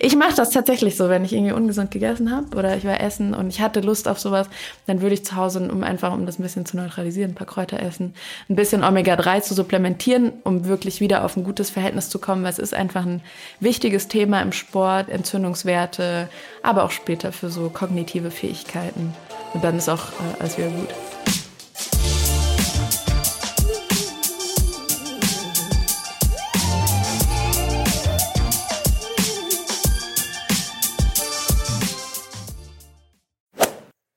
Ich 0.00 0.16
mache 0.16 0.34
das 0.34 0.50
tatsächlich 0.50 0.96
so, 0.96 1.08
wenn 1.08 1.24
ich 1.24 1.32
irgendwie 1.32 1.52
ungesund 1.52 1.90
gegessen 1.90 2.30
habe 2.34 2.56
oder 2.56 2.76
ich 2.76 2.84
war 2.84 3.00
essen 3.00 3.34
und 3.34 3.48
ich 3.48 3.60
hatte 3.60 3.80
Lust 3.80 4.08
auf 4.08 4.18
sowas, 4.18 4.48
dann 4.86 5.00
würde 5.00 5.14
ich 5.14 5.24
zu 5.24 5.36
Hause, 5.36 5.60
um 5.70 5.82
einfach, 5.82 6.12
um 6.12 6.26
das 6.26 6.38
ein 6.38 6.42
bisschen 6.42 6.66
zu 6.66 6.76
neutralisieren, 6.76 7.32
ein 7.32 7.34
paar 7.34 7.46
Kräuter 7.46 7.80
essen, 7.80 8.14
ein 8.48 8.56
bisschen 8.56 8.84
Omega-3 8.84 9.42
zu 9.42 9.54
supplementieren, 9.54 10.32
um 10.44 10.66
wirklich 10.66 11.00
wieder 11.00 11.24
auf 11.24 11.36
ein 11.36 11.44
gutes 11.44 11.70
Verhältnis 11.70 12.08
zu 12.08 12.18
kommen, 12.18 12.42
weil 12.42 12.50
es 12.50 12.58
ist 12.58 12.74
einfach 12.74 13.04
ein 13.04 13.22
wichtiges 13.60 14.08
Thema 14.08 14.40
im 14.42 14.52
Sport, 14.52 15.08
Entzündungswerte, 15.08 16.28
aber 16.62 16.84
auch 16.84 16.90
später 16.90 17.32
für 17.32 17.50
so 17.50 17.68
kognitive 17.68 18.30
Fähigkeiten. 18.30 19.14
Und 19.54 19.64
dann 19.64 19.78
ist 19.78 19.88
auch 19.88 20.08
äh, 20.08 20.40
alles 20.40 20.58
wieder 20.58 20.68
gut. 20.68 20.88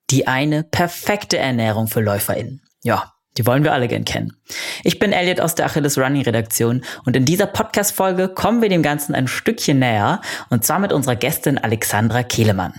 Die 0.10 0.28
eine 0.28 0.64
perfekte 0.64 1.38
Ernährung 1.38 1.88
für 1.88 2.02
LäuferInnen. 2.02 2.62
Ja, 2.84 3.14
die 3.38 3.46
wollen 3.46 3.64
wir 3.64 3.74
alle 3.74 3.88
gern 3.88 4.06
kennen. 4.06 4.34
Ich 4.84 5.00
bin 5.00 5.12
Elliot 5.12 5.42
aus 5.42 5.56
der 5.56 5.66
Achilles 5.66 5.98
Running 5.98 6.22
Redaktion 6.22 6.84
und 7.06 7.16
in 7.16 7.26
dieser 7.26 7.48
Podcast-Folge 7.48 8.30
kommen 8.30 8.62
wir 8.62 8.70
dem 8.70 8.84
Ganzen 8.84 9.16
ein 9.16 9.28
Stückchen 9.28 9.80
näher 9.80 10.22
und 10.50 10.64
zwar 10.64 10.80
mit 10.80 10.94
unserer 10.94 11.16
Gästin 11.16 11.58
Alexandra 11.58 12.24
Kehlemann. 12.24 12.74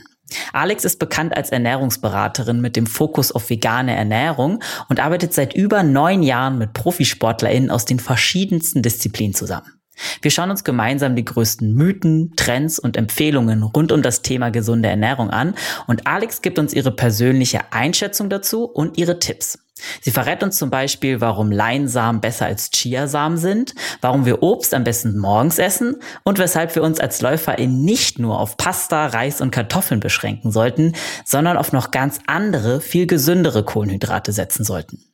Alex 0.52 0.84
ist 0.84 0.98
bekannt 0.98 1.36
als 1.36 1.50
Ernährungsberaterin 1.50 2.60
mit 2.60 2.74
dem 2.76 2.86
Fokus 2.86 3.32
auf 3.32 3.50
vegane 3.50 3.94
Ernährung 3.94 4.62
und 4.88 4.98
arbeitet 4.98 5.32
seit 5.34 5.54
über 5.54 5.82
neun 5.82 6.22
Jahren 6.22 6.58
mit 6.58 6.72
ProfisportlerInnen 6.72 7.70
aus 7.70 7.84
den 7.84 8.00
verschiedensten 8.00 8.82
Disziplinen 8.82 9.34
zusammen. 9.34 9.75
Wir 10.22 10.30
schauen 10.30 10.50
uns 10.50 10.64
gemeinsam 10.64 11.16
die 11.16 11.24
größten 11.24 11.72
Mythen, 11.74 12.32
Trends 12.36 12.78
und 12.78 12.96
Empfehlungen 12.96 13.62
rund 13.62 13.92
um 13.92 14.02
das 14.02 14.22
Thema 14.22 14.50
gesunde 14.50 14.88
Ernährung 14.88 15.30
an 15.30 15.54
und 15.86 16.06
Alex 16.06 16.42
gibt 16.42 16.58
uns 16.58 16.74
ihre 16.74 16.90
persönliche 16.90 17.72
Einschätzung 17.72 18.30
dazu 18.30 18.64
und 18.64 18.98
ihre 18.98 19.18
Tipps. 19.18 19.58
Sie 20.00 20.10
verrät 20.10 20.42
uns 20.42 20.56
zum 20.56 20.70
Beispiel, 20.70 21.20
warum 21.20 21.50
Leinsamen 21.50 22.20
besser 22.20 22.46
als 22.46 22.70
Chiasamen 22.70 23.36
sind, 23.36 23.74
warum 24.00 24.24
wir 24.24 24.42
Obst 24.42 24.72
am 24.72 24.84
besten 24.84 25.18
morgens 25.18 25.58
essen 25.58 25.96
und 26.24 26.38
weshalb 26.38 26.74
wir 26.74 26.82
uns 26.82 26.98
als 26.98 27.20
LäuferInnen 27.20 27.84
nicht 27.84 28.18
nur 28.18 28.40
auf 28.40 28.56
Pasta, 28.56 29.06
Reis 29.06 29.40
und 29.40 29.50
Kartoffeln 29.50 30.00
beschränken 30.00 30.50
sollten, 30.50 30.94
sondern 31.24 31.58
auf 31.58 31.72
noch 31.72 31.90
ganz 31.90 32.20
andere, 32.26 32.80
viel 32.80 33.06
gesündere 33.06 33.64
Kohlenhydrate 33.64 34.32
setzen 34.32 34.64
sollten. 34.64 35.04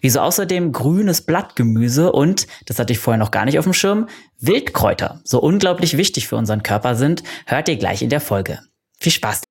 Wieso 0.00 0.20
außerdem 0.20 0.72
grünes 0.72 1.22
Blattgemüse 1.22 2.12
und, 2.12 2.46
das 2.66 2.78
hatte 2.78 2.92
ich 2.92 2.98
vorher 2.98 3.18
noch 3.18 3.30
gar 3.30 3.44
nicht 3.44 3.58
auf 3.58 3.64
dem 3.64 3.74
Schirm, 3.74 4.08
Wildkräuter 4.38 5.20
so 5.24 5.40
unglaublich 5.40 5.96
wichtig 5.96 6.26
für 6.26 6.36
unseren 6.36 6.62
Körper 6.62 6.96
sind, 6.96 7.22
hört 7.46 7.68
ihr 7.68 7.76
gleich 7.76 8.02
in 8.02 8.10
der 8.10 8.20
Folge. 8.20 8.60
Viel 8.98 9.12
Spaß! 9.12 9.42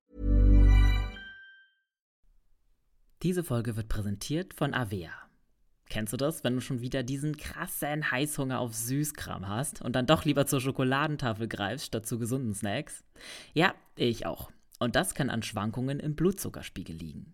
Diese 3.22 3.44
Folge 3.44 3.76
wird 3.76 3.90
präsentiert 3.90 4.54
von 4.54 4.74
Avea. 4.74 5.12
Kennst 5.90 6.14
du 6.14 6.18
das, 6.18 6.44
wenn 6.44 6.54
du 6.54 6.62
schon 6.62 6.82
wieder 6.82 7.02
diesen 7.02 7.36
krassen 7.36 8.12
Heißhunger 8.12 8.60
auf 8.60 8.76
Süßkram 8.76 9.48
hast 9.48 9.82
und 9.82 9.94
dann 9.96 10.06
doch 10.06 10.24
lieber 10.24 10.46
zur 10.46 10.62
Schokoladentafel 10.62 11.48
greifst 11.48 11.88
statt 11.88 12.06
zu 12.06 12.20
gesunden 12.20 12.54
Snacks? 12.54 13.04
Ja, 13.54 13.74
ich 13.96 14.26
auch. 14.26 14.52
Und 14.78 14.96
das 14.96 15.16
kann 15.16 15.30
an 15.30 15.44
Schwankungen 15.44 16.00
im 16.00 16.16
Blutzuckerspiegel 16.16 16.96
liegen. 16.96 17.34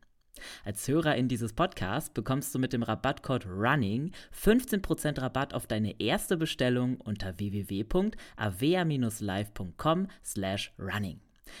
Als 0.63 0.87
Hörerin 0.87 1.27
dieses 1.27 1.51
Podcasts 1.53 2.09
bekommst 2.09 2.55
du 2.55 2.59
mit 2.59 2.71
dem 2.73 2.83
Rabattcode 2.83 3.45
RUNNING 3.45 4.11
15% 4.33 5.21
Rabatt 5.21 5.53
auf 5.53 5.67
deine 5.67 5.99
erste 5.99 6.37
Bestellung 6.37 6.95
unter 6.97 7.37
www.avea-live.com 7.39 10.07
slash 10.23 10.73
running. 10.79 11.19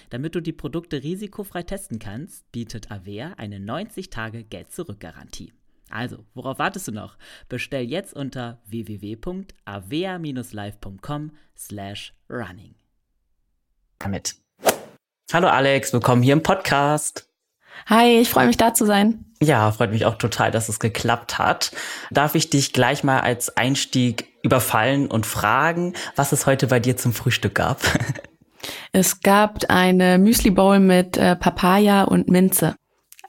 Damit 0.09 0.35
du 0.35 0.41
die 0.41 0.53
Produkte 0.53 1.03
risikofrei 1.03 1.63
testen 1.63 1.99
kannst, 1.99 2.49
bietet 2.51 2.91
Avea 2.91 3.33
eine 3.37 3.57
90-Tage-Geld-Zurück-Garantie. 3.57 5.51
Also, 5.89 6.25
worauf 6.33 6.59
wartest 6.59 6.87
du 6.87 6.93
noch? 6.93 7.17
Bestell 7.49 7.83
jetzt 7.83 8.13
unter 8.13 8.61
www.avea-live.com 8.65 11.31
slash 11.57 12.13
running. 12.29 12.75
Damit. 13.99 14.35
Hallo 15.33 15.47
Alex, 15.47 15.91
willkommen 15.93 16.23
hier 16.23 16.33
im 16.33 16.43
Podcast. 16.43 17.30
Hi, 17.87 18.19
ich 18.19 18.29
freue 18.29 18.47
mich 18.47 18.57
da 18.57 18.73
zu 18.73 18.85
sein. 18.85 19.25
Ja, 19.41 19.71
freut 19.71 19.91
mich 19.91 20.05
auch 20.05 20.15
total, 20.15 20.51
dass 20.51 20.69
es 20.69 20.79
geklappt 20.79 21.39
hat. 21.39 21.71
Darf 22.11 22.35
ich 22.35 22.49
dich 22.49 22.73
gleich 22.73 23.03
mal 23.03 23.21
als 23.21 23.57
Einstieg 23.57 24.27
überfallen 24.43 25.07
und 25.07 25.25
fragen, 25.25 25.93
was 26.15 26.31
es 26.31 26.45
heute 26.45 26.67
bei 26.67 26.79
dir 26.79 26.95
zum 26.97 27.13
Frühstück 27.13 27.55
gab? 27.55 27.81
Es 28.91 29.21
gab 29.21 29.69
eine 29.69 30.19
Müsli 30.19 30.51
Bowl 30.51 30.79
mit 30.79 31.17
äh, 31.17 31.35
Papaya 31.35 32.03
und 32.03 32.29
Minze. 32.29 32.75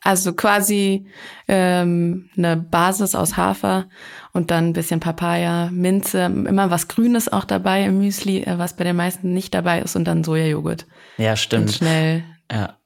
Also 0.03 0.33
quasi 0.33 1.07
ähm, 1.47 2.29
eine 2.37 2.57
Basis 2.57 3.15
aus 3.15 3.37
Hafer 3.37 3.89
und 4.33 4.51
dann 4.51 4.69
ein 4.69 4.73
bisschen 4.73 4.99
Papaya, 4.99 5.71
Minze, 5.71 6.25
immer 6.25 6.71
was 6.71 6.89
Grünes 6.89 7.33
auch 7.33 7.45
dabei 7.45 7.85
im 7.85 7.99
Müsli, 7.99 8.43
äh, 8.43 8.59
was 8.59 8.75
bei 8.75 8.83
den 8.83 8.97
meisten 8.97 9.33
nicht 9.33 9.55
dabei 9.55 9.81
ist 9.81 9.95
und 9.95 10.05
dann 10.05 10.25
Sojajoghurt. 10.25 10.87
Ja, 11.19 11.37
stimmt. 11.37 11.69
Und 11.69 11.73
schnell. 11.73 12.25
Ja. 12.51 12.79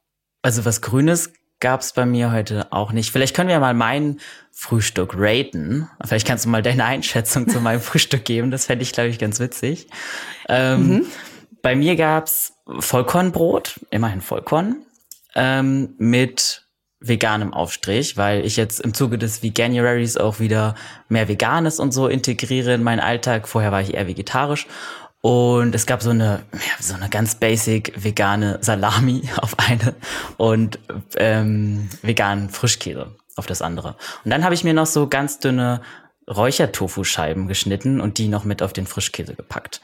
Also 0.43 0.67
was 0.67 0.83
Grünes 0.83 1.33
gab 1.61 1.81
es 1.81 1.93
bei 1.93 2.07
mir 2.07 2.33
heute 2.33 2.73
auch 2.73 2.93
nicht. 2.93 3.11
Vielleicht 3.11 3.35
können 3.35 3.49
wir 3.49 3.59
mal 3.59 3.75
mein 3.75 4.21
Frühstück 4.53 5.15
raten. 5.17 5.89
Vielleicht 6.05 6.27
kannst 6.27 6.45
du 6.45 6.49
mal 6.49 6.63
deine 6.63 6.85
Einschätzung 6.85 7.49
zu 7.49 7.61
meinem 7.61 7.81
Frühstück 7.83 8.25
geben. 8.25 8.51
Das 8.51 8.67
fände 8.67 8.83
ich, 8.83 8.93
glaube 8.93 9.09
ich, 9.09 9.19
ganz 9.19 9.41
witzig. 9.41 9.89
Ähm, 10.49 10.89
mhm. 10.89 11.07
Bei 11.63 11.75
mir 11.75 11.97
gab's 11.97 12.55
Vollkornbrot, 12.79 13.81
immerhin 13.91 14.21
Vollkorn, 14.21 14.77
ähm, 15.35 15.95
mit 15.99 16.67
veganem 17.01 17.53
Aufstrich, 17.53 18.17
weil 18.17 18.45
ich 18.45 18.57
jetzt 18.57 18.81
im 18.81 18.95
Zuge 18.95 19.19
des 19.19 19.43
Veganuaries 19.43 20.17
auch 20.17 20.41
wieder 20.41 20.75
mehr 21.09 21.29
Veganes 21.29 21.79
und 21.79 21.93
so 21.93 22.09
integriere 22.09 22.75
in 22.75 22.83
meinen 22.83 23.01
Alltag. 23.01 23.49
Vorher 23.49 23.73
war 23.73 23.83
ich 23.83 23.95
eher 23.95 24.09
vegetarisch 24.09 24.67
und 25.21 25.75
es 25.75 25.87
gab 25.87 26.03
so 26.03 26.11
eine, 26.11 26.45
ja, 26.53 26.83
so 26.83 26.95
eine 26.95 27.09
ganz 27.09 27.35
basic 27.35 27.93
vegane 28.03 28.59
Salami 28.61 29.29
auf 29.37 29.59
eine 29.59 29.95
und 30.37 30.79
ähm, 31.17 31.89
veganen 32.03 32.51
Frischkäse 32.51 33.17
auf 33.37 33.47
das 33.47 33.63
andere. 33.63 33.97
Und 34.25 34.31
dann 34.31 34.45
habe 34.45 34.55
ich 34.55 34.65
mir 34.65 34.75
noch 34.75 34.87
so 34.87 35.09
ganz 35.09 35.39
dünne 35.39 35.83
Räuchertofu-Scheiben 36.29 37.47
geschnitten 37.49 38.01
und 38.01 38.19
die 38.19 38.29
noch 38.29 38.45
mit 38.45 38.63
auf 38.63 38.73
den 38.73 38.87
Frischkäse 38.87 39.35
gepackt. 39.35 39.81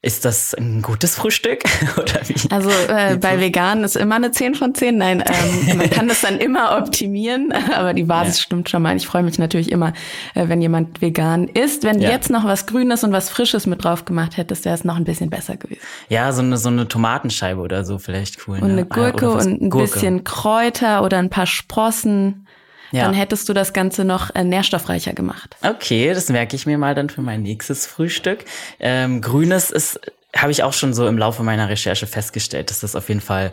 Ist 0.00 0.24
das 0.24 0.54
ein 0.54 0.80
gutes 0.80 1.16
Frühstück? 1.16 1.64
Oder 1.96 2.20
wie? 2.28 2.36
Also 2.50 2.70
äh, 2.70 3.16
bei 3.16 3.40
Veganen 3.40 3.82
ist 3.82 3.96
immer 3.96 4.14
eine 4.14 4.30
10 4.30 4.54
von 4.54 4.72
10. 4.72 4.96
Nein, 4.96 5.24
ähm, 5.26 5.76
man 5.78 5.90
kann 5.90 6.06
das 6.06 6.20
dann 6.20 6.38
immer 6.38 6.78
optimieren, 6.78 7.52
aber 7.74 7.94
die 7.94 8.04
Basis 8.04 8.36
ja. 8.36 8.42
stimmt 8.44 8.70
schon 8.70 8.82
mal. 8.82 8.96
Ich 8.96 9.08
freue 9.08 9.24
mich 9.24 9.40
natürlich 9.40 9.72
immer, 9.72 9.92
äh, 10.36 10.48
wenn 10.48 10.62
jemand 10.62 11.00
vegan 11.02 11.48
ist. 11.48 11.82
Wenn 11.82 12.00
ja. 12.00 12.10
du 12.10 12.14
jetzt 12.14 12.30
noch 12.30 12.44
was 12.44 12.66
Grünes 12.66 13.02
und 13.02 13.10
was 13.10 13.28
Frisches 13.28 13.66
mit 13.66 13.82
drauf 13.82 14.04
gemacht 14.04 14.36
hättest, 14.36 14.66
wäre 14.66 14.76
es 14.76 14.84
noch 14.84 14.94
ein 14.94 15.04
bisschen 15.04 15.30
besser 15.30 15.56
gewesen. 15.56 15.82
Ja, 16.08 16.30
so 16.30 16.42
eine, 16.42 16.58
so 16.58 16.68
eine 16.68 16.86
Tomatenscheibe 16.86 17.60
oder 17.60 17.84
so 17.84 17.98
vielleicht 17.98 18.46
cool. 18.46 18.58
Und 18.60 18.68
ne? 18.68 18.72
eine 18.74 18.86
Gurke 18.86 19.24
ja, 19.24 19.32
und 19.32 19.62
ein 19.62 19.70
Gurke. 19.70 19.90
bisschen 19.90 20.22
Kräuter 20.22 21.02
oder 21.02 21.18
ein 21.18 21.30
paar 21.30 21.46
Sprossen. 21.46 22.46
Ja. 22.92 23.04
Dann 23.04 23.14
hättest 23.14 23.48
du 23.48 23.52
das 23.52 23.72
Ganze 23.72 24.04
noch 24.04 24.34
äh, 24.34 24.44
nährstoffreicher 24.44 25.12
gemacht. 25.12 25.56
Okay, 25.62 26.12
das 26.14 26.28
merke 26.28 26.56
ich 26.56 26.66
mir 26.66 26.78
mal 26.78 26.94
dann 26.94 27.10
für 27.10 27.22
mein 27.22 27.42
nächstes 27.42 27.86
Frühstück. 27.86 28.44
Ähm, 28.80 29.20
Grünes 29.20 29.70
ist, 29.70 30.00
habe 30.34 30.52
ich 30.52 30.62
auch 30.62 30.72
schon 30.72 30.94
so 30.94 31.06
im 31.06 31.18
Laufe 31.18 31.42
meiner 31.42 31.68
Recherche 31.68 32.06
festgestellt, 32.06 32.70
dass 32.70 32.80
das 32.80 32.96
auf 32.96 33.08
jeden 33.08 33.20
Fall 33.20 33.50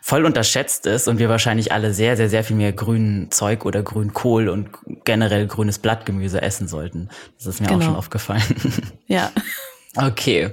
voll 0.00 0.24
unterschätzt 0.24 0.86
ist 0.86 1.08
und 1.08 1.18
wir 1.18 1.28
wahrscheinlich 1.28 1.72
alle 1.72 1.92
sehr, 1.92 2.16
sehr, 2.16 2.28
sehr 2.28 2.42
viel 2.42 2.56
mehr 2.56 2.72
grünen 2.72 3.30
Zeug 3.30 3.66
oder 3.66 3.82
Grünkohl 3.82 4.48
und 4.48 4.70
generell 5.04 5.46
grünes 5.46 5.78
Blattgemüse 5.78 6.40
essen 6.40 6.68
sollten. 6.68 7.10
Das 7.36 7.46
ist 7.46 7.60
mir 7.60 7.68
genau. 7.68 7.80
auch 7.80 7.84
schon 7.84 7.96
aufgefallen. 7.96 8.42
Ja. 9.06 9.32
Okay, 9.96 10.52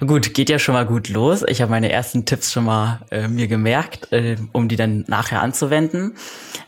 gut, 0.00 0.34
geht 0.34 0.50
ja 0.50 0.58
schon 0.58 0.74
mal 0.74 0.84
gut 0.84 1.08
los. 1.08 1.42
Ich 1.48 1.62
habe 1.62 1.70
meine 1.70 1.90
ersten 1.90 2.26
Tipps 2.26 2.52
schon 2.52 2.64
mal 2.64 3.00
äh, 3.10 3.28
mir 3.28 3.48
gemerkt, 3.48 4.12
äh, 4.12 4.36
um 4.52 4.68
die 4.68 4.76
dann 4.76 5.04
nachher 5.08 5.40
anzuwenden. 5.40 6.16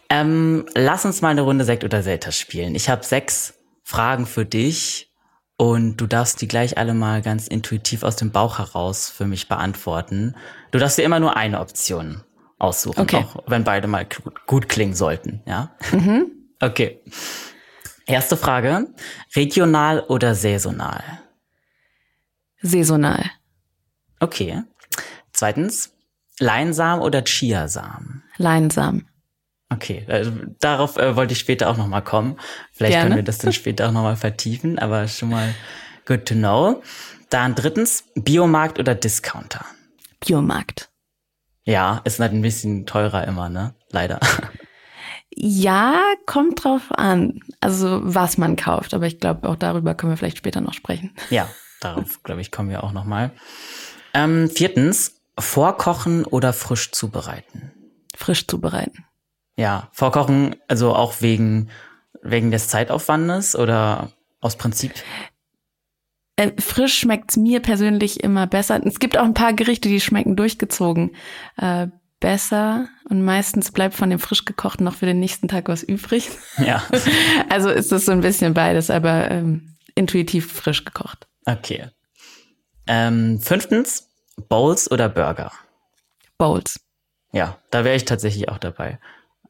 Ähm, 0.08 0.64
lass 0.74 1.04
uns 1.04 1.20
mal 1.20 1.28
eine 1.28 1.42
Runde 1.42 1.64
Sekt 1.66 1.84
oder 1.84 2.02
Selters 2.02 2.38
spielen. 2.38 2.74
Ich 2.74 2.88
habe 2.88 3.04
sechs 3.04 3.54
Fragen 3.82 4.24
für 4.24 4.46
dich 4.46 5.12
und 5.58 5.98
du 5.98 6.06
darfst 6.06 6.40
die 6.40 6.48
gleich 6.48 6.78
alle 6.78 6.94
mal 6.94 7.20
ganz 7.20 7.48
intuitiv 7.48 8.02
aus 8.02 8.16
dem 8.16 8.30
Bauch 8.30 8.58
heraus 8.58 9.10
für 9.10 9.26
mich 9.26 9.48
beantworten. 9.48 10.34
Du 10.70 10.78
darfst 10.78 10.96
dir 10.96 11.02
immer 11.02 11.20
nur 11.20 11.36
eine 11.36 11.60
Option 11.60 12.22
aussuchen, 12.58 13.00
okay. 13.00 13.16
auch 13.16 13.44
wenn 13.46 13.64
beide 13.64 13.88
mal 13.88 14.06
gut 14.46 14.70
klingen 14.70 14.94
sollten, 14.94 15.42
ja? 15.46 15.76
Mhm. 15.92 16.30
Okay. 16.60 17.00
Erste 18.06 18.36
Frage. 18.36 18.86
Regional 19.34 20.00
oder 20.00 20.34
saisonal? 20.34 21.02
Saisonal. 22.62 23.31
Okay. 24.20 24.62
Zweitens. 25.32 25.93
Leinsamen 26.38 27.03
oder 27.03 27.23
Chiasamen? 27.25 28.23
Leinsamen. 28.37 29.08
Okay, 29.70 30.05
also 30.08 30.32
darauf 30.61 30.97
äh, 30.97 31.17
wollte 31.17 31.32
ich 31.32 31.41
später 31.41 31.69
auch 31.69 31.76
nochmal 31.76 32.03
kommen. 32.05 32.38
Vielleicht 32.73 32.93
Gerne. 32.93 33.08
können 33.08 33.17
wir 33.17 33.25
das 33.25 33.38
dann 33.38 33.53
später 33.53 33.88
auch 33.88 33.93
nochmal 33.93 34.17
vertiefen, 34.17 34.79
aber 34.79 35.08
schon 35.08 35.31
mal 35.31 35.55
good 36.05 36.26
to 36.26 36.35
know. 36.35 36.82
Dann 37.31 37.55
drittens, 37.55 38.05
Biomarkt 38.14 38.79
oder 38.79 38.94
Discounter? 38.94 39.64
Biomarkt. 40.25 40.88
Ja, 41.64 42.00
ist 42.05 42.20
halt 42.20 42.32
ein 42.32 42.43
bisschen 42.43 42.87
teurer 42.87 43.26
immer, 43.26 43.49
ne? 43.49 43.75
Leider. 43.91 44.20
Ja, 45.38 46.00
kommt 46.25 46.64
drauf 46.64 46.91
an. 46.93 47.41
Also 47.61 48.00
was 48.03 48.38
man 48.38 48.56
kauft, 48.56 48.94
aber 48.94 49.06
ich 49.06 49.20
glaube, 49.20 49.47
auch 49.47 49.56
darüber 49.56 49.94
können 49.94 50.12
wir 50.12 50.17
vielleicht 50.17 50.38
später 50.38 50.62
noch 50.62 50.73
sprechen. 50.73 51.14
Ja, 51.29 51.47
darauf, 51.81 52.23
glaube 52.23 52.40
ich, 52.40 52.50
kommen 52.50 52.70
wir 52.70 52.84
auch 52.84 52.93
nochmal. 52.93 53.32
Ähm, 54.14 54.49
viertens, 54.50 55.20
vorkochen 55.38 56.25
oder 56.25 56.52
frisch 56.52 56.93
zubereiten? 56.93 57.73
Frisch 58.17 58.46
zubereiten. 58.46 59.05
Ja, 59.56 59.88
vorkochen, 59.93 60.56
also 60.69 60.94
auch 60.94 61.20
wegen, 61.20 61.70
wegen 62.23 62.50
des 62.50 62.69
Zeitaufwandes 62.69 63.56
oder 63.56 64.12
aus 64.40 64.56
Prinzip? 64.56 64.93
Äh, 66.37 66.52
frisch 66.61 66.99
schmeckt's 66.99 67.37
mir 67.37 67.61
persönlich 67.61 68.22
immer 68.22 68.46
besser. 68.46 68.81
Es 68.84 68.99
gibt 68.99 69.17
auch 69.17 69.25
ein 69.25 69.34
paar 69.34 69.55
Gerichte, 69.55 69.88
die 69.88 70.00
schmecken 70.00 70.37
durchgezogen 70.37 71.17
äh, 71.56 71.88
besser 72.20 72.88
und 73.08 73.25
meistens 73.25 73.72
bleibt 73.72 73.94
von 73.94 74.11
dem 74.11 74.19
frisch 74.19 74.44
gekochten 74.44 74.84
noch 74.84 74.94
für 74.94 75.06
den 75.06 75.20
nächsten 75.20 75.49
Tag 75.49 75.69
was 75.69 75.82
übrig. 75.82 76.29
Ja. 76.58 76.82
also 77.49 77.70
ist 77.70 77.93
es 77.93 78.06
so 78.06 78.12
ein 78.12 78.20
bisschen 78.20 78.55
beides, 78.55 78.90
aber 78.90 79.31
ähm, 79.31 79.76
intuitiv 79.94 80.52
frisch 80.52 80.84
gekocht. 80.84 81.26
Okay. 81.46 81.87
Ähm, 82.87 83.40
fünftens, 83.40 84.08
Bowls 84.48 84.90
oder 84.90 85.08
Burger? 85.08 85.52
Bowls. 86.38 86.81
Ja, 87.32 87.56
da 87.70 87.84
wäre 87.84 87.96
ich 87.96 88.04
tatsächlich 88.04 88.48
auch 88.48 88.58
dabei. 88.58 88.98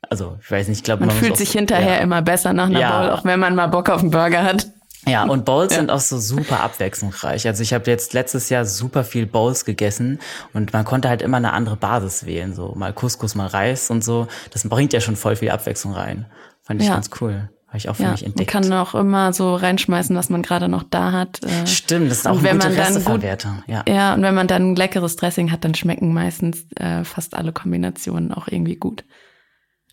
Also, 0.08 0.38
ich 0.40 0.50
weiß 0.50 0.68
nicht, 0.68 0.78
ich 0.78 0.84
glaube, 0.84 1.00
man, 1.00 1.08
man 1.08 1.16
fühlt 1.16 1.36
sich 1.36 1.50
hinterher 1.50 1.96
ja. 1.96 2.00
immer 2.00 2.22
besser 2.22 2.52
nach 2.52 2.66
einer 2.66 2.80
ja. 2.80 3.00
Bowl, 3.00 3.10
auch 3.10 3.24
wenn 3.24 3.40
man 3.40 3.54
mal 3.54 3.66
Bock 3.66 3.88
auf 3.90 4.00
einen 4.00 4.10
Burger 4.10 4.44
hat. 4.44 4.68
Ja, 5.06 5.24
und 5.24 5.44
Bowls 5.44 5.72
ja. 5.72 5.78
sind 5.78 5.90
auch 5.90 6.00
so 6.00 6.18
super 6.18 6.60
abwechslungsreich. 6.60 7.46
Also 7.46 7.62
ich 7.62 7.72
habe 7.72 7.90
jetzt 7.90 8.12
letztes 8.12 8.48
Jahr 8.48 8.64
super 8.64 9.04
viel 9.04 9.26
Bowls 9.26 9.64
gegessen 9.64 10.20
und 10.52 10.72
man 10.72 10.84
konnte 10.84 11.08
halt 11.08 11.22
immer 11.22 11.38
eine 11.38 11.52
andere 11.52 11.76
Basis 11.76 12.26
wählen. 12.26 12.54
So 12.54 12.74
mal 12.76 12.92
Couscous, 12.92 13.34
mal 13.34 13.46
Reis 13.46 13.90
und 13.90 14.04
so. 14.04 14.26
Das 14.50 14.68
bringt 14.68 14.92
ja 14.92 15.00
schon 15.00 15.16
voll 15.16 15.36
viel 15.36 15.50
Abwechslung 15.50 15.94
rein. 15.94 16.26
Fand 16.62 16.80
ich 16.80 16.88
ja. 16.88 16.94
ganz 16.94 17.10
cool. 17.20 17.50
Habe 17.68 17.78
ich 17.78 17.88
auch 17.88 17.96
für 17.96 18.04
ja, 18.04 18.12
mich 18.12 18.24
entdeckt. 18.24 18.54
Man 18.54 18.62
kann 18.62 18.72
auch 18.72 18.94
immer 18.94 19.32
so 19.32 19.54
reinschmeißen, 19.54 20.14
was 20.14 20.30
man 20.30 20.42
gerade 20.42 20.68
noch 20.68 20.84
da 20.84 21.12
hat. 21.12 21.42
Äh. 21.42 21.66
Stimmt, 21.66 22.10
das 22.10 22.18
ist 22.18 22.28
auch 22.28 22.38
eine 22.38 22.52
gute 22.52 22.76
Resteverwertung. 22.76 23.62
Ja. 23.66 23.84
ja, 23.88 24.14
und 24.14 24.22
wenn 24.22 24.34
man 24.34 24.46
dann 24.46 24.72
ein 24.72 24.76
leckeres 24.76 25.16
Dressing 25.16 25.50
hat, 25.50 25.64
dann 25.64 25.74
schmecken 25.74 26.14
meistens 26.14 26.66
äh, 26.76 27.02
fast 27.02 27.34
alle 27.34 27.52
Kombinationen 27.52 28.32
auch 28.32 28.46
irgendwie 28.46 28.76
gut. 28.76 29.04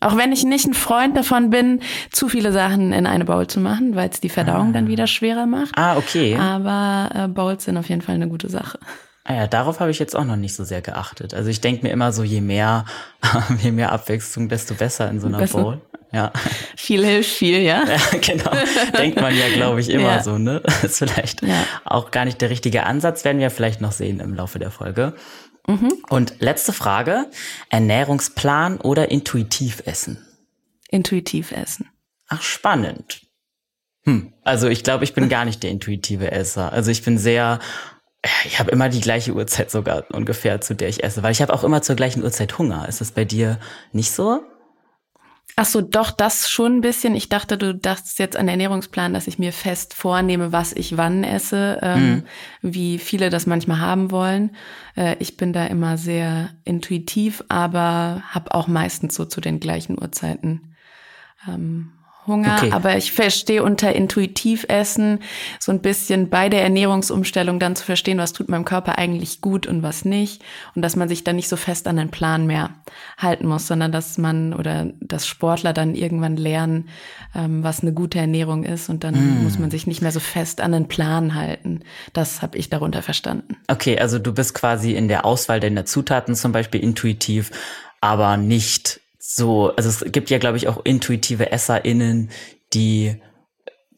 Auch 0.00 0.16
wenn 0.16 0.32
ich 0.32 0.44
nicht 0.44 0.66
ein 0.66 0.74
Freund 0.74 1.16
davon 1.16 1.50
bin, 1.50 1.80
zu 2.10 2.28
viele 2.28 2.52
Sachen 2.52 2.92
in 2.92 3.06
eine 3.06 3.24
Bowl 3.24 3.46
zu 3.46 3.58
machen, 3.58 3.96
weil 3.96 4.10
es 4.10 4.20
die 4.20 4.28
Verdauung 4.28 4.68
ah. 4.68 4.72
dann 4.72 4.86
wieder 4.86 5.06
schwerer 5.06 5.46
macht. 5.46 5.76
Ah, 5.76 5.96
okay. 5.96 6.36
Aber 6.36 7.10
äh, 7.14 7.28
Bowls 7.28 7.64
sind 7.64 7.76
auf 7.76 7.88
jeden 7.88 8.02
Fall 8.02 8.16
eine 8.16 8.28
gute 8.28 8.50
Sache. 8.50 8.78
Ah 9.26 9.34
ja, 9.34 9.46
darauf 9.46 9.80
habe 9.80 9.90
ich 9.90 9.98
jetzt 9.98 10.14
auch 10.14 10.24
noch 10.24 10.36
nicht 10.36 10.54
so 10.54 10.64
sehr 10.64 10.82
geachtet. 10.82 11.32
Also 11.32 11.48
ich 11.48 11.62
denke 11.62 11.82
mir 11.82 11.92
immer 11.92 12.12
so, 12.12 12.22
je 12.22 12.42
mehr, 12.42 12.84
je 13.62 13.72
mehr 13.72 13.90
Abwechslung, 13.90 14.50
desto 14.50 14.74
besser 14.74 15.08
in 15.10 15.18
so 15.18 15.26
einer 15.26 15.38
besser. 15.38 15.62
Bowl. 15.62 15.80
Ja. 16.12 16.30
Viel 16.76 17.04
hilft 17.04 17.30
viel, 17.30 17.60
ja. 17.60 17.84
ja 17.88 18.18
genau. 18.20 18.52
Denkt 18.96 19.20
man 19.20 19.36
ja, 19.36 19.48
glaube 19.48 19.80
ich, 19.80 19.88
immer 19.88 20.16
ja. 20.16 20.22
so, 20.22 20.38
ne? 20.38 20.60
Das 20.60 20.84
ist 20.84 20.98
vielleicht 20.98 21.42
ja. 21.42 21.64
auch 21.84 22.10
gar 22.12 22.24
nicht 22.24 22.40
der 22.40 22.50
richtige 22.50 22.84
Ansatz, 22.84 23.24
werden 23.24 23.40
wir 23.40 23.50
vielleicht 23.50 23.80
noch 23.80 23.90
sehen 23.90 24.20
im 24.20 24.34
Laufe 24.34 24.60
der 24.60 24.70
Folge. 24.70 25.14
Mhm. 25.66 25.92
Und 26.10 26.34
letzte 26.38 26.72
Frage. 26.72 27.26
Ernährungsplan 27.70 28.80
oder 28.80 29.10
intuitiv 29.10 29.82
essen? 29.86 30.24
Intuitiv 30.88 31.50
essen. 31.50 31.88
Ach, 32.28 32.42
spannend. 32.42 33.22
Hm. 34.04 34.32
Also 34.42 34.68
ich 34.68 34.84
glaube, 34.84 35.04
ich 35.04 35.14
bin 35.14 35.28
gar 35.28 35.44
nicht 35.44 35.62
der 35.62 35.70
intuitive 35.70 36.30
Esser. 36.30 36.72
Also 36.72 36.90
ich 36.90 37.02
bin 37.02 37.16
sehr, 37.16 37.58
ich 38.44 38.58
habe 38.58 38.70
immer 38.70 38.88
die 38.88 39.00
gleiche 39.00 39.34
Uhrzeit 39.34 39.70
sogar 39.70 40.04
ungefähr, 40.12 40.60
zu 40.60 40.74
der 40.74 40.88
ich 40.88 41.02
esse, 41.02 41.22
weil 41.22 41.32
ich 41.32 41.42
habe 41.42 41.52
auch 41.52 41.64
immer 41.64 41.82
zur 41.82 41.96
gleichen 41.96 42.22
Uhrzeit 42.22 42.58
Hunger. 42.58 42.88
Ist 42.88 43.00
das 43.00 43.12
bei 43.12 43.24
dir 43.24 43.58
nicht 43.92 44.12
so? 44.12 44.42
Ach 45.56 45.66
so, 45.66 45.80
doch, 45.80 46.10
das 46.10 46.50
schon 46.50 46.78
ein 46.78 46.80
bisschen. 46.80 47.14
Ich 47.14 47.28
dachte, 47.28 47.56
du 47.56 47.74
dachtest 47.74 48.18
jetzt 48.18 48.36
an 48.36 48.46
den 48.46 48.54
Ernährungsplan, 48.54 49.14
dass 49.14 49.28
ich 49.28 49.38
mir 49.38 49.52
fest 49.52 49.94
vornehme, 49.94 50.50
was 50.50 50.72
ich 50.72 50.96
wann 50.96 51.22
esse, 51.22 51.78
ähm, 51.80 52.10
mhm. 52.10 52.22
wie 52.62 52.98
viele 52.98 53.30
das 53.30 53.46
manchmal 53.46 53.78
haben 53.78 54.10
wollen. 54.10 54.56
Äh, 54.96 55.14
ich 55.20 55.36
bin 55.36 55.52
da 55.52 55.66
immer 55.66 55.96
sehr 55.96 56.50
intuitiv, 56.64 57.44
aber 57.48 58.24
habe 58.30 58.52
auch 58.52 58.66
meistens 58.66 59.14
so 59.14 59.26
zu 59.26 59.40
den 59.40 59.60
gleichen 59.60 59.96
Uhrzeiten 59.96 60.74
ähm, 61.46 61.92
Hunger, 62.26 62.56
okay. 62.58 62.72
aber 62.72 62.96
ich 62.96 63.12
verstehe 63.12 63.62
unter 63.62 63.94
intuitiv 63.94 64.64
essen 64.68 65.20
so 65.60 65.72
ein 65.72 65.80
bisschen 65.80 66.30
bei 66.30 66.48
der 66.48 66.62
Ernährungsumstellung 66.62 67.58
dann 67.58 67.76
zu 67.76 67.84
verstehen, 67.84 68.18
was 68.18 68.32
tut 68.32 68.48
meinem 68.48 68.64
Körper 68.64 68.98
eigentlich 68.98 69.40
gut 69.40 69.66
und 69.66 69.82
was 69.82 70.04
nicht 70.04 70.42
und 70.74 70.82
dass 70.82 70.96
man 70.96 71.08
sich 71.08 71.24
dann 71.24 71.36
nicht 71.36 71.48
so 71.48 71.56
fest 71.56 71.86
an 71.86 71.96
den 71.96 72.10
Plan 72.10 72.46
mehr 72.46 72.70
halten 73.18 73.46
muss, 73.46 73.66
sondern 73.66 73.92
dass 73.92 74.18
man 74.18 74.54
oder 74.54 74.86
dass 75.00 75.26
Sportler 75.26 75.72
dann 75.72 75.94
irgendwann 75.94 76.36
lernen, 76.36 76.88
ähm, 77.34 77.62
was 77.62 77.82
eine 77.82 77.92
gute 77.92 78.18
Ernährung 78.18 78.64
ist 78.64 78.88
und 78.88 79.04
dann 79.04 79.14
mm. 79.14 79.44
muss 79.44 79.58
man 79.58 79.70
sich 79.70 79.86
nicht 79.86 80.02
mehr 80.02 80.12
so 80.12 80.20
fest 80.20 80.60
an 80.60 80.72
den 80.72 80.88
Plan 80.88 81.34
halten. 81.34 81.80
Das 82.12 82.42
habe 82.42 82.56
ich 82.58 82.70
darunter 82.70 83.02
verstanden. 83.02 83.56
Okay, 83.68 83.98
also 83.98 84.18
du 84.18 84.32
bist 84.32 84.54
quasi 84.54 84.94
in 84.94 85.08
der 85.08 85.24
Auswahl 85.24 85.60
deiner 85.60 85.84
Zutaten 85.84 86.34
zum 86.34 86.52
Beispiel 86.52 86.82
intuitiv, 86.82 87.50
aber 88.00 88.36
nicht 88.36 89.00
so, 89.26 89.74
also 89.74 89.88
es 89.88 90.12
gibt 90.12 90.28
ja, 90.28 90.36
glaube 90.36 90.58
ich, 90.58 90.68
auch 90.68 90.84
intuitive 90.84 91.50
EsserInnen, 91.50 92.30
die 92.74 93.22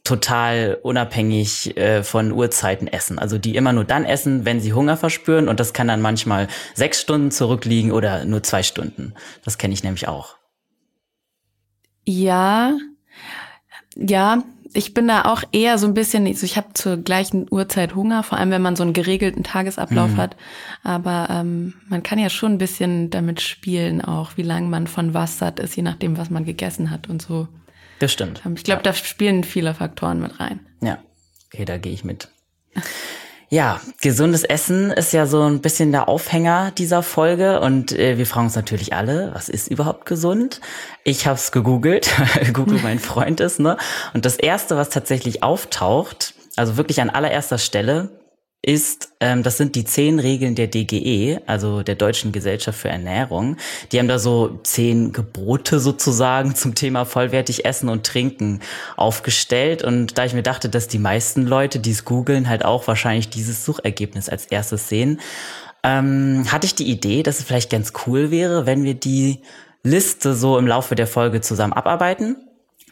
total 0.05 0.79
unabhängig 0.83 1.77
äh, 1.77 2.05
von 2.05 2.31
Uhrzeiten 2.31 2.87
essen. 2.87 3.19
Also 3.19 3.37
die 3.37 3.57
immer 3.57 3.73
nur 3.73 3.85
dann 3.85 4.05
essen, 4.05 4.45
wenn 4.45 4.61
sie 4.61 4.73
Hunger 4.73 4.97
verspüren 4.97 5.49
und 5.49 5.59
das 5.59 5.73
kann 5.73 5.89
dann 5.89 6.01
manchmal 6.01 6.47
sechs 6.75 7.01
Stunden 7.01 7.33
zurückliegen 7.33 7.91
oder 7.91 8.25
nur 8.25 8.45
zwei 8.45 8.63
Stunden. 8.63 9.15
Das 9.45 9.59
kenne 9.59 9.75
ich 9.75 9.83
nämlich 9.83 10.07
auch. 10.07 10.37
Ja, 12.05 12.77
ja, 13.97 14.45
ich 14.73 14.95
bin 14.95 15.09
da 15.09 15.25
auch 15.25 15.43
eher 15.53 15.79
so 15.79 15.87
ein 15.87 15.95
bisschen, 15.95 16.27
also 16.27 16.45
ich 16.45 16.57
habe 16.57 16.69
zur 16.75 16.97
gleichen 16.97 17.47
Uhrzeit 17.51 17.95
Hunger, 17.95 18.23
vor 18.23 18.39
allem 18.39 18.51
wenn 18.51 18.63
man 18.63 18.77
so 18.77 18.83
einen 18.83 18.93
geregelten 18.93 19.45
Tagesablauf 19.45 20.11
mhm. 20.11 20.17
hat. 20.17 20.37
Aber 20.83 21.29
ähm, 21.31 21.75
man 21.89 22.03
kann 22.03 22.19
ja 22.19 22.31
schon 22.31 22.53
ein 22.53 22.59
bisschen 22.59 23.11
damit 23.11 23.41
spielen, 23.41 24.01
auch 24.01 24.37
wie 24.37 24.43
lange 24.43 24.69
man 24.69 24.87
von 24.87 25.15
was 25.15 25.39
satt 25.39 25.61
ist, 25.61 25.77
je 25.77 25.83
nachdem, 25.83 26.17
was 26.19 26.31
man 26.31 26.45
gegessen 26.45 26.91
hat 26.91 27.09
und 27.09 27.23
so. 27.23 27.49
Das 27.99 28.13
stimmt. 28.13 28.43
Ähm, 28.45 28.55
ich 28.57 28.65
glaube, 28.65 28.81
ja. 28.81 28.91
da 28.91 28.93
spielen 28.93 29.45
viele 29.45 29.75
Faktoren 29.75 30.21
mit 30.21 30.39
rein. 30.41 30.61
Ja, 30.81 30.99
okay, 31.47 31.65
da 31.65 31.79
gehe 31.79 31.93
ich 31.93 32.05
mit. 32.05 32.29
Ja, 33.49 33.81
gesundes 34.01 34.43
Essen 34.43 34.91
ist 34.91 35.13
ja 35.13 35.27
so 35.27 35.43
ein 35.43 35.61
bisschen 35.61 35.93
der 35.93 36.09
Aufhänger 36.09 36.73
dieser 36.73 37.05
Folge 37.05 37.61
und 37.61 37.93
äh, 37.93 38.19
wir 38.19 38.27
fragen 38.27 38.47
uns 38.47 38.57
natürlich 38.57 38.93
alle, 38.93 39.31
was 39.35 39.49
ist 39.49 39.69
überhaupt 39.69 40.05
gesund? 40.05 40.61
Ich 41.05 41.29
habe 41.29 41.37
es 41.37 41.53
gegoogelt, 41.53 42.11
Google 42.53 42.81
mein 42.83 42.99
Freund 42.99 43.39
ist, 43.39 43.61
ne? 43.61 43.77
Und 44.15 44.25
das 44.25 44.35
erste, 44.37 44.77
was 44.77 44.91
tatsächlich 44.91 45.45
auftaucht, 45.45 46.35
also 46.57 46.77
wirklich 46.77 47.01
an 47.01 47.09
allererster 47.09 47.59
Stelle, 47.59 48.09
ist, 48.67 49.13
ähm, 49.21 49.45
das 49.45 49.57
sind 49.57 49.77
die 49.77 49.85
zehn 49.85 50.19
Regeln 50.19 50.57
der 50.57 50.67
DGE, 50.67 51.41
also 51.47 51.83
der 51.85 51.95
Deutschen 51.95 52.33
Gesellschaft 52.33 52.81
für 52.81 52.89
Ernährung. 52.89 53.57
Die 53.93 53.99
haben 54.01 54.09
da 54.09 54.19
so 54.19 54.59
zehn 54.65 55.13
Gebote 55.13 55.79
sozusagen 55.79 56.57
zum 56.57 56.75
Thema 56.75 57.05
vollwertig 57.05 57.65
Essen 57.65 57.89
und 57.89 58.05
Trinken 58.05 58.61
aufgestellt. 58.97 59.85
Und 59.85 60.19
da 60.19 60.25
ich 60.25 60.35
mir 60.35 60.43
dachte, 60.43 60.69
dass 60.69 60.89
die 60.89 60.99
meisten 60.99 61.47
Leute, 61.47 61.79
die 61.79 61.93
es 61.93 62.05
googeln, 62.05 62.49
halt 62.49 62.65
auch 62.65 62.89
wahrscheinlich 62.89 63.31
dieses 63.31 63.65
Suchergebnis 63.65 64.29
als 64.29 64.47
erstes 64.47 64.89
sehen, 64.89 65.21
ähm, 65.85 66.45
hatte 66.51 66.67
ich 66.67 66.75
die 66.75 66.91
Idee, 66.91 67.23
dass 67.23 67.39
es 67.39 67.45
vielleicht 67.45 67.71
ganz 67.71 67.93
cool 68.07 68.33
wäre, 68.33 68.67
wenn 68.67 68.83
wir 68.83 68.95
die 68.95 69.43
Liste 69.85 70.35
so 70.35 70.59
im 70.59 70.67
Laufe 70.67 70.97
der 70.97 71.07
Folge 71.07 71.41
zusammen 71.41 71.73
abarbeiten 71.73 72.37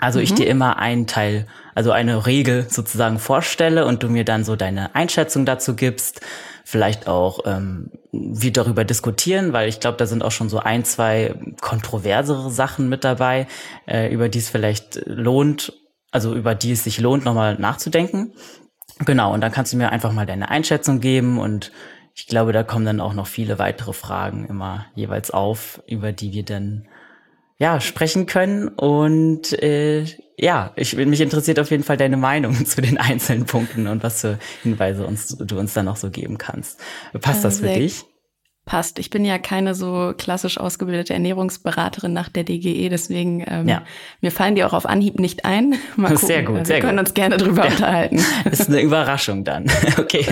Also 0.05 0.21
ich 0.21 0.35
dir 0.35 0.47
immer 0.47 0.79
einen 0.79 1.07
Teil, 1.07 1.47
also 1.75 1.91
eine 1.91 2.27
Regel 2.27 2.67
sozusagen 2.69 3.19
vorstelle 3.19 3.87
und 3.87 4.03
du 4.03 4.11
mir 4.11 4.27
dann 4.27 4.45
so 4.45 4.55
deine 4.55 4.95
Einschätzung 4.95 5.47
dazu 5.47 5.75
gibst, 5.75 6.21
vielleicht 6.63 7.09
auch 7.09 7.41
ähm, 7.47 7.91
wir 8.13 8.53
darüber 8.53 8.85
diskutieren, 8.85 9.55
weil 9.55 9.67
ich 9.67 9.81
glaube, 9.81 9.97
da 9.97 10.05
sind 10.05 10.23
auch 10.23 10.31
schon 10.31 10.51
so 10.51 10.59
ein, 10.59 10.85
zwei 10.85 11.35
kontroversere 11.63 12.51
Sachen 12.51 12.91
mit 12.91 13.03
dabei, 13.03 13.47
äh, 13.87 14.13
über 14.13 14.29
die 14.29 14.41
es 14.41 14.51
vielleicht 14.51 15.01
lohnt, 15.07 15.73
also 16.11 16.35
über 16.35 16.55
die 16.55 16.73
es 16.73 16.85
sich 16.85 17.01
lohnt, 17.01 17.25
nochmal 17.25 17.55
nachzudenken. 17.59 18.35
Genau, 19.07 19.33
und 19.33 19.41
dann 19.41 19.53
kannst 19.53 19.73
du 19.73 19.79
mir 19.79 19.91
einfach 19.91 20.13
mal 20.13 20.27
deine 20.27 20.51
Einschätzung 20.51 21.01
geben 21.01 21.39
und 21.39 21.73
ich 22.15 22.27
glaube, 22.27 22.53
da 22.53 22.63
kommen 22.63 22.85
dann 22.85 23.01
auch 23.01 23.15
noch 23.15 23.27
viele 23.27 23.59
weitere 23.59 23.95
Fragen 23.95 24.47
immer 24.47 24.85
jeweils 24.95 25.31
auf, 25.31 25.83
über 25.87 26.13
die 26.13 26.35
wir 26.35 26.45
dann 26.45 26.89
ja 27.59 27.81
sprechen 27.81 28.27
können. 28.27 28.69
Und 28.69 29.53
äh, 29.63 30.05
ja, 30.37 30.73
ich 30.77 30.97
mich 30.97 31.21
interessiert 31.21 31.59
auf 31.61 31.71
jeden 31.71 31.85
Fall 31.85 31.97
deine 31.97 32.17
Meinung 32.17 32.55
zu 32.67 32.81
den 32.81 32.99
einzelnen 32.99 33.47
Punkten 33.47 33.87
und 33.87 34.03
was 34.03 34.21
für 34.21 34.39
Hinweise 34.63 35.07
uns 35.07 35.29
du 35.29 35.59
uns 35.59 35.75
dann 35.75 35.87
noch 35.87 35.97
so 35.97 36.11
geben 36.11 36.39
kannst. 36.39 36.81
Passt 37.21 37.45
das 37.45 37.61
für 37.61 37.69
dich? 37.69 38.05
Passt. 38.67 38.99
Ich 38.99 39.11
bin 39.11 39.27
ja 39.27 39.37
keine 39.37 39.75
so 39.75 40.15
klassisch 40.17 40.57
ausgebildete 40.57 41.13
Ernährungsberaterin 41.13 42.15
nach 42.15 42.31
der 42.31 42.45
DGE, 42.45 42.89
deswegen 42.89 43.45
ähm, 43.47 43.69
ja. 43.69 43.83
mir 44.23 44.31
fallen 44.31 44.55
die 44.55 44.65
auch 44.65 44.73
auf 44.73 44.87
Anhieb 44.87 45.21
nicht 45.21 45.45
ein. 45.45 45.75
Mal 45.97 46.13
gucken. 46.13 46.27
Sehr 46.27 46.43
gut, 46.45 46.67
sehr 46.67 46.77
Wir 46.77 46.81
können 46.81 46.97
gut. 46.97 47.07
uns 47.07 47.15
gerne 47.15 47.37
drüber 47.37 47.67
ja. 47.67 47.71
unterhalten. 47.71 48.25
Ist 48.51 48.69
eine 48.69 48.81
Überraschung 48.81 49.45
dann. 49.45 49.71
okay. 49.99 50.25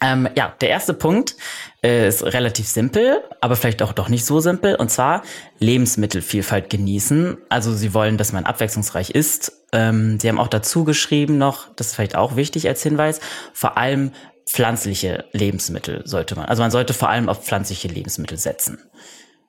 Ähm, 0.00 0.28
ja, 0.36 0.54
der 0.60 0.68
erste 0.68 0.94
Punkt 0.94 1.36
äh, 1.82 2.06
ist 2.08 2.22
relativ 2.22 2.68
simpel, 2.68 3.22
aber 3.40 3.56
vielleicht 3.56 3.82
auch 3.82 3.92
doch 3.92 4.08
nicht 4.08 4.24
so 4.24 4.40
simpel. 4.40 4.76
Und 4.76 4.90
zwar 4.90 5.22
Lebensmittelvielfalt 5.58 6.70
genießen. 6.70 7.38
Also 7.48 7.72
sie 7.74 7.94
wollen, 7.94 8.16
dass 8.16 8.32
man 8.32 8.44
abwechslungsreich 8.44 9.10
isst. 9.10 9.52
Ähm, 9.72 10.18
sie 10.20 10.28
haben 10.28 10.38
auch 10.38 10.48
dazu 10.48 10.84
geschrieben 10.84 11.38
noch, 11.38 11.74
das 11.74 11.88
ist 11.88 11.94
vielleicht 11.96 12.16
auch 12.16 12.36
wichtig 12.36 12.68
als 12.68 12.82
Hinweis, 12.82 13.20
vor 13.52 13.76
allem 13.76 14.12
pflanzliche 14.48 15.26
Lebensmittel 15.32 16.02
sollte 16.06 16.34
man. 16.36 16.46
Also 16.46 16.62
man 16.62 16.70
sollte 16.70 16.94
vor 16.94 17.10
allem 17.10 17.28
auf 17.28 17.44
pflanzliche 17.44 17.88
Lebensmittel 17.88 18.38
setzen. 18.38 18.78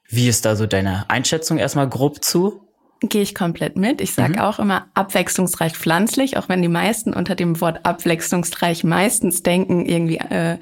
Wie 0.09 0.27
ist 0.27 0.45
da 0.45 0.55
so 0.55 0.65
deine 0.65 1.09
Einschätzung 1.09 1.57
erstmal 1.57 1.87
grob 1.87 2.23
zu? 2.23 2.68
Gehe 3.01 3.21
ich 3.21 3.33
komplett 3.33 3.77
mit. 3.77 4.01
Ich 4.01 4.13
sage 4.13 4.33
mhm. 4.33 4.39
auch 4.39 4.59
immer 4.59 4.87
abwechslungsreich 4.93 5.73
pflanzlich, 5.73 6.35
auch 6.35 6.49
wenn 6.49 6.61
die 6.61 6.67
meisten 6.67 7.13
unter 7.13 7.33
dem 7.33 7.61
Wort 7.61 7.85
abwechslungsreich 7.85 8.83
meistens 8.83 9.41
denken 9.41 9.85
irgendwie 9.85 10.17
äh, 10.17 10.57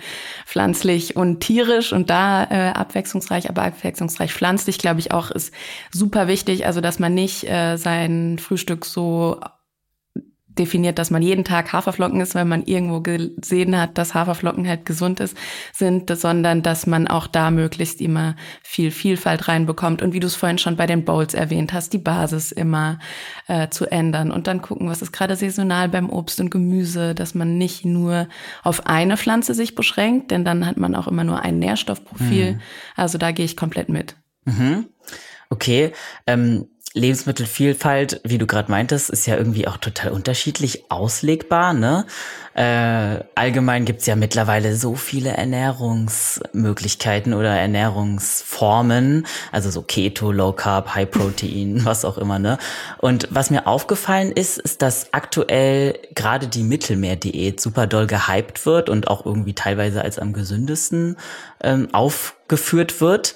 pflanzlich 0.46 1.16
und 1.16 1.40
tierisch 1.40 1.94
und 1.94 2.12
da 2.12 2.44
äh, 2.44 2.74
abwechslungsreich, 2.74 3.50
aber 3.50 3.64
abwechslungsreich 3.64 4.32
pflanzlich, 4.32 4.78
glaube 4.78 5.00
ich 5.00 5.12
auch 5.12 5.32
ist 5.32 5.52
super 5.92 6.28
wichtig. 6.28 6.68
Also 6.68 6.80
dass 6.80 7.00
man 7.00 7.16
nicht 7.16 7.50
äh, 7.50 7.78
sein 7.78 8.38
Frühstück 8.38 8.86
so 8.86 9.40
definiert, 10.60 11.00
dass 11.00 11.12
man 11.12 11.22
jeden 11.22 11.44
Tag 11.44 11.74
Haferflocken 11.74 12.22
isst, 12.22 12.36
weil 12.36 12.46
man 12.46 12.64
irgendwo 12.64 13.02
gesehen 13.02 13.80
hat, 13.80 13.98
dass 13.98 14.14
Haferflocken 14.14 14.68
halt 14.68 14.86
gesund 14.86 15.20
ist, 15.20 15.38
sind, 15.74 16.10
sondern 16.10 16.64
dass 16.64 16.88
man 16.88 17.08
auch 17.08 17.28
da 17.28 17.52
möglichst 17.52 18.02
immer 18.02 18.36
viel 18.64 18.92
Vielfalt 18.92 19.48
reinbekommt. 19.48 20.02
Und 20.02 20.14
wie 20.14 20.20
du 20.20 20.28
es 20.28 20.36
vorhin 20.36 20.58
schon 20.58 20.78
bei 20.78 20.86
den 20.86 21.06
Bowls 21.06 21.34
erwähnt 21.34 21.74
hast, 21.74 21.94
die 21.94 21.98
Basis 21.98 22.52
immer 22.52 23.00
äh, 23.48 23.70
zu 23.70 23.86
ändern 23.86 24.32
und 24.32 24.48
dann 24.48 24.62
gucken, 24.62 24.90
was 24.90 25.02
ist 25.02 25.12
gerade 25.12 25.36
saisonal 25.36 25.90
beim 25.90 26.10
Obst 26.10 26.40
und 26.40 26.50
Gemüse, 26.50 27.16
dass 27.16 27.36
man 27.36 27.58
nicht 27.58 27.86
nur 27.86 28.28
auf 28.64 28.86
eine 28.88 29.18
Pflanze 29.18 29.54
sich 29.54 29.76
beschränkt, 29.76 30.32
denn 30.32 30.46
dann 30.46 30.66
hat 30.66 30.78
man 30.78 30.96
auch 30.96 31.08
immer 31.08 31.24
nur 31.24 31.42
ein 31.42 31.60
Nährstoffprofil. 31.60 32.54
Mhm. 32.54 32.62
Also 32.96 33.18
da 33.18 33.32
gehe 33.32 33.46
ich 33.46 33.58
komplett 33.58 33.90
mit. 33.90 34.16
Mhm. 34.46 34.88
Okay. 35.50 35.94
Ähm 36.26 36.68
Lebensmittelvielfalt, 36.98 38.22
wie 38.24 38.38
du 38.38 38.48
gerade 38.48 38.72
meintest, 38.72 39.10
ist 39.10 39.26
ja 39.26 39.38
irgendwie 39.38 39.68
auch 39.68 39.78
total 39.78 40.12
unterschiedlich 40.12 40.90
auslegbar. 40.90 41.74
Ne? 41.74 42.06
Äh, 42.54 43.24
allgemein 43.36 43.86
gibt's 43.86 44.08
ja 44.08 44.16
mittlerweile 44.16 44.76
so 44.76 44.96
viele 44.96 45.30
Ernährungsmöglichkeiten 45.30 47.34
oder 47.34 47.50
Ernährungsformen, 47.50 49.28
also 49.52 49.70
so 49.70 49.84
Keto, 49.84 50.32
Low 50.32 50.54
Carb, 50.54 50.96
High 50.96 51.10
Protein, 51.10 51.82
was 51.86 52.04
auch 52.04 52.18
immer. 52.18 52.40
Ne? 52.40 52.58
Und 52.98 53.28
was 53.30 53.52
mir 53.52 53.68
aufgefallen 53.68 54.32
ist, 54.32 54.58
ist, 54.58 54.82
dass 54.82 55.14
aktuell 55.14 56.00
gerade 56.16 56.48
die 56.48 56.64
Mittelmeerdiät 56.64 57.62
super 57.62 57.86
doll 57.86 58.08
gehypt 58.08 58.66
wird 58.66 58.90
und 58.90 59.08
auch 59.08 59.26
irgendwie 59.26 59.54
teilweise 59.54 60.02
als 60.02 60.18
am 60.18 60.34
gesündesten 60.34 61.18
ähm, 61.62 61.90
aufgeführt 61.94 63.02
wird. 63.02 63.36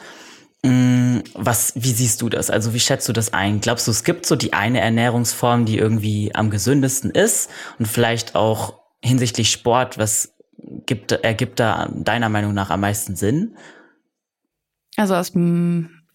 Mm, 0.64 1.20
was, 1.34 1.74
wie 1.76 1.92
siehst 1.92 2.22
du 2.22 2.30
das? 2.30 2.50
Also 2.50 2.74
wie 2.74 2.80
schätzt 2.80 3.10
du 3.10 3.14
das 3.14 3.34
ein? 3.34 3.62
Glaubst 3.62 3.88
du, 3.88 3.92
es 3.92 4.04
gibt 4.04 4.26
so 4.26 4.36
die 4.36 4.54
eine 4.54 4.80
Ernährungsform, 4.80 5.66
die 5.66 5.78
irgendwie 5.78 6.36
am 6.36 6.50
gesündesten 6.50 7.10
ist 7.10 7.50
und 7.80 7.88
vielleicht 7.88 8.36
auch 8.36 8.80
hinsichtlich 9.04 9.50
Sport, 9.50 9.98
was 9.98 10.36
gibt, 10.86 11.12
ergibt 11.12 11.60
da 11.60 11.90
deiner 11.92 12.30
Meinung 12.30 12.54
nach 12.54 12.70
am 12.70 12.82
meisten 12.82 13.16
Sinn? 13.16 13.56
Also 14.98 15.16
aus 15.16 15.32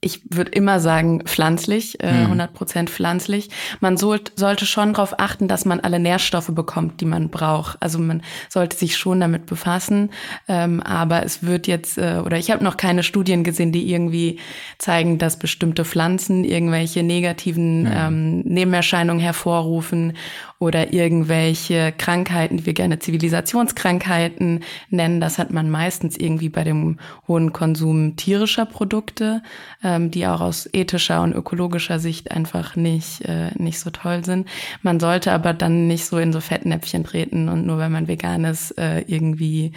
ich 0.07 0.23
würde 0.31 0.53
immer 0.53 0.79
sagen 0.79 1.23
pflanzlich, 1.25 2.03
äh, 2.03 2.07
100 2.07 2.51
mhm. 2.51 2.55
Prozent 2.55 2.91
pflanzlich. 2.91 3.51
Man 3.81 3.97
soll, 3.97 4.21
sollte 4.37 4.65
schon 4.65 4.95
darauf 4.95 5.19
achten, 5.19 5.49
dass 5.49 5.65
man 5.65 5.81
alle 5.81 5.99
Nährstoffe 5.99 6.51
bekommt, 6.53 7.01
die 7.01 7.05
man 7.05 7.29
braucht. 7.29 7.77
Also 7.81 7.99
man 7.99 8.23
sollte 8.49 8.77
sich 8.77 8.97
schon 8.97 9.21
damit 9.21 9.47
befassen. 9.47 10.11
Ähm, 10.49 10.81
aber 10.81 11.25
es 11.25 11.43
wird 11.43 11.67
jetzt, 11.67 11.99
äh, 11.99 12.23
oder 12.25 12.39
ich 12.39 12.51
habe 12.53 12.63
noch 12.63 12.77
keine 12.77 13.03
Studien 13.03 13.43
gesehen, 13.43 13.73
die 13.73 13.91
irgendwie 13.93 14.39
zeigen, 14.79 15.19
dass 15.19 15.39
bestimmte 15.39 15.85
Pflanzen 15.85 16.45
irgendwelche 16.45 17.03
negativen 17.03 17.83
mhm. 17.83 17.93
ähm, 17.93 18.41
Nebenerscheinungen 18.41 19.21
hervorrufen 19.21 20.13
oder 20.59 20.93
irgendwelche 20.93 21.93
Krankheiten, 21.93 22.57
die 22.57 22.67
wir 22.67 22.73
gerne 22.73 22.99
Zivilisationskrankheiten 22.99 24.65
nennen. 24.89 25.21
Das 25.21 25.39
hat 25.39 25.51
man 25.51 25.71
meistens 25.71 26.17
irgendwie 26.17 26.49
bei 26.49 26.65
dem 26.65 26.99
hohen 27.29 27.53
Konsum 27.53 28.17
tierischer 28.17 28.65
Produkte, 28.65 29.43
ähm, 29.85 30.11
die 30.11 30.27
auch 30.27 30.41
aus 30.41 30.69
ethischer 30.73 31.23
und 31.23 31.35
ökologischer 31.35 31.99
Sicht 31.99 32.31
einfach 32.31 32.75
nicht, 32.75 33.23
äh, 33.27 33.51
nicht 33.57 33.81
so 33.81 33.91
toll 33.91 34.25
sind. 34.25 34.49
Man 34.81 34.99
sollte 34.99 35.33
aber 35.33 35.53
dann 35.53 35.89
nicht 35.89 36.07
so 36.07 36.17
in 36.17 36.33
so 36.33 36.41
Fettnäpfchen 36.41 37.05
treten 37.05 37.51
und 37.51 37.67
nur 37.67 37.79
wenn 37.79 37.93
man 37.93 38.09
vegan 38.09 38.45
ist, 38.45 38.79
äh, 38.79 39.01
irgendwie 39.01 39.73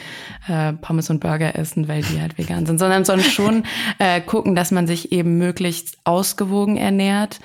äh, 0.47 0.71
Pommes 0.73 1.09
und 1.09 1.19
Burger 1.19 1.57
essen, 1.57 1.89
weil 1.89 2.03
die 2.03 2.21
halt 2.21 2.37
vegan 2.37 2.65
sind, 2.65 2.79
sondern 2.79 3.03
soll 3.03 3.19
schon 3.19 3.63
äh, 3.99 4.21
gucken, 4.21 4.55
dass 4.55 4.71
man 4.71 4.87
sich 4.87 5.11
eben 5.11 5.37
möglichst 5.37 5.97
ausgewogen 6.05 6.77
ernährt 6.77 7.39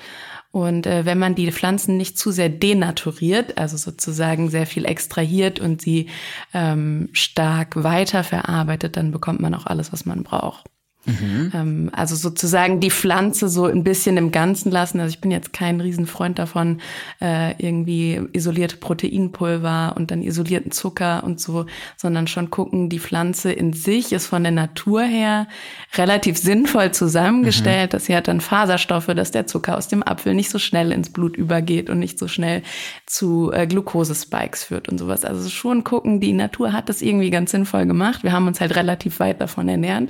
und 0.55 0.87
äh, 0.87 1.05
wenn 1.05 1.19
man 1.19 1.35
die 1.35 1.51
Pflanzen 1.51 1.97
nicht 1.97 2.17
zu 2.17 2.31
sehr 2.31 2.47
denaturiert, 2.47 3.57
also 3.57 3.75
sozusagen 3.75 4.49
sehr 4.49 4.65
viel 4.65 4.85
extrahiert 4.85 5.59
und 5.59 5.81
sie 5.81 6.07
ähm, 6.53 7.09
stark 7.11 7.83
weiterverarbeitet, 7.83 8.95
dann 8.95 9.11
bekommt 9.11 9.41
man 9.41 9.53
auch 9.53 9.65
alles, 9.65 9.91
was 9.91 10.05
man 10.05 10.23
braucht. 10.23 10.63
Mhm. 11.05 11.51
Ähm, 11.53 11.89
also 11.93 12.15
sozusagen 12.15 12.79
die 12.79 12.89
Pflanze 12.89 13.47
so 13.47 13.65
ein 13.65 13.83
bisschen 13.83 14.17
im 14.17 14.31
Ganzen 14.31 14.71
lassen. 14.71 14.99
Also 14.99 15.13
ich 15.13 15.21
bin 15.21 15.31
jetzt 15.31 15.53
kein 15.53 15.79
Riesenfreund 15.79 16.39
davon, 16.39 16.81
äh, 17.21 17.51
irgendwie 17.63 18.21
isolierte 18.33 18.77
Proteinpulver 18.77 19.93
und 19.95 20.11
dann 20.11 20.21
isolierten 20.21 20.71
Zucker 20.71 21.23
und 21.23 21.39
so, 21.39 21.65
sondern 21.95 22.27
schon 22.27 22.49
gucken, 22.49 22.89
die 22.89 22.99
Pflanze 22.99 23.51
in 23.51 23.73
sich 23.73 24.11
ist 24.13 24.27
von 24.27 24.43
der 24.43 24.51
Natur 24.51 25.03
her 25.03 25.47
relativ 25.95 26.37
sinnvoll 26.37 26.91
zusammengestellt, 26.91 27.91
mhm. 27.91 27.91
dass 27.91 28.05
sie 28.05 28.15
hat 28.15 28.27
dann 28.27 28.41
Faserstoffe, 28.41 29.07
dass 29.07 29.31
der 29.31 29.47
Zucker 29.47 29.77
aus 29.77 29.87
dem 29.87 30.03
Apfel 30.03 30.33
nicht 30.33 30.49
so 30.49 30.59
schnell 30.59 30.91
ins 30.91 31.11
Blut 31.11 31.37
übergeht 31.37 31.89
und 31.89 31.99
nicht 31.99 32.17
so 32.17 32.27
schnell 32.27 32.63
zu 33.05 33.51
äh, 33.53 33.67
Glukosespikes 33.67 34.63
führt 34.65 34.89
und 34.89 34.97
sowas. 34.97 35.23
Also 35.23 35.49
schon 35.49 35.83
gucken, 35.83 36.19
die 36.19 36.33
Natur 36.33 36.73
hat 36.73 36.89
das 36.89 37.01
irgendwie 37.01 37.29
ganz 37.29 37.51
sinnvoll 37.51 37.85
gemacht. 37.85 38.23
Wir 38.23 38.31
haben 38.31 38.47
uns 38.47 38.59
halt 38.59 38.75
relativ 38.75 39.19
weit 39.19 39.39
davon 39.39 39.69
ernährt, 39.69 40.03
mhm. 40.03 40.09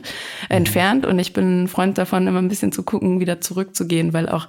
entfernt 0.49 0.84
entfernt 0.85 1.05
und 1.05 1.19
ich 1.19 1.33
bin 1.33 1.63
ein 1.63 1.67
Freund 1.67 1.97
davon, 1.97 2.27
immer 2.27 2.39
ein 2.39 2.47
bisschen 2.47 2.71
zu 2.71 2.83
gucken, 2.83 3.19
wieder 3.19 3.41
zurückzugehen, 3.41 4.13
weil 4.13 4.29
auch 4.29 4.47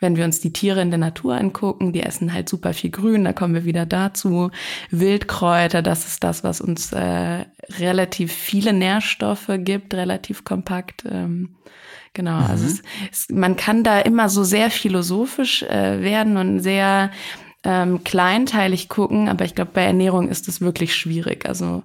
wenn 0.00 0.16
wir 0.16 0.24
uns 0.24 0.40
die 0.40 0.52
Tiere 0.52 0.82
in 0.82 0.90
der 0.90 0.98
Natur 0.98 1.36
angucken, 1.36 1.92
die 1.92 2.02
essen 2.02 2.32
halt 2.32 2.48
super 2.48 2.74
viel 2.74 2.90
Grün, 2.90 3.24
da 3.24 3.32
kommen 3.32 3.54
wir 3.54 3.64
wieder 3.64 3.86
dazu. 3.86 4.50
Wildkräuter, 4.90 5.80
das 5.80 6.06
ist 6.06 6.24
das, 6.24 6.42
was 6.42 6.60
uns 6.60 6.92
äh, 6.92 7.44
relativ 7.78 8.32
viele 8.32 8.72
Nährstoffe 8.72 9.50
gibt, 9.58 9.94
relativ 9.94 10.42
kompakt. 10.42 11.04
Ähm, 11.08 11.56
genau, 12.14 12.38
mhm. 12.38 12.46
also 12.46 12.66
es, 12.66 12.82
es, 13.12 13.28
man 13.30 13.54
kann 13.56 13.84
da 13.84 14.00
immer 14.00 14.28
so 14.28 14.42
sehr 14.42 14.70
philosophisch 14.70 15.62
äh, 15.62 16.02
werden 16.02 16.36
und 16.36 16.60
sehr 16.60 17.12
ähm, 17.62 18.02
kleinteilig 18.02 18.88
gucken, 18.88 19.28
aber 19.28 19.44
ich 19.44 19.54
glaube, 19.54 19.70
bei 19.72 19.84
Ernährung 19.84 20.28
ist 20.28 20.48
es 20.48 20.60
wirklich 20.60 20.96
schwierig. 20.96 21.46
Also 21.46 21.84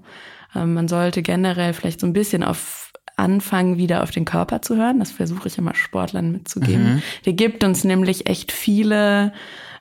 ähm, 0.55 0.73
man 0.73 0.87
sollte 0.87 1.21
generell 1.21 1.73
vielleicht 1.73 1.99
so 1.99 2.07
ein 2.07 2.13
bisschen 2.13 2.43
auf 2.43 2.86
anfangen, 3.17 3.77
wieder 3.77 4.03
auf 4.03 4.11
den 4.11 4.25
Körper 4.25 4.61
zu 4.61 4.77
hören. 4.77 4.99
Das 4.99 5.11
versuche 5.11 5.47
ich 5.47 5.57
immer 5.57 5.75
Sportlern 5.75 6.31
mitzugeben. 6.31 6.95
Mhm. 6.95 7.03
Der 7.25 7.33
gibt 7.33 7.63
uns 7.63 7.83
nämlich 7.83 8.27
echt 8.27 8.51
viele 8.51 9.33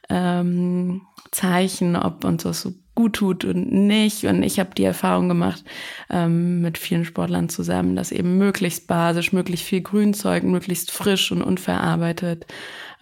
ähm, 0.08 1.02
Zeichen, 1.30 1.96
ob 1.96 2.24
uns 2.24 2.42
das 2.42 2.62
so 2.62 2.72
gut 2.94 3.14
tut 3.14 3.44
und 3.44 3.70
nicht. 3.70 4.24
Und 4.24 4.42
ich 4.42 4.58
habe 4.58 4.70
die 4.74 4.84
Erfahrung 4.84 5.28
gemacht 5.28 5.62
ähm, 6.10 6.62
mit 6.62 6.78
vielen 6.78 7.04
Sportlern 7.04 7.48
zusammen, 7.48 7.94
dass 7.94 8.10
eben 8.10 8.38
möglichst 8.38 8.88
basisch, 8.88 9.32
möglichst 9.32 9.66
viel 9.66 9.82
Grünzeug, 9.82 10.42
möglichst 10.42 10.90
frisch 10.90 11.30
und 11.30 11.42
unverarbeitet 11.42 12.46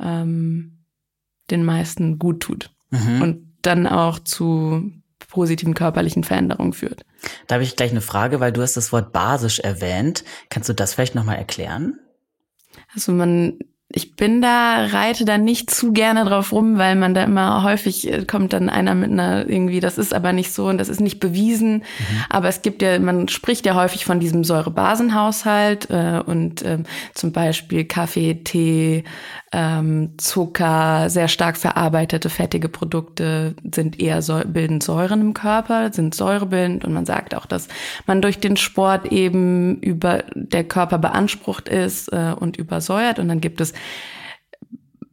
ähm, 0.00 0.84
den 1.50 1.64
meisten 1.64 2.18
gut 2.18 2.40
tut 2.40 2.70
mhm. 2.90 3.22
und 3.22 3.54
dann 3.62 3.86
auch 3.86 4.18
zu 4.18 4.90
positiven 5.34 5.74
körperlichen 5.74 6.22
Veränderungen 6.22 6.72
führt. 6.72 7.04
Da 7.48 7.56
habe 7.56 7.64
ich 7.64 7.74
gleich 7.74 7.90
eine 7.90 8.00
Frage, 8.00 8.38
weil 8.38 8.52
du 8.52 8.62
hast 8.62 8.76
das 8.76 8.92
Wort 8.92 9.12
basisch 9.12 9.58
erwähnt. 9.58 10.24
Kannst 10.48 10.68
du 10.68 10.72
das 10.72 10.94
vielleicht 10.94 11.16
nochmal 11.16 11.36
erklären? 11.36 11.98
Also 12.94 13.10
man 13.10 13.58
ich 13.96 14.16
bin 14.16 14.42
da, 14.42 14.86
reite 14.86 15.24
da 15.24 15.38
nicht 15.38 15.70
zu 15.70 15.92
gerne 15.92 16.24
drauf 16.24 16.52
rum, 16.52 16.78
weil 16.78 16.96
man 16.96 17.14
da 17.14 17.24
immer 17.24 17.62
häufig 17.62 18.10
äh, 18.10 18.24
kommt 18.24 18.52
dann 18.52 18.68
einer 18.68 18.94
mit 18.94 19.10
einer 19.10 19.48
irgendwie, 19.48 19.80
das 19.80 19.98
ist 19.98 20.14
aber 20.14 20.32
nicht 20.32 20.52
so 20.52 20.66
und 20.66 20.78
das 20.78 20.88
ist 20.88 21.00
nicht 21.00 21.20
bewiesen. 21.20 21.74
Mhm. 21.74 22.24
Aber 22.28 22.48
es 22.48 22.62
gibt 22.62 22.82
ja, 22.82 22.98
man 22.98 23.28
spricht 23.28 23.66
ja 23.66 23.74
häufig 23.74 24.04
von 24.04 24.20
diesem 24.20 24.42
Säurebasenhaushalt 24.42 25.90
äh, 25.90 26.20
und 26.24 26.64
ähm, 26.64 26.84
zum 27.14 27.32
Beispiel 27.32 27.84
Kaffee, 27.84 28.42
Tee, 28.42 29.04
ähm, 29.52 30.14
Zucker, 30.16 31.08
sehr 31.08 31.28
stark 31.28 31.56
verarbeitete 31.56 32.30
fettige 32.30 32.68
Produkte 32.68 33.54
sind 33.72 34.00
eher 34.00 34.20
bilden 34.46 34.80
Säuren 34.80 35.20
im 35.20 35.34
Körper, 35.34 35.92
sind 35.92 36.14
säurebildend 36.14 36.84
und 36.84 36.92
man 36.92 37.06
sagt 37.06 37.36
auch, 37.36 37.46
dass 37.46 37.68
man 38.06 38.22
durch 38.22 38.40
den 38.40 38.56
Sport 38.56 39.12
eben 39.12 39.78
über 39.80 40.24
der 40.34 40.64
Körper 40.64 40.98
beansprucht 40.98 41.68
ist 41.68 42.08
äh, 42.08 42.34
und 42.36 42.56
übersäuert 42.56 43.20
und 43.20 43.28
dann 43.28 43.40
gibt 43.40 43.60
es 43.60 43.73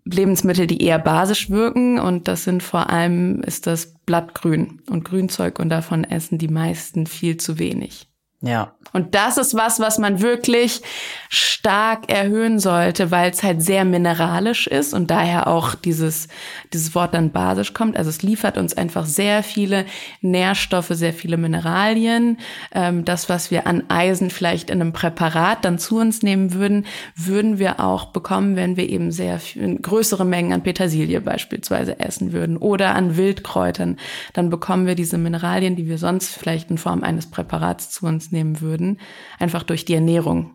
Lebensmittel, 0.03 0.67
die 0.67 0.83
eher 0.83 0.99
basisch 0.99 1.49
wirken 1.49 1.99
und 1.99 2.27
das 2.27 2.43
sind 2.43 2.63
vor 2.63 2.89
allem 2.89 3.41
ist 3.43 3.67
das 3.67 3.93
Blattgrün 4.05 4.81
und 4.89 5.05
Grünzeug 5.05 5.59
und 5.59 5.69
davon 5.69 6.03
essen 6.03 6.37
die 6.37 6.47
meisten 6.47 7.07
viel 7.07 7.37
zu 7.37 7.59
wenig. 7.59 8.10
Ja. 8.41 8.73
Und 8.93 9.15
das 9.15 9.37
ist 9.37 9.55
was, 9.55 9.79
was 9.79 9.99
man 9.99 10.21
wirklich 10.21 10.81
stark 11.29 12.11
erhöhen 12.11 12.59
sollte, 12.59 13.09
weil 13.09 13.31
es 13.31 13.41
halt 13.41 13.61
sehr 13.61 13.85
mineralisch 13.85 14.67
ist 14.67 14.93
und 14.93 15.09
daher 15.09 15.47
auch 15.47 15.75
dieses, 15.75 16.27
dieses 16.73 16.93
Wort 16.93 17.13
dann 17.13 17.31
basisch 17.31 17.73
kommt. 17.73 17.95
Also 17.95 18.09
es 18.09 18.21
liefert 18.21 18.57
uns 18.57 18.75
einfach 18.75 19.05
sehr 19.05 19.43
viele 19.43 19.85
Nährstoffe, 20.21 20.89
sehr 20.89 21.13
viele 21.13 21.37
Mineralien. 21.37 22.37
Ähm, 22.73 23.05
das, 23.05 23.29
was 23.29 23.49
wir 23.49 23.65
an 23.65 23.83
Eisen 23.89 24.29
vielleicht 24.29 24.69
in 24.69 24.81
einem 24.81 24.91
Präparat 24.91 25.63
dann 25.63 25.79
zu 25.79 25.99
uns 25.99 26.21
nehmen 26.21 26.53
würden, 26.53 26.85
würden 27.15 27.59
wir 27.59 27.79
auch 27.79 28.07
bekommen, 28.07 28.57
wenn 28.57 28.75
wir 28.75 28.89
eben 28.89 29.11
sehr 29.11 29.39
viel, 29.39 29.77
größere 29.77 30.25
Mengen 30.25 30.51
an 30.51 30.63
Petersilie 30.63 31.21
beispielsweise 31.21 31.99
essen 31.99 32.33
würden 32.33 32.57
oder 32.57 32.95
an 32.95 33.15
Wildkräutern. 33.15 33.97
Dann 34.33 34.49
bekommen 34.49 34.85
wir 34.85 34.95
diese 34.95 35.17
Mineralien, 35.17 35.77
die 35.77 35.87
wir 35.87 35.97
sonst 35.97 36.35
vielleicht 36.35 36.71
in 36.71 36.77
Form 36.77 37.03
eines 37.03 37.27
Präparats 37.27 37.89
zu 37.91 38.05
uns 38.05 38.30
nehmen 38.31 38.61
würden, 38.61 38.99
einfach 39.39 39.63
durch 39.63 39.85
die 39.85 39.93
Ernährung. 39.93 40.53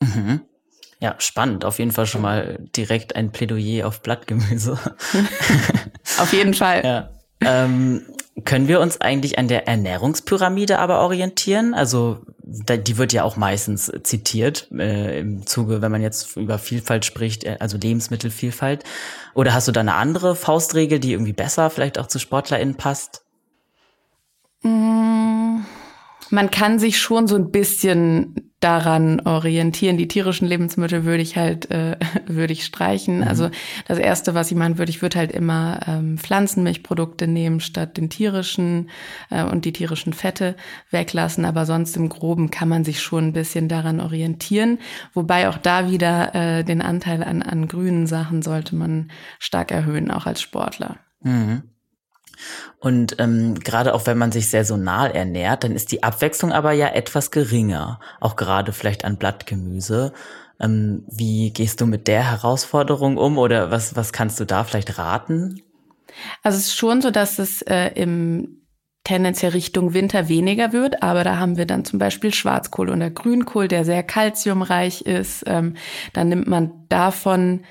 Mhm. 0.00 0.40
Ja, 1.00 1.16
spannend. 1.18 1.64
Auf 1.64 1.78
jeden 1.78 1.90
Fall 1.90 2.06
schon 2.06 2.22
mal 2.22 2.58
direkt 2.74 3.16
ein 3.16 3.30
Plädoyer 3.30 3.86
auf 3.86 4.00
Blattgemüse. 4.00 4.78
auf 6.18 6.32
jeden 6.32 6.54
Fall. 6.54 6.82
Ja. 6.82 7.10
Ähm, 7.40 8.06
können 8.44 8.68
wir 8.68 8.80
uns 8.80 9.00
eigentlich 9.00 9.38
an 9.38 9.48
der 9.48 9.68
Ernährungspyramide 9.68 10.78
aber 10.78 11.00
orientieren? 11.00 11.74
Also 11.74 12.20
die 12.42 12.96
wird 12.96 13.12
ja 13.12 13.22
auch 13.22 13.36
meistens 13.36 13.92
zitiert 14.02 14.68
äh, 14.72 15.20
im 15.20 15.46
Zuge, 15.46 15.82
wenn 15.82 15.92
man 15.92 16.02
jetzt 16.02 16.36
über 16.36 16.58
Vielfalt 16.58 17.04
spricht, 17.04 17.44
äh, 17.44 17.58
also 17.60 17.76
Lebensmittelvielfalt. 17.76 18.84
Oder 19.34 19.54
hast 19.54 19.68
du 19.68 19.72
da 19.72 19.80
eine 19.80 19.94
andere 19.94 20.34
Faustregel, 20.34 21.00
die 21.00 21.12
irgendwie 21.12 21.32
besser 21.32 21.70
vielleicht 21.70 21.98
auch 21.98 22.06
zu 22.06 22.18
SportlerInnen 22.18 22.76
passt? 22.76 23.24
Mmh 24.62 25.64
man 26.30 26.50
kann 26.50 26.78
sich 26.78 26.98
schon 26.98 27.26
so 27.26 27.36
ein 27.36 27.50
bisschen 27.50 28.50
daran 28.64 29.20
orientieren. 29.20 29.98
Die 29.98 30.08
tierischen 30.08 30.48
Lebensmittel 30.48 31.04
würde 31.04 31.22
ich 31.22 31.36
halt, 31.36 31.70
äh, 31.70 31.96
würde 32.26 32.54
ich 32.54 32.64
streichen. 32.64 33.18
Mhm. 33.18 33.28
Also 33.28 33.50
das 33.86 33.98
erste, 33.98 34.34
was 34.34 34.50
ich 34.50 34.56
machen 34.56 34.78
würde, 34.78 34.90
ich 34.90 35.02
würde 35.02 35.18
halt 35.18 35.32
immer 35.32 35.80
ähm, 35.86 36.16
Pflanzenmilchprodukte 36.16 37.26
nehmen 37.26 37.60
statt 37.60 37.98
den 37.98 38.08
tierischen 38.08 38.88
äh, 39.30 39.44
und 39.44 39.66
die 39.66 39.72
tierischen 39.72 40.14
Fette 40.14 40.56
weglassen. 40.90 41.44
Aber 41.44 41.66
sonst 41.66 41.96
im 41.96 42.08
Groben 42.08 42.50
kann 42.50 42.70
man 42.70 42.84
sich 42.84 43.02
schon 43.02 43.28
ein 43.28 43.32
bisschen 43.34 43.68
daran 43.68 44.00
orientieren. 44.00 44.78
Wobei 45.12 45.48
auch 45.48 45.58
da 45.58 45.90
wieder 45.90 46.34
äh, 46.34 46.64
den 46.64 46.80
Anteil 46.80 47.22
an, 47.22 47.42
an 47.42 47.68
grünen 47.68 48.06
Sachen 48.06 48.40
sollte 48.40 48.76
man 48.76 49.10
stark 49.38 49.72
erhöhen, 49.72 50.10
auch 50.10 50.24
als 50.24 50.40
Sportler. 50.40 50.96
Mhm. 51.22 51.73
Und 52.78 53.16
ähm, 53.18 53.54
gerade 53.54 53.94
auch 53.94 54.06
wenn 54.06 54.18
man 54.18 54.32
sich 54.32 54.50
saisonal 54.50 55.10
ernährt, 55.10 55.64
dann 55.64 55.72
ist 55.72 55.92
die 55.92 56.02
Abwechslung 56.02 56.52
aber 56.52 56.72
ja 56.72 56.88
etwas 56.88 57.30
geringer, 57.30 58.00
auch 58.20 58.36
gerade 58.36 58.72
vielleicht 58.72 59.04
an 59.04 59.16
Blattgemüse. 59.16 60.12
Ähm, 60.60 61.04
wie 61.10 61.50
gehst 61.50 61.80
du 61.80 61.86
mit 61.86 62.06
der 62.08 62.30
Herausforderung 62.30 63.16
um 63.16 63.38
oder 63.38 63.70
was, 63.70 63.96
was 63.96 64.12
kannst 64.12 64.38
du 64.40 64.44
da 64.44 64.64
vielleicht 64.64 64.98
raten? 64.98 65.62
Also 66.42 66.58
es 66.58 66.66
ist 66.66 66.76
schon 66.76 67.02
so, 67.02 67.10
dass 67.10 67.38
es 67.38 67.62
äh, 67.62 67.88
im 67.94 68.60
tendenziell 69.04 69.52
Richtung 69.52 69.92
Winter 69.92 70.28
weniger 70.28 70.72
wird, 70.72 71.02
aber 71.02 71.24
da 71.24 71.38
haben 71.38 71.58
wir 71.58 71.66
dann 71.66 71.84
zum 71.84 71.98
Beispiel 71.98 72.32
Schwarzkohl 72.32 72.88
oder 72.88 73.10
Grünkohl, 73.10 73.68
der 73.68 73.84
sehr 73.84 74.02
kalziumreich 74.02 75.02
ist. 75.02 75.44
Ähm, 75.46 75.76
dann 76.14 76.30
nimmt 76.30 76.46
man 76.46 76.86
davon 76.88 77.64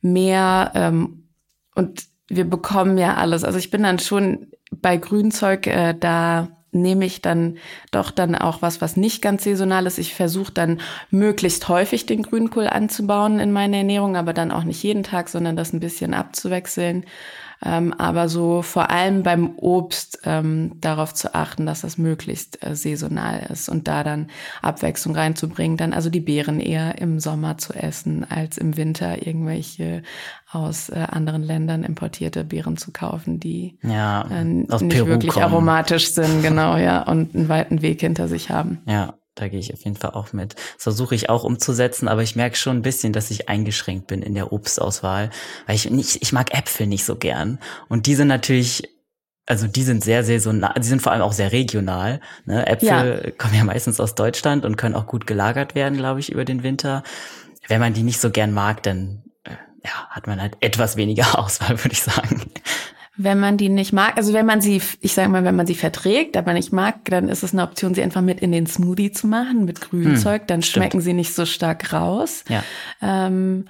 mehr 0.00 0.70
ähm, 0.74 1.28
und 1.74 2.04
wir 2.28 2.48
bekommen 2.48 2.98
ja 2.98 3.14
alles. 3.14 3.44
Also 3.44 3.58
ich 3.58 3.70
bin 3.70 3.82
dann 3.82 3.98
schon 3.98 4.48
bei 4.70 4.96
Grünzeug, 4.96 5.66
äh, 5.66 5.94
da 5.98 6.48
nehme 6.70 7.06
ich 7.06 7.22
dann 7.22 7.56
doch 7.90 8.10
dann 8.10 8.34
auch 8.34 8.60
was, 8.60 8.80
was 8.80 8.96
nicht 8.96 9.22
ganz 9.22 9.44
saisonal 9.44 9.86
ist. 9.86 9.98
Ich 9.98 10.14
versuche 10.14 10.52
dann 10.52 10.80
möglichst 11.10 11.68
häufig 11.68 12.04
den 12.04 12.22
Grünkohl 12.22 12.68
anzubauen 12.68 13.40
in 13.40 13.52
meiner 13.52 13.78
Ernährung, 13.78 14.16
aber 14.16 14.34
dann 14.34 14.50
auch 14.50 14.64
nicht 14.64 14.82
jeden 14.82 15.02
Tag, 15.02 15.30
sondern 15.30 15.56
das 15.56 15.72
ein 15.72 15.80
bisschen 15.80 16.12
abzuwechseln. 16.12 17.06
Ähm, 17.64 17.92
aber 17.92 18.28
so 18.28 18.62
vor 18.62 18.90
allem 18.90 19.22
beim 19.22 19.56
Obst 19.56 20.20
ähm, 20.24 20.72
darauf 20.80 21.12
zu 21.12 21.34
achten, 21.34 21.66
dass 21.66 21.80
das 21.80 21.98
möglichst 21.98 22.64
äh, 22.64 22.76
saisonal 22.76 23.48
ist 23.50 23.68
und 23.68 23.88
da 23.88 24.04
dann 24.04 24.28
Abwechslung 24.62 25.16
reinzubringen, 25.16 25.76
dann 25.76 25.92
also 25.92 26.08
die 26.08 26.20
Beeren 26.20 26.60
eher 26.60 26.98
im 26.98 27.18
Sommer 27.18 27.58
zu 27.58 27.72
essen, 27.72 28.24
als 28.28 28.58
im 28.58 28.76
Winter 28.76 29.26
irgendwelche 29.26 30.02
aus 30.50 30.88
äh, 30.88 31.06
anderen 31.10 31.42
Ländern 31.42 31.82
importierte 31.82 32.44
Beeren 32.44 32.76
zu 32.76 32.92
kaufen, 32.92 33.40
die 33.40 33.76
ja, 33.82 34.22
äh, 34.30 34.44
nicht 34.44 34.88
Peru 34.88 35.08
wirklich 35.08 35.32
kommen. 35.32 35.44
aromatisch 35.44 36.12
sind, 36.12 36.42
genau, 36.42 36.76
ja, 36.76 37.02
und 37.02 37.34
einen 37.34 37.48
weiten 37.48 37.82
Weg 37.82 38.00
hinter 38.00 38.28
sich 38.28 38.50
haben. 38.50 38.78
Ja, 38.86 39.17
da 39.40 39.48
gehe 39.48 39.60
ich 39.60 39.72
auf 39.72 39.84
jeden 39.84 39.96
Fall 39.96 40.10
auch 40.10 40.32
mit. 40.32 40.54
Das 40.54 40.82
versuche 40.84 41.14
ich 41.14 41.28
auch 41.30 41.44
umzusetzen, 41.44 42.08
aber 42.08 42.22
ich 42.22 42.36
merke 42.36 42.56
schon 42.56 42.78
ein 42.78 42.82
bisschen, 42.82 43.12
dass 43.12 43.30
ich 43.30 43.48
eingeschränkt 43.48 44.06
bin 44.06 44.22
in 44.22 44.34
der 44.34 44.52
Obstauswahl, 44.52 45.30
weil 45.66 45.76
ich 45.76 45.90
nicht, 45.90 46.22
ich 46.22 46.32
mag 46.32 46.56
Äpfel 46.56 46.86
nicht 46.86 47.04
so 47.04 47.16
gern. 47.16 47.58
Und 47.88 48.06
die 48.06 48.14
sind 48.14 48.28
natürlich, 48.28 48.82
also 49.46 49.66
die 49.66 49.82
sind 49.82 50.02
sehr 50.02 50.24
saisonal, 50.24 50.74
die 50.78 50.86
sind 50.86 51.02
vor 51.02 51.12
allem 51.12 51.22
auch 51.22 51.32
sehr 51.32 51.52
regional. 51.52 52.20
Ne? 52.44 52.66
Äpfel 52.66 53.22
ja. 53.24 53.30
kommen 53.32 53.54
ja 53.54 53.64
meistens 53.64 54.00
aus 54.00 54.14
Deutschland 54.14 54.64
und 54.64 54.76
können 54.76 54.94
auch 54.94 55.06
gut 55.06 55.26
gelagert 55.26 55.74
werden, 55.74 55.96
glaube 55.96 56.20
ich, 56.20 56.32
über 56.32 56.44
den 56.44 56.62
Winter. 56.62 57.02
Wenn 57.68 57.80
man 57.80 57.94
die 57.94 58.02
nicht 58.02 58.20
so 58.20 58.30
gern 58.30 58.52
mag, 58.52 58.82
dann 58.82 59.24
äh, 59.44 59.50
ja, 59.84 60.08
hat 60.10 60.26
man 60.26 60.40
halt 60.40 60.56
etwas 60.60 60.96
weniger 60.96 61.38
Auswahl, 61.38 61.82
würde 61.82 61.92
ich 61.92 62.02
sagen. 62.02 62.50
Wenn 63.20 63.40
man 63.40 63.56
die 63.56 63.68
nicht 63.68 63.92
mag, 63.92 64.16
also 64.16 64.32
wenn 64.32 64.46
man 64.46 64.60
sie, 64.60 64.80
ich 65.00 65.12
sage 65.12 65.28
mal, 65.28 65.42
wenn 65.42 65.56
man 65.56 65.66
sie 65.66 65.74
verträgt, 65.74 66.36
aber 66.36 66.52
nicht 66.52 66.72
mag, 66.72 67.04
dann 67.06 67.28
ist 67.28 67.42
es 67.42 67.52
eine 67.52 67.64
Option, 67.64 67.92
sie 67.92 68.02
einfach 68.02 68.22
mit 68.22 68.40
in 68.40 68.52
den 68.52 68.66
Smoothie 68.66 69.10
zu 69.10 69.26
machen 69.26 69.64
mit 69.64 69.80
Grünzeug. 69.80 70.42
Hm, 70.42 70.46
dann 70.46 70.62
stimmt. 70.62 70.84
schmecken 70.84 71.00
sie 71.00 71.12
nicht 71.12 71.34
so 71.34 71.44
stark 71.44 71.92
raus. 71.92 72.44
Ja. 72.48 72.62
Ähm, 73.02 73.64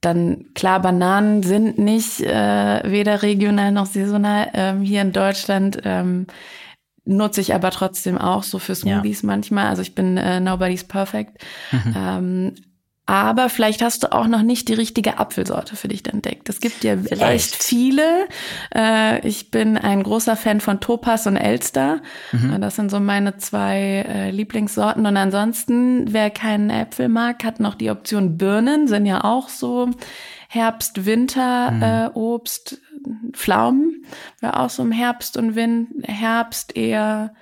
dann 0.00 0.46
klar, 0.54 0.82
Bananen 0.82 1.44
sind 1.44 1.78
nicht 1.78 2.20
äh, 2.20 2.82
weder 2.84 3.22
regional 3.22 3.70
noch 3.70 3.86
saisonal. 3.86 4.48
Ähm, 4.52 4.82
hier 4.82 5.00
in 5.00 5.12
Deutschland 5.12 5.78
ähm, 5.84 6.26
nutze 7.04 7.40
ich 7.40 7.54
aber 7.54 7.70
trotzdem 7.70 8.18
auch 8.18 8.42
so 8.42 8.58
für 8.58 8.74
Smoothies 8.74 9.22
ja. 9.22 9.26
manchmal. 9.28 9.66
Also 9.66 9.82
ich 9.82 9.94
bin 9.94 10.16
äh, 10.16 10.40
nobody's 10.40 10.84
perfect. 10.84 11.44
Mhm. 11.70 11.94
Ähm, 11.96 12.54
aber 13.04 13.48
vielleicht 13.48 13.82
hast 13.82 14.04
du 14.04 14.12
auch 14.12 14.28
noch 14.28 14.42
nicht 14.42 14.68
die 14.68 14.74
richtige 14.74 15.18
Apfelsorte 15.18 15.74
für 15.74 15.88
dich 15.88 16.06
entdeckt. 16.06 16.48
Es 16.48 16.60
gibt 16.60 16.84
ja 16.84 16.96
vielleicht. 16.96 17.22
echt 17.22 17.62
viele. 17.62 18.28
Äh, 18.72 19.26
ich 19.26 19.50
bin 19.50 19.76
ein 19.76 20.04
großer 20.04 20.36
Fan 20.36 20.60
von 20.60 20.78
Topaz 20.78 21.26
und 21.26 21.36
Elster. 21.36 22.00
Mhm. 22.30 22.60
Das 22.60 22.76
sind 22.76 22.92
so 22.92 23.00
meine 23.00 23.38
zwei 23.38 24.06
äh, 24.08 24.30
Lieblingssorten. 24.30 25.04
Und 25.04 25.16
ansonsten, 25.16 26.12
wer 26.12 26.30
keinen 26.30 26.70
Äpfel 26.70 27.08
mag, 27.08 27.42
hat 27.42 27.58
noch 27.58 27.74
die 27.74 27.90
Option 27.90 28.38
Birnen, 28.38 28.86
sind 28.86 29.04
ja 29.04 29.24
auch 29.24 29.48
so 29.48 29.90
Herbst, 30.48 31.04
Winter, 31.04 31.70
mhm. 31.72 31.82
äh, 31.82 32.08
Obst, 32.14 32.80
Pflaumen, 33.32 34.04
wäre 34.40 34.60
auch 34.60 34.70
so 34.70 34.82
im 34.82 34.92
Herbst 34.92 35.36
und 35.36 35.56
Win 35.56 35.88
Herbst 36.04 36.76
eher 36.76 37.34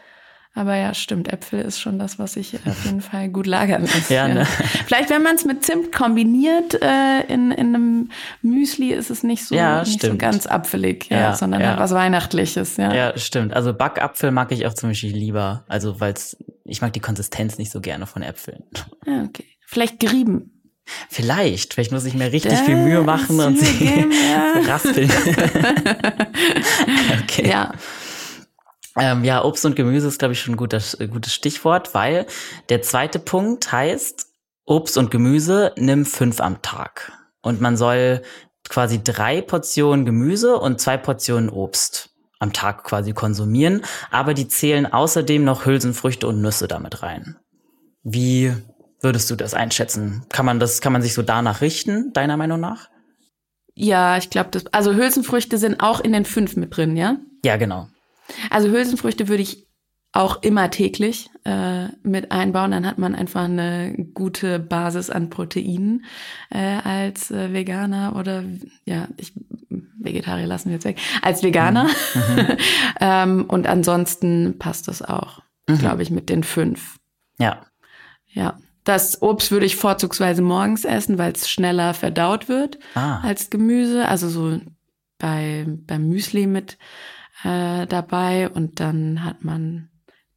aber 0.53 0.77
ja, 0.77 0.95
stimmt, 0.95 1.33
Äpfel 1.33 1.61
ist 1.61 1.81
schon 1.81 1.99
das, 1.99 2.19
was 2.19 2.33
sich 2.33 2.59
auf 2.67 2.85
jeden 2.85 3.01
Fall 3.01 3.29
gut 3.29 3.47
lagern 3.47 3.83
lässt. 3.83 4.11
Ja, 4.11 4.27
ne? 4.27 4.47
Vielleicht, 4.87 5.11
wenn 5.11 5.23
man 5.23 5.37
es 5.37 5.45
mit 5.45 5.65
Zimt 5.65 5.93
kombiniert 5.93 6.75
äh, 6.83 7.21
in, 7.29 7.53
in 7.53 7.75
einem 7.75 8.11
Müsli, 8.43 8.93
ist 8.93 9.11
es 9.11 9.23
nicht 9.23 9.47
so, 9.47 9.55
ja, 9.55 9.85
nicht 9.85 10.03
so 10.03 10.17
ganz 10.17 10.47
apfelig, 10.47 11.09
ja, 11.09 11.19
ja 11.19 11.37
sondern 11.37 11.61
ja. 11.61 11.79
was 11.79 11.93
Weihnachtliches. 11.93 12.77
Ja. 12.79 12.93
ja, 12.93 13.19
stimmt. 13.19 13.55
Also 13.55 13.73
Backapfel 13.73 14.33
mag 14.33 14.51
ich 14.51 14.67
auch 14.67 14.75
zum 14.75 14.91
Beispiel 14.91 15.17
lieber. 15.17 15.65
Also, 15.69 16.01
weil 16.01 16.15
ich 16.65 16.83
mag 16.83 16.93
die 16.93 17.01
Konsistenz 17.01 17.59
nicht 17.59 17.71
so 17.71 17.81
gerne 17.81 18.07
von 18.07 18.23
Äpfeln. 18.23 18.65
Ja, 19.07 19.23
okay. 19.23 19.47
Vielleicht 19.67 20.01
gerieben. 20.01 20.61
Vielleicht, 21.09 21.75
vielleicht 21.75 21.93
muss 21.93 22.05
ich 22.05 22.15
mir 22.15 22.33
richtig 22.33 22.53
das 22.53 22.63
viel 22.63 22.77
Mühe 22.77 23.03
machen 23.03 23.39
und 23.39 23.59
sie 23.59 24.07
raspeln. 24.67 25.09
okay. 27.23 27.49
Ja. 27.49 27.73
Ähm, 29.01 29.25
ja, 29.25 29.45
Obst 29.45 29.65
und 29.65 29.77
Gemüse 29.77 30.09
ist, 30.09 30.19
glaube 30.19 30.33
ich, 30.33 30.41
schon 30.41 30.55
ein 30.55 30.59
gutes, 30.59 30.97
gutes 31.11 31.35
Stichwort, 31.35 31.95
weil 31.95 32.27
der 32.69 32.83
zweite 32.83 33.19
Punkt 33.19 33.73
heißt, 33.73 34.27
Obst 34.67 34.99
und 34.99 35.11
Gemüse 35.11 35.73
nimm 35.77 36.05
fünf 36.05 36.41
am 36.41 36.63
Tag. 36.63 37.13
Und 37.43 37.61
man 37.61 37.77
soll 37.77 38.23
quasi 38.69 39.03
drei 39.03 39.41
Portionen 39.41 40.05
Gemüse 40.05 40.57
und 40.57 40.81
zwei 40.81 40.97
Portionen 40.97 41.49
Obst 41.49 42.11
am 42.39 42.53
Tag 42.53 42.85
quasi 42.85 43.13
konsumieren, 43.13 43.83
aber 44.11 44.35
die 44.35 44.49
zählen 44.49 44.87
außerdem 44.87 45.45
noch 45.45 45.67
Hülsenfrüchte 45.67 46.27
und 46.27 46.41
Nüsse 46.41 46.69
damit 46.69 47.03
rein. 47.03 47.37
Wie 48.03 48.55
würdest 49.01 49.31
du 49.31 49.37
das 49.37 49.55
einschätzen? 49.55 50.25
Kann 50.31 50.47
man 50.47 50.61
das, 50.61 50.81
kann 50.81 50.93
man 50.93 51.03
sich 51.03 51.15
so 51.15 51.23
danach 51.23 51.61
richten, 51.61 52.13
deiner 52.13 52.37
Meinung 52.37 52.61
nach? 52.61 52.89
Ja, 53.75 54.17
ich 54.17 54.31
glaube, 54.31 54.51
das, 54.53 54.67
also 54.69 54.95
Hülsenfrüchte 54.95 55.59
sind 55.59 55.81
auch 55.81 56.01
in 56.01 56.13
den 56.13 56.25
fünf 56.25 56.57
mit 56.57 56.77
drin, 56.77 56.97
ja? 56.97 57.17
Ja, 57.45 57.57
genau. 57.57 57.89
Also 58.51 58.69
Hülsenfrüchte 58.71 59.29
würde 59.29 59.43
ich 59.43 59.67
auch 60.13 60.43
immer 60.43 60.71
täglich 60.71 61.31
äh, 61.45 61.89
mit 62.03 62.33
einbauen. 62.33 62.73
Dann 62.73 62.87
hat 62.87 62.99
man 62.99 63.15
einfach 63.15 63.45
eine 63.45 63.95
gute 64.15 64.59
Basis 64.59 65.09
an 65.09 65.31
Proteinen 65.31 66.05
äh, 66.51 66.59
als 66.83 67.31
äh, 67.31 67.53
Veganer 67.53 68.17
oder 68.17 68.45
ja, 68.85 69.09
ich 69.17 69.33
Vegetarier 70.03 70.47
lassen 70.47 70.71
wir 70.71 70.75
jetzt 70.75 70.85
weg, 70.85 70.99
als 71.23 71.43
Veganer. 71.43 71.85
Mhm. 71.85 72.57
ähm, 73.01 73.45
und 73.47 73.67
ansonsten 73.67 74.59
passt 74.59 74.89
das 74.89 75.03
auch, 75.03 75.43
mhm. 75.69 75.79
glaube 75.79 76.03
ich, 76.03 76.11
mit 76.11 76.29
den 76.29 76.43
fünf. 76.43 76.97
Ja. 77.39 77.67
Ja. 78.29 78.59
Das 78.85 79.21
Obst 79.21 79.51
würde 79.51 79.67
ich 79.67 79.77
vorzugsweise 79.77 80.41
morgens 80.41 80.85
essen, 80.85 81.19
weil 81.19 81.33
es 81.33 81.51
schneller 81.51 81.93
verdaut 81.93 82.49
wird 82.49 82.79
ah. 82.95 83.21
als 83.21 83.51
Gemüse. 83.51 84.09
Also 84.09 84.29
so 84.31 84.59
bei 85.19 85.67
beim 85.69 86.09
Müsli 86.09 86.47
mit 86.47 86.79
äh, 87.45 87.87
dabei 87.87 88.49
und 88.49 88.81
dann 88.81 89.25
hat 89.25 89.45
man 89.45 89.89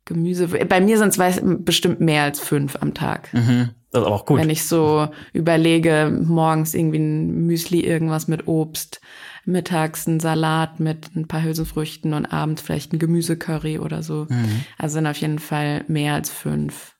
Gemüse. 0.05 0.47
Bei 0.47 0.81
mir 0.81 0.97
sind 0.97 1.17
es 1.17 1.41
bestimmt 1.59 2.01
mehr 2.01 2.23
als 2.23 2.39
fünf 2.39 2.77
am 2.81 2.93
Tag. 2.93 3.33
Mhm. 3.33 3.69
Das 3.91 4.01
ist 4.01 4.07
aber 4.07 4.15
auch 4.15 4.25
gut. 4.25 4.39
Wenn 4.39 4.49
ich 4.49 4.65
so 4.65 5.07
überlege, 5.31 6.11
morgens 6.25 6.73
irgendwie 6.73 6.99
ein 6.99 7.45
Müsli, 7.45 7.81
irgendwas 7.81 8.27
mit 8.27 8.47
Obst, 8.47 9.01
mittags 9.45 10.07
ein 10.07 10.19
Salat 10.19 10.79
mit 10.79 11.15
ein 11.15 11.27
paar 11.27 11.43
Hülsenfrüchten 11.43 12.13
und 12.13 12.25
abends 12.25 12.61
vielleicht 12.61 12.91
ein 12.91 12.99
Gemüsecurry 12.99 13.79
oder 13.79 14.03
so. 14.03 14.27
Mhm. 14.29 14.65
Also 14.77 14.95
sind 14.95 15.07
auf 15.07 15.17
jeden 15.17 15.39
Fall 15.39 15.85
mehr 15.87 16.15
als 16.15 16.29
fünf. 16.29 16.95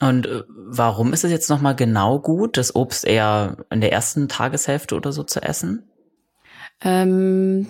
Und 0.00 0.26
äh, 0.26 0.42
warum 0.48 1.12
ist 1.12 1.24
es 1.24 1.30
jetzt 1.30 1.48
nochmal 1.48 1.74
genau 1.74 2.20
gut, 2.20 2.56
das 2.56 2.76
Obst 2.76 3.06
eher 3.06 3.64
in 3.70 3.80
der 3.80 3.92
ersten 3.92 4.28
Tageshälfte 4.28 4.94
oder 4.94 5.12
so 5.12 5.22
zu 5.22 5.42
essen? 5.42 5.90
Ähm, 6.82 7.66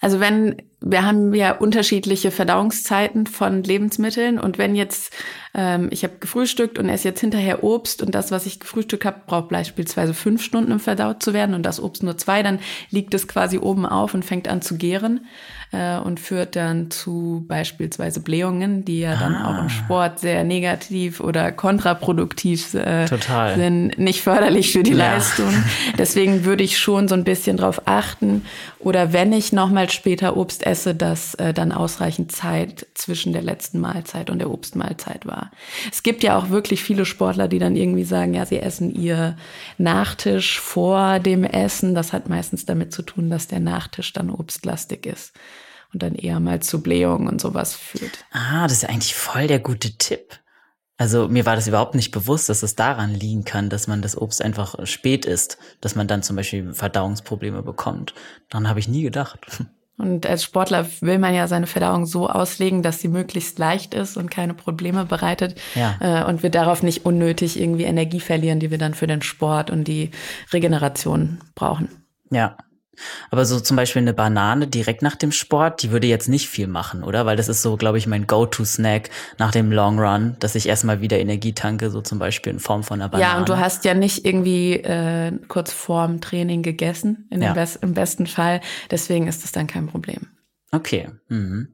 also 0.00 0.20
wenn 0.20 0.62
wir 0.80 1.04
haben 1.04 1.32
ja 1.34 1.52
unterschiedliche 1.52 2.30
Verdauungszeiten 2.30 3.26
von 3.26 3.62
Lebensmitteln 3.62 4.38
und 4.38 4.58
wenn 4.58 4.74
jetzt 4.74 5.12
ähm, 5.54 5.88
ich 5.90 6.04
habe 6.04 6.18
gefrühstückt 6.20 6.78
und 6.78 6.88
esse 6.88 7.08
jetzt 7.08 7.20
hinterher 7.20 7.64
Obst 7.64 8.02
und 8.02 8.14
das, 8.14 8.30
was 8.30 8.44
ich 8.44 8.60
gefrühstückt 8.60 9.04
habe, 9.04 9.22
braucht 9.26 9.48
beispielsweise 9.48 10.12
fünf 10.12 10.42
Stunden, 10.42 10.72
um 10.72 10.80
verdaut 10.80 11.22
zu 11.22 11.32
werden 11.32 11.54
und 11.54 11.62
das 11.64 11.80
Obst 11.80 12.02
nur 12.02 12.18
zwei, 12.18 12.42
dann 12.42 12.58
liegt 12.90 13.14
es 13.14 13.28
quasi 13.28 13.58
oben 13.58 13.86
auf 13.86 14.12
und 14.14 14.24
fängt 14.24 14.48
an 14.48 14.60
zu 14.62 14.76
gären 14.76 15.26
äh, 15.74 15.98
und 15.98 16.20
führt 16.20 16.56
dann 16.56 16.90
zu 16.90 17.44
beispielsweise 17.48 18.20
Blähungen, 18.20 18.84
die 18.84 19.00
ja 19.00 19.16
dann 19.16 19.34
ah. 19.34 19.50
auch 19.50 19.62
im 19.62 19.68
Sport 19.68 20.20
sehr 20.20 20.44
negativ 20.44 21.20
oder 21.20 21.50
kontraproduktiv 21.52 22.74
äh, 22.74 23.06
Total. 23.06 23.56
sind, 23.56 23.98
nicht 23.98 24.22
förderlich 24.22 24.72
für 24.72 24.82
die 24.82 24.92
ja. 24.92 25.14
Leistung. 25.14 25.52
Deswegen 25.98 26.44
würde 26.44 26.62
ich 26.62 26.78
schon 26.78 27.08
so 27.08 27.14
ein 27.14 27.24
bisschen 27.24 27.56
drauf 27.56 27.82
achten 27.86 28.42
oder 28.78 29.12
wenn 29.12 29.32
ich 29.32 29.52
nochmal 29.52 29.90
später 29.90 30.36
Obst 30.36 30.64
esse, 30.64 30.94
dass 30.94 31.34
äh, 31.34 31.52
dann 31.52 31.72
ausreichend 31.72 32.30
Zeit 32.32 32.86
zwischen 32.94 33.32
der 33.32 33.42
letzten 33.42 33.80
Mahlzeit 33.80 34.30
und 34.30 34.38
der 34.38 34.50
Obstmahlzeit 34.50 35.26
war. 35.26 35.50
Es 35.90 36.02
gibt 36.02 36.22
ja 36.22 36.38
auch 36.38 36.50
wirklich 36.50 36.82
viele 36.84 37.04
Sportler, 37.04 37.48
die 37.48 37.58
dann 37.58 37.76
irgendwie 37.76 38.04
sagen, 38.04 38.34
ja, 38.34 38.46
sie 38.46 38.60
essen 38.60 38.94
ihr 38.94 39.36
Nachtisch 39.78 40.60
vor 40.60 41.18
dem 41.18 41.44
Essen. 41.44 41.94
Das 41.94 42.12
hat 42.12 42.28
meistens 42.28 42.66
damit 42.66 42.92
zu 42.92 43.02
tun, 43.02 43.30
dass 43.30 43.48
der 43.48 43.60
Nachtisch 43.60 44.12
dann 44.12 44.30
obstlastig 44.30 45.06
ist 45.06 45.32
und 45.94 46.02
dann 46.02 46.14
eher 46.14 46.40
mal 46.40 46.60
zu 46.60 46.82
Blähungen 46.82 47.28
und 47.28 47.40
sowas 47.40 47.74
führt. 47.74 48.24
Ah, 48.32 48.64
das 48.64 48.72
ist 48.72 48.82
ja 48.82 48.88
eigentlich 48.90 49.14
voll 49.14 49.46
der 49.46 49.60
gute 49.60 49.96
Tipp. 49.96 50.40
Also 50.96 51.28
mir 51.28 51.44
war 51.44 51.56
das 51.56 51.66
überhaupt 51.66 51.94
nicht 51.94 52.12
bewusst, 52.12 52.48
dass 52.48 52.62
es 52.62 52.76
daran 52.76 53.14
liegen 53.14 53.44
kann, 53.44 53.68
dass 53.68 53.88
man 53.88 54.00
das 54.00 54.16
Obst 54.16 54.42
einfach 54.42 54.86
spät 54.86 55.24
isst, 55.24 55.58
dass 55.80 55.96
man 55.96 56.06
dann 56.06 56.22
zum 56.22 56.36
Beispiel 56.36 56.72
Verdauungsprobleme 56.72 57.62
bekommt. 57.62 58.14
Daran 58.48 58.68
habe 58.68 58.78
ich 58.78 58.88
nie 58.88 59.02
gedacht. 59.02 59.40
Und 59.96 60.26
als 60.26 60.42
Sportler 60.42 60.86
will 61.02 61.20
man 61.20 61.34
ja 61.34 61.46
seine 61.46 61.68
Verdauung 61.68 62.04
so 62.04 62.28
auslegen, 62.28 62.82
dass 62.82 63.00
sie 63.00 63.06
möglichst 63.06 63.60
leicht 63.60 63.94
ist 63.94 64.16
und 64.16 64.28
keine 64.28 64.52
Probleme 64.52 65.04
bereitet. 65.04 65.54
Ja. 65.76 65.94
Äh, 66.00 66.24
und 66.24 66.42
wir 66.42 66.50
darauf 66.50 66.82
nicht 66.82 67.06
unnötig 67.06 67.60
irgendwie 67.60 67.84
Energie 67.84 68.18
verlieren, 68.18 68.58
die 68.58 68.72
wir 68.72 68.78
dann 68.78 68.94
für 68.94 69.06
den 69.06 69.22
Sport 69.22 69.70
und 69.70 69.84
die 69.84 70.10
Regeneration 70.52 71.38
brauchen. 71.54 71.88
Ja, 72.32 72.56
aber 73.30 73.44
so 73.44 73.60
zum 73.60 73.76
Beispiel 73.76 74.02
eine 74.02 74.14
Banane 74.14 74.66
direkt 74.66 75.02
nach 75.02 75.16
dem 75.16 75.32
Sport, 75.32 75.82
die 75.82 75.90
würde 75.90 76.06
jetzt 76.06 76.28
nicht 76.28 76.48
viel 76.48 76.66
machen, 76.66 77.02
oder? 77.02 77.26
Weil 77.26 77.36
das 77.36 77.48
ist 77.48 77.62
so, 77.62 77.76
glaube 77.76 77.98
ich, 77.98 78.06
mein 78.06 78.26
Go-To-Snack 78.26 79.10
nach 79.38 79.50
dem 79.50 79.72
Long 79.72 79.98
Run, 79.98 80.36
dass 80.40 80.54
ich 80.54 80.68
erstmal 80.68 81.00
wieder 81.00 81.18
Energie 81.18 81.52
tanke, 81.52 81.90
so 81.90 82.00
zum 82.00 82.18
Beispiel 82.18 82.52
in 82.52 82.58
Form 82.58 82.82
von 82.82 83.00
einer 83.00 83.08
Banane. 83.08 83.32
Ja, 83.32 83.38
und 83.38 83.48
du 83.48 83.58
hast 83.58 83.84
ja 83.84 83.94
nicht 83.94 84.24
irgendwie 84.24 84.74
äh, 84.74 85.32
kurz 85.48 85.72
vorm 85.72 86.20
Training 86.20 86.62
gegessen, 86.62 87.26
in 87.30 87.42
ja. 87.42 87.52
dem 87.52 87.54
Best 87.54 87.82
im 87.82 87.94
besten 87.94 88.26
Fall. 88.26 88.60
Deswegen 88.90 89.26
ist 89.26 89.44
das 89.44 89.52
dann 89.52 89.66
kein 89.66 89.86
Problem. 89.86 90.26
Okay. 90.72 91.08
Mhm. 91.28 91.68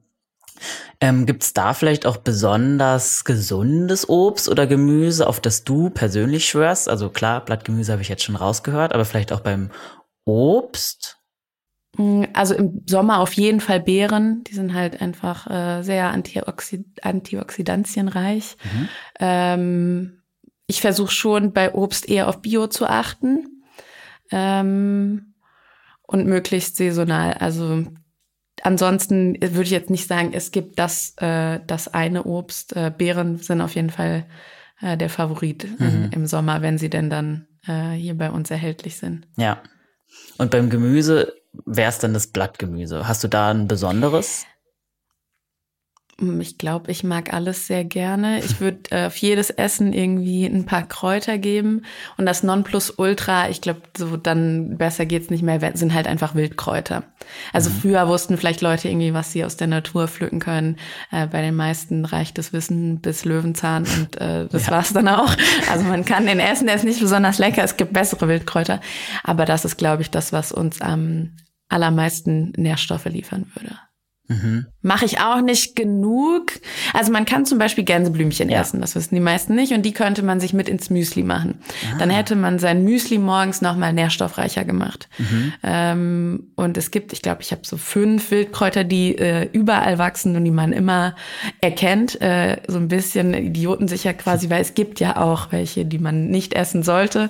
Ähm, 0.99 1.25
Gibt 1.25 1.43
es 1.43 1.53
da 1.53 1.73
vielleicht 1.73 2.05
auch 2.05 2.17
besonders 2.17 3.23
gesundes 3.23 4.07
Obst 4.07 4.47
oder 4.47 4.67
Gemüse, 4.67 5.27
auf 5.27 5.39
das 5.39 5.63
du 5.63 5.89
persönlich 5.89 6.45
schwörst? 6.45 6.87
Also 6.87 7.09
klar, 7.09 7.43
Blattgemüse 7.43 7.91
habe 7.91 8.03
ich 8.03 8.09
jetzt 8.09 8.23
schon 8.23 8.35
rausgehört, 8.35 8.93
aber 8.93 9.05
vielleicht 9.05 9.33
auch 9.33 9.39
beim 9.39 9.71
Obst? 10.25 11.17
Mm, 11.97 12.23
also 12.33 12.53
im 12.55 12.83
Sommer 12.87 13.19
auf 13.19 13.33
jeden 13.33 13.59
Fall 13.59 13.79
Beeren. 13.79 14.43
Die 14.45 14.53
sind 14.53 14.73
halt 14.73 15.01
einfach 15.01 15.49
äh, 15.49 15.83
sehr 15.83 16.11
antioxid 16.11 16.85
antioxidantienreich. 17.03 18.57
Mhm. 18.63 18.89
Ähm, 19.19 20.21
ich 20.67 20.81
versuche 20.81 21.11
schon 21.11 21.53
bei 21.53 21.73
Obst 21.73 22.07
eher 22.07 22.27
auf 22.29 22.41
Bio 22.41 22.67
zu 22.67 22.85
achten. 22.87 23.63
Ähm, 24.31 25.31
und 26.11 26.27
möglichst 26.27 26.75
saisonal. 26.75 27.33
Also 27.35 27.85
ansonsten 28.63 29.35
würde 29.41 29.63
ich 29.63 29.71
jetzt 29.71 29.89
nicht 29.89 30.07
sagen, 30.07 30.31
es 30.33 30.51
gibt 30.51 30.77
das, 30.77 31.13
äh, 31.17 31.59
das 31.65 31.87
eine 31.87 32.23
Obst. 32.23 32.75
Äh, 32.75 32.91
Beeren 32.95 33.37
sind 33.37 33.61
auf 33.61 33.75
jeden 33.75 33.89
Fall 33.89 34.25
äh, 34.81 34.97
der 34.97 35.09
Favorit 35.09 35.67
mhm. 35.79 35.85
im, 35.85 36.09
im 36.11 36.27
Sommer, 36.27 36.61
wenn 36.61 36.77
sie 36.77 36.89
denn 36.89 37.09
dann 37.09 37.47
äh, 37.65 37.91
hier 37.91 38.17
bei 38.17 38.29
uns 38.29 38.51
erhältlich 38.51 38.97
sind. 38.97 39.27
Ja. 39.37 39.61
Und 40.37 40.51
beim 40.51 40.69
Gemüse 40.69 41.33
wäre 41.65 41.89
es 41.89 41.99
dann 41.99 42.13
das 42.13 42.27
Blattgemüse. 42.27 43.07
Hast 43.07 43.23
du 43.23 43.27
da 43.27 43.51
ein 43.51 43.67
besonderes? 43.67 44.45
Hm, 46.21 46.39
ich 46.39 46.57
glaube, 46.57 46.91
ich 46.91 47.03
mag 47.03 47.33
alles 47.33 47.67
sehr 47.67 47.83
gerne. 47.83 48.39
Ich 48.39 48.61
würde 48.61 48.79
äh, 48.91 49.07
auf 49.07 49.17
jedes 49.17 49.49
Essen 49.49 49.91
irgendwie 49.91 50.45
ein 50.45 50.65
paar 50.65 50.83
Kräuter 50.83 51.37
geben. 51.37 51.83
Und 52.17 52.25
das 52.25 52.43
Nonplusultra, 52.43 53.49
ich 53.49 53.59
glaube, 53.59 53.81
so 53.97 54.15
dann 54.15 54.77
besser 54.77 55.05
geht's 55.05 55.29
nicht 55.29 55.41
mehr, 55.41 55.59
sind 55.73 55.93
halt 55.93 56.07
einfach 56.07 56.35
Wildkräuter. 56.35 57.03
Also 57.51 57.69
mhm. 57.69 57.73
früher 57.73 58.07
wussten 58.07 58.37
vielleicht 58.37 58.61
Leute 58.61 58.87
irgendwie, 58.87 59.13
was 59.13 59.31
sie 59.31 59.43
aus 59.43 59.57
der 59.57 59.67
Natur 59.67 60.07
pflücken 60.07 60.39
können. 60.39 60.77
Äh, 61.11 61.27
bei 61.27 61.41
den 61.41 61.55
meisten 61.55 62.05
reicht 62.05 62.37
das 62.37 62.53
Wissen 62.53 63.01
bis 63.01 63.25
Löwenzahn 63.25 63.83
und 63.83 64.21
äh, 64.21 64.47
das 64.47 64.67
ja. 64.67 64.71
war's 64.71 64.93
dann 64.93 65.07
auch. 65.07 65.35
Also 65.69 65.85
man 65.85 66.05
kann 66.05 66.27
den 66.27 66.39
essen, 66.39 66.67
der 66.67 66.75
ist 66.75 66.85
nicht 66.85 66.99
besonders 66.99 67.39
lecker. 67.39 67.63
Es 67.63 67.77
gibt 67.77 67.93
bessere 67.93 68.27
Wildkräuter. 68.27 68.79
Aber 69.23 69.45
das 69.45 69.65
ist, 69.65 69.77
glaube 69.77 70.03
ich, 70.03 70.11
das, 70.11 70.31
was 70.31 70.51
uns 70.51 70.81
am 70.81 71.31
allermeisten 71.69 72.51
Nährstoffe 72.57 73.05
liefern 73.05 73.49
würde. 73.55 73.75
Mhm. 74.27 74.67
Mache 74.81 75.05
ich 75.05 75.19
auch 75.19 75.41
nicht 75.41 75.75
genug. 75.75 76.53
Also 76.93 77.11
man 77.11 77.25
kann 77.25 77.45
zum 77.45 77.57
Beispiel 77.57 77.83
Gänseblümchen 77.83 78.49
ja. 78.49 78.61
essen, 78.61 78.81
das 78.81 78.95
wissen 78.95 79.13
die 79.13 79.21
meisten 79.21 79.55
nicht. 79.55 79.73
Und 79.73 79.83
die 79.83 79.91
könnte 79.91 80.23
man 80.23 80.39
sich 80.39 80.53
mit 80.53 80.69
ins 80.69 80.89
Müsli 80.89 81.23
machen. 81.23 81.59
Ah. 81.93 81.97
Dann 81.99 82.09
hätte 82.09 82.35
man 82.35 82.57
sein 82.57 82.83
Müsli 82.83 83.17
morgens 83.17 83.61
nochmal 83.61 83.93
nährstoffreicher 83.93 84.63
gemacht. 84.63 85.09
Mhm. 85.17 85.53
Ähm, 85.63 86.51
und 86.55 86.77
es 86.77 86.91
gibt, 86.91 87.13
ich 87.13 87.21
glaube, 87.21 87.41
ich 87.41 87.51
habe 87.51 87.61
so 87.65 87.77
fünf 87.77 88.31
Wildkräuter, 88.31 88.83
die 88.83 89.17
äh, 89.17 89.49
überall 89.51 89.97
wachsen 89.97 90.35
und 90.35 90.45
die 90.45 90.51
man 90.51 90.71
immer 90.71 91.15
erkennt. 91.59 92.19
Äh, 92.21 92.61
so 92.67 92.77
ein 92.77 92.87
bisschen 92.87 93.33
idiotensicher 93.33 94.13
quasi, 94.13 94.49
weil 94.49 94.61
es 94.61 94.73
gibt 94.73 94.99
ja 94.99 95.17
auch 95.17 95.51
welche, 95.51 95.85
die 95.85 95.99
man 95.99 96.27
nicht 96.27 96.53
essen 96.53 96.83
sollte. 96.83 97.29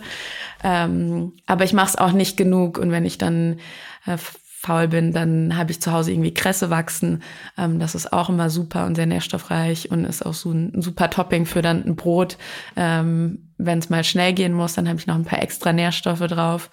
Ähm, 0.64 1.34
aber 1.48 1.64
ich 1.64 1.74
mache 1.74 1.90
es 1.90 1.96
auch 1.96 2.12
nicht 2.12 2.38
genug. 2.38 2.78
Und 2.78 2.92
wenn 2.92 3.06
ich 3.06 3.18
dann 3.18 3.60
äh, 4.06 4.18
faul 4.62 4.88
bin, 4.88 5.12
dann 5.12 5.58
habe 5.58 5.72
ich 5.72 5.82
zu 5.82 5.92
Hause 5.92 6.12
irgendwie 6.12 6.34
Kresse 6.34 6.70
wachsen. 6.70 7.24
Ähm, 7.58 7.80
das 7.80 7.96
ist 7.96 8.14
auch 8.14 8.30
immer 8.30 8.50
super 8.50 8.86
und 8.86 8.96
sehr 8.96 9.06
nährstoffreich 9.08 9.92
und 9.92 10.06
ist 10.06 10.26
auch 10.26 10.34
so 10.34 10.52
ein 10.52 10.82
super 10.82 11.10
Topping 11.10 11.46
für 11.46 11.62
dann 11.62 11.84
ein 11.84 11.96
Brot 11.96 12.38
ähm, 12.76 13.52
wenn 13.66 13.80
es 13.80 13.90
mal 13.90 14.04
schnell 14.04 14.34
gehen 14.34 14.54
muss, 14.54 14.74
dann 14.74 14.88
habe 14.88 15.00
ich 15.00 15.08
noch 15.08 15.16
ein 15.16 15.26
paar 15.26 15.42
extra 15.42 15.74
Nährstoffe 15.74 16.20
drauf. 16.20 16.70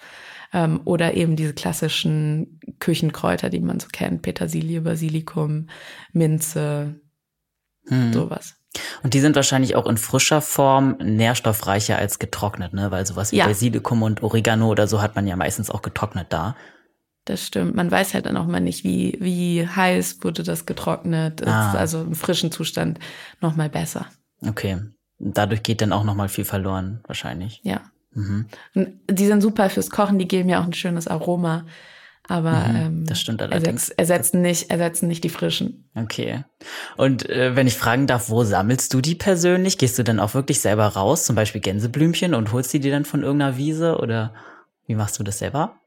Ähm, 0.51 0.81
oder 0.85 1.13
eben 1.13 1.35
diese 1.35 1.53
klassischen 1.53 2.59
Küchenkräuter, 2.79 3.49
die 3.49 3.59
man 3.59 3.79
so 3.79 3.87
kennt. 3.91 4.23
Petersilie, 4.23 4.81
Basilikum, 4.81 5.67
Minze, 6.11 6.95
hm. 7.87 8.13
sowas. 8.13 8.55
Und 9.03 9.13
die 9.13 9.19
sind 9.19 9.35
wahrscheinlich 9.35 9.75
auch 9.75 9.85
in 9.85 9.97
frischer 9.97 10.41
Form 10.41 10.97
nährstoffreicher 10.99 11.97
als 11.97 12.17
getrocknet, 12.17 12.73
ne? 12.73 12.89
Weil 12.89 13.05
sowas 13.05 13.31
wie 13.31 13.37
ja. 13.37 13.45
Basilikum 13.45 14.01
und 14.01 14.23
Oregano 14.23 14.69
oder 14.69 14.87
so 14.87 15.01
hat 15.01 15.15
man 15.15 15.27
ja 15.27 15.35
meistens 15.35 15.69
auch 15.69 15.83
getrocknet 15.83 16.27
da. 16.29 16.55
Das 17.29 17.45
stimmt. 17.45 17.75
Man 17.75 17.91
weiß 17.91 18.15
halt 18.15 18.25
dann 18.25 18.37
auch 18.37 18.47
mal 18.47 18.59
nicht, 18.59 18.83
wie, 18.83 19.15
wie 19.21 19.67
heiß 19.67 20.23
wurde 20.23 20.41
das 20.41 20.65
getrocknet. 20.65 21.45
Ah. 21.45 21.73
also 21.73 22.01
im 22.01 22.15
frischen 22.15 22.51
Zustand 22.51 22.97
noch 23.39 23.55
mal 23.55 23.69
besser. 23.69 24.07
Okay. 24.41 24.79
Dadurch 25.19 25.61
geht 25.61 25.81
dann 25.81 25.93
auch 25.93 26.03
noch 26.03 26.15
mal 26.15 26.27
viel 26.27 26.43
verloren, 26.43 27.01
wahrscheinlich. 27.05 27.61
Ja. 27.63 27.81
Mhm. 28.13 28.47
Die 29.07 29.27
sind 29.27 29.41
super 29.41 29.69
fürs 29.69 29.91
Kochen, 29.91 30.17
die 30.17 30.27
geben 30.27 30.49
ja 30.49 30.59
auch 30.59 30.65
ein 30.65 30.73
schönes 30.73 31.07
Aroma. 31.07 31.67
Aber 32.27 32.67
mhm, 32.67 32.75
ähm, 32.75 33.05
das 33.05 33.21
stimmt 33.21 33.43
allerdings. 33.43 33.89
ersetzen 33.89 34.41
nicht, 34.41 34.71
ersetzen 34.71 35.07
nicht 35.07 35.23
die 35.23 35.29
frischen. 35.29 35.87
Okay. 35.93 36.45
Und 36.97 37.29
äh, 37.29 37.55
wenn 37.55 37.67
ich 37.67 37.75
fragen 37.75 38.07
darf, 38.07 38.31
wo 38.31 38.43
sammelst 38.43 38.91
du 38.91 39.01
die 39.01 39.13
persönlich? 39.13 39.77
Gehst 39.77 39.99
du 39.99 40.03
dann 40.03 40.19
auch 40.19 40.33
wirklich 40.33 40.61
selber 40.61 40.87
raus, 40.87 41.25
zum 41.25 41.35
Beispiel 41.35 41.61
Gänseblümchen, 41.61 42.33
und 42.33 42.51
holst 42.51 42.73
die 42.73 42.79
dir 42.79 42.91
dann 42.91 43.05
von 43.05 43.21
irgendeiner 43.21 43.57
Wiese 43.57 43.99
oder 43.99 44.33
wie 44.87 44.95
machst 44.95 45.19
du 45.19 45.23
das 45.23 45.37
selber? 45.37 45.78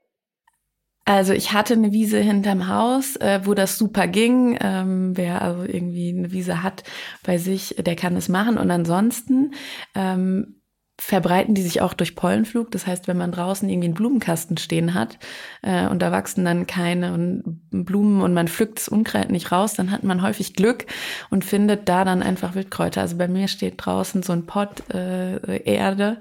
Also 1.04 1.32
ich 1.32 1.52
hatte 1.52 1.74
eine 1.74 1.92
Wiese 1.92 2.20
hinterm 2.20 2.68
Haus, 2.68 3.16
äh, 3.16 3.40
wo 3.44 3.54
das 3.54 3.76
super 3.76 4.06
ging. 4.06 4.56
Ähm, 4.60 5.16
wer 5.16 5.42
also 5.42 5.64
irgendwie 5.64 6.14
eine 6.16 6.30
Wiese 6.30 6.62
hat 6.62 6.84
bei 7.24 7.38
sich, 7.38 7.76
der 7.78 7.96
kann 7.96 8.16
es 8.16 8.28
machen. 8.28 8.56
Und 8.56 8.70
ansonsten 8.70 9.54
ähm, 9.94 10.62
verbreiten 11.00 11.54
die 11.54 11.62
sich 11.62 11.80
auch 11.80 11.94
durch 11.94 12.14
Pollenflug. 12.14 12.70
Das 12.70 12.86
heißt, 12.86 13.08
wenn 13.08 13.16
man 13.16 13.32
draußen 13.32 13.68
irgendwie 13.68 13.86
einen 13.86 13.94
Blumenkasten 13.94 14.56
stehen 14.58 14.94
hat 14.94 15.18
äh, 15.62 15.88
und 15.88 16.00
da 16.00 16.12
wachsen 16.12 16.44
dann 16.44 16.68
keine 16.68 17.42
Blumen 17.70 18.22
und 18.22 18.32
man 18.32 18.46
pflückt 18.46 18.78
das 18.78 18.88
Unkraut 18.88 19.30
nicht 19.30 19.50
raus, 19.50 19.74
dann 19.74 19.90
hat 19.90 20.04
man 20.04 20.22
häufig 20.22 20.54
Glück 20.54 20.86
und 21.30 21.44
findet 21.44 21.88
da 21.88 22.04
dann 22.04 22.22
einfach 22.22 22.54
Wildkräuter. 22.54 23.00
Also 23.00 23.16
bei 23.16 23.26
mir 23.26 23.48
steht 23.48 23.74
draußen 23.78 24.22
so 24.22 24.32
ein 24.32 24.46
Pott 24.46 24.88
äh, 24.94 25.62
Erde 25.64 26.20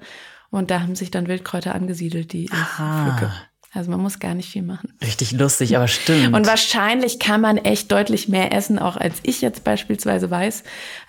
und 0.50 0.72
da 0.72 0.80
haben 0.80 0.96
sich 0.96 1.12
dann 1.12 1.28
Wildkräuter 1.28 1.74
angesiedelt, 1.74 2.32
die 2.32 2.46
ich 2.46 2.52
Aha. 2.52 3.04
pflücke. 3.04 3.32
Also 3.74 3.90
man 3.90 4.00
muss 4.00 4.18
gar 4.18 4.34
nicht 4.34 4.50
viel 4.50 4.62
machen. 4.62 4.92
Richtig 5.00 5.32
lustig, 5.32 5.76
aber 5.76 5.88
stimmt. 5.88 6.34
Und 6.34 6.46
wahrscheinlich 6.46 7.18
kann 7.18 7.40
man 7.40 7.56
echt 7.56 7.90
deutlich 7.90 8.28
mehr 8.28 8.52
essen, 8.52 8.78
auch 8.78 8.98
als 8.98 9.20
ich 9.22 9.40
jetzt 9.40 9.64
beispielsweise 9.64 10.30
weiß, 10.30 10.62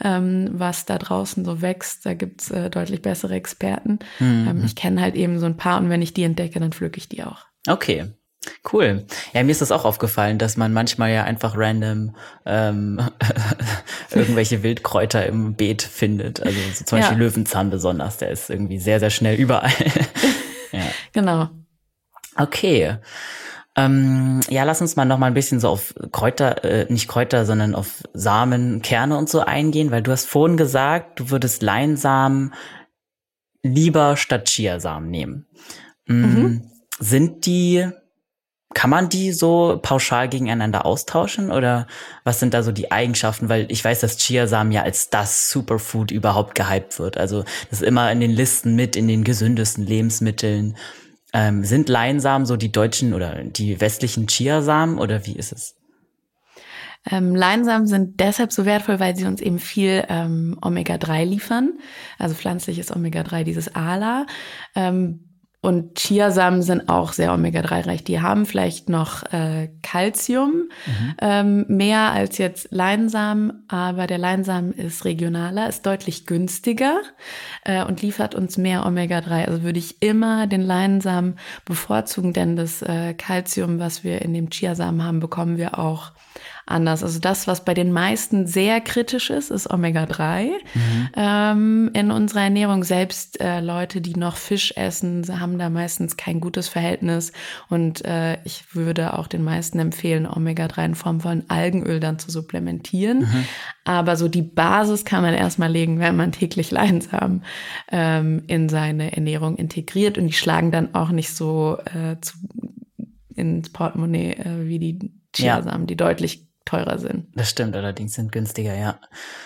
ähm, 0.03 0.49
was 0.53 0.85
da 0.85 0.97
draußen 0.97 1.43
so 1.43 1.61
wächst. 1.61 2.05
Da 2.05 2.13
gibt's 2.13 2.51
äh, 2.51 2.69
deutlich 2.69 3.01
bessere 3.01 3.33
Experten. 3.33 3.99
Mhm. 4.19 4.47
Ähm, 4.49 4.63
ich 4.65 4.75
kenne 4.75 5.01
halt 5.01 5.15
eben 5.15 5.39
so 5.39 5.45
ein 5.45 5.57
paar 5.57 5.79
und 5.79 5.89
wenn 5.89 6.01
ich 6.01 6.13
die 6.13 6.23
entdecke, 6.23 6.59
dann 6.61 6.71
pflücke 6.71 6.97
ich 6.97 7.09
die 7.09 7.23
auch. 7.23 7.45
Okay. 7.67 8.13
Cool. 8.71 9.05
Ja, 9.33 9.43
mir 9.43 9.51
ist 9.51 9.61
das 9.61 9.71
auch 9.71 9.85
aufgefallen, 9.85 10.37
dass 10.37 10.57
man 10.57 10.73
manchmal 10.73 11.13
ja 11.13 11.23
einfach 11.23 11.57
random 11.57 12.15
ähm, 12.45 13.01
irgendwelche 14.11 14.63
Wildkräuter 14.63 15.25
im 15.25 15.55
Beet 15.55 15.81
findet. 15.81 16.41
Also 16.41 16.57
so 16.73 16.85
zum 16.85 16.99
Beispiel 16.99 17.17
ja. 17.17 17.23
Löwenzahn 17.23 17.69
besonders, 17.69 18.17
der 18.17 18.31
ist 18.31 18.49
irgendwie 18.49 18.79
sehr, 18.79 18.99
sehr 18.99 19.09
schnell 19.09 19.37
überall. 19.37 19.71
ja. 20.71 20.81
Genau. 21.13 21.49
Okay. 22.37 22.97
Ähm, 23.75 24.41
ja, 24.49 24.63
lass 24.63 24.81
uns 24.81 24.95
mal 24.95 25.05
noch 25.05 25.17
mal 25.17 25.27
ein 25.27 25.33
bisschen 25.33 25.59
so 25.59 25.69
auf 25.69 25.95
Kräuter, 26.11 26.63
äh, 26.63 26.85
nicht 26.91 27.07
Kräuter, 27.07 27.45
sondern 27.45 27.73
auf 27.73 28.03
Samen, 28.13 28.83
Kerne 28.83 29.17
und 29.17 29.29
so 29.29 29.39
eingehen, 29.39 29.89
weil 29.89 30.03
du 30.03 30.11
hast 30.11 30.25
vorhin 30.25 30.57
gesagt, 30.57 31.19
du 31.19 31.31
würdest 31.31 31.63
Leinsamen 31.63 32.53
lieber 33.63 34.15
statt 34.15 34.45
Chiasamen 34.45 35.09
nehmen. 35.09 35.47
Mm, 36.05 36.13
mhm. 36.13 36.61
Sind 36.99 37.47
die, 37.47 37.89
kann 38.75 38.91
man 38.91 39.09
die 39.09 39.31
so 39.31 39.79
pauschal 39.81 40.29
gegeneinander 40.29 40.85
austauschen 40.85 41.51
oder 41.51 41.87
was 42.23 42.39
sind 42.39 42.53
da 42.53 42.61
so 42.61 42.71
die 42.71 42.91
Eigenschaften? 42.91 43.49
Weil 43.49 43.65
ich 43.71 43.83
weiß, 43.83 44.01
dass 44.01 44.17
Chiasamen 44.17 44.71
ja 44.71 44.83
als 44.83 45.09
das 45.09 45.49
Superfood 45.49 46.11
überhaupt 46.11 46.53
gehypt 46.53 46.99
wird. 46.99 47.17
Also 47.17 47.43
das 47.71 47.81
ist 47.81 47.87
immer 47.87 48.11
in 48.11 48.19
den 48.19 48.31
Listen 48.31 48.75
mit, 48.75 48.95
in 48.95 49.07
den 49.07 49.23
gesündesten 49.23 49.87
Lebensmitteln. 49.87 50.77
Ähm, 51.33 51.63
sind 51.63 51.89
Leinsamen 51.89 52.45
so 52.45 52.57
die 52.57 52.71
deutschen 52.71 53.13
oder 53.13 53.43
die 53.43 53.81
westlichen 53.81 54.27
Chiasamen 54.27 54.99
oder 54.99 55.25
wie 55.25 55.35
ist 55.35 55.51
es? 55.51 55.75
Ähm, 57.09 57.35
Leinsamen 57.35 57.87
sind 57.87 58.19
deshalb 58.19 58.53
so 58.53 58.65
wertvoll, 58.65 58.99
weil 58.99 59.15
sie 59.15 59.25
uns 59.25 59.41
eben 59.41 59.59
viel 59.59 60.05
ähm, 60.07 60.57
Omega-3 60.61 61.25
liefern, 61.25 61.73
also 62.17 62.33
pflanzliches 62.33 62.95
Omega-3, 62.95 63.43
dieses 63.43 63.75
ALA. 63.75 64.25
Ähm, 64.75 65.32
und 65.63 65.95
Chiasamen 65.95 66.61
sind 66.61 66.89
auch 66.89 67.13
sehr 67.13 67.33
Omega-3-reich. 67.33 68.03
Die 68.03 68.19
haben 68.19 68.45
vielleicht 68.45 68.89
noch 68.89 69.23
äh, 69.31 69.69
Calcium 69.81 70.69
mhm. 70.85 71.15
ähm, 71.21 71.65
mehr 71.69 72.11
als 72.11 72.37
jetzt 72.37 72.67
Leinsamen, 72.71 73.63
aber 73.69 74.05
der 74.05 74.17
Leinsamen 74.17 74.73
ist 74.73 75.05
regionaler, 75.05 75.69
ist 75.69 75.85
deutlich 75.85 76.25
günstiger 76.25 76.99
äh, 77.63 77.81
und 77.85 78.01
liefert 78.01 78.35
uns 78.35 78.57
mehr 78.57 78.85
Omega-3. 78.85 79.45
Also 79.45 79.63
würde 79.63 79.79
ich 79.79 80.01
immer 80.01 80.47
den 80.47 80.63
Leinsamen 80.63 81.39
bevorzugen, 81.63 82.33
denn 82.33 82.57
das 82.57 82.81
äh, 82.81 83.13
Calcium, 83.13 83.79
was 83.79 84.03
wir 84.03 84.21
in 84.21 84.33
dem 84.33 84.49
Chiasamen 84.49 85.01
haben, 85.01 85.21
bekommen 85.21 85.55
wir 85.55 85.79
auch 85.79 86.11
anders. 86.65 87.03
Also 87.03 87.19
das, 87.19 87.47
was 87.47 87.65
bei 87.65 87.73
den 87.73 87.91
meisten 87.91 88.47
sehr 88.47 88.79
kritisch 88.81 89.29
ist, 89.29 89.51
ist 89.51 89.69
Omega-3 89.69 90.45
mhm. 90.73 91.09
ähm, 91.15 91.91
in 91.93 92.11
unserer 92.11 92.41
Ernährung. 92.41 92.83
Selbst 92.83 93.41
äh, 93.41 93.59
Leute, 93.59 94.01
die 94.01 94.15
noch 94.15 94.37
Fisch 94.37 94.73
essen, 94.75 95.25
haben 95.39 95.57
da 95.59 95.69
meistens 95.69 96.15
kein 96.17 96.39
gutes 96.39 96.69
Verhältnis. 96.69 97.33
Und 97.69 98.05
äh, 98.05 98.37
ich 98.43 98.75
würde 98.75 99.17
auch 99.17 99.27
den 99.27 99.43
meisten 99.43 99.79
empfehlen, 99.79 100.25
Omega-3 100.25 100.85
in 100.85 100.95
Form 100.95 101.19
von 101.19 101.43
Algenöl 101.49 101.99
dann 101.99 102.19
zu 102.19 102.31
supplementieren. 102.31 103.19
Mhm. 103.19 103.45
Aber 103.83 104.15
so 104.15 104.29
die 104.29 104.41
Basis 104.41 105.03
kann 105.03 105.23
man 105.23 105.33
erstmal 105.33 105.71
legen, 105.71 105.99
wenn 105.99 106.15
man 106.15 106.31
täglich 106.31 106.71
Leinsamen 106.71 107.43
ähm, 107.91 108.43
in 108.47 108.69
seine 108.69 109.13
Ernährung 109.13 109.57
integriert. 109.57 110.17
Und 110.17 110.27
die 110.27 110.33
schlagen 110.33 110.71
dann 110.71 110.95
auch 110.95 111.09
nicht 111.09 111.35
so 111.35 111.77
äh, 111.85 112.19
zu, 112.21 112.37
ins 113.35 113.69
Portemonnaie 113.69 114.33
äh, 114.33 114.67
wie 114.67 114.79
die 114.79 115.11
Chiasamen, 115.35 115.81
ja. 115.81 115.87
die 115.87 115.97
deutlich 115.97 116.47
teurer 116.65 116.99
sind. 116.99 117.27
Das 117.35 117.49
stimmt, 117.49 117.75
allerdings 117.75 118.13
sind 118.13 118.31
günstiger, 118.31 118.75
ja. 118.75 118.99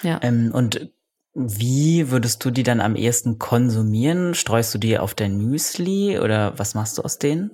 Ja. 0.04 0.20
Ähm, 0.24 0.52
und 0.54 0.92
wie 1.34 2.10
würdest 2.10 2.44
du 2.44 2.50
die 2.50 2.64
dann 2.64 2.82
am 2.82 2.96
ehesten 2.96 3.38
konsumieren? 3.38 4.34
Streust 4.34 4.74
du 4.74 4.80
die 4.80 4.98
auf 4.98 5.14
dein 5.14 5.38
Müsli 5.38 6.20
oder 6.20 6.58
was 6.58 6.74
machst 6.74 6.98
du 6.98 7.04
aus 7.04 7.20
denen? 7.20 7.52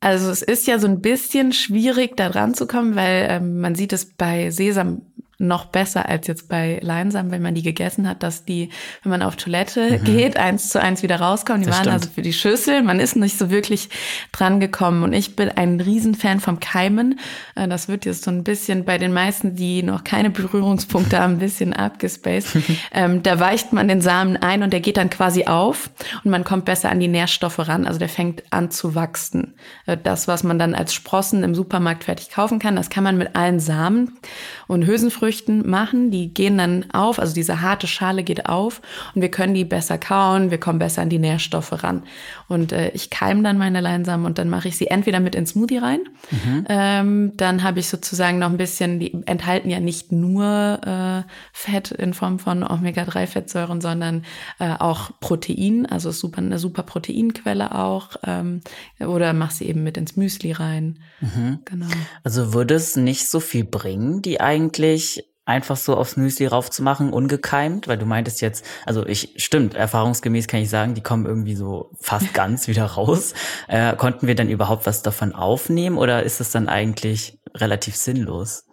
Also 0.00 0.30
es 0.30 0.42
ist 0.42 0.66
ja 0.66 0.78
so 0.78 0.86
ein 0.86 1.00
bisschen 1.00 1.52
schwierig, 1.52 2.16
da 2.16 2.30
dran 2.30 2.54
zu 2.54 2.66
kommen, 2.66 2.96
weil 2.96 3.26
ähm, 3.30 3.60
man 3.60 3.74
sieht 3.74 3.92
es 3.92 4.14
bei 4.14 4.50
Sesam 4.50 5.02
noch 5.40 5.64
besser 5.64 6.08
als 6.08 6.26
jetzt 6.26 6.48
bei 6.48 6.78
Leinsamen, 6.82 7.32
wenn 7.32 7.42
man 7.42 7.54
die 7.54 7.62
gegessen 7.62 8.06
hat, 8.06 8.22
dass 8.22 8.44
die, 8.44 8.68
wenn 9.02 9.10
man 9.10 9.22
auf 9.22 9.36
Toilette 9.36 9.98
mhm. 9.98 10.04
geht, 10.04 10.36
eins 10.36 10.68
zu 10.68 10.80
eins 10.80 11.02
wieder 11.02 11.20
rauskommen. 11.20 11.62
Die 11.62 11.66
das 11.66 11.76
waren 11.76 11.84
stimmt. 11.84 12.02
also 12.02 12.10
für 12.14 12.22
die 12.22 12.32
Schüssel. 12.32 12.82
Man 12.82 13.00
ist 13.00 13.16
nicht 13.16 13.38
so 13.38 13.50
wirklich 13.50 13.88
dran 14.32 14.60
gekommen. 14.60 15.02
Und 15.02 15.14
ich 15.14 15.36
bin 15.36 15.48
ein 15.48 15.80
Riesenfan 15.80 16.40
vom 16.40 16.60
Keimen. 16.60 17.18
Äh, 17.54 17.68
das 17.68 17.88
wird 17.88 18.04
jetzt 18.04 18.24
so 18.24 18.30
ein 18.30 18.44
bisschen 18.44 18.84
bei 18.84 18.98
den 18.98 19.14
meisten, 19.14 19.56
die 19.56 19.82
noch 19.82 20.04
keine 20.04 20.28
Berührungspunkte 20.30 21.18
haben, 21.18 21.34
ein 21.34 21.38
bisschen 21.38 21.72
abgespaced. 21.72 22.56
ähm, 22.92 23.22
da 23.22 23.40
weicht 23.40 23.72
man 23.72 23.88
den 23.88 24.02
Samen 24.02 24.36
ein 24.36 24.62
und 24.62 24.72
der 24.72 24.80
geht 24.80 24.98
dann 24.98 25.08
quasi 25.08 25.46
auf 25.46 25.90
und 26.22 26.30
man 26.30 26.44
kommt 26.44 26.66
besser 26.66 26.90
an 26.90 27.00
die 27.00 27.08
Nährstoffe 27.08 27.58
ran. 27.60 27.86
Also 27.86 27.98
der 27.98 28.10
fängt 28.10 28.42
an 28.50 28.70
zu 28.70 28.94
wachsen. 28.94 29.54
Äh, 29.86 29.96
das, 30.02 30.28
was 30.28 30.44
man 30.44 30.58
dann 30.58 30.74
als 30.74 30.92
Sprossen 30.92 31.42
im 31.44 31.54
Supermarkt 31.54 32.04
fertig 32.04 32.28
kaufen 32.30 32.58
kann, 32.58 32.76
das 32.76 32.90
kann 32.90 33.04
man 33.04 33.16
mit 33.16 33.34
allen 33.34 33.58
Samen 33.58 34.18
und 34.66 34.86
Hülsenfrüchten 34.86 35.29
Früchten 35.30 35.70
machen. 35.70 36.10
Die 36.10 36.34
gehen 36.34 36.58
dann 36.58 36.90
auf, 36.92 37.20
also 37.20 37.32
diese 37.32 37.62
harte 37.62 37.86
Schale 37.86 38.24
geht 38.24 38.46
auf 38.46 38.82
und 39.14 39.22
wir 39.22 39.30
können 39.30 39.54
die 39.54 39.64
besser 39.64 39.96
kauen, 39.96 40.50
wir 40.50 40.58
kommen 40.58 40.80
besser 40.80 41.02
an 41.02 41.08
die 41.08 41.20
Nährstoffe 41.20 41.84
ran. 41.84 42.02
Und 42.50 42.72
äh, 42.72 42.90
ich 42.90 43.10
keime 43.10 43.42
dann 43.42 43.58
meine 43.58 43.80
Leinsamen 43.80 44.26
und 44.26 44.38
dann 44.38 44.48
mache 44.48 44.68
ich 44.68 44.76
sie 44.76 44.88
entweder 44.88 45.20
mit 45.20 45.34
ins 45.34 45.50
Smoothie 45.50 45.78
rein. 45.78 46.00
Mhm. 46.30 46.66
Ähm, 46.68 47.32
dann 47.36 47.62
habe 47.62 47.78
ich 47.78 47.88
sozusagen 47.88 48.38
noch 48.38 48.50
ein 48.50 48.56
bisschen, 48.56 48.98
die 48.98 49.22
enthalten 49.26 49.70
ja 49.70 49.78
nicht 49.78 50.10
nur 50.10 50.80
äh, 50.84 51.30
Fett 51.52 51.92
in 51.92 52.12
Form 52.12 52.38
von 52.40 52.64
Omega-3-Fettsäuren, 52.64 53.80
sondern 53.80 54.24
äh, 54.58 54.74
auch 54.78 55.12
Protein, 55.20 55.86
also 55.86 56.10
super, 56.10 56.38
eine 56.38 56.58
super 56.58 56.82
Proteinquelle 56.82 57.74
auch. 57.74 58.16
Ähm, 58.26 58.62
oder 58.98 59.32
mach 59.32 59.52
sie 59.52 59.66
eben 59.66 59.84
mit 59.84 59.96
ins 59.96 60.16
Müsli 60.16 60.52
rein. 60.52 60.98
Mhm. 61.20 61.60
Genau. 61.64 61.86
Also 62.24 62.52
würde 62.52 62.74
es 62.74 62.96
nicht 62.96 63.30
so 63.30 63.38
viel 63.38 63.64
bringen, 63.64 64.22
die 64.22 64.40
eigentlich 64.40 65.29
einfach 65.50 65.76
so 65.76 65.96
aufs 65.96 66.16
Müsli 66.16 66.46
raufzumachen, 66.46 67.12
ungekeimt, 67.12 67.88
weil 67.88 67.98
du 67.98 68.06
meintest 68.06 68.40
jetzt, 68.40 68.64
also 68.86 69.04
ich, 69.04 69.34
stimmt, 69.36 69.74
erfahrungsgemäß 69.74 70.46
kann 70.46 70.60
ich 70.60 70.70
sagen, 70.70 70.94
die 70.94 71.02
kommen 71.02 71.26
irgendwie 71.26 71.56
so 71.56 71.90
fast 72.00 72.32
ganz 72.34 72.68
wieder 72.68 72.84
raus. 72.84 73.34
Äh, 73.68 73.96
konnten 73.96 74.26
wir 74.26 74.34
dann 74.34 74.48
überhaupt 74.48 74.86
was 74.86 75.02
davon 75.02 75.34
aufnehmen 75.34 75.98
oder 75.98 76.22
ist 76.22 76.40
es 76.40 76.50
dann 76.50 76.68
eigentlich 76.68 77.38
relativ 77.54 77.96
sinnlos? 77.96 78.64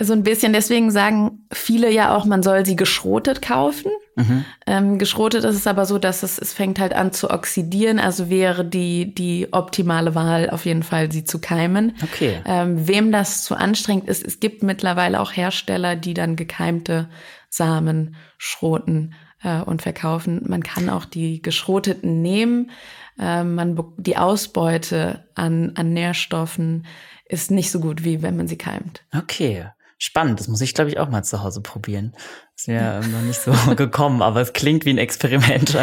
So 0.00 0.12
ein 0.12 0.22
bisschen, 0.22 0.52
deswegen 0.52 0.92
sagen 0.92 1.46
viele 1.52 1.90
ja 1.90 2.14
auch, 2.14 2.24
man 2.24 2.42
soll 2.42 2.64
sie 2.64 2.76
geschrotet 2.76 3.42
kaufen, 3.42 3.90
Mhm. 4.18 4.44
Ähm, 4.66 4.98
geschrotet 4.98 5.44
ist 5.44 5.54
es 5.54 5.66
aber 5.66 5.86
so, 5.86 5.98
dass 5.98 6.22
es, 6.22 6.38
es 6.38 6.52
fängt 6.52 6.80
halt 6.80 6.92
an 6.92 7.12
zu 7.12 7.30
oxidieren. 7.30 7.98
Also 7.98 8.28
wäre 8.28 8.64
die, 8.64 9.14
die 9.14 9.48
optimale 9.52 10.14
Wahl 10.14 10.50
auf 10.50 10.66
jeden 10.66 10.82
Fall, 10.82 11.10
sie 11.12 11.24
zu 11.24 11.40
keimen. 11.40 11.96
Okay. 12.02 12.40
Ähm, 12.44 12.88
wem 12.88 13.12
das 13.12 13.44
zu 13.44 13.54
anstrengend 13.54 14.08
ist, 14.08 14.26
es 14.26 14.40
gibt 14.40 14.62
mittlerweile 14.62 15.20
auch 15.20 15.32
Hersteller, 15.32 15.94
die 15.96 16.14
dann 16.14 16.36
gekeimte 16.36 17.08
Samen 17.48 18.16
schroten 18.36 19.14
äh, 19.42 19.60
und 19.60 19.82
verkaufen. 19.82 20.42
Man 20.46 20.62
kann 20.62 20.90
auch 20.90 21.04
die 21.04 21.40
geschroteten 21.40 22.20
nehmen. 22.20 22.70
Äh, 23.18 23.44
man, 23.44 23.80
die 23.96 24.16
Ausbeute 24.16 25.24
an, 25.34 25.72
an 25.76 25.92
Nährstoffen 25.92 26.86
ist 27.26 27.50
nicht 27.50 27.70
so 27.70 27.78
gut, 27.80 28.04
wie 28.04 28.22
wenn 28.22 28.36
man 28.36 28.48
sie 28.48 28.58
keimt. 28.58 29.04
Okay. 29.16 29.66
Spannend, 30.00 30.38
das 30.38 30.46
muss 30.46 30.60
ich, 30.60 30.74
glaube 30.74 30.90
ich, 30.90 30.98
auch 30.98 31.08
mal 31.08 31.24
zu 31.24 31.42
Hause 31.42 31.60
probieren. 31.60 32.14
Ist 32.58 32.66
mir 32.66 33.00
noch 33.12 33.20
nicht 33.20 33.40
so 33.40 33.52
gekommen, 33.76 34.20
aber 34.20 34.40
es 34.40 34.52
klingt 34.52 34.84
wie 34.84 34.90
ein 34.90 34.98
Experiment. 34.98 35.76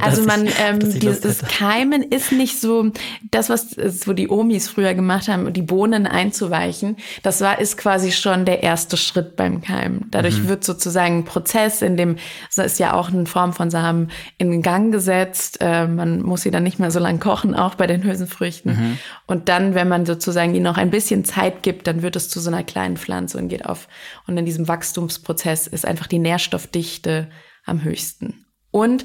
Also 0.00 0.22
man, 0.22 0.46
ich, 0.46 0.54
ähm, 0.60 0.78
dieses 0.78 1.42
Keimen 1.42 2.04
ist 2.04 2.30
nicht 2.30 2.60
so 2.60 2.92
das, 3.32 3.48
was 3.48 3.70
so 3.70 4.12
die 4.12 4.28
Omis 4.28 4.68
früher 4.68 4.94
gemacht 4.94 5.26
haben, 5.26 5.52
die 5.52 5.62
Bohnen 5.62 6.06
einzuweichen. 6.06 6.98
Das 7.24 7.40
war 7.40 7.58
ist 7.58 7.76
quasi 7.76 8.12
schon 8.12 8.44
der 8.44 8.62
erste 8.62 8.96
Schritt 8.96 9.34
beim 9.34 9.60
Keimen. 9.60 10.06
Dadurch 10.12 10.38
mhm. 10.38 10.48
wird 10.48 10.62
sozusagen 10.62 11.18
ein 11.18 11.24
Prozess, 11.24 11.82
in 11.82 11.96
dem 11.96 12.14
das 12.54 12.64
ist 12.64 12.78
ja 12.78 12.92
auch 12.92 13.08
eine 13.08 13.26
Form 13.26 13.52
von 13.52 13.68
Samen 13.68 14.12
in 14.38 14.62
Gang 14.62 14.92
gesetzt. 14.92 15.58
Äh, 15.60 15.88
man 15.88 16.22
muss 16.22 16.42
sie 16.42 16.52
dann 16.52 16.62
nicht 16.62 16.78
mehr 16.78 16.92
so 16.92 17.00
lang 17.00 17.18
kochen, 17.18 17.56
auch 17.56 17.74
bei 17.74 17.88
den 17.88 18.04
Hülsenfrüchten. 18.04 18.72
Mhm. 18.72 18.98
Und 19.26 19.48
dann, 19.48 19.74
wenn 19.74 19.88
man 19.88 20.06
sozusagen 20.06 20.54
ihnen 20.54 20.62
noch 20.62 20.76
ein 20.76 20.90
bisschen 20.90 21.24
Zeit 21.24 21.64
gibt, 21.64 21.88
dann 21.88 22.02
wird 22.02 22.14
es 22.14 22.28
zu 22.28 22.38
so 22.38 22.50
einer 22.50 22.62
kleinen 22.62 22.96
Pflanze 22.96 23.36
und 23.36 23.48
geht 23.48 23.66
auf. 23.66 23.88
Und 24.28 24.38
in 24.38 24.46
diesem 24.46 24.68
Wachstumsprozess 24.68 25.66
ist 25.66 25.84
einfach 25.84 26.06
die 26.06 26.19
Nährstoffdichte 26.20 27.30
am 27.64 27.82
höchsten. 27.82 28.46
Und 28.70 29.04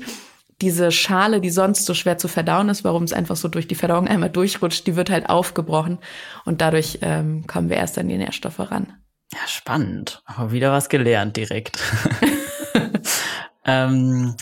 diese 0.62 0.92
Schale, 0.92 1.42
die 1.42 1.50
sonst 1.50 1.86
so 1.86 1.94
schwer 1.94 2.18
zu 2.18 2.28
verdauen 2.28 2.70
ist, 2.70 2.84
warum 2.84 3.04
es 3.04 3.14
einfach 3.14 3.36
so 3.36 3.48
durch 3.48 3.68
die 3.68 3.76
Verdauung 3.76 4.08
einmal 4.08 4.30
durchrutscht, 4.30 4.88
die 4.88 4.96
wird 4.96 5.10
halt 5.10 5.30
aufgebrochen 5.30 6.00
und 6.46 6.62
dadurch 6.62 7.00
ähm, 7.02 7.46
kommen 7.46 7.70
wir 7.70 7.78
erst 7.78 7.98
an 7.98 8.08
die 8.08 8.18
Nährstoffe 8.18 8.60
ran. 8.60 8.94
Ja, 9.34 9.40
spannend. 9.48 10.22
Aber 10.26 10.52
wieder 10.52 10.72
was 10.72 10.88
gelernt 10.88 11.36
direkt. 11.36 11.78
ähm, 13.66 14.36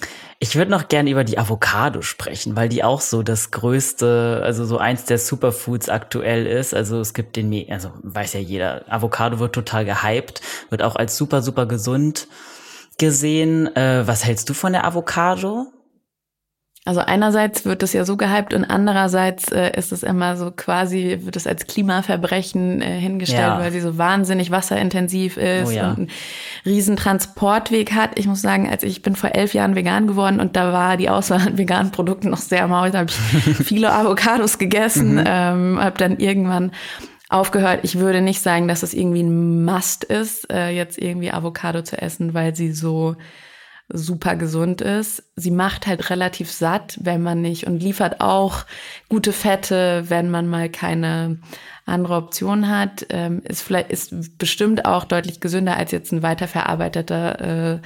ich 0.44 0.58
würde 0.58 0.72
noch 0.72 0.90
gerne 0.90 1.10
über 1.10 1.24
die 1.24 1.40
Avocado 1.40 2.02
sprechen, 2.02 2.58
weil 2.58 2.68
die 2.68 2.84
auch 2.84 3.00
so 3.00 3.24
das 3.24 3.52
größte, 3.52 4.42
also 4.44 4.66
so 4.66 4.78
eins 4.78 5.06
der 5.06 5.18
Superfoods 5.18 5.88
aktuell 5.88 6.46
ist. 6.46 6.74
Also 6.74 7.00
es 7.00 7.14
gibt 7.14 7.38
den, 7.38 7.72
also 7.72 7.94
weiß 8.02 8.34
ja 8.34 8.42
jeder, 8.42 8.84
Avocado 8.92 9.40
wird 9.40 9.56
total 9.56 9.86
gehypt, 9.86 10.42
wird 10.70 10.84
auch 10.84 10.98
als 10.98 11.16
super, 11.16 11.42
super 11.42 11.66
gesund 11.66 12.28
gesehen. 12.98 13.74
Äh, 13.76 14.08
was 14.08 14.26
hältst 14.26 14.50
du 14.50 14.54
von 14.54 14.74
der 14.74 14.86
Avocado? 14.86 15.68
Also 16.86 17.00
einerseits 17.00 17.64
wird 17.64 17.82
es 17.82 17.94
ja 17.94 18.04
so 18.04 18.18
gehypt 18.18 18.54
und 18.54 18.66
andererseits 18.66 19.50
äh, 19.54 19.72
ist 19.78 19.94
es 19.94 20.04
immer 20.04 20.36
so 20.36 20.52
quasi, 20.52 21.20
wird 21.22 21.38
es 21.38 21.48
als 21.48 21.66
Klimaverbrechen 21.66 22.82
äh, 22.82 23.00
hingestellt, 23.00 23.40
ja. 23.40 23.60
weil 23.60 23.72
sie 23.72 23.80
so 23.80 23.98
wahnsinnig 23.98 24.52
wasserintensiv 24.52 25.38
ist 25.38 25.70
oh 25.70 25.72
ja. 25.72 25.92
und 25.92 25.98
einen 25.98 26.10
riesen 26.66 26.98
Transportweg 26.98 27.94
hat. 27.94 28.20
Ich 28.20 28.28
muss 28.28 28.42
sagen, 28.42 28.70
als 28.70 28.84
ich 28.84 29.02
bin 29.02 29.16
vor 29.16 29.34
elf 29.34 29.54
Jahren 29.54 29.76
vegan 29.76 30.08
geworden 30.08 30.42
und 30.42 30.58
da 30.58 30.74
war 30.74 30.98
die 30.98 31.10
Auswahl 31.10 31.48
an 31.48 31.58
veganen 31.58 31.92
Produkten 31.92 32.30
noch 32.30 32.40
sehr 32.40 32.68
mau. 32.68 32.90
Da 32.90 33.00
habe 33.00 33.10
ich 33.10 33.56
viele 33.66 33.94
Avocados 33.94 34.58
gegessen, 34.58 35.16
mhm. 35.16 35.24
ähm, 35.26 35.80
habe 35.80 35.98
dann 35.98 36.18
irgendwann 36.18 36.72
aufgehört. 37.34 37.80
Ich 37.84 37.98
würde 37.98 38.22
nicht 38.22 38.42
sagen, 38.42 38.68
dass 38.68 38.84
es 38.84 38.94
irgendwie 38.94 39.24
ein 39.24 39.66
Must 39.66 40.04
ist, 40.04 40.52
äh, 40.52 40.70
jetzt 40.70 40.98
irgendwie 40.98 41.32
Avocado 41.32 41.82
zu 41.82 42.00
essen, 42.02 42.34
weil 42.34 42.56
sie 42.56 42.72
so 42.72 43.16
super 43.90 44.36
gesund 44.36 44.82
ist. 44.82 45.24
Sie 45.36 45.52
macht 45.52 45.88
halt 45.88 46.10
relativ 46.10 46.52
satt, 46.52 46.98
wenn 47.02 47.22
man 47.22 47.42
nicht 47.42 47.68
und 47.68 47.82
liefert 47.82 48.22
auch 48.22 48.66
gute 49.10 49.34
Fette, 49.34 50.06
wenn 50.08 50.32
man 50.32 50.48
mal 50.48 50.70
keine 50.70 51.40
andere 51.86 52.16
Option 52.16 52.70
hat. 52.70 53.06
Ähm, 53.10 53.42
ist 53.44 53.62
vielleicht 53.62 53.92
ist 53.92 54.38
bestimmt 54.38 54.86
auch 54.86 55.04
deutlich 55.04 55.42
gesünder 55.42 55.76
als 55.76 55.92
jetzt 55.92 56.14
ein 56.14 56.24
weiterverarbeiteter 56.24 57.76
äh, 57.76 57.80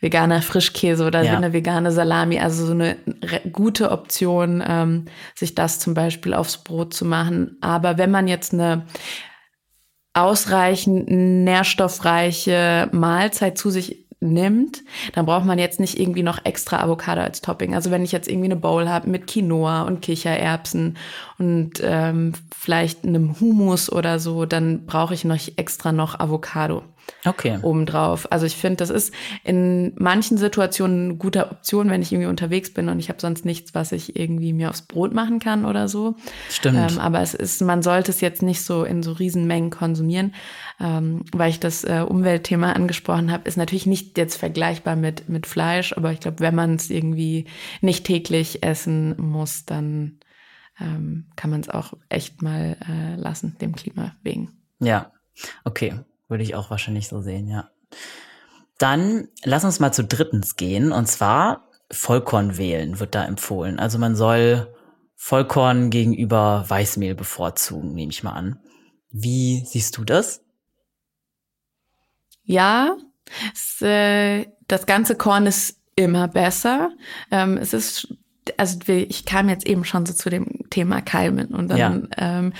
veganer 0.00 0.40
Frischkäse 0.40 1.04
oder 1.04 1.22
ja. 1.22 1.36
eine 1.36 1.52
vegane 1.52 1.90
Salami. 1.90 2.38
Also 2.38 2.64
so 2.64 2.72
eine 2.72 2.96
gute 3.50 3.90
Option, 3.90 4.62
ähm, 4.66 5.06
sich 5.34 5.54
das 5.54 5.80
zum 5.80 5.94
Beispiel 5.94 6.32
aufs 6.32 6.58
Brot 6.58 6.94
zu 6.94 7.04
machen. 7.04 7.56
Aber 7.60 7.98
wenn 7.98 8.10
man 8.10 8.28
jetzt 8.28 8.54
eine 8.54 8.86
ausreichend 10.14 11.08
nährstoffreiche 11.08 12.88
Mahlzeit 12.92 13.58
zu 13.58 13.70
sich 13.70 14.09
nimmt, 14.20 14.82
dann 15.14 15.26
braucht 15.26 15.46
man 15.46 15.58
jetzt 15.58 15.80
nicht 15.80 15.98
irgendwie 15.98 16.22
noch 16.22 16.44
extra 16.44 16.82
Avocado 16.82 17.22
als 17.22 17.40
Topping. 17.40 17.74
Also 17.74 17.90
wenn 17.90 18.04
ich 18.04 18.12
jetzt 18.12 18.28
irgendwie 18.28 18.46
eine 18.46 18.56
Bowl 18.56 18.88
habe 18.88 19.08
mit 19.08 19.26
Quinoa 19.26 19.82
und 19.82 20.02
Kichererbsen 20.02 20.98
und 21.38 21.80
ähm, 21.82 22.34
vielleicht 22.54 23.04
einem 23.04 23.40
Hummus 23.40 23.90
oder 23.90 24.18
so, 24.18 24.44
dann 24.44 24.84
brauche 24.84 25.14
ich 25.14 25.24
noch 25.24 25.38
extra 25.56 25.92
noch 25.92 26.20
Avocado 26.20 26.82
okay. 27.24 27.58
obendrauf. 27.62 28.30
Also 28.30 28.46
ich 28.46 28.56
finde, 28.56 28.76
das 28.76 28.90
ist 28.90 29.14
in 29.44 29.92
manchen 29.96 30.38
Situationen 30.38 31.04
eine 31.04 31.14
gute 31.16 31.50
Option, 31.50 31.90
wenn 31.90 32.02
ich 32.02 32.12
irgendwie 32.12 32.28
unterwegs 32.28 32.72
bin 32.72 32.88
und 32.88 32.98
ich 32.98 33.08
habe 33.08 33.20
sonst 33.20 33.44
nichts, 33.44 33.74
was 33.74 33.92
ich 33.92 34.16
irgendwie 34.16 34.52
mir 34.52 34.70
aufs 34.70 34.82
Brot 34.82 35.14
machen 35.14 35.38
kann 35.38 35.64
oder 35.64 35.88
so. 35.88 36.16
Stimmt. 36.48 36.92
Ähm, 36.92 36.98
aber 36.98 37.20
es 37.20 37.34
ist, 37.34 37.62
man 37.62 37.82
sollte 37.82 38.10
es 38.10 38.20
jetzt 38.20 38.42
nicht 38.42 38.62
so 38.62 38.84
in 38.84 39.02
so 39.02 39.12
Riesenmengen 39.12 39.70
konsumieren, 39.70 40.34
ähm, 40.80 41.24
weil 41.32 41.50
ich 41.50 41.60
das 41.60 41.84
äh, 41.84 42.04
Umweltthema 42.06 42.72
angesprochen 42.72 43.30
habe, 43.30 43.48
ist 43.48 43.56
natürlich 43.56 43.86
nicht 43.86 44.16
jetzt 44.18 44.36
vergleichbar 44.36 44.96
mit, 44.96 45.28
mit 45.28 45.46
Fleisch, 45.46 45.92
aber 45.96 46.12
ich 46.12 46.20
glaube, 46.20 46.40
wenn 46.40 46.54
man 46.54 46.74
es 46.74 46.90
irgendwie 46.90 47.46
nicht 47.80 48.04
täglich 48.04 48.62
essen 48.62 49.14
muss, 49.18 49.64
dann 49.64 50.18
ähm, 50.80 51.26
kann 51.36 51.50
man 51.50 51.60
es 51.60 51.68
auch 51.68 51.92
echt 52.08 52.42
mal 52.42 52.76
äh, 52.88 53.16
lassen, 53.16 53.56
dem 53.60 53.74
Klima 53.74 54.16
wegen. 54.22 54.50
Ja, 54.80 55.12
okay. 55.64 55.94
Würde 56.30 56.44
ich 56.44 56.54
auch 56.54 56.70
wahrscheinlich 56.70 57.08
so 57.08 57.20
sehen, 57.20 57.48
ja. 57.48 57.68
Dann 58.78 59.28
lass 59.44 59.64
uns 59.64 59.80
mal 59.80 59.92
zu 59.92 60.04
drittens 60.04 60.56
gehen 60.56 60.92
und 60.92 61.06
zwar 61.06 61.68
Vollkorn 61.90 62.56
wählen 62.56 63.00
wird 63.00 63.14
da 63.14 63.24
empfohlen. 63.24 63.78
Also 63.78 63.98
man 63.98 64.16
soll 64.16 64.72
Vollkorn 65.16 65.90
gegenüber 65.90 66.64
Weißmehl 66.66 67.14
bevorzugen, 67.14 67.92
nehme 67.92 68.12
ich 68.12 68.22
mal 68.22 68.32
an. 68.32 68.60
Wie 69.10 69.64
siehst 69.66 69.98
du 69.98 70.04
das? 70.04 70.42
Ja, 72.44 72.96
äh, 73.80 74.46
das 74.66 74.86
ganze 74.86 75.16
Korn 75.16 75.46
ist 75.46 75.80
immer 75.96 76.28
besser. 76.28 76.92
Ähm, 77.30 77.58
es 77.58 77.74
ist 77.74 78.16
also 78.56 78.78
ich 78.86 79.24
kam 79.24 79.48
jetzt 79.48 79.66
eben 79.66 79.84
schon 79.84 80.06
so 80.06 80.12
zu 80.12 80.30
dem 80.30 80.46
Thema 80.70 81.00
Keimen 81.00 81.48
und 81.48 81.68
dann 81.68 82.08
ja. 82.16 82.40
ähm, 82.40 82.52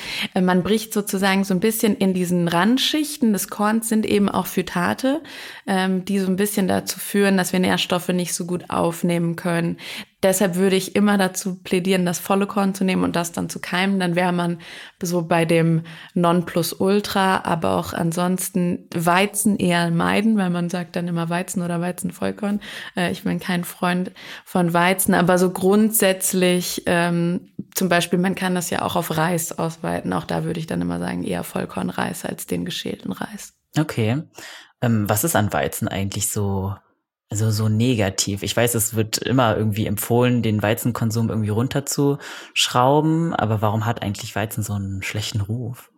man 0.45 0.63
bricht 0.63 0.93
sozusagen 0.93 1.45
so 1.45 1.55
ein 1.55 1.61
bisschen 1.61 1.97
in 1.97 2.15
diesen 2.15 2.49
Randschichten 2.49 3.33
des 3.33 3.49
Korns 3.49 3.89
sind 3.89 4.07
eben 4.07 4.29
auch 4.29 4.47
Phytate, 4.47 5.21
ähm, 5.67 6.05
die 6.05 6.19
so 6.19 6.27
ein 6.27 6.37
bisschen 6.37 6.69
dazu 6.69 6.99
führen, 6.99 7.37
dass 7.37 7.53
wir 7.53 7.61
Nährstoffe 7.61 8.09
nicht 8.09 8.35
so 8.35 8.47
gut 8.47 8.71
aufnehmen 8.71 9.37
können. 9.37 9.77
Deshalb 10.23 10.57
würde 10.57 10.77
ich 10.77 10.97
immer 10.97 11.17
dazu 11.17 11.57
plädieren, 11.63 12.05
das 12.05 12.19
volle 12.19 12.47
Korn 12.47 12.75
zu 12.75 12.85
nehmen 12.85 13.05
und 13.05 13.17
das 13.17 13.33
dann 13.33 13.49
zu 13.49 13.59
keimen. 13.59 13.99
Dann 13.99 14.17
wäre 14.17 14.33
man 14.33 14.59
so 15.03 15.23
bei 15.23 15.47
dem 15.47 15.83
Nonplusultra, 16.15 17.43
aber 17.45 17.77
auch 17.77 17.95
ansonsten 17.95 18.87
Weizen 18.95 19.57
eher 19.57 19.91
meiden, 19.91 20.37
weil 20.37 20.51
man 20.51 20.69
sagt 20.69 20.97
dann 20.97 21.09
immer 21.09 21.31
Weizen 21.31 21.63
oder 21.63 21.81
Weizenvollkorn. 21.81 22.61
Äh, 22.97 23.13
ich 23.13 23.25
bin 23.25 23.41
kein 23.41 23.65
Freund 23.65 24.13
von 24.45 24.75
Weizen, 24.75 25.15
aber 25.15 25.39
so 25.39 25.51
grundsätzlich, 25.51 26.83
ähm, 26.85 27.53
zum 27.75 27.89
Beispiel, 27.89 28.19
man 28.19 28.35
kann 28.35 28.55
das 28.55 28.69
ja 28.69 28.83
auch 28.83 28.97
auf 28.97 29.17
Reis 29.17 29.59
ausweiten. 29.59 30.13
Auch 30.13 30.25
da 30.25 30.45
würde 30.45 30.61
ich 30.61 30.67
dann 30.67 30.83
immer 30.83 30.99
sagen, 30.99 31.25
eher 31.25 31.45
Vollkornreis 31.45 32.27
als 32.27 32.47
den 32.47 32.67
geschälten 32.67 33.13
Reis. 33.13 33.55
Okay. 33.79 34.23
Ähm, 34.83 35.09
was 35.09 35.25
ist 35.25 35.37
an 35.37 35.53
Weizen 35.53 35.89
eigentlich 35.89 36.31
so 36.31 36.75
also 37.31 37.51
so 37.51 37.69
negativ. 37.69 38.43
Ich 38.43 38.57
weiß, 38.57 38.75
es 38.75 38.95
wird 38.95 39.19
immer 39.19 39.57
irgendwie 39.57 39.87
empfohlen, 39.87 40.43
den 40.43 40.63
Weizenkonsum 40.63 41.29
irgendwie 41.31 41.51
runterzuschrauben, 41.51 43.35
aber 43.35 43.63
warum 43.63 43.87
hat 43.87 44.03
eigentlich 44.03 44.35
Weizen 44.35 44.63
so 44.65 44.73
einen 44.75 45.03
schlechten 45.03 45.41
Ruf? 45.41 45.90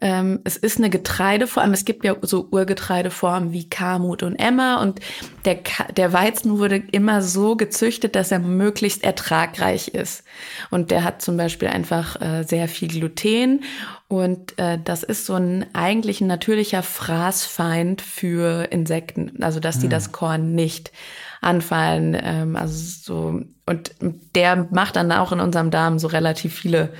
Ähm, 0.00 0.40
es 0.44 0.56
ist 0.56 0.78
eine 0.78 0.90
Getreideform. 0.90 1.72
Es 1.72 1.84
gibt 1.84 2.04
ja 2.04 2.16
so 2.22 2.48
Urgetreideformen 2.50 3.52
wie 3.52 3.68
Kamut 3.68 4.22
und 4.22 4.36
Emma 4.36 4.80
und 4.80 5.00
der, 5.44 5.58
der 5.96 6.12
Weizen 6.12 6.58
wurde 6.58 6.76
immer 6.76 7.22
so 7.22 7.56
gezüchtet, 7.56 8.14
dass 8.14 8.30
er 8.30 8.38
möglichst 8.38 9.04
ertragreich 9.04 9.88
ist. 9.88 10.24
Und 10.70 10.90
der 10.90 11.04
hat 11.04 11.22
zum 11.22 11.36
Beispiel 11.36 11.68
einfach 11.68 12.20
äh, 12.20 12.44
sehr 12.44 12.68
viel 12.68 12.88
Gluten 12.88 13.64
und 14.08 14.58
äh, 14.58 14.78
das 14.82 15.02
ist 15.02 15.26
so 15.26 15.34
ein 15.34 15.66
eigentlich 15.74 16.20
ein 16.20 16.28
natürlicher 16.28 16.82
Fraßfeind 16.82 18.00
für 18.00 18.70
Insekten, 18.70 19.42
also 19.42 19.60
dass 19.60 19.78
die 19.78 19.84
hm. 19.84 19.90
das 19.90 20.12
Korn 20.12 20.54
nicht 20.54 20.92
anfallen. 21.40 22.16
Ähm, 22.20 22.56
also 22.56 22.74
so 22.74 23.42
und 23.66 23.94
der 24.34 24.68
macht 24.70 24.96
dann 24.96 25.12
auch 25.12 25.32
in 25.32 25.40
unserem 25.40 25.70
Darm 25.70 25.98
so 25.98 26.06
relativ 26.08 26.54
viele 26.54 26.92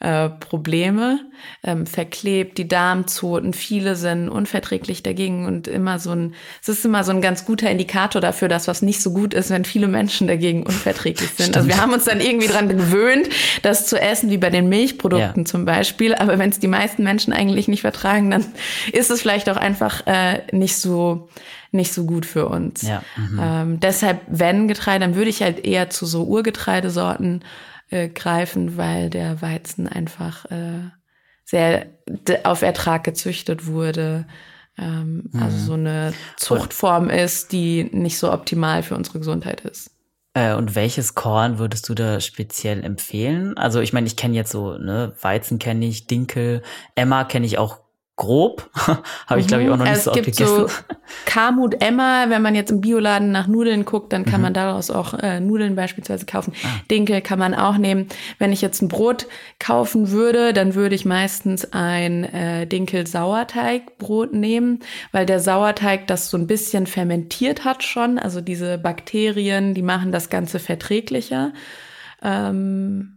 äh, 0.00 0.28
Probleme, 0.28 1.20
ähm, 1.62 1.86
verklebt, 1.86 2.58
die 2.58 2.68
Darmzoten, 2.68 3.52
viele 3.52 3.96
sind 3.96 4.28
unverträglich 4.28 5.02
dagegen 5.02 5.46
und 5.46 5.68
immer 5.68 5.98
so 5.98 6.10
ein, 6.10 6.34
es 6.62 6.68
ist 6.68 6.84
immer 6.84 7.04
so 7.04 7.12
ein 7.12 7.20
ganz 7.20 7.44
guter 7.44 7.70
Indikator 7.70 8.20
dafür, 8.20 8.48
dass 8.48 8.68
was 8.68 8.82
nicht 8.82 9.02
so 9.02 9.12
gut 9.12 9.34
ist, 9.34 9.50
wenn 9.50 9.64
viele 9.64 9.88
Menschen 9.88 10.26
dagegen 10.26 10.64
unverträglich 10.64 11.30
sind. 11.30 11.46
Stimmt. 11.46 11.56
Also 11.56 11.68
wir 11.68 11.80
haben 11.80 11.92
uns 11.92 12.04
dann 12.04 12.20
irgendwie 12.20 12.48
dran 12.48 12.68
gewöhnt, 12.68 13.28
das 13.62 13.86
zu 13.86 14.00
essen, 14.00 14.30
wie 14.30 14.38
bei 14.38 14.50
den 14.50 14.68
Milchprodukten 14.68 15.42
ja. 15.42 15.44
zum 15.44 15.64
Beispiel, 15.64 16.14
aber 16.14 16.38
wenn 16.38 16.50
es 16.50 16.58
die 16.58 16.68
meisten 16.68 17.02
Menschen 17.02 17.32
eigentlich 17.32 17.68
nicht 17.68 17.82
vertragen, 17.82 18.30
dann 18.30 18.44
ist 18.92 19.10
es 19.10 19.22
vielleicht 19.22 19.48
auch 19.48 19.56
einfach 19.56 20.06
äh, 20.06 20.42
nicht 20.52 20.76
so 20.76 21.28
nicht 21.74 21.92
so 21.92 22.04
gut 22.04 22.24
für 22.24 22.46
uns. 22.48 22.82
Ja. 22.82 23.02
Mhm. 23.16 23.40
Ähm, 23.42 23.80
deshalb, 23.80 24.20
wenn 24.28 24.68
Getreide, 24.68 25.00
dann 25.00 25.16
würde 25.16 25.28
ich 25.28 25.42
halt 25.42 25.64
eher 25.64 25.90
zu 25.90 26.06
so 26.06 26.24
Urgetreidesorten 26.24 27.42
äh, 27.94 28.08
greifen, 28.08 28.76
weil 28.76 29.08
der 29.08 29.40
Weizen 29.40 29.86
einfach 29.88 30.44
äh, 30.50 30.90
sehr 31.44 31.86
auf 32.42 32.62
Ertrag 32.62 33.04
gezüchtet 33.04 33.66
wurde. 33.66 34.26
Ähm, 34.76 35.30
mhm. 35.32 35.42
Also 35.42 35.58
so 35.58 35.72
eine 35.74 36.12
Zuchtform 36.36 37.08
ist, 37.08 37.52
die 37.52 37.84
nicht 37.84 38.18
so 38.18 38.32
optimal 38.32 38.82
für 38.82 38.96
unsere 38.96 39.20
Gesundheit 39.20 39.60
ist. 39.60 39.90
Äh, 40.34 40.54
und 40.54 40.74
welches 40.74 41.14
Korn 41.14 41.58
würdest 41.58 41.88
du 41.88 41.94
da 41.94 42.20
speziell 42.20 42.82
empfehlen? 42.82 43.56
Also 43.56 43.80
ich 43.80 43.92
meine, 43.92 44.08
ich 44.08 44.16
kenne 44.16 44.34
jetzt 44.34 44.50
so, 44.50 44.76
ne, 44.76 45.14
Weizen 45.20 45.60
kenne 45.60 45.86
ich, 45.86 46.08
Dinkel, 46.08 46.62
Emma 46.96 47.22
kenne 47.22 47.46
ich 47.46 47.58
auch 47.58 47.83
grob. 48.16 48.70
Habe 49.26 49.40
ich, 49.40 49.48
glaube 49.48 49.64
ich, 49.64 49.70
auch 49.70 49.76
noch 49.76 49.84
nicht 49.84 49.96
es 49.96 50.04
so 50.04 50.12
oft 50.12 50.22
gegessen. 50.22 50.44
So 50.66 50.68
Kamut 51.26 51.82
Emma, 51.82 52.26
wenn 52.28 52.42
man 52.42 52.54
jetzt 52.54 52.70
im 52.70 52.80
Bioladen 52.80 53.30
nach 53.30 53.46
Nudeln 53.46 53.84
guckt, 53.84 54.12
dann 54.12 54.24
kann 54.24 54.40
mhm. 54.40 54.42
man 54.42 54.54
daraus 54.54 54.90
auch 54.90 55.14
äh, 55.14 55.38
Nudeln 55.40 55.76
beispielsweise 55.76 56.24
kaufen. 56.26 56.54
Ah. 56.64 56.68
Dinkel 56.90 57.20
kann 57.20 57.38
man 57.38 57.54
auch 57.54 57.76
nehmen. 57.76 58.08
Wenn 58.38 58.52
ich 58.52 58.62
jetzt 58.62 58.80
ein 58.82 58.88
Brot 58.88 59.26
kaufen 59.58 60.10
würde, 60.10 60.52
dann 60.52 60.74
würde 60.74 60.94
ich 60.94 61.04
meistens 61.04 61.72
ein 61.72 62.24
äh, 62.24 62.66
Dinkel-Sauerteigbrot 62.66 64.32
nehmen, 64.32 64.80
weil 65.12 65.26
der 65.26 65.40
Sauerteig 65.40 66.06
das 66.06 66.30
so 66.30 66.38
ein 66.38 66.46
bisschen 66.46 66.86
fermentiert 66.86 67.64
hat 67.64 67.82
schon. 67.82 68.18
Also 68.18 68.40
diese 68.40 68.78
Bakterien, 68.78 69.74
die 69.74 69.82
machen 69.82 70.10
das 70.10 70.30
Ganze 70.30 70.58
verträglicher. 70.58 71.52
Ähm, 72.22 73.13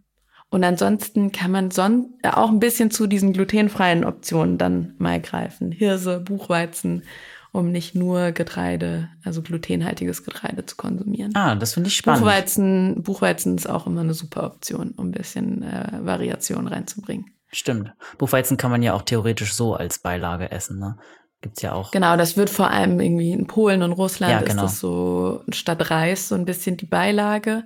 und 0.49 0.63
ansonsten 0.63 1.31
kann 1.31 1.51
man 1.51 1.71
son 1.71 2.13
äh, 2.23 2.29
auch 2.29 2.49
ein 2.49 2.59
bisschen 2.59 2.91
zu 2.91 3.07
diesen 3.07 3.33
glutenfreien 3.33 4.05
Optionen 4.05 4.57
dann 4.57 4.95
mal 4.97 5.21
greifen. 5.21 5.71
Hirse, 5.71 6.19
Buchweizen, 6.19 7.03
um 7.51 7.71
nicht 7.71 7.95
nur 7.95 8.31
Getreide, 8.31 9.09
also 9.23 9.41
glutenhaltiges 9.41 10.23
Getreide 10.23 10.65
zu 10.65 10.75
konsumieren. 10.75 11.35
Ah, 11.35 11.55
das 11.55 11.73
finde 11.73 11.89
ich 11.89 11.97
spannend. 11.97 12.21
Buchweizen, 12.21 13.03
Buchweizen 13.03 13.55
ist 13.55 13.69
auch 13.69 13.87
immer 13.87 14.01
eine 14.01 14.13
super 14.13 14.45
Option, 14.45 14.91
um 14.91 15.07
ein 15.07 15.11
bisschen 15.11 15.63
äh, 15.63 15.99
Variation 16.03 16.67
reinzubringen. 16.67 17.25
Stimmt. 17.51 17.93
Buchweizen 18.17 18.57
kann 18.57 18.71
man 18.71 18.83
ja 18.83 18.93
auch 18.93 19.01
theoretisch 19.01 19.53
so 19.53 19.73
als 19.73 19.99
Beilage 19.99 20.51
essen, 20.51 20.79
ne? 20.79 20.97
Gibt's 21.41 21.61
ja 21.61 21.73
auch. 21.73 21.91
Genau, 21.91 22.17
das 22.17 22.35
wird 22.35 22.49
vor 22.49 22.71
allem 22.71 22.99
irgendwie 22.99 23.31
in 23.31 23.47
Polen 23.47 23.83
und 23.83 23.91
Russland 23.91 24.31
ja, 24.31 24.39
genau. 24.39 24.63
ist 24.65 24.71
das 24.71 24.79
so 24.79 25.43
statt 25.49 25.91
Reis 25.91 26.29
so 26.29 26.35
ein 26.35 26.45
bisschen 26.45 26.77
die 26.77 26.87
Beilage 26.87 27.63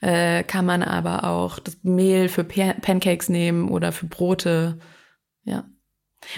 äh, 0.00 0.44
kann 0.44 0.64
man 0.64 0.82
aber 0.82 1.24
auch 1.24 1.58
das 1.58 1.78
Mehl 1.82 2.28
für 2.28 2.44
Pancakes 2.44 3.28
nehmen 3.28 3.68
oder 3.68 3.92
für 3.92 4.06
Brote. 4.06 4.78
Ja. 5.44 5.64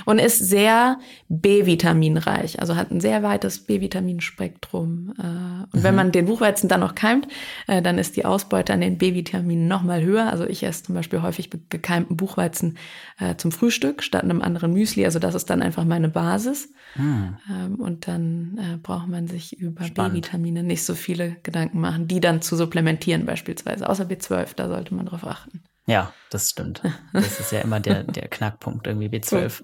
Und 0.05 0.19
ist 0.19 0.39
sehr 0.39 0.99
B-vitaminreich, 1.29 2.61
also 2.61 2.77
hat 2.77 2.91
ein 2.91 3.01
sehr 3.01 3.23
weites 3.23 3.61
B-Vitaminspektrum. 3.61 5.15
Äh, 5.19 5.23
und 5.23 5.81
mhm. 5.81 5.83
wenn 5.83 5.95
man 5.95 6.13
den 6.13 6.27
Buchweizen 6.27 6.69
dann 6.69 6.81
noch 6.81 6.95
keimt, 6.95 7.29
äh, 7.67 7.83
dann 7.83 7.99
ist 7.99 8.17
die 8.17 8.25
Ausbeute 8.25 8.73
an 8.73 8.81
den 8.81 8.99
B-Vitaminen 8.99 9.69
noch 9.69 9.83
mal 9.83 10.03
höher. 10.03 10.31
Also 10.31 10.47
ich 10.47 10.63
esse 10.63 10.85
zum 10.85 10.95
Beispiel 10.95 11.23
häufig 11.23 11.51
gekeimten 11.69 12.17
Buchweizen 12.17 12.79
äh, 13.19 13.37
zum 13.37 13.53
Frühstück 13.53 14.03
statt 14.03 14.25
einem 14.25 14.43
anderen 14.43 14.73
Müsli. 14.73 15.05
Also 15.05 15.19
das 15.19 15.35
ist 15.35 15.51
dann 15.51 15.63
einfach 15.63 15.85
meine 15.85 16.09
Basis. 16.09 16.73
Mhm. 16.97 17.77
Und 17.77 18.09
dann 18.09 18.81
braucht 18.83 19.07
man 19.07 19.29
sich 19.29 19.61
über 19.61 19.85
B-Vitamine 19.89 20.65
nicht 20.65 20.85
so 20.85 20.95
viele 20.95 21.37
Gedanken 21.43 21.81
machen, 21.81 22.09
die 22.09 22.21
dann 22.21 22.43
zu 22.43 22.57
supplementieren 22.57 23.27
beispielsweise. 23.27 23.89
Außer 23.89 24.05
B12, 24.05 24.57
da 24.57 24.69
sollte 24.69 24.95
man 24.95 25.07
drauf 25.07 25.25
achten. 25.25 25.63
Ja, 25.87 26.13
das 26.31 26.51
stimmt. 26.51 26.83
Das 27.13 27.41
ist 27.41 27.53
ja 27.53 27.61
immer 27.61 27.81
der, 27.81 28.03
der 28.05 28.29
Knackpunkt, 28.29 28.87
irgendwie 28.87 29.09
B12. 29.09 29.63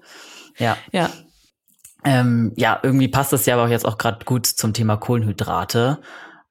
Ja. 0.57 0.77
Ja. 0.91 1.09
Ähm, 2.03 2.53
ja, 2.55 2.79
irgendwie 2.83 3.07
passt 3.07 3.33
das 3.33 3.45
ja 3.45 3.55
aber 3.55 3.65
auch 3.65 3.69
jetzt 3.69 3.85
auch 3.85 3.97
gerade 3.97 4.23
gut 4.25 4.45
zum 4.45 4.73
Thema 4.73 4.97
Kohlenhydrate. 4.97 5.99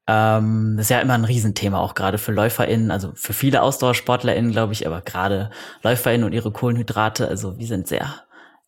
Ähm, 0.06 0.74
das 0.76 0.86
ist 0.86 0.90
ja 0.90 1.00
immer 1.00 1.14
ein 1.14 1.24
Riesenthema, 1.24 1.78
auch 1.78 1.94
gerade 1.94 2.18
für 2.18 2.32
LäuferInnen, 2.32 2.90
also 2.90 3.12
für 3.14 3.32
viele 3.32 3.62
AusdauersportlerInnen, 3.62 4.52
glaube 4.52 4.72
ich, 4.72 4.86
aber 4.86 5.00
gerade 5.00 5.50
LäuferInnen 5.82 6.24
und 6.24 6.32
ihre 6.32 6.52
Kohlenhydrate, 6.52 7.26
also 7.28 7.58
wir 7.58 7.66
sind 7.66 7.88
sehr 7.88 8.25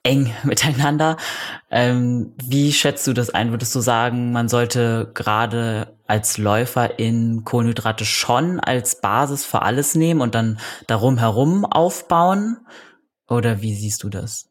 eng 0.09 0.35
miteinander. 0.43 1.17
Ähm, 1.71 2.35
wie 2.43 2.73
schätzt 2.73 3.07
du 3.07 3.13
das 3.13 3.31
ein? 3.31 3.51
Würdest 3.51 3.75
du 3.75 3.81
sagen, 3.81 4.33
man 4.33 4.49
sollte 4.49 5.11
gerade 5.15 5.95
als 6.07 6.39
Läufer 6.39 6.99
in 6.99 7.45
Kohlenhydrate 7.45 8.05
schon 8.05 8.59
als 8.59 9.01
Basis 9.01 9.45
für 9.45 9.63
alles 9.63 9.95
nehmen 9.95 10.21
und 10.23 10.35
dann 10.35 10.59
darum 10.87 11.19
herum 11.19 11.65
aufbauen? 11.65 12.57
Oder 13.29 13.61
wie 13.61 13.75
siehst 13.75 14.03
du 14.03 14.09
das? 14.09 14.48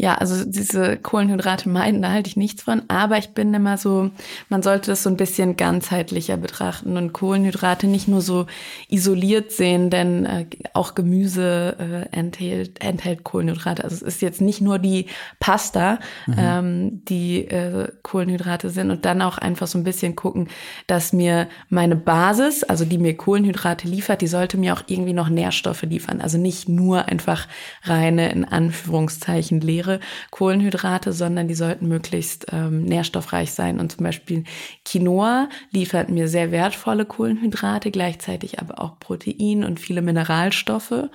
Ja, 0.00 0.14
also 0.14 0.46
diese 0.46 0.96
Kohlenhydrate 0.96 1.68
meiden, 1.68 2.00
da 2.00 2.10
halte 2.10 2.28
ich 2.28 2.36
nichts 2.38 2.62
von. 2.62 2.80
Aber 2.88 3.18
ich 3.18 3.34
bin 3.34 3.52
immer 3.52 3.76
so, 3.76 4.10
man 4.48 4.62
sollte 4.62 4.90
das 4.90 5.02
so 5.02 5.10
ein 5.10 5.18
bisschen 5.18 5.58
ganzheitlicher 5.58 6.38
betrachten 6.38 6.96
und 6.96 7.12
Kohlenhydrate 7.12 7.86
nicht 7.86 8.08
nur 8.08 8.22
so 8.22 8.46
isoliert 8.88 9.52
sehen, 9.52 9.90
denn 9.90 10.24
äh, 10.24 10.46
auch 10.72 10.94
Gemüse 10.94 11.76
äh, 11.78 12.16
enthält, 12.16 12.82
enthält 12.82 13.24
Kohlenhydrate. 13.24 13.84
Also 13.84 13.94
es 13.94 14.00
ist 14.00 14.22
jetzt 14.22 14.40
nicht 14.40 14.62
nur 14.62 14.78
die 14.78 15.04
Pasta, 15.38 15.98
mhm. 16.26 16.34
ähm, 16.38 17.04
die 17.04 17.46
äh, 17.48 17.88
Kohlenhydrate 18.02 18.70
sind 18.70 18.90
und 18.90 19.04
dann 19.04 19.20
auch 19.20 19.36
einfach 19.36 19.66
so 19.66 19.76
ein 19.76 19.84
bisschen 19.84 20.16
gucken, 20.16 20.48
dass 20.86 21.12
mir 21.12 21.46
meine 21.68 21.96
Basis, 21.96 22.64
also 22.64 22.86
die 22.86 22.96
mir 22.96 23.18
Kohlenhydrate 23.18 23.86
liefert, 23.86 24.22
die 24.22 24.28
sollte 24.28 24.56
mir 24.56 24.72
auch 24.72 24.84
irgendwie 24.86 25.12
noch 25.12 25.28
Nährstoffe 25.28 25.82
liefern. 25.82 26.22
Also 26.22 26.38
nicht 26.38 26.70
nur 26.70 27.04
einfach 27.04 27.46
reine, 27.82 28.32
in 28.32 28.46
Anführungszeichen, 28.46 29.60
leere 29.60 29.89
leere 29.90 30.00
Kohlenhydrate, 30.30 31.12
sondern 31.12 31.48
die 31.48 31.54
sollten 31.54 31.88
möglichst 31.88 32.46
ähm, 32.52 32.84
nährstoffreich 32.84 33.52
sein. 33.52 33.80
Und 33.80 33.92
zum 33.92 34.04
Beispiel 34.04 34.44
Quinoa 34.84 35.48
liefert 35.72 36.08
mir 36.08 36.28
sehr 36.28 36.50
wertvolle 36.52 37.04
Kohlenhydrate, 37.04 37.90
gleichzeitig 37.90 38.60
aber 38.60 38.80
auch 38.80 38.98
Protein 39.00 39.64
und 39.64 39.80
viele 39.80 40.02
Mineralstoffe. 40.02 41.08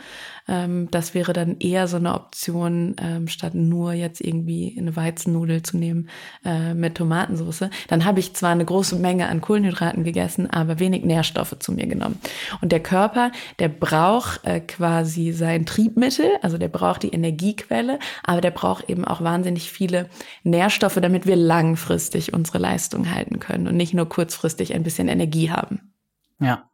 Ähm, 0.48 0.90
das 0.92 1.14
wäre 1.14 1.34
dann 1.34 1.58
eher 1.60 1.88
so 1.88 1.98
eine 1.98 2.14
Option, 2.14 2.96
ähm, 3.02 3.28
statt 3.28 3.56
nur 3.56 3.94
jetzt 3.94 4.22
irgendwie 4.22 4.76
eine 4.78 4.96
Weizennudel 4.96 5.64
zu 5.64 5.78
nehmen 5.78 6.10
äh, 6.44 6.74
mit 6.74 6.96
Tomatensauce. 6.96 7.70
Dann 7.88 8.06
habe 8.06 8.20
ich 8.20 8.34
zwar 8.34 8.52
eine 8.52 8.66
große 8.66 8.96
Menge 8.98 9.28
an 9.28 9.42
Kohlenhydraten 9.42 10.04
gegessen, 10.04 10.50
aber 10.50 10.80
wenig 10.80 11.04
Nährstoffe 11.04 11.58
zu 11.60 11.72
mir 11.72 11.88
genommen. 11.88 12.20
Und 12.62 12.72
der 12.72 12.82
Körper, 12.82 13.32
der 13.60 13.70
braucht 13.70 14.46
äh, 14.46 14.60
quasi 14.60 15.32
sein 15.32 15.66
Triebmittel, 15.66 16.30
also 16.42 16.58
der 16.58 16.70
braucht 16.70 17.04
die 17.04 17.10
Energiequelle, 17.10 18.00
aber 18.24 18.42
der 18.42 18.52
braucht 18.52 18.90
eben 18.90 19.06
auch 19.06 19.22
wahnsinnig 19.22 19.72
viele 19.72 20.10
Nährstoffe, 20.44 21.00
damit 21.02 21.26
wir 21.26 21.36
langfristig 21.36 22.34
unsere 22.34 22.60
Leistung 22.60 23.14
halten 23.14 23.40
können 23.40 23.68
und 23.68 23.78
nicht 23.78 23.94
nur 23.94 24.08
kurzfristig 24.08 24.74
ein 24.74 24.84
bisschen 24.84 25.08
Energie 25.08 25.50
haben. 25.50 25.94
Ja. 26.40 26.70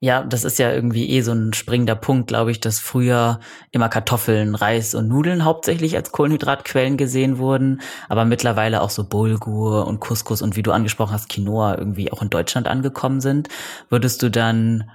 Ja, 0.00 0.22
das 0.22 0.44
ist 0.44 0.58
ja 0.58 0.70
irgendwie 0.72 1.08
eh 1.08 1.22
so 1.22 1.32
ein 1.32 1.54
springender 1.54 1.94
Punkt, 1.94 2.28
glaube 2.28 2.50
ich, 2.50 2.60
dass 2.60 2.78
früher 2.78 3.40
immer 3.70 3.88
Kartoffeln, 3.88 4.54
Reis 4.54 4.94
und 4.94 5.08
Nudeln 5.08 5.44
hauptsächlich 5.44 5.96
als 5.96 6.12
Kohlenhydratquellen 6.12 6.98
gesehen 6.98 7.38
wurden, 7.38 7.80
aber 8.10 8.26
mittlerweile 8.26 8.82
auch 8.82 8.90
so 8.90 9.08
Bulgur 9.08 9.86
und 9.86 10.00
Couscous 10.00 10.42
und 10.42 10.54
wie 10.54 10.62
du 10.62 10.72
angesprochen 10.72 11.14
hast, 11.14 11.30
Quinoa 11.30 11.78
irgendwie 11.78 12.12
auch 12.12 12.20
in 12.20 12.28
Deutschland 12.28 12.68
angekommen 12.68 13.22
sind. 13.22 13.48
Würdest 13.88 14.22
du 14.22 14.30
dann, 14.30 14.90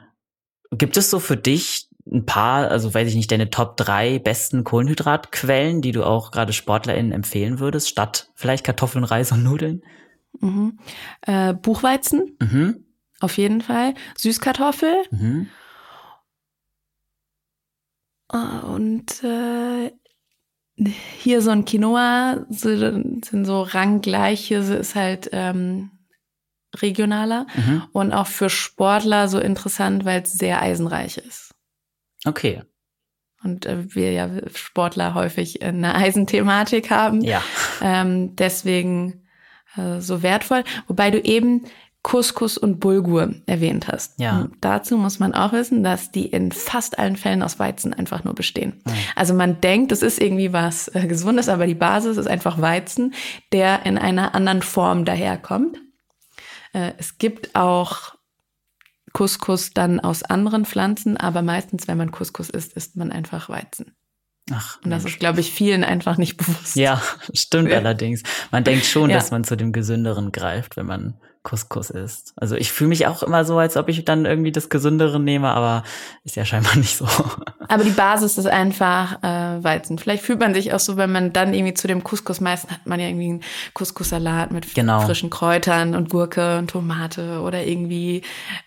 gibt 0.71 0.95
es 0.97 1.09
so 1.09 1.19
für 1.19 1.37
dich 1.37 1.87
ein 2.05 2.27
paar, 2.27 2.69
also 2.69 2.93
weiß 2.93 3.07
ich 3.07 3.15
nicht, 3.15 3.31
deine 3.31 3.49
Top 3.49 3.77
drei 3.77 4.19
besten 4.19 4.63
Kohlenhydratquellen, 4.63 5.81
die 5.81 5.93
du 5.93 6.03
auch 6.03 6.29
gerade 6.29 6.53
SportlerInnen 6.53 7.11
empfehlen 7.11 7.59
würdest, 7.59 7.89
statt 7.89 8.29
vielleicht 8.35 8.63
Kartoffeln, 8.63 9.03
Reis 9.03 9.31
und 9.31 9.41
Nudeln? 9.41 9.81
Mhm. 10.39 10.77
Äh, 11.21 11.55
Buchweizen. 11.55 12.37
Mhm 12.39 12.80
auf 13.21 13.37
jeden 13.37 13.61
Fall. 13.61 13.93
Süßkartoffel. 14.17 15.03
Mhm. 15.11 15.49
Ah, 18.27 18.59
und 18.59 19.23
äh, 19.23 19.91
hier 21.17 21.41
so 21.41 21.51
ein 21.51 21.65
Quinoa 21.65 22.45
sind 22.49 23.25
so 23.25 23.61
ranggleiche, 23.61 24.55
ist 24.55 24.95
halt 24.95 25.29
ähm, 25.31 25.91
regionaler 26.75 27.45
mhm. 27.55 27.83
und 27.91 28.13
auch 28.13 28.27
für 28.27 28.49
Sportler 28.49 29.27
so 29.27 29.39
interessant, 29.39 30.05
weil 30.05 30.21
es 30.21 30.33
sehr 30.33 30.61
eisenreich 30.61 31.17
ist. 31.17 31.53
Okay. 32.25 32.61
Und 33.43 33.65
äh, 33.65 33.93
wir 33.93 34.11
ja 34.11 34.29
Sportler 34.55 35.13
häufig 35.13 35.61
eine 35.61 35.95
Eisenthematik 35.95 36.89
haben. 36.89 37.21
Ja. 37.21 37.43
Ähm, 37.81 38.35
deswegen 38.35 39.27
äh, 39.75 39.99
so 39.99 40.21
wertvoll. 40.23 40.63
Wobei 40.87 41.11
du 41.11 41.19
eben 41.19 41.65
Couscous 42.03 42.57
und 42.57 42.79
Bulgur 42.79 43.35
erwähnt 43.45 43.87
hast. 43.87 44.19
Ja. 44.19 44.41
Und 44.41 44.55
dazu 44.61 44.97
muss 44.97 45.19
man 45.19 45.35
auch 45.35 45.53
wissen, 45.53 45.83
dass 45.83 46.11
die 46.11 46.25
in 46.25 46.51
fast 46.51 46.97
allen 46.97 47.15
Fällen 47.15 47.43
aus 47.43 47.59
Weizen 47.59 47.93
einfach 47.93 48.23
nur 48.23 48.33
bestehen. 48.33 48.81
Mhm. 48.85 48.91
Also 49.15 49.33
man 49.35 49.61
denkt, 49.61 49.91
es 49.91 50.01
ist 50.01 50.19
irgendwie 50.19 50.51
was 50.51 50.87
äh, 50.95 51.05
Gesundes, 51.05 51.47
aber 51.47 51.67
die 51.67 51.75
Basis 51.75 52.17
ist 52.17 52.27
einfach 52.27 52.59
Weizen, 52.59 53.13
der 53.51 53.85
in 53.85 53.99
einer 53.99 54.33
anderen 54.33 54.63
Form 54.63 55.05
daherkommt. 55.05 55.77
Äh, 56.73 56.93
es 56.97 57.19
gibt 57.19 57.55
auch 57.55 58.15
Couscous 59.13 59.71
dann 59.73 59.99
aus 59.99 60.23
anderen 60.23 60.65
Pflanzen, 60.65 61.17
aber 61.17 61.41
meistens, 61.41 61.87
wenn 61.87 61.97
man 61.97 62.11
Couscous 62.11 62.49
isst, 62.49 62.73
isst 62.73 62.95
man 62.95 63.11
einfach 63.11 63.49
Weizen. 63.49 63.93
Ach, 64.51 64.77
Und 64.83 64.89
das 64.89 65.03
Mensch. 65.03 65.13
ist, 65.15 65.19
glaube 65.19 65.39
ich, 65.41 65.51
vielen 65.51 65.83
einfach 65.83 66.17
nicht 66.17 66.37
bewusst. 66.37 66.75
ja, 66.75 66.99
stimmt 67.33 67.69
Ja. 67.69 67.77
allerdings. 67.77 68.23
Man 68.49 68.63
denkt 68.63 68.85
schon, 68.85 69.09
Ja. 69.11 69.17
dass 69.17 69.29
man 69.29 69.43
zu 69.43 69.55
dem 69.55 69.71
Gesünderen 69.71 70.31
greift, 70.31 70.77
wenn 70.77 70.87
man 70.87 71.13
Couscous 71.43 71.89
isst. 71.89 72.33
Also 72.35 72.55
ich 72.55 72.71
fühle 72.71 72.89
mich 72.89 73.07
auch 73.07 73.23
immer 73.23 73.45
so, 73.45 73.57
als 73.57 73.75
ob 73.75 73.89
ich 73.89 74.05
dann 74.05 74.25
irgendwie 74.25 74.51
das 74.51 74.69
Gesündere 74.69 75.19
nehme, 75.19 75.49
aber 75.49 75.83
ist 76.23 76.35
ja 76.35 76.45
scheinbar 76.45 76.75
nicht 76.77 76.97
so. 76.97 77.07
Aber 77.67 77.83
die 77.83 77.89
Basis 77.89 78.37
ist 78.37 78.45
einfach 78.45 79.23
äh, 79.23 79.63
Weizen. 79.63 79.97
Vielleicht 79.97 80.23
fühlt 80.23 80.39
man 80.39 80.53
sich 80.53 80.73
auch 80.73 80.79
so, 80.79 80.97
wenn 80.97 81.11
man 81.11 81.33
dann 81.33 81.53
irgendwie 81.53 81.73
zu 81.73 81.87
dem 81.87 82.03
Couscous, 82.03 82.41
meistens 82.41 82.71
hat 82.71 82.85
man 82.85 82.99
ja 82.99 83.07
irgendwie 83.07 83.29
einen 83.29 83.43
Couscous-Salat 83.73 84.51
mit 84.51 84.73
Genau. 84.75 85.01
frischen 85.01 85.29
Kräutern 85.31 85.95
und 85.95 86.09
Gurke 86.09 86.59
und 86.59 86.69
Tomate 86.69 87.41
oder 87.41 87.63
irgendwie 87.65 88.21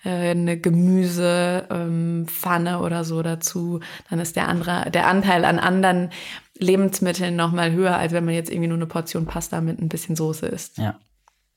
äh, 0.04 0.30
eine 0.30 0.58
Gemüsepfanne 0.58 1.66
ähm, 1.70 2.26
Pfanne 2.26 2.80
oder 2.80 3.04
so 3.04 3.22
dazu. 3.22 3.80
Dann 4.10 4.18
ist 4.18 4.34
der 4.36 4.48
andere, 4.48 4.90
der 4.90 5.06
Anteil 5.06 5.44
an 5.44 5.58
anderen 5.60 6.10
Lebensmitteln 6.58 7.36
nochmal 7.36 7.72
höher, 7.72 7.96
als 7.96 8.12
wenn 8.12 8.24
man 8.24 8.34
jetzt 8.34 8.50
irgendwie 8.50 8.68
nur 8.68 8.78
eine 8.78 8.86
Portion 8.86 9.26
Pasta 9.26 9.60
mit 9.60 9.80
ein 9.80 9.88
bisschen 9.88 10.16
Soße 10.16 10.46
isst. 10.46 10.78
Ja. 10.78 10.98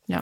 Ja. 0.07 0.22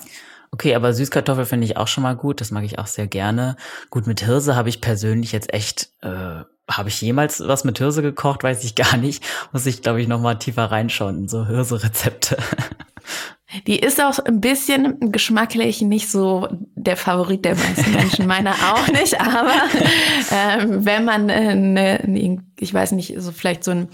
Okay, 0.52 0.76
aber 0.76 0.94
Süßkartoffel 0.94 1.46
finde 1.46 1.66
ich 1.66 1.78
auch 1.78 1.88
schon 1.88 2.04
mal 2.04 2.16
gut. 2.16 2.42
Das 2.42 2.52
mag 2.52 2.64
ich 2.64 2.80
auch 2.80 2.88
sehr 2.88 3.08
gerne. 3.08 3.56
Gut, 3.90 4.08
mit 4.08 4.22
Hirse 4.22 4.56
habe 4.56 4.70
ich 4.70 4.82
persönlich 4.82 5.32
jetzt 5.32 5.54
echt, 5.54 5.90
äh, 6.02 6.44
habe 6.70 6.90
ich 6.90 7.02
jemals 7.02 7.42
was 7.46 7.64
mit 7.64 7.78
Hirse 7.78 8.02
gekocht? 8.02 8.44
Weiß 8.44 8.64
ich 8.64 8.76
gar 8.76 8.98
nicht. 8.98 9.24
Muss 9.52 9.66
ich, 9.66 9.82
glaube 9.82 10.02
ich, 10.02 10.08
noch 10.08 10.22
mal 10.22 10.36
tiefer 10.36 10.66
reinschauen 10.66 11.20
in 11.20 11.28
so 11.28 11.46
Hirse-Rezepte. 11.46 12.38
Die 13.68 13.80
ist 13.80 14.02
auch 14.02 14.20
ein 14.20 14.42
bisschen 14.42 15.12
geschmacklich 15.12 15.82
nicht 15.82 16.10
so 16.10 16.48
der 16.76 16.98
Favorit 16.98 17.46
der 17.46 17.56
meisten 17.56 17.92
Menschen, 17.94 18.28
meiner 18.28 18.52
auch 18.52 18.88
nicht, 18.88 19.20
aber 19.22 19.54
ähm, 20.32 20.86
wenn 20.86 21.06
man 21.06 21.30
äh, 21.30 21.56
ne, 21.56 22.02
ne, 22.06 22.44
ich 22.60 22.74
weiß 22.74 22.94
nicht, 22.94 23.14
so 23.18 23.32
vielleicht 23.32 23.64
so 23.64 23.72
ein 23.72 23.88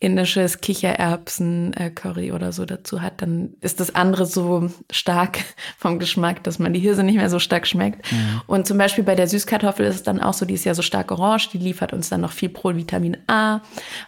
indisches 0.00 0.62
Kichererbsen-Curry 0.62 2.32
oder 2.32 2.52
so 2.52 2.64
dazu 2.64 3.02
hat, 3.02 3.20
dann 3.20 3.54
ist 3.60 3.80
das 3.80 3.94
andere 3.94 4.24
so 4.24 4.70
stark 4.90 5.40
vom 5.78 5.98
Geschmack, 5.98 6.42
dass 6.42 6.58
man 6.58 6.72
die 6.72 6.80
Hirse 6.80 7.04
nicht 7.04 7.16
mehr 7.16 7.28
so 7.28 7.38
stark 7.38 7.66
schmeckt. 7.66 8.06
Und 8.46 8.66
zum 8.66 8.78
Beispiel 8.78 9.04
bei 9.04 9.14
der 9.14 9.28
Süßkartoffel 9.28 9.84
ist 9.84 9.96
es 9.96 10.02
dann 10.02 10.18
auch 10.18 10.32
so, 10.32 10.46
die 10.46 10.54
ist 10.54 10.64
ja 10.64 10.74
so 10.74 10.80
stark 10.80 11.12
orange, 11.12 11.50
die 11.50 11.58
liefert 11.58 11.92
uns 11.92 12.08
dann 12.08 12.22
noch 12.22 12.32
viel 12.32 12.48
Provitamin 12.48 13.18
A, 13.26 13.60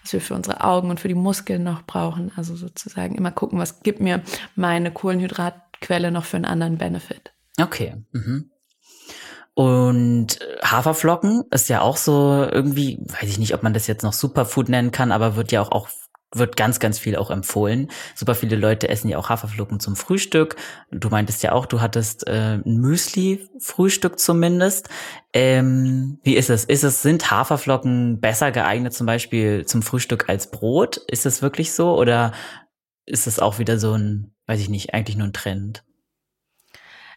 was 0.02 0.14
wir 0.14 0.22
für 0.22 0.34
unsere 0.34 0.64
Augen 0.64 0.88
und 0.88 0.98
für 0.98 1.08
die 1.08 1.14
Muskeln 1.14 1.62
noch 1.62 1.82
brauchen. 1.82 2.32
Also 2.36 2.56
sozusagen 2.56 3.14
immer 3.14 3.30
gucken, 3.30 3.58
was 3.58 3.82
gibt 3.82 4.00
mir 4.00 4.22
meine 4.56 4.92
Kohlenhydratquelle 4.92 6.10
noch 6.10 6.24
für 6.24 6.36
einen 6.36 6.46
anderen 6.46 6.78
Benefit. 6.78 7.34
Okay. 7.60 7.96
Mhm. 8.12 8.51
Und 9.54 10.40
äh, 10.40 10.58
Haferflocken 10.62 11.44
ist 11.50 11.68
ja 11.68 11.82
auch 11.82 11.96
so 11.96 12.48
irgendwie, 12.50 12.98
weiß 13.06 13.28
ich 13.28 13.38
nicht, 13.38 13.54
ob 13.54 13.62
man 13.62 13.74
das 13.74 13.86
jetzt 13.86 14.02
noch 14.02 14.12
Superfood 14.12 14.68
nennen 14.68 14.92
kann, 14.92 15.12
aber 15.12 15.36
wird 15.36 15.52
ja 15.52 15.60
auch, 15.60 15.72
auch 15.72 15.88
wird 16.34 16.56
ganz, 16.56 16.80
ganz 16.80 16.98
viel 16.98 17.16
auch 17.16 17.30
empfohlen. 17.30 17.90
Super 18.14 18.34
viele 18.34 18.56
Leute 18.56 18.88
essen 18.88 19.08
ja 19.08 19.18
auch 19.18 19.28
Haferflocken 19.28 19.80
zum 19.80 19.96
Frühstück. 19.96 20.56
Du 20.90 21.10
meintest 21.10 21.42
ja 21.42 21.52
auch, 21.52 21.66
du 21.66 21.80
hattest 21.80 22.26
äh, 22.26 22.54
ein 22.64 22.78
Müsli-Frühstück 22.78 24.18
zumindest. 24.18 24.88
Ähm, 25.34 26.18
wie 26.22 26.36
ist 26.36 26.50
es? 26.50 26.64
Ist 26.64 26.84
es, 26.84 27.02
sind 27.02 27.30
Haferflocken 27.30 28.20
besser 28.20 28.50
geeignet 28.50 28.94
zum 28.94 29.06
Beispiel 29.06 29.66
zum 29.66 29.82
Frühstück 29.82 30.28
als 30.28 30.50
Brot? 30.50 30.96
Ist 31.08 31.26
es 31.26 31.42
wirklich 31.42 31.72
so? 31.72 31.98
Oder 31.98 32.32
ist 33.04 33.26
es 33.26 33.38
auch 33.38 33.58
wieder 33.58 33.78
so 33.78 33.92
ein, 33.92 34.34
weiß 34.46 34.60
ich 34.60 34.70
nicht, 34.70 34.94
eigentlich 34.94 35.16
nur 35.16 35.26
ein 35.26 35.32
Trend? 35.34 35.84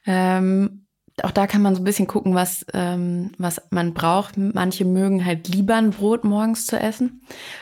Ähm, 0.06 0.85
auch 1.24 1.32
da 1.32 1.48
kann 1.48 1.62
man 1.62 1.76
so 1.76 1.82
ein 1.82 1.86
bisschen 1.86 2.08
gucken, 2.08 2.36
was, 2.36 2.66
ähm, 2.74 3.32
was 3.38 3.62
man 3.70 3.94
braucht. 3.94 4.38
Manche 4.38 4.84
mögen 4.84 5.24
halt 5.24 5.48
lieber 5.48 5.76
ein 5.76 5.92
Brot 5.92 6.26
morgens 6.26 6.66
zu 6.66 6.78
essen. 6.78 7.22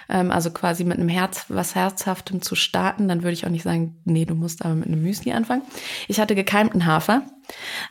Ähm, 0.09 0.31
also 0.31 0.49
quasi 0.49 0.83
mit 0.83 0.97
einem 0.97 1.09
Herz, 1.09 1.45
was 1.49 1.75
Herzhaftem 1.75 2.41
zu 2.41 2.55
starten. 2.55 3.07
Dann 3.07 3.21
würde 3.21 3.33
ich 3.33 3.45
auch 3.45 3.51
nicht 3.51 3.63
sagen, 3.63 3.97
nee, 4.05 4.25
du 4.25 4.33
musst 4.33 4.65
aber 4.65 4.73
mit 4.73 4.87
einem 4.87 5.03
Müsli 5.03 5.33
anfangen. 5.33 5.61
Ich 6.07 6.19
hatte 6.19 6.33
gekeimten 6.33 6.85
Hafer. 6.87 7.23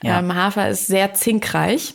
Ja. 0.02 0.18
Ähm, 0.18 0.34
Hafer 0.34 0.68
ist 0.68 0.88
sehr 0.88 1.14
zinkreich. 1.14 1.94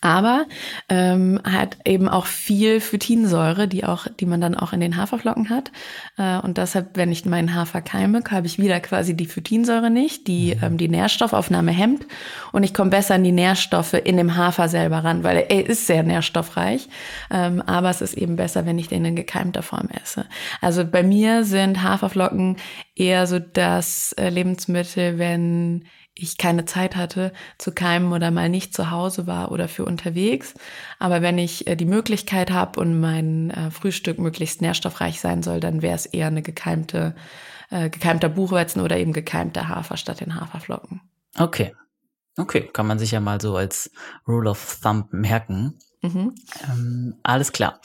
Aber 0.00 0.46
ähm, 0.88 1.40
hat 1.44 1.76
eben 1.84 2.08
auch 2.08 2.26
viel 2.26 2.80
Phytinsäure, 2.80 3.68
die 3.68 3.84
auch, 3.84 4.06
die 4.08 4.24
man 4.24 4.40
dann 4.40 4.54
auch 4.54 4.72
in 4.72 4.80
den 4.80 4.96
Haferflocken 4.96 5.50
hat. 5.50 5.70
Äh, 6.16 6.38
und 6.38 6.56
deshalb, 6.56 6.96
wenn 6.96 7.12
ich 7.12 7.26
meinen 7.26 7.54
Hafer 7.54 7.82
keime, 7.82 8.22
habe 8.30 8.46
ich 8.46 8.58
wieder 8.58 8.80
quasi 8.80 9.14
die 9.14 9.26
Phytinsäure 9.26 9.90
nicht, 9.90 10.26
die 10.26 10.56
ähm, 10.62 10.78
die 10.78 10.88
Nährstoffaufnahme 10.88 11.70
hemmt. 11.70 12.06
Und 12.52 12.62
ich 12.62 12.72
komme 12.72 12.90
besser 12.90 13.16
an 13.16 13.24
die 13.24 13.32
Nährstoffe 13.32 13.92
in 13.92 14.16
dem 14.16 14.36
Hafer 14.36 14.68
selber 14.68 15.04
ran, 15.04 15.22
weil 15.22 15.44
er 15.48 15.68
ist 15.68 15.86
sehr 15.86 16.02
nährstoffreich. 16.02 16.88
Ähm, 17.30 17.60
aber 17.62 17.90
es 17.90 18.00
ist 18.00 18.14
eben 18.14 18.36
besser, 18.36 18.64
wenn 18.64 18.78
ich 18.78 18.88
den 18.88 19.04
in 19.04 19.16
gekeimter 19.16 19.62
Form 19.62 19.88
esse. 20.02 20.24
Also 20.62 20.84
bei 20.84 21.02
mir 21.02 21.44
sind 21.44 21.82
Haferflocken 21.82 22.56
eher 22.96 23.26
so 23.26 23.38
das 23.38 24.12
äh, 24.12 24.30
Lebensmittel, 24.30 25.18
wenn 25.18 25.84
ich 26.14 26.38
keine 26.38 26.64
Zeit 26.64 26.96
hatte 26.96 27.32
zu 27.58 27.72
keimen 27.72 28.12
oder 28.12 28.30
mal 28.30 28.48
nicht 28.48 28.74
zu 28.74 28.90
Hause 28.90 29.26
war 29.26 29.52
oder 29.52 29.68
für 29.68 29.84
unterwegs. 29.84 30.54
Aber 30.98 31.22
wenn 31.22 31.38
ich 31.38 31.66
äh, 31.66 31.76
die 31.76 31.86
Möglichkeit 31.86 32.50
habe 32.50 32.80
und 32.80 33.00
mein 33.00 33.50
äh, 33.50 33.70
Frühstück 33.70 34.18
möglichst 34.18 34.60
nährstoffreich 34.60 35.20
sein 35.20 35.42
soll, 35.42 35.60
dann 35.60 35.82
wäre 35.82 35.94
es 35.94 36.06
eher 36.06 36.26
eine 36.26 36.42
gekeimte, 36.42 37.14
äh, 37.70 37.90
gekeimter 37.90 38.28
Buchweizen 38.28 38.82
oder 38.82 38.98
eben 38.98 39.12
gekeimter 39.12 39.68
Hafer 39.68 39.96
statt 39.96 40.20
den 40.20 40.38
Haferflocken. 40.40 41.00
Okay. 41.38 41.74
Okay, 42.36 42.70
kann 42.72 42.86
man 42.86 42.98
sich 42.98 43.10
ja 43.10 43.20
mal 43.20 43.40
so 43.40 43.56
als 43.56 43.90
Rule 44.26 44.50
of 44.50 44.78
Thumb 44.82 45.12
merken. 45.12 45.78
Mhm. 46.02 46.34
Ähm, 46.64 47.14
alles 47.22 47.52
klar. 47.52 47.80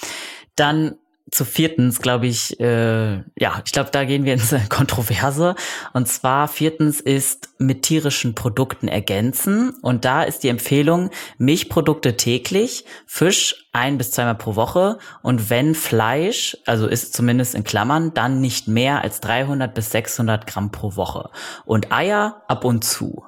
Dann 0.55 0.95
zu 1.31 1.43
viertens, 1.43 2.01
glaube 2.01 2.27
ich, 2.27 2.59
äh, 2.59 3.15
ja, 3.37 3.61
ich 3.65 3.71
glaube, 3.71 3.89
da 3.91 4.05
gehen 4.05 4.25
wir 4.25 4.33
ins 4.33 4.53
Kontroverse. 4.69 5.55
Und 5.93 6.07
zwar 6.07 6.47
viertens 6.47 7.01
ist 7.01 7.49
mit 7.57 7.81
tierischen 7.81 8.35
Produkten 8.35 8.87
ergänzen. 8.87 9.71
Und 9.81 10.05
da 10.05 10.23
ist 10.23 10.43
die 10.43 10.49
Empfehlung 10.49 11.09
Milchprodukte 11.37 12.15
täglich, 12.15 12.85
Fisch 13.07 13.67
ein 13.73 13.97
bis 13.97 14.11
zweimal 14.11 14.35
pro 14.35 14.55
Woche 14.55 14.99
und 15.21 15.49
wenn 15.49 15.75
Fleisch, 15.75 16.57
also 16.65 16.87
ist 16.87 17.13
zumindest 17.13 17.55
in 17.55 17.63
Klammern, 17.63 18.13
dann 18.13 18.39
nicht 18.39 18.67
mehr 18.67 19.01
als 19.01 19.19
300 19.19 19.73
bis 19.73 19.91
600 19.91 20.47
Gramm 20.47 20.71
pro 20.71 20.95
Woche. 20.95 21.29
Und 21.65 21.91
Eier 21.91 22.43
ab 22.47 22.63
und 22.63 22.83
zu. 22.83 23.25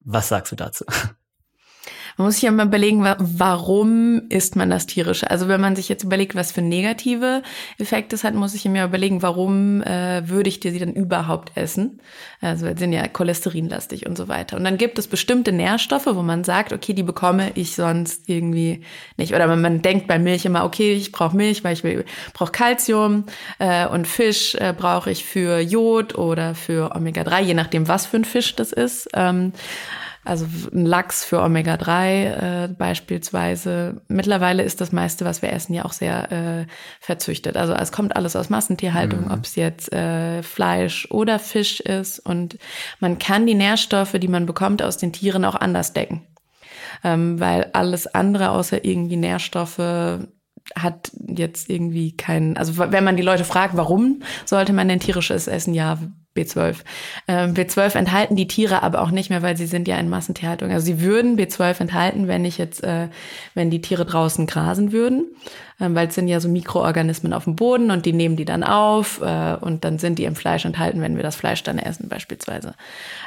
Was 0.00 0.28
sagst 0.28 0.52
du 0.52 0.56
dazu? 0.56 0.84
Man 2.16 2.26
muss 2.26 2.34
sich 2.34 2.42
ja 2.42 2.50
mal 2.50 2.66
überlegen, 2.66 3.02
wa- 3.04 3.16
warum 3.18 4.22
isst 4.28 4.56
man 4.56 4.70
das 4.70 4.86
tierische? 4.86 5.30
Also 5.30 5.48
wenn 5.48 5.60
man 5.60 5.76
sich 5.76 5.88
jetzt 5.88 6.04
überlegt, 6.04 6.34
was 6.34 6.52
für 6.52 6.62
negative 6.62 7.42
Effekte 7.78 8.14
es 8.16 8.24
hat, 8.24 8.34
muss 8.34 8.54
ich 8.54 8.64
mir 8.66 8.84
überlegen, 8.84 9.22
warum 9.22 9.82
äh, 9.82 10.28
würde 10.28 10.48
ich 10.48 10.60
dir 10.60 10.72
sie 10.72 10.78
dann 10.78 10.92
überhaupt 10.92 11.52
essen? 11.56 12.00
Also 12.40 12.66
sind 12.76 12.92
ja 12.92 13.06
cholesterinlastig 13.08 14.06
und 14.06 14.16
so 14.16 14.28
weiter. 14.28 14.56
Und 14.56 14.64
dann 14.64 14.76
gibt 14.76 14.98
es 14.98 15.06
bestimmte 15.08 15.52
Nährstoffe, 15.52 16.06
wo 16.06 16.22
man 16.22 16.44
sagt, 16.44 16.72
okay, 16.72 16.92
die 16.92 17.02
bekomme 17.02 17.50
ich 17.54 17.74
sonst 17.74 18.28
irgendwie 18.28 18.82
nicht. 19.16 19.34
Oder 19.34 19.46
man, 19.46 19.60
man 19.62 19.82
denkt 19.82 20.06
bei 20.06 20.18
Milch 20.18 20.44
immer, 20.44 20.64
okay, 20.64 20.92
ich 20.94 21.12
brauche 21.12 21.36
Milch, 21.36 21.64
weil 21.64 21.74
ich 21.74 21.82
brauche 22.34 22.52
Kalzium 22.52 23.24
äh, 23.58 23.86
und 23.86 24.06
Fisch 24.06 24.54
äh, 24.56 24.74
brauche 24.76 25.10
ich 25.10 25.24
für 25.24 25.60
Jod 25.60 26.16
oder 26.18 26.54
für 26.54 26.94
Omega-3, 26.94 27.40
je 27.42 27.54
nachdem, 27.54 27.88
was 27.88 28.06
für 28.06 28.16
ein 28.18 28.24
Fisch 28.24 28.54
das 28.56 28.72
ist. 28.72 29.08
Ähm, 29.14 29.52
also 30.24 30.46
ein 30.72 30.86
Lachs 30.86 31.24
für 31.24 31.42
Omega-3 31.42 32.64
äh, 32.64 32.68
beispielsweise. 32.68 34.02
Mittlerweile 34.06 34.62
ist 34.62 34.80
das 34.80 34.92
meiste, 34.92 35.24
was 35.24 35.42
wir 35.42 35.52
essen, 35.52 35.74
ja 35.74 35.84
auch 35.84 35.92
sehr 35.92 36.30
äh, 36.30 36.66
verzüchtet. 37.00 37.56
Also 37.56 37.72
es 37.72 37.90
kommt 37.90 38.14
alles 38.14 38.36
aus 38.36 38.48
Massentierhaltung, 38.48 39.30
ob 39.32 39.44
es 39.44 39.56
jetzt 39.56 39.92
äh, 39.92 40.42
Fleisch 40.44 41.08
oder 41.10 41.40
Fisch 41.40 41.80
ist. 41.80 42.20
Und 42.20 42.58
man 43.00 43.18
kann 43.18 43.46
die 43.46 43.54
Nährstoffe, 43.54 44.12
die 44.12 44.28
man 44.28 44.46
bekommt 44.46 44.80
aus 44.82 44.96
den 44.96 45.12
Tieren, 45.12 45.44
auch 45.44 45.56
anders 45.56 45.92
decken. 45.92 46.26
Ähm, 47.02 47.40
weil 47.40 47.70
alles 47.72 48.06
andere 48.06 48.50
außer 48.50 48.84
irgendwie 48.84 49.16
Nährstoffe 49.16 49.80
hat 50.76 51.10
jetzt 51.26 51.68
irgendwie 51.68 52.16
keinen, 52.16 52.56
also 52.56 52.78
wenn 52.78 53.02
man 53.02 53.16
die 53.16 53.22
Leute 53.22 53.44
fragt, 53.44 53.76
warum 53.76 54.22
sollte 54.44 54.72
man 54.72 54.86
denn 54.86 55.00
tierisches 55.00 55.48
essen? 55.48 55.74
Ja, 55.74 55.98
B12. 56.36 56.76
Ähm, 57.28 57.54
B12 57.54 57.96
enthalten 57.96 58.36
die 58.36 58.48
Tiere 58.48 58.82
aber 58.82 59.02
auch 59.02 59.10
nicht 59.10 59.30
mehr, 59.30 59.42
weil 59.42 59.56
sie 59.56 59.66
sind 59.66 59.88
ja 59.88 59.96
in 59.98 60.08
Massentierhaltung. 60.08 60.70
Also 60.70 60.86
sie 60.86 61.00
würden 61.00 61.38
B12 61.38 61.80
enthalten, 61.80 62.28
wenn 62.28 62.44
ich 62.44 62.58
jetzt, 62.58 62.82
äh, 62.82 63.08
wenn 63.54 63.70
die 63.70 63.80
Tiere 63.80 64.04
draußen 64.04 64.46
grasen 64.46 64.92
würden, 64.92 65.26
ähm, 65.80 65.94
weil 65.94 66.08
es 66.08 66.14
sind 66.14 66.28
ja 66.28 66.40
so 66.40 66.48
Mikroorganismen 66.48 67.32
auf 67.32 67.44
dem 67.44 67.56
Boden 67.56 67.90
und 67.90 68.06
die 68.06 68.12
nehmen 68.12 68.36
die 68.36 68.44
dann 68.44 68.64
auf 68.64 69.20
äh, 69.20 69.56
und 69.60 69.84
dann 69.84 69.98
sind 69.98 70.18
die 70.18 70.24
im 70.24 70.36
Fleisch 70.36 70.64
enthalten, 70.64 71.00
wenn 71.00 71.16
wir 71.16 71.22
das 71.22 71.36
Fleisch 71.36 71.62
dann 71.62 71.78
essen 71.78 72.08
beispielsweise. 72.08 72.74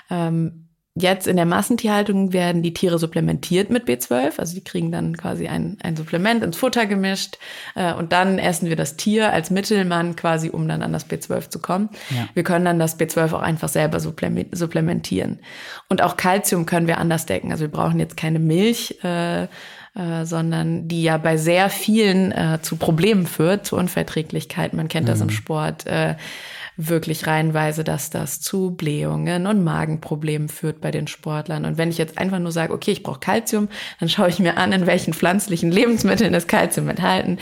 Ähm, 0.09 0.64
Jetzt 0.97 1.27
in 1.27 1.35
der 1.35 1.45
Massentierhaltung 1.45 2.31
werden 2.31 2.63
die 2.63 2.73
Tiere 2.73 2.97
supplementiert 2.97 3.69
mit 3.69 3.85
B12, 3.85 4.39
also 4.39 4.55
die 4.55 4.63
kriegen 4.63 4.93
dann 4.93 5.17
quasi 5.17 5.49
ein, 5.49 5.77
ein 5.83 5.97
Supplement 5.97 6.41
ins 6.41 6.55
Futter 6.55 6.85
gemischt 6.85 7.37
äh, 7.75 7.93
und 7.93 8.13
dann 8.13 8.39
essen 8.39 8.69
wir 8.69 8.77
das 8.77 8.95
Tier 8.95 9.33
als 9.33 9.49
Mittelmann 9.49 10.15
quasi, 10.15 10.49
um 10.49 10.69
dann 10.69 10.81
an 10.81 10.93
das 10.93 11.09
B12 11.09 11.49
zu 11.49 11.59
kommen. 11.59 11.89
Ja. 12.11 12.29
Wir 12.33 12.43
können 12.43 12.63
dann 12.63 12.79
das 12.79 12.97
B12 12.97 13.33
auch 13.33 13.41
einfach 13.41 13.67
selber 13.67 13.99
supplementieren. 13.99 15.39
Und 15.89 16.01
auch 16.01 16.15
Kalzium 16.15 16.65
können 16.65 16.87
wir 16.87 16.97
anders 16.97 17.25
decken. 17.25 17.51
Also 17.51 17.65
wir 17.65 17.71
brauchen 17.71 17.99
jetzt 17.99 18.15
keine 18.15 18.39
Milch, 18.39 18.97
äh, 19.03 19.43
äh, 19.43 19.47
sondern 20.23 20.87
die 20.87 21.03
ja 21.03 21.17
bei 21.17 21.35
sehr 21.35 21.69
vielen 21.69 22.31
äh, 22.31 22.59
zu 22.61 22.77
Problemen 22.77 23.27
führt, 23.27 23.65
zu 23.65 23.75
Unverträglichkeit. 23.75 24.73
Man 24.73 24.87
kennt 24.87 25.07
mhm. 25.07 25.11
das 25.11 25.19
im 25.19 25.27
mhm. 25.27 25.31
Sport. 25.31 25.87
Äh, 25.87 26.15
wirklich 26.77 27.27
reihenweise, 27.27 27.83
dass 27.83 28.09
das 28.09 28.41
zu 28.41 28.71
Blähungen 28.71 29.47
und 29.47 29.63
Magenproblemen 29.63 30.49
führt 30.49 30.81
bei 30.81 30.91
den 30.91 31.07
Sportlern. 31.07 31.65
Und 31.65 31.77
wenn 31.77 31.89
ich 31.89 31.97
jetzt 31.97 32.17
einfach 32.17 32.39
nur 32.39 32.51
sage, 32.51 32.73
okay, 32.73 32.91
ich 32.91 33.03
brauche 33.03 33.19
Kalzium, 33.19 33.69
dann 33.99 34.09
schaue 34.09 34.29
ich 34.29 34.39
mir 34.39 34.57
an, 34.57 34.71
in 34.73 34.85
welchen 34.85 35.13
pflanzlichen 35.13 35.71
Lebensmitteln 35.71 36.33
ist 36.33 36.47
Kalzium 36.47 36.89
enthalten. 36.89 37.37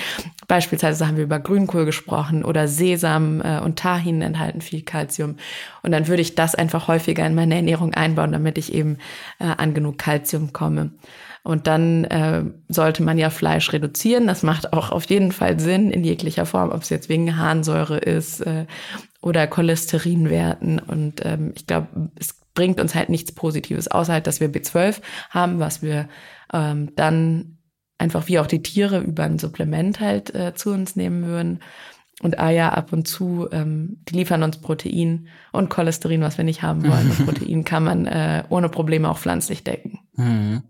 Beispielsweise 0.48 1.08
haben 1.08 1.18
wir 1.18 1.24
über 1.24 1.40
Grünkohl 1.40 1.86
gesprochen 1.86 2.44
oder 2.44 2.68
Sesam 2.68 3.42
äh, 3.42 3.60
und 3.60 3.80
Tahin 3.80 4.22
enthalten 4.22 4.62
viel 4.62 4.84
Kalzium. 4.84 5.38
Und 5.82 5.92
dann 5.92 6.08
würde 6.08 6.22
ich 6.22 6.36
das 6.36 6.56
einfach 6.56 6.88
häufiger 6.88 7.26
in 7.26 7.36
meine 7.36 7.56
Ernährung 7.56 7.94
einbauen, 7.94 8.32
damit 8.32 8.58
ich 8.58 8.74
eben 8.74 8.98
äh, 9.40 9.46
an 9.46 9.74
genug 9.74 9.98
Kalzium 9.98 10.54
komme. 10.54 10.92
Und 11.44 11.68
dann 11.68 12.06
äh, 12.06 12.44
sollte 12.70 13.04
man 13.04 13.18
ja 13.18 13.30
Fleisch 13.30 13.74
reduzieren. 13.74 14.28
Das 14.28 14.44
macht 14.44 14.72
auch 14.72 14.91
auf 14.91 15.04
jeden 15.06 15.34
Fall 15.34 15.60
Sinn 15.60 15.91
in 15.91 16.06
jeglicher 16.06 16.46
Form, 16.46 16.72
ob 16.72 16.84
es 16.84 16.89
jetzt 16.89 17.10
wegen 17.10 17.38
Harnsäure 17.38 17.98
ist 17.98 18.39
äh, 18.41 18.66
oder 19.22 19.46
Cholesterinwerten. 19.48 20.80
Und 20.80 21.26
ähm, 21.26 21.52
ich 21.56 21.68
glaube, 21.68 22.12
es 22.16 22.39
bringt 22.54 22.80
uns 22.80 22.96
halt 22.96 23.10
nichts 23.10 23.34
Positives, 23.34 23.89
außer 23.89 24.14
halt, 24.14 24.28
dass 24.28 24.39
wir 24.39 24.50
B12 24.50 25.02
haben, 25.32 25.60
was 25.60 25.82
wir 25.82 26.08
ähm, 26.54 26.91
dann 26.96 27.58
einfach 27.98 28.28
wie 28.28 28.39
auch 28.39 28.48
die 28.48 28.64
Tiere 28.64 29.00
über 29.00 29.24
ein 29.24 29.39
Supplement 29.39 30.00
halt 30.00 30.34
äh, 30.34 30.54
zu 30.56 30.72
uns 30.72 30.96
nehmen 30.96 31.26
würden. 31.26 31.60
Und 32.22 32.39
Eier 32.39 32.78
ab 32.78 32.94
und 32.94 33.08
zu, 33.08 33.50
ähm, 33.52 33.98
die 34.08 34.16
liefern 34.16 34.44
uns 34.44 34.58
Protein 34.58 35.28
und 35.52 35.70
Cholesterin, 35.70 36.22
was 36.22 36.38
wir 36.38 36.46
nicht 36.46 36.62
haben 36.62 36.88
wollen. 36.88 37.10
Und 37.10 37.26
Protein 37.26 37.64
kann 37.66 37.84
man 37.84 38.06
äh, 38.06 38.44
ohne 38.50 38.70
Probleme 38.70 39.10
auch 39.10 39.18
pflanzlich 39.18 39.64
decken. 39.64 40.00
Mhm. 40.16 40.64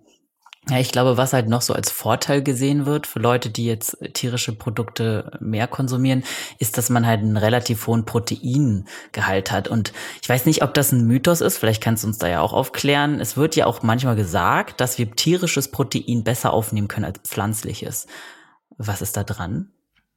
Ja, 0.69 0.79
ich 0.79 0.93
glaube, 0.93 1.17
was 1.17 1.33
halt 1.33 1.49
noch 1.49 1.61
so 1.61 1.73
als 1.73 1.91
Vorteil 1.91 2.41
gesehen 2.41 2.85
wird 2.85 3.05
für 3.05 3.19
Leute, 3.19 3.49
die 3.49 3.65
jetzt 3.65 3.97
tierische 4.13 4.53
Produkte 4.53 5.37
mehr 5.41 5.67
konsumieren, 5.67 6.23
ist, 6.57 6.77
dass 6.77 6.89
man 6.89 7.05
halt 7.05 7.19
einen 7.19 7.35
relativ 7.35 7.85
hohen 7.85 8.05
Proteingehalt 8.05 9.51
hat. 9.51 9.67
Und 9.67 9.91
ich 10.21 10.29
weiß 10.29 10.45
nicht, 10.45 10.63
ob 10.63 10.73
das 10.73 10.93
ein 10.93 11.05
Mythos 11.05 11.41
ist, 11.41 11.57
vielleicht 11.57 11.83
kannst 11.83 12.03
du 12.03 12.07
uns 12.07 12.17
da 12.17 12.29
ja 12.29 12.39
auch 12.39 12.53
aufklären. 12.53 13.19
Es 13.19 13.35
wird 13.35 13.57
ja 13.57 13.65
auch 13.65 13.83
manchmal 13.83 14.15
gesagt, 14.15 14.79
dass 14.79 14.97
wir 14.97 15.11
tierisches 15.11 15.69
Protein 15.69 16.23
besser 16.23 16.53
aufnehmen 16.53 16.87
können 16.87 17.05
als 17.05 17.19
pflanzliches. 17.19 18.07
Was 18.77 19.01
ist 19.01 19.17
da 19.17 19.25
dran? 19.25 19.69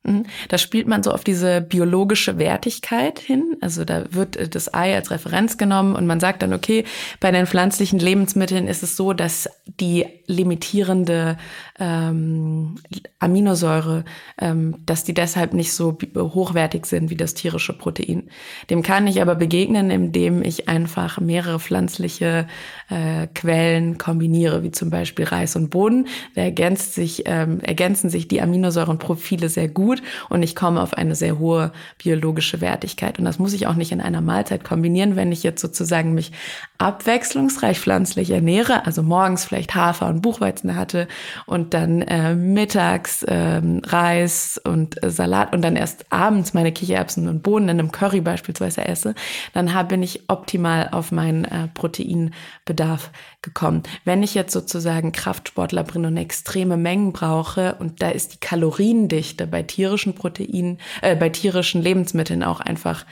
Mhm. 0.07 0.25
Da 0.49 0.59
spielt 0.59 0.87
man 0.87 1.03
so 1.03 1.11
auf 1.11 1.25
diese 1.25 1.61
biologische 1.61 2.39
Wertigkeit 2.39 3.19
hin. 3.19 3.57
Also 3.61 3.85
da 3.85 4.05
wird 4.11 4.37
äh, 4.37 4.49
das 4.49 4.73
Ei 4.73 4.95
als 4.95 5.11
Referenz 5.11 5.59
genommen 5.59 5.97
und 5.97 6.07
man 6.07 6.21
sagt 6.21 6.43
dann, 6.43 6.53
okay, 6.53 6.85
bei 7.21 7.33
den 7.33 7.47
pflanzlichen 7.47 7.99
Lebensmitteln 7.99 8.69
ist 8.69 8.83
es 8.83 8.97
so, 8.97 9.13
dass 9.13 9.49
die 9.81 10.07
limitierende 10.27 11.37
ähm, 11.79 12.77
Aminosäure, 13.19 14.05
ähm, 14.41 14.77
dass 14.87 15.05
die 15.05 15.15
deshalb 15.15 15.53
nicht 15.53 15.73
so 15.73 15.99
hochwertig 16.17 16.87
sind 16.87 17.11
wie 17.11 17.17
das 17.17 17.35
tierische 17.35 17.73
Protein. 17.73 18.31
Dem 18.71 18.83
kann 18.83 19.07
ich 19.07 19.21
aber 19.21 19.35
begegnen, 19.35 19.91
indem 19.91 20.43
ich 20.43 20.69
einfach 20.69 21.19
mehrere 21.19 21.59
pflanzliche 21.59 22.47
äh, 22.89 23.27
Quellen 23.35 23.99
kombiniere, 23.99 24.63
wie 24.63 24.71
zum 24.71 24.91
Beispiel 24.91 25.25
Reis 25.25 25.57
und 25.57 25.71
Boden. 25.71 26.07
Da 26.35 26.43
ergänzt 26.43 26.95
sich, 26.95 27.25
ähm, 27.27 27.61
ergänzen 27.61 28.11
sich 28.11 28.29
die 28.29 28.41
Aminosäurenprofile 28.41 29.49
sehr 29.49 29.69
gut 29.69 30.03
und 30.29 30.43
ich 30.43 30.55
komme 30.55 30.81
auf 30.81 30.95
eine 30.95 31.15
sehr 31.15 31.39
hohe 31.39 31.73
biologische 32.03 32.61
Wertigkeit. 32.61 33.19
Und 33.19 33.25
das 33.25 33.39
muss 33.39 33.53
ich 33.53 33.67
auch 33.67 33.75
nicht 33.75 33.93
in 33.93 34.01
einer 34.01 34.21
Mahlzeit 34.21 34.65
kombinieren, 34.65 35.17
wenn 35.17 35.33
ich 35.33 35.43
jetzt 35.43 35.61
sozusagen 35.61 36.15
mich 36.15 36.33
abwechslungsreich 36.79 37.79
pflanzlich 37.79 38.31
ernähre, 38.31 38.87
also 38.87 39.03
morgens 39.03 39.45
vielleicht 39.45 39.75
Hafer 39.75 40.09
und 40.09 40.23
Buchweizen 40.23 40.77
hatte 40.77 41.09
und 41.47 41.75
dann 41.75 42.03
äh, 42.03 42.35
mittags 42.35 43.23
äh, 43.23 43.61
Reis 43.85 44.61
und 44.63 45.03
äh, 45.03 45.11
Salat 45.11 45.55
und 45.55 45.63
dann 45.63 45.77
erst 45.77 46.07
abends 46.11 46.55
meine 46.55 46.73
Kichererbsen 46.73 47.29
und 47.29 47.43
Bohnen 47.43 47.69
in 47.69 47.81
einem 47.81 47.93
Curry 47.93 48.21
beispielsweise 48.21 48.85
esse, 48.85 49.15
dann 49.55 49.75
hab, 49.75 49.89
bin 49.89 50.03
ich 50.03 50.29
optimal 50.29 50.89
auf 50.93 51.13
meinen 51.13 51.45
äh, 51.45 51.69
Proteinbedarf 51.69 53.11
gekommen. 53.43 53.83
Wenn 54.05 54.23
ich 54.23 54.35
jetzt 54.35 54.53
sozusagen 54.53 55.13
Kraftsportler 55.13 55.85
bin 55.85 56.05
und 56.05 56.17
extreme 56.17 56.77
Mengen 56.77 57.13
brauche 57.13 57.77
und 57.77 58.03
da 58.03 58.11
ist 58.11 58.35
die 58.35 58.41
Kaloriendichte 58.41 59.47
bei 59.47 59.63
tierischen 59.63 60.15
Proteinen, 60.15 60.79
äh, 61.03 61.17
bei 61.17 61.29
tierischen 61.29 61.83
Lebensmitteln 61.83 62.43
auch 62.43 62.61
einfach 62.61 63.05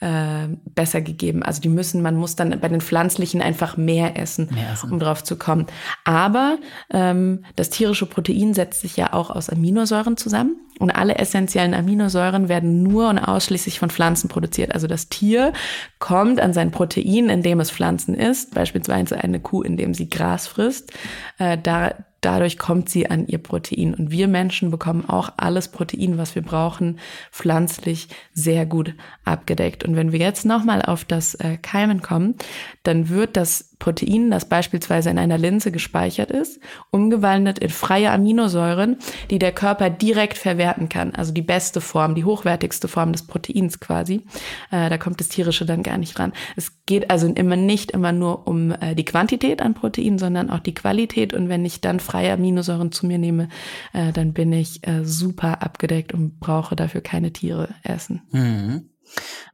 äh, 0.00 0.48
besser 0.74 1.00
gegeben. 1.02 1.42
Also 1.42 1.60
die 1.60 1.68
müssen, 1.68 2.02
man 2.02 2.16
muss 2.16 2.36
dann 2.36 2.58
bei 2.58 2.68
den 2.68 2.80
pflanzlichen 2.80 3.42
einfach 3.42 3.76
mehr 3.76 4.18
essen, 4.18 4.48
mehr 4.52 4.72
essen. 4.72 4.90
um 4.90 4.98
drauf 4.98 5.22
zu 5.22 5.36
kommen. 5.36 5.66
Aber 6.04 6.58
ähm, 6.90 7.44
das 7.56 7.70
tierische 7.70 8.06
Protein 8.06 8.54
setzt 8.54 8.80
sich 8.80 8.96
ja 8.96 9.12
auch 9.12 9.30
aus 9.30 9.50
Aminosäuren 9.50 10.16
zusammen 10.16 10.56
und 10.78 10.90
alle 10.90 11.16
essentiellen 11.16 11.74
Aminosäuren 11.74 12.48
werden 12.48 12.82
nur 12.82 13.10
und 13.10 13.18
ausschließlich 13.18 13.78
von 13.78 13.90
Pflanzen 13.90 14.28
produziert. 14.28 14.74
Also 14.74 14.86
das 14.86 15.10
Tier 15.10 15.52
kommt 15.98 16.40
an 16.40 16.54
sein 16.54 16.70
Protein, 16.70 17.28
indem 17.28 17.60
es 17.60 17.70
Pflanzen 17.70 18.14
isst, 18.14 18.54
beispielsweise 18.54 19.22
eine 19.22 19.40
Kuh, 19.40 19.60
indem 19.60 19.92
sie 19.92 20.08
Gras 20.08 20.46
frisst. 20.46 20.92
Äh, 21.38 21.58
da, 21.62 21.92
dadurch 22.20 22.58
kommt 22.58 22.88
sie 22.88 23.10
an 23.10 23.26
ihr 23.26 23.38
Protein. 23.38 23.94
Und 23.94 24.10
wir 24.10 24.28
Menschen 24.28 24.70
bekommen 24.70 25.08
auch 25.08 25.32
alles 25.36 25.68
Protein, 25.68 26.18
was 26.18 26.34
wir 26.34 26.42
brauchen, 26.42 26.98
pflanzlich 27.30 28.08
sehr 28.32 28.66
gut 28.66 28.94
abgedeckt. 29.24 29.84
Und 29.84 29.96
wenn 29.96 30.12
wir 30.12 30.18
jetzt 30.18 30.44
nochmal 30.44 30.82
auf 30.82 31.04
das 31.04 31.34
äh, 31.36 31.56
Keimen 31.56 32.02
kommen, 32.02 32.34
dann 32.82 33.08
wird 33.08 33.36
das 33.36 33.69
Protein, 33.80 34.30
das 34.30 34.44
beispielsweise 34.44 35.10
in 35.10 35.18
einer 35.18 35.38
Linse 35.38 35.72
gespeichert 35.72 36.30
ist, 36.30 36.60
umgewandelt 36.90 37.58
in 37.58 37.70
freie 37.70 38.12
Aminosäuren, 38.12 38.98
die 39.30 39.40
der 39.40 39.50
Körper 39.50 39.90
direkt 39.90 40.38
verwerten 40.38 40.88
kann. 40.88 41.12
Also 41.16 41.32
die 41.32 41.42
beste 41.42 41.80
Form, 41.80 42.14
die 42.14 42.24
hochwertigste 42.24 42.86
Form 42.86 43.10
des 43.10 43.26
Proteins 43.26 43.80
quasi. 43.80 44.22
Äh, 44.70 44.88
da 44.88 44.98
kommt 44.98 45.18
das 45.18 45.28
Tierische 45.28 45.66
dann 45.66 45.82
gar 45.82 45.98
nicht 45.98 46.16
ran. 46.20 46.32
Es 46.54 46.84
geht 46.86 47.10
also 47.10 47.26
immer 47.26 47.56
nicht 47.56 47.90
immer 47.90 48.12
nur 48.12 48.46
um 48.46 48.70
äh, 48.70 48.94
die 48.94 49.04
Quantität 49.04 49.62
an 49.62 49.74
Protein, 49.74 50.18
sondern 50.18 50.50
auch 50.50 50.60
die 50.60 50.74
Qualität. 50.74 51.34
Und 51.34 51.48
wenn 51.48 51.64
ich 51.64 51.80
dann 51.80 51.98
freie 51.98 52.32
Aminosäuren 52.32 52.92
zu 52.92 53.06
mir 53.06 53.18
nehme, 53.18 53.48
äh, 53.92 54.12
dann 54.12 54.32
bin 54.32 54.52
ich 54.52 54.86
äh, 54.86 55.04
super 55.04 55.62
abgedeckt 55.62 56.14
und 56.14 56.38
brauche 56.38 56.76
dafür 56.76 57.00
keine 57.00 57.32
Tiere 57.32 57.70
essen. 57.82 58.22
Mhm. 58.30 58.90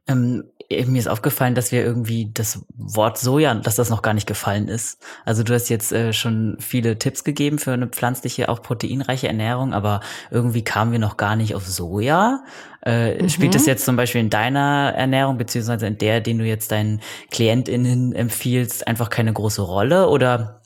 Ähm, 0.07 0.43
mir 0.69 0.99
ist 0.99 1.07
aufgefallen, 1.07 1.55
dass 1.55 1.71
wir 1.71 1.83
irgendwie 1.83 2.29
das 2.33 2.65
Wort 2.75 3.17
Soja, 3.17 3.55
dass 3.55 3.75
das 3.75 3.89
noch 3.89 4.01
gar 4.01 4.13
nicht 4.13 4.27
gefallen 4.27 4.67
ist. 4.67 5.01
Also 5.23 5.43
du 5.43 5.53
hast 5.53 5.69
jetzt 5.69 5.93
äh, 5.93 6.11
schon 6.11 6.57
viele 6.59 6.99
Tipps 6.99 7.23
gegeben 7.23 7.57
für 7.57 7.71
eine 7.71 7.87
pflanzliche, 7.87 8.49
auch 8.49 8.61
proteinreiche 8.61 9.27
Ernährung, 9.27 9.73
aber 9.73 10.01
irgendwie 10.29 10.63
kamen 10.63 10.91
wir 10.91 10.99
noch 10.99 11.15
gar 11.15 11.35
nicht 11.35 11.55
auf 11.55 11.65
Soja. 11.65 12.43
Äh, 12.85 13.21
mhm. 13.21 13.29
Spielt 13.29 13.55
das 13.55 13.65
jetzt 13.65 13.85
zum 13.85 13.95
Beispiel 13.95 14.21
in 14.21 14.29
deiner 14.29 14.93
Ernährung, 14.95 15.37
beziehungsweise 15.37 15.87
in 15.87 15.97
der, 15.97 16.19
den 16.19 16.37
du 16.37 16.45
jetzt 16.45 16.71
deinen 16.71 17.01
KlientInnen 17.31 18.13
empfiehlst, 18.13 18.87
einfach 18.87 19.09
keine 19.09 19.31
große 19.31 19.61
Rolle 19.61 20.09
oder 20.09 20.61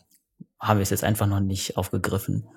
haben 0.60 0.78
wir 0.78 0.84
es 0.84 0.90
jetzt 0.90 1.04
einfach 1.04 1.28
noch 1.28 1.40
nicht 1.40 1.78
aufgegriffen? 1.78 2.48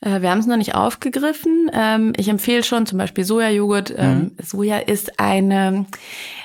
Äh, 0.00 0.22
wir 0.22 0.30
haben 0.30 0.38
es 0.38 0.46
noch 0.46 0.56
nicht 0.56 0.74
aufgegriffen. 0.74 1.70
Ähm, 1.72 2.12
ich 2.16 2.28
empfehle 2.28 2.62
schon 2.62 2.86
zum 2.86 2.98
Beispiel 2.98 3.24
Sojajoghurt. 3.24 3.94
Ähm, 3.96 4.18
mhm. 4.18 4.32
Soja 4.42 4.78
ist 4.78 5.20
eine 5.20 5.86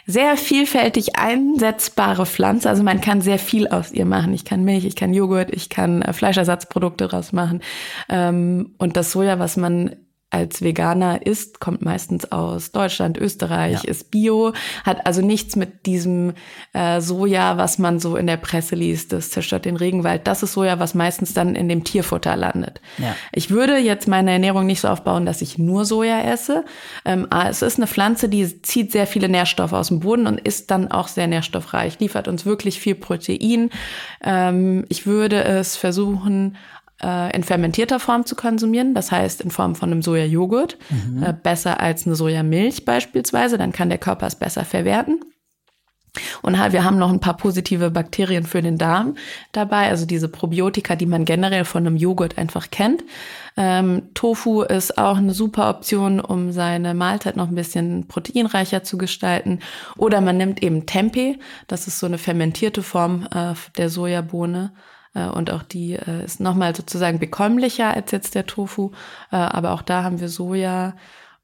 sehr 0.06 0.38
vielfältig 0.38 1.18
einsetzbare 1.18 2.26
Pflanze. 2.26 2.70
Also 2.70 2.84
man 2.84 3.02
kann 3.02 3.22
sehr 3.22 3.40
viel 3.40 3.68
aus 3.68 3.92
ihr 3.92 4.06
machen. 4.06 4.34
Ich 4.34 4.46
kann 4.46 4.64
Milch, 4.64 4.86
ich 4.86 4.96
kann 4.96 5.14
Joghurt, 5.14 5.54
ich 5.54 5.70
kann 5.70 6.02
äh, 6.02 6.14
Fleischersatzprodukte 6.14 7.08
draus 7.08 7.32
machen. 7.32 7.62
Ähm, 8.10 8.74
und 8.78 8.98
das 8.98 9.12
Soja, 9.12 9.40
was 9.40 9.58
man 9.58 9.96
als 10.32 10.62
Veganer 10.62 11.26
isst, 11.26 11.60
kommt 11.60 11.82
meistens 11.82 12.32
aus 12.32 12.72
Deutschland, 12.72 13.18
Österreich, 13.18 13.84
ja. 13.84 13.90
ist 13.90 14.12
Bio, 14.12 14.54
hat 14.84 15.06
also 15.06 15.22
nichts 15.22 15.56
mit 15.56 15.86
diesem 15.86 16.34
äh, 16.74 17.00
Soja, 17.00 17.58
was 17.58 17.78
man 17.78 18.00
so 18.00 18.18
in 18.18 18.28
der 18.28 18.38
Presse 18.38 18.76
liest, 18.76 19.14
das 19.14 19.30
zerstört 19.30 19.66
den 19.66 19.78
Regenwald. 19.78 20.28
Das 20.28 20.44
ist 20.44 20.54
Soja, 20.54 20.80
was 20.80 20.94
meistens 20.94 21.34
dann 21.34 21.56
in 21.56 21.70
dem 21.70 21.84
Tierfutter 21.84 22.36
landet. 22.36 22.82
Ja. 22.98 23.16
Ich 23.32 23.50
würde 23.50 23.78
jetzt 23.78 24.08
meine 24.08 24.32
Ernährung 24.32 24.66
nicht 24.66 24.82
so 24.82 24.90
aufbauen, 24.90 25.26
dass 25.26 25.42
ich 25.42 25.58
nur 25.58 25.86
Soja 25.86 26.22
esse. 26.22 26.66
Ähm, 27.06 27.28
es 27.50 27.62
ist 27.62 27.78
eine 27.78 27.88
Pflanze, 27.88 28.28
die 28.28 28.62
zieht 28.62 28.92
sehr 28.92 29.08
viele 29.08 29.30
Nährstoffe 29.30 29.74
aus 29.74 29.88
dem 29.88 30.02
Boden 30.02 30.28
und 30.28 30.40
ist 30.40 30.70
dann 30.70 30.92
auch 30.92 31.08
sehr 31.08 31.28
nährstoffreich, 31.28 32.00
liefert 32.00 32.28
uns 32.28 32.46
wirklich 32.46 32.82
viel 32.82 32.96
Protein. 32.96 33.70
Ähm, 34.24 34.86
ich 34.90 35.06
würde 35.06 35.44
es 35.44 35.78
versuchen, 35.78 36.58
in 37.36 37.44
fermentierter 37.44 38.00
Form 38.00 38.26
zu 38.26 38.36
konsumieren, 38.36 38.94
das 38.94 39.12
heißt 39.12 39.42
in 39.42 39.52
Form 39.52 39.76
von 39.76 39.92
einem 39.92 40.02
Sojajoghurt, 40.02 40.78
mhm. 40.90 41.24
äh, 41.24 41.34
besser 41.34 41.80
als 41.80 42.06
eine 42.06 42.16
Sojamilch 42.16 42.86
beispielsweise, 42.86 43.58
dann 43.58 43.72
kann 43.72 43.90
der 43.90 43.98
Körper 43.98 44.28
es 44.28 44.36
besser 44.36 44.66
verwerten. 44.66 45.20
Und 46.42 46.58
wir 46.72 46.84
haben 46.84 46.98
noch 46.98 47.12
ein 47.12 47.20
paar 47.20 47.38
positive 47.38 47.92
Bakterien 47.92 48.46
für 48.46 48.62
den 48.62 48.78
Darm 48.78 49.16
dabei, 49.52 49.90
also 49.90 50.06
diese 50.06 50.30
Probiotika, 50.30 50.96
die 50.96 51.06
man 51.06 51.26
generell 51.26 51.66
von 51.66 51.86
einem 51.86 51.98
Joghurt 51.98 52.38
einfach 52.38 52.70
kennt. 52.72 53.04
Ähm, 53.58 54.14
Tofu 54.14 54.62
ist 54.62 54.98
auch 54.98 55.18
eine 55.18 55.34
super 55.34 55.70
Option, 55.70 56.20
um 56.20 56.52
seine 56.52 56.94
Mahlzeit 56.94 57.36
noch 57.36 57.48
ein 57.48 57.56
bisschen 57.56 58.08
proteinreicher 58.08 58.84
zu 58.84 58.98
gestalten. 58.98 59.60
Oder 59.98 60.22
man 60.22 60.38
nimmt 60.38 60.62
eben 60.64 60.86
Tempeh, 60.86 61.38
das 61.68 61.88
ist 61.88 62.00
so 62.00 62.06
eine 62.06 62.18
fermentierte 62.18 62.84
Form 62.84 63.28
äh, 63.34 63.54
der 63.78 63.90
Sojabohne. 63.90 64.72
Äh, 65.16 65.28
und 65.28 65.52
auch 65.52 65.64
die 65.64 65.94
äh, 65.94 66.24
ist 66.24 66.40
nochmal 66.40 66.76
sozusagen 66.76 67.18
bekömmlicher 67.18 67.96
als 67.96 68.12
jetzt 68.12 68.36
der 68.36 68.46
Tofu. 68.46 68.92
Äh, 69.32 69.38
aber 69.38 69.72
auch 69.72 69.82
da 69.82 70.04
haben 70.04 70.20
wir 70.20 70.30
Soja 70.30 70.96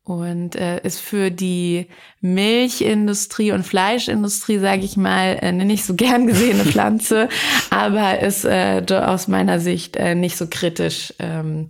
und 0.04 0.56
ist 0.56 1.00
für 1.00 1.30
die 1.30 1.86
Milchindustrie 2.22 3.52
und 3.52 3.64
Fleischindustrie, 3.64 4.58
sage 4.58 4.82
ich 4.82 4.98
mal, 4.98 5.38
eine 5.40 5.64
nicht 5.64 5.86
so 5.86 5.94
gern 5.94 6.26
gesehene 6.26 6.66
Pflanze, 6.66 7.30
aber 7.70 8.20
ist 8.20 8.46
aus 8.46 9.28
meiner 9.28 9.60
Sicht 9.60 10.00
nicht 10.16 10.38
so 10.38 10.48
kritisch. 10.50 11.14
Ähm, 11.20 11.70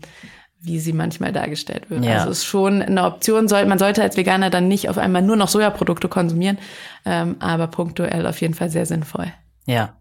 wie 0.61 0.79
sie 0.79 0.93
manchmal 0.93 1.33
dargestellt 1.33 1.89
wird. 1.89 2.05
Ja. 2.05 2.19
Also 2.19 2.29
ist 2.29 2.45
schon 2.45 2.81
eine 2.81 3.03
Option. 3.03 3.47
Man 3.47 3.79
sollte 3.79 4.01
als 4.01 4.15
Veganer 4.15 4.49
dann 4.49 4.67
nicht 4.67 4.89
auf 4.89 4.97
einmal 4.97 5.23
nur 5.23 5.35
noch 5.35 5.49
Sojaprodukte 5.49 6.07
konsumieren, 6.07 6.57
ähm, 7.03 7.35
aber 7.39 7.67
punktuell 7.67 8.25
auf 8.27 8.39
jeden 8.41 8.53
Fall 8.53 8.69
sehr 8.69 8.85
sinnvoll. 8.85 9.33
Ja, 9.65 9.95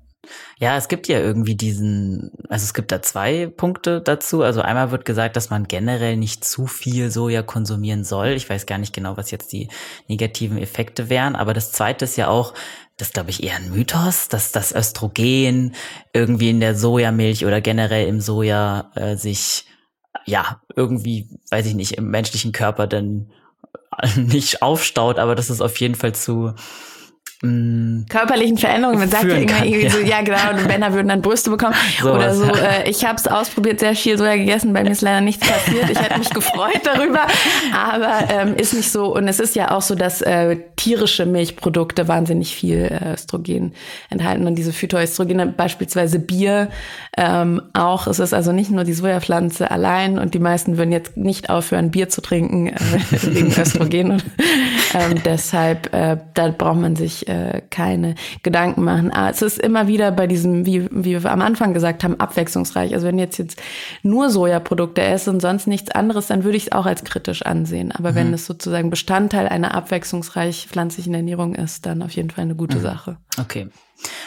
ja, 0.58 0.76
es 0.76 0.88
gibt 0.88 1.08
ja 1.08 1.18
irgendwie 1.18 1.54
diesen, 1.54 2.32
also 2.48 2.64
es 2.64 2.74
gibt 2.74 2.92
da 2.92 3.00
zwei 3.00 3.46
Punkte 3.46 4.00
dazu. 4.00 4.42
Also 4.42 4.60
einmal 4.60 4.90
wird 4.90 5.04
gesagt, 5.04 5.36
dass 5.36 5.50
man 5.50 5.66
generell 5.66 6.16
nicht 6.16 6.44
zu 6.44 6.66
viel 6.66 7.10
Soja 7.10 7.42
konsumieren 7.42 8.04
soll. 8.04 8.28
Ich 8.28 8.48
weiß 8.48 8.66
gar 8.66 8.78
nicht 8.78 8.92
genau, 8.92 9.16
was 9.16 9.30
jetzt 9.30 9.52
die 9.52 9.68
negativen 10.08 10.58
Effekte 10.58 11.08
wären. 11.08 11.34
Aber 11.34 11.54
das 11.54 11.72
zweite 11.72 12.04
ist 12.04 12.16
ja 12.16 12.28
auch, 12.28 12.52
das 12.98 13.12
glaube 13.12 13.30
ich 13.30 13.42
eher 13.42 13.56
ein 13.56 13.70
Mythos, 13.70 14.28
dass 14.28 14.52
das 14.52 14.72
Östrogen 14.72 15.74
irgendwie 16.12 16.50
in 16.50 16.60
der 16.60 16.74
Sojamilch 16.74 17.46
oder 17.46 17.62
generell 17.62 18.06
im 18.06 18.20
Soja 18.20 18.90
äh, 18.94 19.16
sich, 19.16 19.64
ja, 20.26 20.60
irgendwie, 20.76 21.28
weiß 21.50 21.64
ich 21.64 21.74
nicht, 21.74 21.92
im 21.92 22.10
menschlichen 22.10 22.52
Körper 22.52 22.86
dann 22.86 23.30
nicht 24.16 24.60
aufstaut, 24.60 25.18
aber 25.18 25.34
das 25.34 25.48
ist 25.48 25.62
auf 25.62 25.78
jeden 25.78 25.94
Fall 25.94 26.14
zu. 26.14 26.54
Körperlichen 27.42 28.58
Veränderungen. 28.58 28.98
Man 28.98 29.08
sagt 29.08 29.24
ja 29.24 29.36
immer 29.36 29.46
kann, 29.46 29.66
irgendwie 29.66 29.86
ja. 29.86 29.90
so, 29.90 29.98
ja 30.00 30.20
genau, 30.20 30.50
und 30.50 30.66
Männer 30.66 30.92
würden 30.92 31.08
dann 31.08 31.22
Brüste 31.22 31.48
bekommen 31.48 31.74
so 32.02 32.12
oder 32.12 32.34
so. 32.34 32.44
Äh, 32.44 32.90
ich 32.90 33.06
habe 33.06 33.16
es 33.16 33.26
ausprobiert, 33.26 33.80
sehr 33.80 33.94
viel 33.94 34.18
Soja 34.18 34.36
gegessen, 34.36 34.74
bei 34.74 34.82
mir 34.82 34.90
ist 34.90 35.00
leider 35.00 35.22
nichts 35.22 35.48
passiert. 35.48 35.88
Ich 35.88 35.98
hätte 35.98 36.18
mich 36.18 36.28
gefreut 36.28 36.82
darüber, 36.84 37.26
aber 37.74 38.30
ähm, 38.30 38.56
ist 38.56 38.74
nicht 38.74 38.92
so. 38.92 39.14
Und 39.14 39.26
es 39.26 39.40
ist 39.40 39.56
ja 39.56 39.70
auch 39.70 39.80
so, 39.80 39.94
dass 39.94 40.20
äh, 40.20 40.58
tierische 40.76 41.24
Milchprodukte 41.24 42.08
wahnsinnig 42.08 42.54
viel 42.54 42.84
äh, 42.84 43.14
Östrogen 43.14 43.72
enthalten 44.10 44.46
und 44.46 44.56
diese 44.56 44.74
Phytoöstrogene, 44.74 45.46
beispielsweise 45.46 46.18
Bier 46.18 46.68
ähm, 47.16 47.62
auch. 47.72 48.06
Es 48.06 48.18
ist 48.18 48.34
also 48.34 48.52
nicht 48.52 48.70
nur 48.70 48.84
die 48.84 48.92
Sojapflanze 48.92 49.70
allein 49.70 50.18
und 50.18 50.34
die 50.34 50.40
meisten 50.40 50.76
würden 50.76 50.92
jetzt 50.92 51.16
nicht 51.16 51.48
aufhören, 51.48 51.90
Bier 51.90 52.10
zu 52.10 52.20
trinken 52.20 52.66
äh, 52.66 52.78
wegen 53.22 53.48
Östrogen. 53.58 54.10
Und, 54.10 54.24
ähm, 54.92 55.22
deshalb, 55.24 55.94
äh, 55.94 56.18
da 56.34 56.48
braucht 56.48 56.80
man 56.80 56.96
sich 56.96 57.29
äh, 57.30 57.62
keine 57.70 58.16
Gedanken 58.42 58.82
machen. 58.82 59.10
Aber 59.12 59.26
ah, 59.26 59.30
es 59.30 59.42
ist 59.42 59.58
immer 59.58 59.86
wieder 59.86 60.10
bei 60.10 60.26
diesem, 60.26 60.66
wie, 60.66 60.88
wie 60.90 61.22
wir 61.22 61.30
am 61.30 61.42
Anfang 61.42 61.72
gesagt 61.72 62.02
haben, 62.02 62.18
abwechslungsreich. 62.18 62.92
Also 62.92 63.06
wenn 63.06 63.18
jetzt 63.18 63.38
jetzt 63.38 63.62
nur 64.02 64.30
Sojaprodukte 64.30 65.00
esse 65.00 65.30
und 65.30 65.40
sonst 65.40 65.66
nichts 65.66 65.90
anderes, 65.90 66.26
dann 66.26 66.44
würde 66.44 66.56
ich 66.56 66.64
es 66.64 66.72
auch 66.72 66.86
als 66.86 67.04
kritisch 67.04 67.42
ansehen. 67.42 67.92
Aber 67.92 68.12
mhm. 68.12 68.16
wenn 68.16 68.34
es 68.34 68.46
sozusagen 68.46 68.90
Bestandteil 68.90 69.48
einer 69.48 69.74
abwechslungsreich 69.74 70.66
pflanzlichen 70.68 71.14
Ernährung 71.14 71.54
ist, 71.54 71.86
dann 71.86 72.02
auf 72.02 72.12
jeden 72.12 72.30
Fall 72.30 72.42
eine 72.42 72.56
gute 72.56 72.78
mhm. 72.78 72.82
Sache. 72.82 73.16
Okay. 73.38 73.68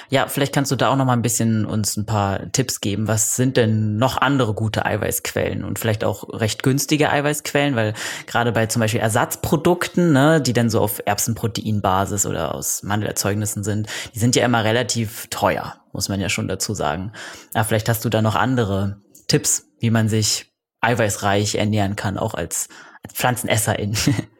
Ja, 0.10 0.28
vielleicht 0.28 0.54
kannst 0.54 0.72
du 0.72 0.76
da 0.76 0.90
auch 0.90 0.96
noch 0.96 1.06
mal 1.06 1.14
ein 1.14 1.22
bisschen 1.22 1.66
uns 1.66 1.98
ein 1.98 2.06
paar 2.06 2.52
Tipps 2.52 2.82
geben. 2.82 3.08
Was 3.08 3.36
sind 3.36 3.58
denn 3.58 3.98
noch 3.98 4.18
andere 4.18 4.54
gute 4.54 4.86
Eiweißquellen 4.86 5.64
und 5.64 5.80
vielleicht 5.80 6.04
auch 6.04 6.28
recht 6.30 6.64
günstige 6.64 7.10
Eiweißquellen? 7.10 7.76
Weil 7.76 7.94
gerade 8.28 8.52
bei 8.52 8.68
zum 8.68 8.80
Beispiel 8.80 9.00
Ersatzprodukten, 9.00 10.14
ne, 10.14 10.42
die 10.42 10.54
dann 10.54 10.70
so 10.70 10.82
auf 10.82 11.02
Erbsenproteinbasis 11.06 12.26
oder 12.26 12.54
aus 12.54 12.84
Mandelerzeugnissen 12.84 13.64
sind, 13.64 13.88
die 14.14 14.20
sind 14.20 14.36
ja 14.36 14.46
immer 14.46 14.64
relativ 14.64 15.28
teuer, 15.30 15.76
muss 15.92 16.10
man 16.10 16.20
ja 16.20 16.30
schon 16.30 16.48
dazu 16.48 16.74
sagen. 16.74 17.12
Ja, 17.56 17.64
vielleicht 17.64 17.90
hast 17.90 18.06
du 18.06 18.10
da 18.10 18.22
noch 18.22 18.36
andere 18.36 19.02
Tipps, 19.28 19.66
wie 19.80 19.90
man 19.90 20.10
sich 20.10 20.54
eiweißreich 20.82 21.56
ernähren 21.56 21.96
kann, 21.96 22.18
auch 22.18 22.34
als, 22.34 22.68
als 23.04 23.14
Pflanzenesserin. 23.14 23.96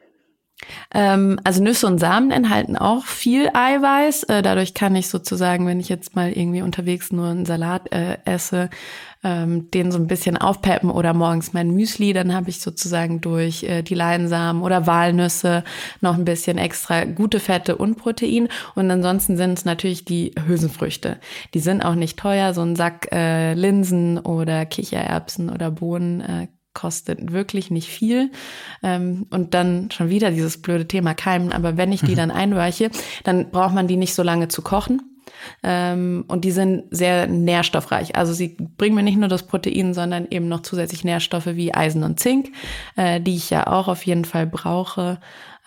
Ähm, 0.92 1.38
also 1.44 1.62
Nüsse 1.62 1.86
und 1.86 1.98
Samen 1.98 2.30
enthalten 2.30 2.76
auch 2.76 3.04
viel 3.04 3.48
Eiweiß. 3.52 4.24
Äh, 4.24 4.42
dadurch 4.42 4.74
kann 4.74 4.96
ich 4.96 5.08
sozusagen, 5.08 5.66
wenn 5.66 5.80
ich 5.80 5.88
jetzt 5.88 6.14
mal 6.16 6.30
irgendwie 6.32 6.62
unterwegs 6.62 7.12
nur 7.12 7.28
einen 7.28 7.46
Salat 7.46 7.92
äh, 7.92 8.18
esse, 8.24 8.70
ähm, 9.24 9.70
den 9.70 9.90
so 9.90 9.98
ein 9.98 10.06
bisschen 10.06 10.36
aufpeppen 10.36 10.90
oder 10.90 11.14
morgens 11.14 11.52
mein 11.52 11.70
Müsli, 11.70 12.12
dann 12.12 12.34
habe 12.34 12.50
ich 12.50 12.60
sozusagen 12.60 13.20
durch 13.20 13.64
äh, 13.64 13.82
die 13.82 13.94
Leinsamen 13.94 14.62
oder 14.62 14.86
Walnüsse 14.86 15.64
noch 16.00 16.14
ein 16.14 16.26
bisschen 16.26 16.58
extra 16.58 17.04
gute 17.04 17.40
Fette 17.40 17.76
und 17.76 17.96
Protein. 17.96 18.48
Und 18.74 18.90
ansonsten 18.90 19.36
sind 19.36 19.58
es 19.58 19.64
natürlich 19.64 20.04
die 20.04 20.32
Hülsenfrüchte. 20.46 21.18
Die 21.54 21.60
sind 21.60 21.82
auch 21.82 21.94
nicht 21.94 22.18
teuer. 22.18 22.54
So 22.54 22.62
ein 22.62 22.76
Sack 22.76 23.08
äh, 23.12 23.54
Linsen 23.54 24.18
oder 24.18 24.66
Kichererbsen 24.66 25.50
oder 25.50 25.70
Bohnen 25.70 26.20
äh, 26.20 26.46
kostet 26.74 27.32
wirklich 27.32 27.70
nicht 27.70 27.88
viel. 27.88 28.30
Ähm, 28.82 29.26
und 29.30 29.54
dann 29.54 29.90
schon 29.90 30.10
wieder 30.10 30.30
dieses 30.30 30.60
blöde 30.60 30.86
Thema 30.86 31.14
Keimen. 31.14 31.52
Aber 31.52 31.76
wenn 31.76 31.92
ich 31.92 32.02
die 32.02 32.12
mhm. 32.12 32.16
dann 32.16 32.30
einweiche, 32.30 32.90
dann 33.22 33.50
braucht 33.50 33.74
man 33.74 33.86
die 33.86 33.96
nicht 33.96 34.14
so 34.14 34.22
lange 34.22 34.48
zu 34.48 34.62
kochen. 34.62 35.02
Ähm, 35.62 36.24
und 36.28 36.44
die 36.44 36.50
sind 36.50 36.84
sehr 36.90 37.26
nährstoffreich. 37.26 38.16
Also 38.16 38.32
sie 38.32 38.56
bringen 38.76 38.94
mir 38.94 39.02
nicht 39.02 39.18
nur 39.18 39.28
das 39.28 39.46
Protein, 39.46 39.94
sondern 39.94 40.26
eben 40.30 40.48
noch 40.48 40.62
zusätzlich 40.62 41.04
Nährstoffe 41.04 41.46
wie 41.46 41.74
Eisen 41.74 42.02
und 42.02 42.20
Zink, 42.20 42.52
äh, 42.96 43.20
die 43.20 43.36
ich 43.36 43.50
ja 43.50 43.66
auch 43.66 43.88
auf 43.88 44.04
jeden 44.04 44.24
Fall 44.24 44.46
brauche, 44.46 45.20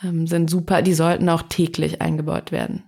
ähm, 0.03 0.27
sind 0.27 0.49
super. 0.49 0.81
Die 0.81 0.93
sollten 0.93 1.29
auch 1.29 1.43
täglich 1.43 2.01
eingebaut 2.01 2.51
werden. 2.51 2.83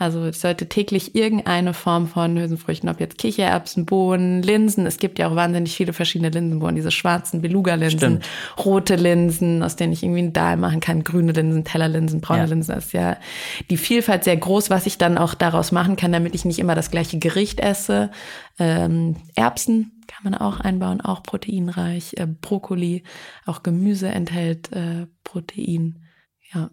Also 0.00 0.24
es 0.24 0.40
sollte 0.40 0.68
täglich 0.68 1.16
irgendeine 1.16 1.74
Form 1.74 2.06
von 2.06 2.38
Hülsenfrüchten, 2.38 2.88
ob 2.88 3.00
jetzt 3.00 3.18
Kichererbsen, 3.18 3.84
Bohnen, 3.84 4.42
Linsen. 4.42 4.86
Es 4.86 4.98
gibt 4.98 5.18
ja 5.18 5.28
auch 5.28 5.34
wahnsinnig 5.34 5.76
viele 5.76 5.92
verschiedene 5.92 6.30
Linsenbohnen, 6.30 6.76
diese 6.76 6.92
schwarzen 6.92 7.42
Beluga-Linsen, 7.42 8.20
rote 8.64 8.94
Linsen, 8.94 9.64
aus 9.64 9.74
denen 9.74 9.92
ich 9.92 10.04
irgendwie 10.04 10.20
einen 10.20 10.32
Dahl 10.32 10.56
machen 10.56 10.78
kann, 10.78 11.02
grüne 11.02 11.32
Linsen, 11.32 11.64
Tellerlinsen, 11.64 12.20
braune 12.20 12.42
ja. 12.42 12.46
Linsen. 12.46 12.76
Das 12.76 12.86
ist 12.86 12.92
ja 12.92 13.16
die 13.70 13.76
Vielfalt 13.76 14.22
sehr 14.22 14.36
groß, 14.36 14.70
was 14.70 14.86
ich 14.86 14.98
dann 14.98 15.18
auch 15.18 15.34
daraus 15.34 15.72
machen 15.72 15.96
kann, 15.96 16.12
damit 16.12 16.36
ich 16.36 16.44
nicht 16.44 16.60
immer 16.60 16.76
das 16.76 16.92
gleiche 16.92 17.18
Gericht 17.18 17.58
esse. 17.58 18.12
Ähm, 18.60 19.16
Erbsen 19.34 20.04
kann 20.06 20.30
man 20.30 20.34
auch 20.34 20.60
einbauen, 20.60 21.00
auch 21.00 21.24
proteinreich. 21.24 22.14
Äh, 22.18 22.26
Brokkoli, 22.26 23.02
auch 23.46 23.64
Gemüse 23.64 24.08
enthält 24.08 24.70
äh, 24.72 25.08
Protein. 25.24 26.04
Ja. 26.54 26.70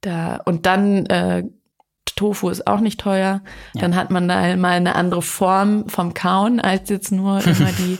Da, 0.00 0.36
und 0.44 0.66
dann 0.66 1.06
äh, 1.06 1.44
Tofu 2.14 2.48
ist 2.48 2.66
auch 2.66 2.80
nicht 2.80 3.00
teuer. 3.00 3.42
Ja. 3.74 3.80
Dann 3.80 3.96
hat 3.96 4.10
man 4.10 4.28
da 4.28 4.56
mal 4.56 4.72
eine 4.72 4.94
andere 4.94 5.22
Form 5.22 5.88
vom 5.88 6.14
Kauen 6.14 6.60
als 6.60 6.88
jetzt 6.88 7.12
nur 7.12 7.44
immer 7.46 7.72
die 7.72 7.98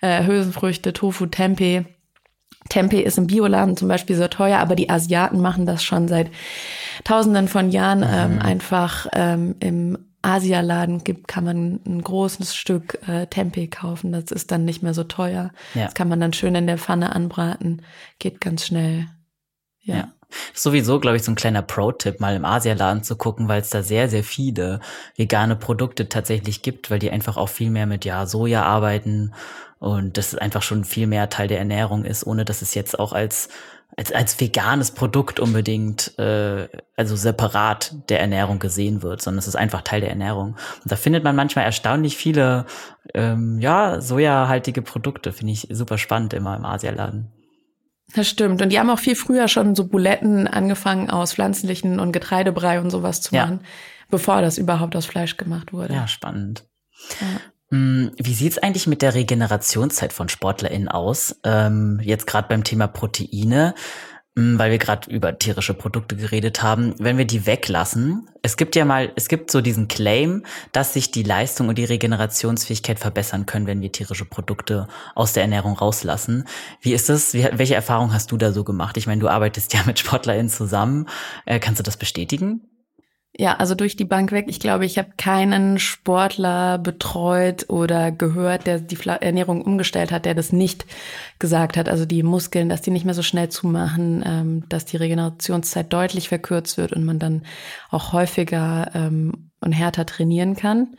äh, 0.00 0.24
Hülsenfrüchte, 0.24 0.92
Tofu, 0.92 1.26
Tempeh. 1.26 1.84
Tempeh 2.70 3.02
ist 3.02 3.18
im 3.18 3.26
Bioladen 3.26 3.76
zum 3.76 3.88
Beispiel 3.88 4.16
sehr 4.16 4.30
teuer, 4.30 4.58
aber 4.58 4.74
die 4.74 4.88
Asiaten 4.88 5.40
machen 5.40 5.66
das 5.66 5.84
schon 5.84 6.08
seit 6.08 6.30
Tausenden 7.04 7.48
von 7.48 7.70
Jahren 7.70 7.98
mhm. 7.98 8.06
ähm, 8.10 8.42
einfach 8.42 9.06
ähm, 9.12 9.56
im 9.60 9.98
Asialaden 10.22 11.04
gibt, 11.04 11.28
kann 11.28 11.44
man 11.44 11.80
ein 11.86 12.02
großes 12.02 12.56
Stück 12.56 12.98
äh, 13.06 13.26
Tempeh 13.26 13.66
kaufen. 13.66 14.12
Das 14.12 14.30
ist 14.30 14.50
dann 14.50 14.64
nicht 14.64 14.82
mehr 14.82 14.94
so 14.94 15.04
teuer. 15.04 15.50
Ja. 15.74 15.84
Das 15.84 15.94
kann 15.94 16.08
man 16.08 16.18
dann 16.18 16.32
schön 16.32 16.54
in 16.54 16.66
der 16.66 16.78
Pfanne 16.78 17.14
anbraten. 17.14 17.82
Geht 18.18 18.40
ganz 18.40 18.66
schnell. 18.66 19.06
ja. 19.82 19.96
ja. 19.96 20.08
Sowieso, 20.52 21.00
glaube 21.00 21.16
ich, 21.16 21.22
so 21.22 21.32
ein 21.32 21.36
kleiner 21.36 21.62
Pro-Tipp, 21.62 22.20
mal 22.20 22.36
im 22.36 22.44
Asialaden 22.44 23.02
zu 23.02 23.16
gucken, 23.16 23.48
weil 23.48 23.60
es 23.60 23.70
da 23.70 23.82
sehr, 23.82 24.08
sehr 24.08 24.24
viele 24.24 24.80
vegane 25.16 25.56
Produkte 25.56 26.08
tatsächlich 26.08 26.62
gibt, 26.62 26.90
weil 26.90 26.98
die 26.98 27.10
einfach 27.10 27.36
auch 27.36 27.48
viel 27.48 27.70
mehr 27.70 27.86
mit 27.86 28.04
ja 28.04 28.26
Soja 28.26 28.62
arbeiten 28.62 29.32
und 29.78 30.16
das 30.16 30.34
einfach 30.34 30.62
schon 30.62 30.84
viel 30.84 31.06
mehr 31.06 31.28
Teil 31.28 31.48
der 31.48 31.58
Ernährung 31.58 32.04
ist, 32.04 32.26
ohne 32.26 32.44
dass 32.44 32.62
es 32.62 32.74
jetzt 32.74 32.98
auch 32.98 33.12
als 33.12 33.48
als, 33.96 34.12
als 34.12 34.40
veganes 34.40 34.90
Produkt 34.90 35.38
unbedingt, 35.38 36.18
äh, 36.18 36.68
also 36.96 37.16
separat 37.16 37.94
der 38.08 38.20
Ernährung 38.20 38.58
gesehen 38.58 39.02
wird, 39.02 39.22
sondern 39.22 39.38
es 39.38 39.48
ist 39.48 39.56
einfach 39.56 39.82
Teil 39.82 40.00
der 40.00 40.10
Ernährung. 40.10 40.56
Und 40.82 40.92
da 40.92 40.96
findet 40.96 41.22
man 41.22 41.36
manchmal 41.36 41.64
erstaunlich 41.64 42.16
viele, 42.16 42.66
ähm, 43.14 43.60
ja, 43.60 44.00
sojahaltige 44.00 44.82
Produkte. 44.82 45.32
Finde 45.32 45.52
ich 45.52 45.68
super 45.70 45.98
spannend 45.98 46.34
immer 46.34 46.56
im 46.56 46.64
Asialaden. 46.64 47.30
Das 48.14 48.28
stimmt. 48.28 48.62
Und 48.62 48.70
die 48.70 48.78
haben 48.78 48.90
auch 48.90 48.98
viel 48.98 49.16
früher 49.16 49.48
schon 49.48 49.74
so 49.74 49.86
Buletten 49.86 50.46
angefangen 50.46 51.10
aus 51.10 51.34
pflanzlichen 51.34 51.98
und 51.98 52.12
Getreidebrei 52.12 52.80
und 52.80 52.90
sowas 52.90 53.20
zu 53.20 53.34
machen, 53.34 53.60
ja. 53.62 53.68
bevor 54.10 54.40
das 54.40 54.58
überhaupt 54.58 54.94
aus 54.96 55.06
Fleisch 55.06 55.36
gemacht 55.36 55.72
wurde. 55.72 55.94
Ja, 55.94 56.06
spannend. 56.06 56.64
Ja. 57.20 57.40
Hm, 57.70 58.12
wie 58.16 58.34
sieht's 58.34 58.58
eigentlich 58.58 58.86
mit 58.86 59.02
der 59.02 59.14
Regenerationszeit 59.14 60.12
von 60.12 60.28
SportlerInnen 60.28 60.88
aus? 60.88 61.40
Ähm, 61.42 61.98
jetzt 62.02 62.26
gerade 62.26 62.46
beim 62.48 62.62
Thema 62.62 62.86
Proteine. 62.86 63.74
Mm, 64.36 64.58
weil 64.58 64.72
wir 64.72 64.78
gerade 64.78 65.08
über 65.10 65.38
tierische 65.38 65.74
Produkte 65.74 66.16
geredet 66.16 66.60
haben, 66.60 66.94
wenn 66.98 67.18
wir 67.18 67.24
die 67.24 67.46
weglassen, 67.46 68.28
es 68.42 68.56
gibt 68.56 68.74
ja 68.74 68.84
mal, 68.84 69.12
es 69.14 69.28
gibt 69.28 69.50
so 69.50 69.60
diesen 69.60 69.86
Claim, 69.86 70.44
dass 70.72 70.92
sich 70.92 71.12
die 71.12 71.22
Leistung 71.22 71.68
und 71.68 71.78
die 71.78 71.84
Regenerationsfähigkeit 71.84 72.98
verbessern 72.98 73.46
können, 73.46 73.68
wenn 73.68 73.80
wir 73.80 73.92
tierische 73.92 74.24
Produkte 74.24 74.88
aus 75.14 75.34
der 75.34 75.44
Ernährung 75.44 75.74
rauslassen. 75.74 76.46
Wie 76.80 76.94
ist 76.94 77.08
das? 77.08 77.32
Wie, 77.32 77.48
welche 77.52 77.76
Erfahrung 77.76 78.12
hast 78.12 78.32
du 78.32 78.36
da 78.36 78.50
so 78.50 78.64
gemacht? 78.64 78.96
Ich 78.96 79.06
meine, 79.06 79.20
du 79.20 79.28
arbeitest 79.28 79.72
ja 79.72 79.84
mit 79.86 80.00
SportlerInnen 80.00 80.48
zusammen. 80.48 81.08
Äh, 81.46 81.60
kannst 81.60 81.78
du 81.78 81.84
das 81.84 81.96
bestätigen? 81.96 82.60
Ja, 83.36 83.56
also 83.56 83.74
durch 83.74 83.96
die 83.96 84.04
Bank 84.04 84.30
weg. 84.30 84.44
Ich 84.48 84.60
glaube, 84.60 84.86
ich 84.86 84.96
habe 84.96 85.10
keinen 85.16 85.80
Sportler 85.80 86.78
betreut 86.78 87.68
oder 87.68 88.12
gehört, 88.12 88.68
der 88.68 88.78
die 88.78 88.96
Ernährung 89.08 89.60
umgestellt 89.62 90.12
hat, 90.12 90.24
der 90.24 90.34
das 90.34 90.52
nicht 90.52 90.86
gesagt 91.40 91.76
hat. 91.76 91.88
Also 91.88 92.06
die 92.06 92.22
Muskeln, 92.22 92.68
dass 92.68 92.82
die 92.82 92.92
nicht 92.92 93.04
mehr 93.04 93.14
so 93.14 93.22
schnell 93.22 93.48
zumachen, 93.48 94.22
ähm, 94.24 94.68
dass 94.68 94.84
die 94.84 94.98
Regenerationszeit 94.98 95.92
deutlich 95.92 96.28
verkürzt 96.28 96.78
wird 96.78 96.92
und 96.92 97.04
man 97.04 97.18
dann 97.18 97.42
auch 97.90 98.12
häufiger 98.12 98.92
ähm, 98.94 99.50
und 99.60 99.72
härter 99.72 100.06
trainieren 100.06 100.54
kann. 100.54 100.94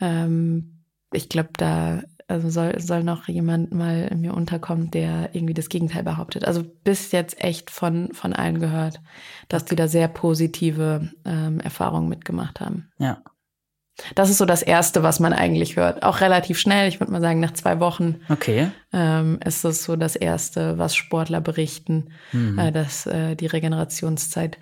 Ähm, 0.00 0.82
ich 1.12 1.28
glaube, 1.28 1.50
da 1.56 2.02
also 2.28 2.50
soll, 2.50 2.78
soll 2.78 3.02
noch 3.02 3.26
jemand 3.26 3.72
mal 3.72 4.14
mir 4.14 4.34
unterkommen, 4.34 4.90
der 4.90 5.30
irgendwie 5.32 5.54
das 5.54 5.70
Gegenteil 5.70 6.02
behauptet. 6.02 6.44
Also 6.44 6.62
bis 6.62 7.10
jetzt 7.10 7.42
echt 7.42 7.70
von, 7.70 8.12
von 8.12 8.34
allen 8.34 8.60
gehört, 8.60 9.00
dass 9.48 9.64
die 9.64 9.76
da 9.76 9.88
sehr 9.88 10.08
positive 10.08 11.10
ähm, 11.24 11.58
Erfahrungen 11.60 12.08
mitgemacht 12.08 12.60
haben. 12.60 12.90
Ja. 12.98 13.22
Das 14.14 14.30
ist 14.30 14.38
so 14.38 14.44
das 14.44 14.62
Erste, 14.62 15.02
was 15.02 15.20
man 15.20 15.32
eigentlich 15.32 15.76
hört. 15.76 16.02
Auch 16.02 16.20
relativ 16.20 16.58
schnell, 16.58 16.86
ich 16.88 17.00
würde 17.00 17.10
mal 17.10 17.20
sagen, 17.20 17.40
nach 17.40 17.54
zwei 17.54 17.80
Wochen 17.80 18.20
okay. 18.28 18.70
ähm, 18.92 19.40
ist 19.44 19.64
das 19.64 19.82
so 19.82 19.96
das 19.96 20.14
Erste, 20.14 20.78
was 20.78 20.94
Sportler 20.94 21.40
berichten, 21.40 22.10
mhm. 22.32 22.58
äh, 22.58 22.70
dass 22.70 23.06
äh, 23.06 23.34
die 23.34 23.46
Regenerationszeit 23.46 24.58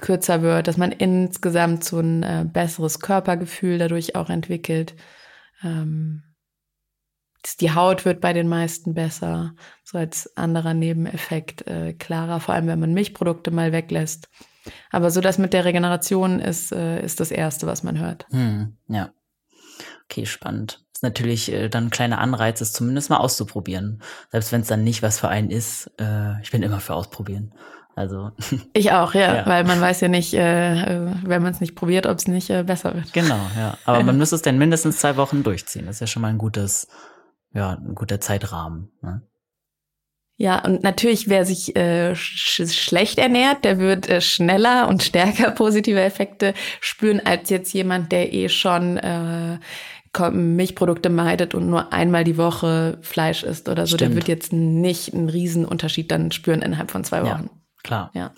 kürzer 0.00 0.42
wird, 0.42 0.66
dass 0.66 0.76
man 0.76 0.90
insgesamt 0.90 1.84
so 1.84 2.00
ein 2.00 2.22
äh, 2.22 2.44
besseres 2.50 2.98
Körpergefühl 2.98 3.78
dadurch 3.78 4.16
auch 4.16 4.28
entwickelt. 4.28 4.94
Ähm, 5.62 6.22
die 7.60 7.72
Haut 7.72 8.04
wird 8.04 8.20
bei 8.20 8.32
den 8.32 8.48
meisten 8.48 8.94
besser, 8.94 9.54
so 9.82 9.98
als 9.98 10.36
anderer 10.36 10.74
Nebeneffekt 10.74 11.66
äh, 11.66 11.92
klarer, 11.92 12.40
vor 12.40 12.54
allem 12.54 12.66
wenn 12.66 12.80
man 12.80 12.94
Milchprodukte 12.94 13.50
mal 13.50 13.72
weglässt. 13.72 14.28
Aber 14.90 15.10
so 15.10 15.20
das 15.20 15.38
mit 15.38 15.52
der 15.52 15.64
Regeneration 15.64 16.40
ist, 16.40 16.72
äh, 16.72 17.02
ist 17.02 17.20
das 17.20 17.30
Erste, 17.30 17.66
was 17.66 17.82
man 17.82 17.98
hört. 17.98 18.26
Hm, 18.30 18.76
ja. 18.88 19.10
Okay, 20.04 20.26
spannend. 20.26 20.84
Ist 20.94 21.02
natürlich 21.02 21.52
äh, 21.52 21.68
dann 21.68 21.86
ein 21.86 21.90
kleiner 21.90 22.18
Anreiz, 22.18 22.60
es 22.60 22.72
zumindest 22.72 23.10
mal 23.10 23.18
auszuprobieren. 23.18 24.02
Selbst 24.30 24.52
wenn 24.52 24.62
es 24.62 24.68
dann 24.68 24.84
nicht 24.84 25.02
was 25.02 25.18
für 25.18 25.28
einen 25.28 25.50
ist, 25.50 25.90
äh, 26.00 26.40
ich 26.42 26.50
bin 26.50 26.62
immer 26.62 26.80
für 26.80 26.94
ausprobieren. 26.94 27.52
Also 27.96 28.32
ich 28.72 28.92
auch, 28.92 29.14
ja, 29.14 29.36
ja, 29.36 29.46
weil 29.46 29.64
man 29.64 29.80
weiß 29.80 30.00
ja 30.00 30.08
nicht, 30.08 30.34
äh, 30.34 31.10
wenn 31.24 31.42
man 31.42 31.52
es 31.52 31.60
nicht 31.60 31.74
probiert, 31.74 32.06
ob 32.06 32.18
es 32.18 32.26
nicht 32.26 32.50
äh, 32.50 32.64
besser 32.64 32.94
wird. 32.94 33.12
Genau, 33.12 33.40
ja. 33.56 33.78
Aber 33.84 34.02
man 34.04 34.18
müsste 34.18 34.36
es 34.36 34.42
dann 34.42 34.58
mindestens 34.58 34.98
zwei 34.98 35.16
Wochen 35.16 35.42
durchziehen. 35.42 35.86
Das 35.86 35.96
ist 35.96 36.00
ja 36.00 36.06
schon 36.06 36.22
mal 36.22 36.28
ein 36.28 36.38
gutes, 36.38 36.88
ja, 37.54 37.70
ein 37.72 37.94
guter 37.94 38.20
Zeitrahmen. 38.20 38.90
Ne? 39.00 39.22
Ja, 40.36 40.64
und 40.64 40.82
natürlich, 40.82 41.28
wer 41.28 41.46
sich 41.46 41.76
äh, 41.76 42.16
sch 42.16 42.66
schlecht 42.66 43.18
ernährt, 43.18 43.64
der 43.64 43.78
wird 43.78 44.08
äh, 44.08 44.20
schneller 44.20 44.88
und 44.88 45.02
stärker 45.02 45.50
positive 45.52 46.00
Effekte 46.00 46.54
spüren 46.80 47.20
als 47.24 47.50
jetzt 47.50 47.72
jemand, 47.72 48.10
der 48.10 48.32
eh 48.32 48.48
schon 48.48 48.96
äh, 48.96 49.58
Milchprodukte 50.32 51.10
meidet 51.10 51.54
und 51.54 51.68
nur 51.68 51.92
einmal 51.92 52.24
die 52.24 52.36
Woche 52.36 52.98
Fleisch 53.02 53.42
isst 53.42 53.68
oder 53.68 53.86
so. 53.86 53.96
Stimmt. 53.96 54.10
Der 54.10 54.16
wird 54.16 54.28
jetzt 54.28 54.52
nicht 54.52 55.14
einen 55.14 55.28
riesen 55.28 55.64
Unterschied 55.64 56.10
dann 56.10 56.30
spüren 56.32 56.62
innerhalb 56.62 56.90
von 56.90 57.04
zwei 57.04 57.22
Wochen. 57.22 57.50
Ja, 57.50 57.60
klar. 57.82 58.10
Ja. 58.14 58.32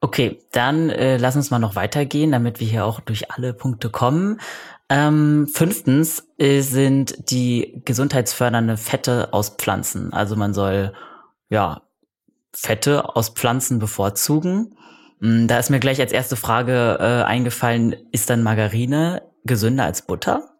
Okay, 0.00 0.38
dann 0.52 0.90
äh, 0.90 1.16
lass 1.16 1.34
uns 1.34 1.50
mal 1.50 1.58
noch 1.58 1.76
weitergehen, 1.76 2.30
damit 2.30 2.60
wir 2.60 2.66
hier 2.66 2.84
auch 2.84 3.00
durch 3.00 3.30
alle 3.30 3.54
Punkte 3.54 3.88
kommen. 3.88 4.38
Ähm, 4.90 5.48
fünftens 5.52 6.28
äh, 6.38 6.60
sind 6.60 7.30
die 7.30 7.80
gesundheitsfördernde 7.84 8.76
Fette 8.76 9.32
aus 9.32 9.50
Pflanzen. 9.50 10.12
Also 10.12 10.36
man 10.36 10.52
soll 10.52 10.92
ja 11.48 11.82
Fette 12.52 13.16
aus 13.16 13.30
Pflanzen 13.30 13.78
bevorzugen. 13.78 14.76
Mm, 15.20 15.46
da 15.46 15.58
ist 15.58 15.70
mir 15.70 15.80
gleich 15.80 16.00
als 16.00 16.12
erste 16.12 16.36
Frage 16.36 16.98
äh, 17.00 17.24
eingefallen, 17.24 17.96
ist 18.12 18.28
dann 18.28 18.42
Margarine 18.42 19.22
gesünder 19.44 19.84
als 19.84 20.02
Butter? 20.02 20.50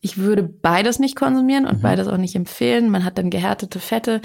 Ich 0.00 0.16
würde 0.16 0.42
beides 0.42 0.98
nicht 0.98 1.16
konsumieren 1.16 1.66
und 1.66 1.78
mhm. 1.78 1.82
beides 1.82 2.08
auch 2.08 2.16
nicht 2.16 2.36
empfehlen. 2.36 2.88
Man 2.88 3.04
hat 3.04 3.18
dann 3.18 3.30
gehärtete 3.30 3.80
Fette. 3.80 4.20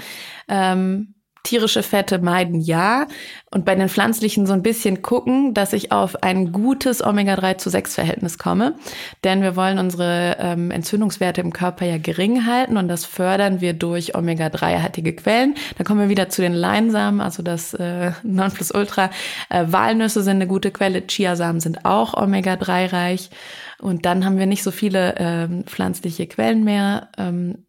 Ähm, 0.48 1.15
tierische 1.46 1.82
Fette 1.82 2.18
meiden 2.18 2.60
ja 2.60 3.06
und 3.52 3.64
bei 3.64 3.74
den 3.74 3.88
pflanzlichen 3.88 4.46
so 4.46 4.52
ein 4.52 4.62
bisschen 4.62 5.00
gucken, 5.00 5.54
dass 5.54 5.72
ich 5.72 5.92
auf 5.92 6.22
ein 6.22 6.50
gutes 6.50 7.04
Omega-3 7.04 7.58
zu 7.58 7.70
6 7.70 7.94
Verhältnis 7.94 8.36
komme. 8.36 8.74
Denn 9.22 9.42
wir 9.42 9.54
wollen 9.54 9.78
unsere 9.78 10.36
ähm, 10.40 10.72
Entzündungswerte 10.72 11.40
im 11.40 11.52
Körper 11.52 11.86
ja 11.86 11.98
gering 11.98 12.46
halten 12.46 12.76
und 12.76 12.88
das 12.88 13.04
fördern 13.04 13.60
wir 13.60 13.72
durch 13.72 14.16
Omega-3-haltige 14.16 15.14
Quellen. 15.14 15.54
Da 15.78 15.84
kommen 15.84 16.00
wir 16.00 16.08
wieder 16.08 16.28
zu 16.28 16.42
den 16.42 16.52
Leinsamen, 16.52 17.20
also 17.20 17.42
das 17.42 17.72
äh, 17.74 18.10
Nonplusultra. 18.24 19.10
Äh, 19.48 19.66
Walnüsse 19.68 20.22
sind 20.22 20.36
eine 20.36 20.48
gute 20.48 20.72
Quelle, 20.72 21.06
Chiasamen 21.06 21.60
sind 21.60 21.84
auch 21.84 22.14
Omega-3 22.14 22.92
reich. 22.92 23.30
Und 23.78 24.04
dann 24.06 24.24
haben 24.24 24.38
wir 24.38 24.46
nicht 24.46 24.62
so 24.62 24.70
viele 24.70 25.14
ähm, 25.18 25.64
pflanzliche 25.64 26.26
Quellen 26.26 26.64
mehr. 26.64 27.08
Ähm, 27.18 27.65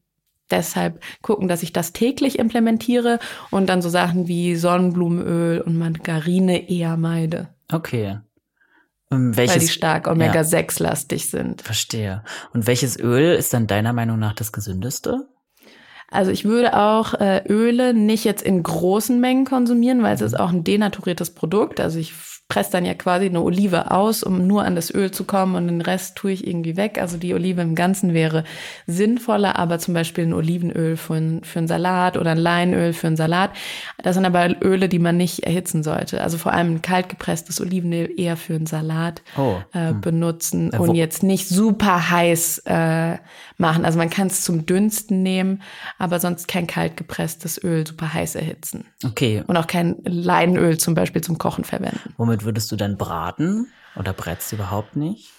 deshalb 0.51 1.01
gucken, 1.21 1.47
dass 1.47 1.63
ich 1.63 1.73
das 1.73 1.93
täglich 1.93 2.39
implementiere 2.39 3.19
und 3.51 3.67
dann 3.67 3.81
so 3.81 3.89
Sachen 3.89 4.27
wie 4.27 4.55
Sonnenblumenöl 4.55 5.61
und 5.61 5.77
Margarine 5.77 6.69
eher 6.69 6.97
meide. 6.97 7.49
Okay. 7.71 8.19
welches, 9.09 9.55
Weil 9.55 9.59
die 9.59 9.67
stark 9.67 10.07
Omega-6-lastig 10.07 11.29
sind. 11.29 11.61
Verstehe. 11.61 12.23
Und 12.53 12.67
welches 12.67 12.99
Öl 12.99 13.35
ist 13.35 13.53
dann 13.53 13.67
deiner 13.67 13.93
Meinung 13.93 14.19
nach 14.19 14.33
das 14.33 14.51
gesündeste? 14.51 15.27
Also 16.09 16.31
ich 16.31 16.45
würde 16.45 16.77
auch 16.77 17.13
äh, 17.15 17.43
Öle 17.49 17.93
nicht 17.93 18.23
jetzt 18.23 18.41
in 18.41 18.63
großen 18.63 19.19
Mengen 19.19 19.45
konsumieren, 19.45 20.03
weil 20.03 20.15
es 20.15 20.21
ist 20.21 20.39
auch 20.39 20.49
ein 20.49 20.63
denaturiertes 20.63 21.31
Produkt. 21.31 21.81
Also 21.81 21.99
ich 21.99 22.13
presse 22.49 22.71
dann 22.71 22.85
ja 22.85 22.93
quasi 22.93 23.25
eine 23.25 23.41
Olive 23.41 23.91
aus, 23.91 24.23
um 24.23 24.47
nur 24.47 24.63
an 24.63 24.75
das 24.75 24.93
Öl 24.93 25.11
zu 25.11 25.25
kommen 25.25 25.55
und 25.55 25.67
den 25.67 25.81
Rest 25.81 26.15
tue 26.15 26.31
ich 26.31 26.47
irgendwie 26.47 26.77
weg. 26.77 26.97
Also 26.99 27.17
die 27.17 27.33
Olive 27.33 27.61
im 27.61 27.75
Ganzen 27.75 28.13
wäre 28.13 28.45
sinnvoller, 28.85 29.59
aber 29.59 29.79
zum 29.79 29.93
Beispiel 29.93 30.25
ein 30.25 30.33
Olivenöl 30.33 30.95
für, 30.95 31.15
ein, 31.15 31.43
für 31.43 31.59
einen 31.59 31.67
Salat 31.67 32.15
oder 32.15 32.31
ein 32.31 32.37
Leinöl 32.37 32.93
für 32.93 33.07
einen 33.07 33.17
Salat. 33.17 33.51
Das 34.01 34.15
sind 34.15 34.25
aber 34.25 34.55
Öle, 34.63 34.87
die 34.87 34.99
man 34.99 35.17
nicht 35.17 35.43
erhitzen 35.43 35.83
sollte. 35.83 36.21
Also 36.21 36.37
vor 36.37 36.53
allem 36.53 36.75
ein 36.75 36.81
kaltgepresstes 36.81 37.59
Olivenöl 37.59 38.09
eher 38.17 38.37
für 38.37 38.55
einen 38.55 38.65
Salat 38.65 39.21
oh. 39.37 39.57
äh, 39.73 39.89
hm. 39.89 40.01
benutzen 40.01 40.69
ja, 40.71 40.79
und 40.79 40.95
jetzt 40.95 41.23
nicht 41.23 41.49
super 41.49 42.09
heiß 42.09 42.63
äh, 42.65 43.17
machen. 43.57 43.83
Also 43.83 43.97
man 43.97 44.09
kann 44.09 44.27
es 44.27 44.41
zum 44.41 44.65
Dünsten 44.65 45.21
nehmen, 45.21 45.61
aber 45.97 46.21
sonst 46.21 46.47
kein 46.47 46.65
kaltgepresstes 46.65 47.61
Öl 47.61 47.85
super 47.85 48.13
heiß 48.13 48.35
erhitzen. 48.35 48.85
Okay. 49.03 49.43
Und 49.47 49.57
auch 49.57 49.67
kein 49.67 49.97
Leinöl 50.05 50.77
zum 50.77 50.93
Beispiel 50.95 51.21
zum 51.21 51.37
Kochen 51.37 51.65
verwenden. 51.65 52.13
Womit 52.15 52.36
womit 52.37 52.45
würdest 52.45 52.71
du 52.71 52.75
denn 52.75 52.97
braten? 52.97 53.67
Oder 53.95 54.13
brätst 54.13 54.51
du 54.51 54.57
überhaupt 54.57 54.95
nicht? 54.95 55.31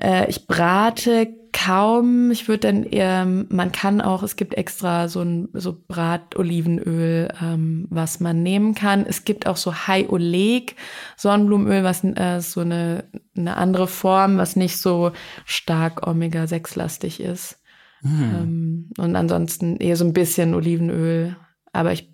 Äh, 0.00 0.28
ich 0.28 0.46
brate 0.46 1.28
kaum. 1.52 2.30
Ich 2.30 2.48
würde 2.48 2.68
dann 2.68 2.84
eher, 2.84 3.24
man 3.24 3.72
kann 3.72 4.00
auch, 4.00 4.22
es 4.22 4.36
gibt 4.36 4.54
extra 4.54 5.08
so 5.08 5.20
ein 5.20 5.48
so 5.52 5.76
Bratolivenöl, 5.86 7.28
ähm, 7.40 7.86
was 7.90 8.20
man 8.20 8.42
nehmen 8.42 8.74
kann. 8.74 9.06
Es 9.06 9.24
gibt 9.24 9.46
auch 9.46 9.56
so 9.56 9.86
High 9.86 10.10
Oleg 10.10 10.76
Sonnenblumenöl, 11.16 11.84
was 11.84 12.04
äh, 12.04 12.40
so 12.40 12.60
eine, 12.60 13.04
eine 13.36 13.56
andere 13.56 13.86
Form, 13.86 14.38
was 14.38 14.56
nicht 14.56 14.78
so 14.78 15.12
stark 15.44 16.06
Omega-6-lastig 16.06 17.20
ist. 17.20 17.60
Hm. 18.02 18.10
Ähm, 18.10 18.90
und 18.98 19.16
ansonsten 19.16 19.76
eher 19.76 19.96
so 19.96 20.04
ein 20.04 20.12
bisschen 20.12 20.54
Olivenöl. 20.54 21.36
Aber 21.72 21.92
ich 21.92 22.10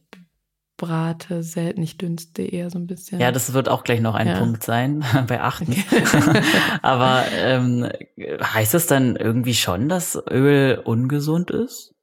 brate 0.77 1.43
selten, 1.43 1.83
ich 1.83 1.97
dünste 1.99 2.43
eher 2.43 2.71
so 2.71 2.79
ein 2.79 2.87
bisschen. 2.87 3.21
Ja, 3.21 3.33
das 3.33 3.53
wird 3.53 3.69
auch 3.69 3.85
gleich 3.85 4.01
noch 4.01 4.15
ein 4.15 4.27
ja. 4.27 4.39
Punkt 4.39 4.63
sein 4.63 5.05
bei 5.27 5.41
achten. 5.41 5.73
Okay. 5.73 6.43
aber 6.83 7.25
ähm, 7.33 7.89
heißt 8.19 8.75
das 8.75 8.87
dann 8.87 9.17
irgendwie 9.17 9.55
schon, 9.55 9.89
dass 9.89 10.19
Öl 10.31 10.81
ungesund 10.85 11.51
ist? 11.51 11.95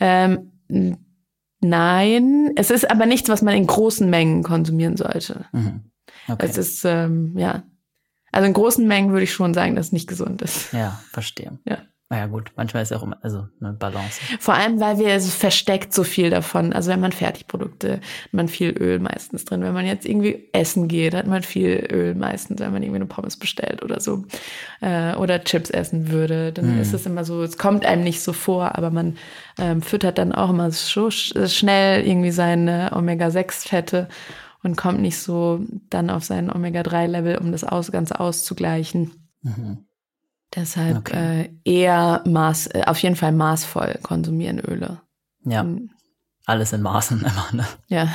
Ähm, 0.00 0.52
nein, 1.60 2.52
es 2.56 2.70
ist 2.70 2.90
aber 2.90 3.06
nichts, 3.06 3.28
was 3.28 3.42
man 3.42 3.54
in 3.54 3.66
großen 3.66 4.08
Mengen 4.08 4.42
konsumieren 4.42 4.96
sollte. 4.96 5.46
Mhm. 5.52 5.90
Okay. 6.28 6.46
Es 6.46 6.56
ist, 6.56 6.84
ähm, 6.84 7.36
ja. 7.36 7.64
Also 8.30 8.46
in 8.46 8.52
großen 8.52 8.86
Mengen 8.86 9.10
würde 9.10 9.24
ich 9.24 9.32
schon 9.32 9.54
sagen, 9.54 9.74
dass 9.74 9.86
es 9.86 9.92
nicht 9.92 10.06
gesund 10.06 10.42
ist. 10.42 10.72
Ja, 10.72 11.00
verstehe. 11.10 11.58
Ja. 11.64 11.78
Naja 12.10 12.26
gut, 12.26 12.52
manchmal 12.56 12.82
ist 12.82 12.90
ja 12.90 12.96
auch 12.96 13.02
immer, 13.02 13.18
also 13.20 13.48
eine 13.60 13.74
Balance. 13.74 14.18
Vor 14.40 14.54
allem, 14.54 14.80
weil 14.80 14.98
wir 14.98 15.08
es 15.08 15.34
versteckt 15.34 15.92
so 15.92 16.04
viel 16.04 16.30
davon. 16.30 16.72
Also 16.72 16.90
wenn 16.90 17.00
man 17.00 17.12
Fertigprodukte, 17.12 17.94
hat 17.94 18.32
man 18.32 18.48
viel 18.48 18.70
Öl 18.70 18.98
meistens 18.98 19.44
drin. 19.44 19.60
Wenn 19.60 19.74
man 19.74 19.84
jetzt 19.84 20.06
irgendwie 20.06 20.48
essen 20.54 20.88
geht, 20.88 21.14
hat 21.14 21.26
man 21.26 21.42
viel 21.42 21.86
Öl 21.92 22.14
meistens, 22.14 22.60
wenn 22.60 22.72
man 22.72 22.82
irgendwie 22.82 23.00
eine 23.00 23.06
Pommes 23.06 23.36
bestellt 23.36 23.82
oder 23.82 24.00
so. 24.00 24.24
Äh, 24.80 25.16
oder 25.16 25.44
Chips 25.44 25.68
essen 25.68 26.10
würde, 26.10 26.50
dann 26.50 26.76
hm. 26.76 26.80
ist 26.80 26.94
es 26.94 27.04
immer 27.04 27.24
so, 27.24 27.42
es 27.42 27.58
kommt 27.58 27.84
einem 27.84 28.04
nicht 28.04 28.22
so 28.22 28.32
vor, 28.32 28.78
aber 28.78 28.90
man 28.90 29.18
ähm, 29.58 29.82
füttert 29.82 30.16
dann 30.16 30.32
auch 30.32 30.48
immer 30.48 30.70
so 30.70 31.10
schnell 31.10 32.06
irgendwie 32.06 32.30
seine 32.30 32.90
Omega-6-Fette 32.94 34.08
und 34.62 34.78
kommt 34.78 35.02
nicht 35.02 35.18
so 35.18 35.60
dann 35.90 36.08
auf 36.08 36.24
sein 36.24 36.50
Omega-3-Level, 36.50 37.36
um 37.36 37.52
das 37.52 37.64
aus, 37.64 37.92
Ganze 37.92 38.18
auszugleichen. 38.18 39.10
Mhm. 39.42 39.87
Deshalb 40.54 40.98
okay. 40.98 41.50
äh, 41.64 41.70
eher 41.70 42.22
Maß, 42.26 42.68
äh, 42.68 42.82
auf 42.86 42.98
jeden 43.00 43.16
Fall 43.16 43.32
maßvoll 43.32 43.98
konsumieren 44.02 44.58
Öle. 44.58 45.00
Ja. 45.44 45.60
Und, 45.60 45.90
Alles 46.46 46.72
in 46.72 46.80
Maßen 46.80 47.20
immer, 47.20 47.48
ne? 47.52 47.66
Ja. 47.88 48.08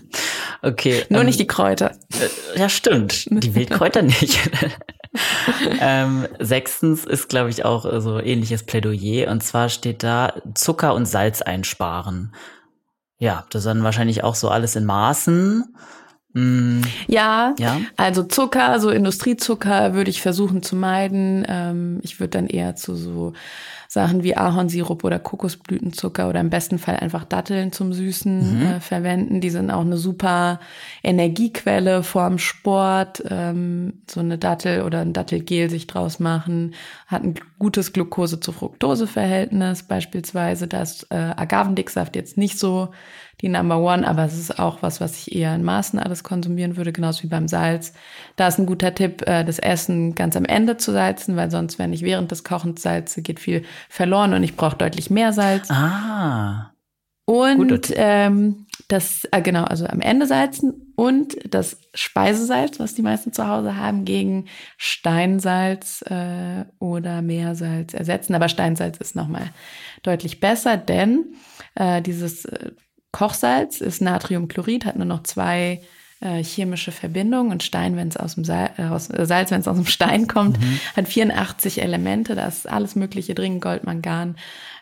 okay. 0.62 1.04
Nur 1.08 1.20
ähm, 1.20 1.26
nicht 1.26 1.40
die 1.40 1.48
Kräuter. 1.48 1.90
Äh, 2.12 2.58
ja, 2.58 2.68
stimmt. 2.68 3.26
Die 3.30 3.54
Wildkräuter 3.54 4.02
nicht. 4.02 4.38
ähm, 5.80 6.28
sechstens 6.38 7.04
ist, 7.04 7.28
glaube 7.28 7.50
ich, 7.50 7.64
auch 7.64 8.00
so 8.00 8.20
ähnliches 8.20 8.62
Plädoyer. 8.62 9.30
Und 9.30 9.42
zwar 9.42 9.68
steht 9.68 10.04
da 10.04 10.34
Zucker 10.54 10.94
und 10.94 11.06
Salz 11.06 11.42
einsparen. 11.42 12.32
Ja, 13.18 13.46
das 13.50 13.64
dann 13.64 13.82
wahrscheinlich 13.82 14.22
auch 14.22 14.34
so 14.36 14.48
alles 14.48 14.76
in 14.76 14.84
Maßen. 14.84 15.74
Mm. 16.34 16.82
Ja, 17.06 17.54
ja, 17.58 17.80
also 17.96 18.24
Zucker, 18.24 18.80
so 18.80 18.90
Industriezucker 18.90 19.94
würde 19.94 20.10
ich 20.10 20.20
versuchen 20.20 20.62
zu 20.62 20.76
meiden. 20.76 21.46
Ähm, 21.48 22.00
ich 22.02 22.20
würde 22.20 22.30
dann 22.30 22.46
eher 22.48 22.74
zu 22.76 22.96
so 22.96 23.32
Sachen 23.88 24.24
wie 24.24 24.36
Ahornsirup 24.36 25.04
oder 25.04 25.20
Kokosblütenzucker 25.20 26.28
oder 26.28 26.40
im 26.40 26.50
besten 26.50 26.78
Fall 26.78 26.96
einfach 26.96 27.24
Datteln 27.24 27.70
zum 27.70 27.92
Süßen 27.92 28.58
mhm. 28.58 28.66
äh, 28.66 28.80
verwenden. 28.80 29.40
Die 29.40 29.50
sind 29.50 29.70
auch 29.70 29.82
eine 29.82 29.96
super 29.96 30.58
Energiequelle 31.04 32.02
vorm 32.02 32.38
Sport. 32.38 33.22
Ähm, 33.30 34.02
so 34.10 34.18
eine 34.18 34.36
Dattel 34.36 34.82
oder 34.82 35.00
ein 35.00 35.12
Dattelgel 35.12 35.70
sich 35.70 35.86
draus 35.86 36.18
machen, 36.18 36.74
hat 37.06 37.22
ein 37.22 37.34
gutes 37.60 37.92
Glucose 37.92 38.40
zu 38.40 38.50
Fructose-Verhältnis 38.50 39.84
beispielsweise. 39.84 40.66
Da 40.66 40.82
ist 40.82 41.06
äh, 41.10 41.32
Agavendicksaft 41.36 42.16
jetzt 42.16 42.36
nicht 42.36 42.58
so 42.58 42.88
die 43.44 43.50
Number 43.50 43.78
One, 43.78 44.08
aber 44.08 44.24
es 44.24 44.38
ist 44.38 44.58
auch 44.58 44.78
was, 44.80 45.02
was 45.02 45.18
ich 45.18 45.36
eher 45.36 45.54
in 45.54 45.62
Maßen 45.62 45.98
alles 45.98 46.24
konsumieren 46.24 46.78
würde, 46.78 46.92
genauso 46.92 47.22
wie 47.24 47.26
beim 47.26 47.46
Salz. 47.46 47.92
Da 48.36 48.48
ist 48.48 48.58
ein 48.58 48.64
guter 48.64 48.94
Tipp, 48.94 49.20
äh, 49.28 49.44
das 49.44 49.58
Essen 49.58 50.14
ganz 50.14 50.34
am 50.34 50.46
Ende 50.46 50.78
zu 50.78 50.92
salzen, 50.92 51.36
weil 51.36 51.50
sonst, 51.50 51.78
wenn 51.78 51.92
ich 51.92 52.00
während 52.00 52.30
des 52.30 52.42
Kochens 52.42 52.80
salze, 52.80 53.20
geht 53.20 53.38
viel 53.38 53.62
verloren 53.90 54.32
und 54.32 54.42
ich 54.42 54.56
brauche 54.56 54.76
deutlich 54.76 55.10
mehr 55.10 55.34
Salz. 55.34 55.70
Ah. 55.70 56.70
Und 57.26 57.92
ähm, 57.96 58.66
das, 58.88 59.28
äh, 59.30 59.42
genau, 59.42 59.64
also 59.64 59.86
am 59.86 60.00
Ende 60.00 60.26
salzen 60.26 60.94
und 60.96 61.36
das 61.46 61.78
Speisesalz, 61.92 62.80
was 62.80 62.94
die 62.94 63.02
meisten 63.02 63.34
zu 63.34 63.46
Hause 63.46 63.76
haben, 63.76 64.06
gegen 64.06 64.46
Steinsalz 64.78 66.02
äh, 66.08 66.64
oder 66.78 67.20
Meersalz 67.20 67.92
ersetzen. 67.92 68.34
Aber 68.34 68.48
Steinsalz 68.48 68.96
ist 68.98 69.16
nochmal 69.16 69.50
deutlich 70.02 70.40
besser, 70.40 70.78
denn 70.78 71.34
äh, 71.74 72.00
dieses 72.00 72.46
äh, 72.46 72.72
Kochsalz 73.14 73.80
ist 73.80 74.02
Natriumchlorid, 74.02 74.84
hat 74.84 74.96
nur 74.96 75.04
noch 75.06 75.22
zwei 75.22 75.80
äh, 76.20 76.42
chemische 76.42 76.90
Verbindungen 76.90 77.52
und 77.52 77.62
Stein, 77.62 77.96
wenn 77.96 78.08
es 78.08 78.16
aus 78.16 78.34
dem 78.34 78.44
Salz, 78.44 78.72
äh, 78.76 78.86
aus, 78.86 79.08
äh, 79.08 79.24
Salz, 79.24 79.52
wenn 79.52 79.60
es 79.60 79.68
aus 79.68 79.76
dem 79.76 79.86
Stein 79.86 80.26
kommt, 80.28 80.60
mhm. 80.60 80.80
hat 80.96 81.06
84 81.06 81.80
Elemente. 81.80 82.34
Da 82.34 82.48
ist 82.48 82.68
alles 82.68 82.96
Mögliche 82.96 83.36
drin: 83.36 83.60
Gold, 83.60 83.84
Mangan, 83.84 84.34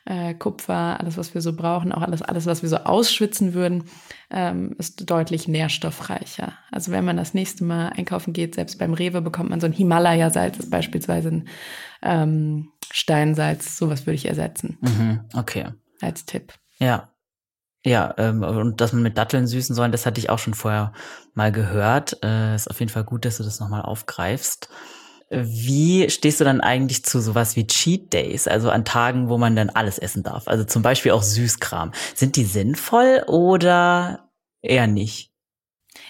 äh, 0.07 0.33
Kupfer, 0.33 0.99
alles, 0.99 1.19
was 1.19 1.35
wir 1.35 1.43
so 1.43 1.55
brauchen, 1.55 1.93
auch 1.93 2.01
alles, 2.01 2.23
alles, 2.23 2.47
was 2.47 2.63
wir 2.63 2.71
so 2.71 2.79
ausschwitzen 2.79 3.53
würden, 3.53 3.85
ähm, 4.31 4.77
ist 4.79 5.11
deutlich 5.11 5.47
nährstoffreicher. 5.47 6.55
Also 6.71 6.91
wenn 6.91 7.05
man 7.05 7.19
das 7.19 7.35
nächste 7.35 7.65
Mal 7.65 7.89
einkaufen 7.91 8.33
geht, 8.33 8.55
selbst 8.55 8.79
beim 8.79 8.95
Rewe 8.95 9.21
bekommt 9.21 9.51
man 9.51 9.61
so 9.61 9.67
ein 9.67 9.75
Himalaya-Salz, 9.75 10.59
ist 10.59 10.71
beispielsweise 10.71 11.29
ein 11.29 11.49
ähm, 12.01 12.69
Steinsalz. 12.91 13.77
Sowas 13.77 14.07
würde 14.07 14.15
ich 14.15 14.25
ersetzen. 14.25 14.79
Mhm. 14.81 15.21
Okay. 15.35 15.67
Als 16.01 16.25
Tipp. 16.25 16.55
Ja, 16.79 17.12
ja, 17.85 18.15
ähm, 18.17 18.43
und 18.43 18.81
dass 18.81 18.93
man 18.93 19.03
mit 19.03 19.19
Datteln 19.19 19.47
süßen 19.47 19.75
soll, 19.75 19.91
das 19.91 20.07
hatte 20.07 20.21
ich 20.21 20.31
auch 20.31 20.39
schon 20.39 20.55
vorher 20.55 20.93
mal 21.35 21.51
gehört. 21.51 22.19
Äh, 22.23 22.55
ist 22.55 22.71
auf 22.71 22.79
jeden 22.79 22.93
Fall 22.93 23.05
gut, 23.05 23.25
dass 23.25 23.39
du 23.39 23.43
das 23.43 23.59
nochmal 23.59 23.83
aufgreifst. 23.83 24.69
Wie 25.31 26.11
stehst 26.11 26.41
du 26.41 26.45
dann 26.45 26.61
eigentlich 26.61 27.05
zu 27.05 27.21
sowas 27.21 27.57
wie 27.57 27.67
Cheat 27.67 28.13
Days, 28.13 28.47
also 28.47 28.71
an 28.71 28.85
Tagen, 28.85 29.31
wo 29.31 29.39
man 29.39 29.57
dann 29.57 29.71
alles 29.71 29.99
essen 29.99 30.23
darf? 30.23 30.47
Also 30.47 30.65
zum 30.65 30.83
Beispiel 30.83 31.13
auch 31.13 31.23
Süßkram. 31.23 31.93
Sind 32.15 32.37
die 32.37 32.45
sinnvoll 32.45 33.25
oder 33.27 34.29
eher 34.61 34.87
nicht? 34.87 35.33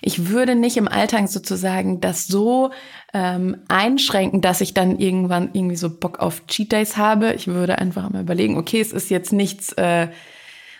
Ich 0.00 0.28
würde 0.28 0.56
nicht 0.56 0.76
im 0.76 0.88
Alltag 0.88 1.28
sozusagen 1.28 2.00
das 2.00 2.26
so 2.26 2.72
ähm, 3.14 3.62
einschränken, 3.68 4.40
dass 4.40 4.60
ich 4.60 4.74
dann 4.74 4.98
irgendwann 4.98 5.50
irgendwie 5.52 5.76
so 5.76 5.88
Bock 5.88 6.18
auf 6.18 6.46
Cheat 6.48 6.72
Days 6.72 6.96
habe. 6.96 7.32
Ich 7.34 7.46
würde 7.46 7.78
einfach 7.78 8.10
mal 8.10 8.22
überlegen, 8.22 8.58
okay, 8.58 8.80
es 8.80 8.92
ist 8.92 9.10
jetzt 9.10 9.32
nichts 9.32 9.72
äh, 9.74 10.08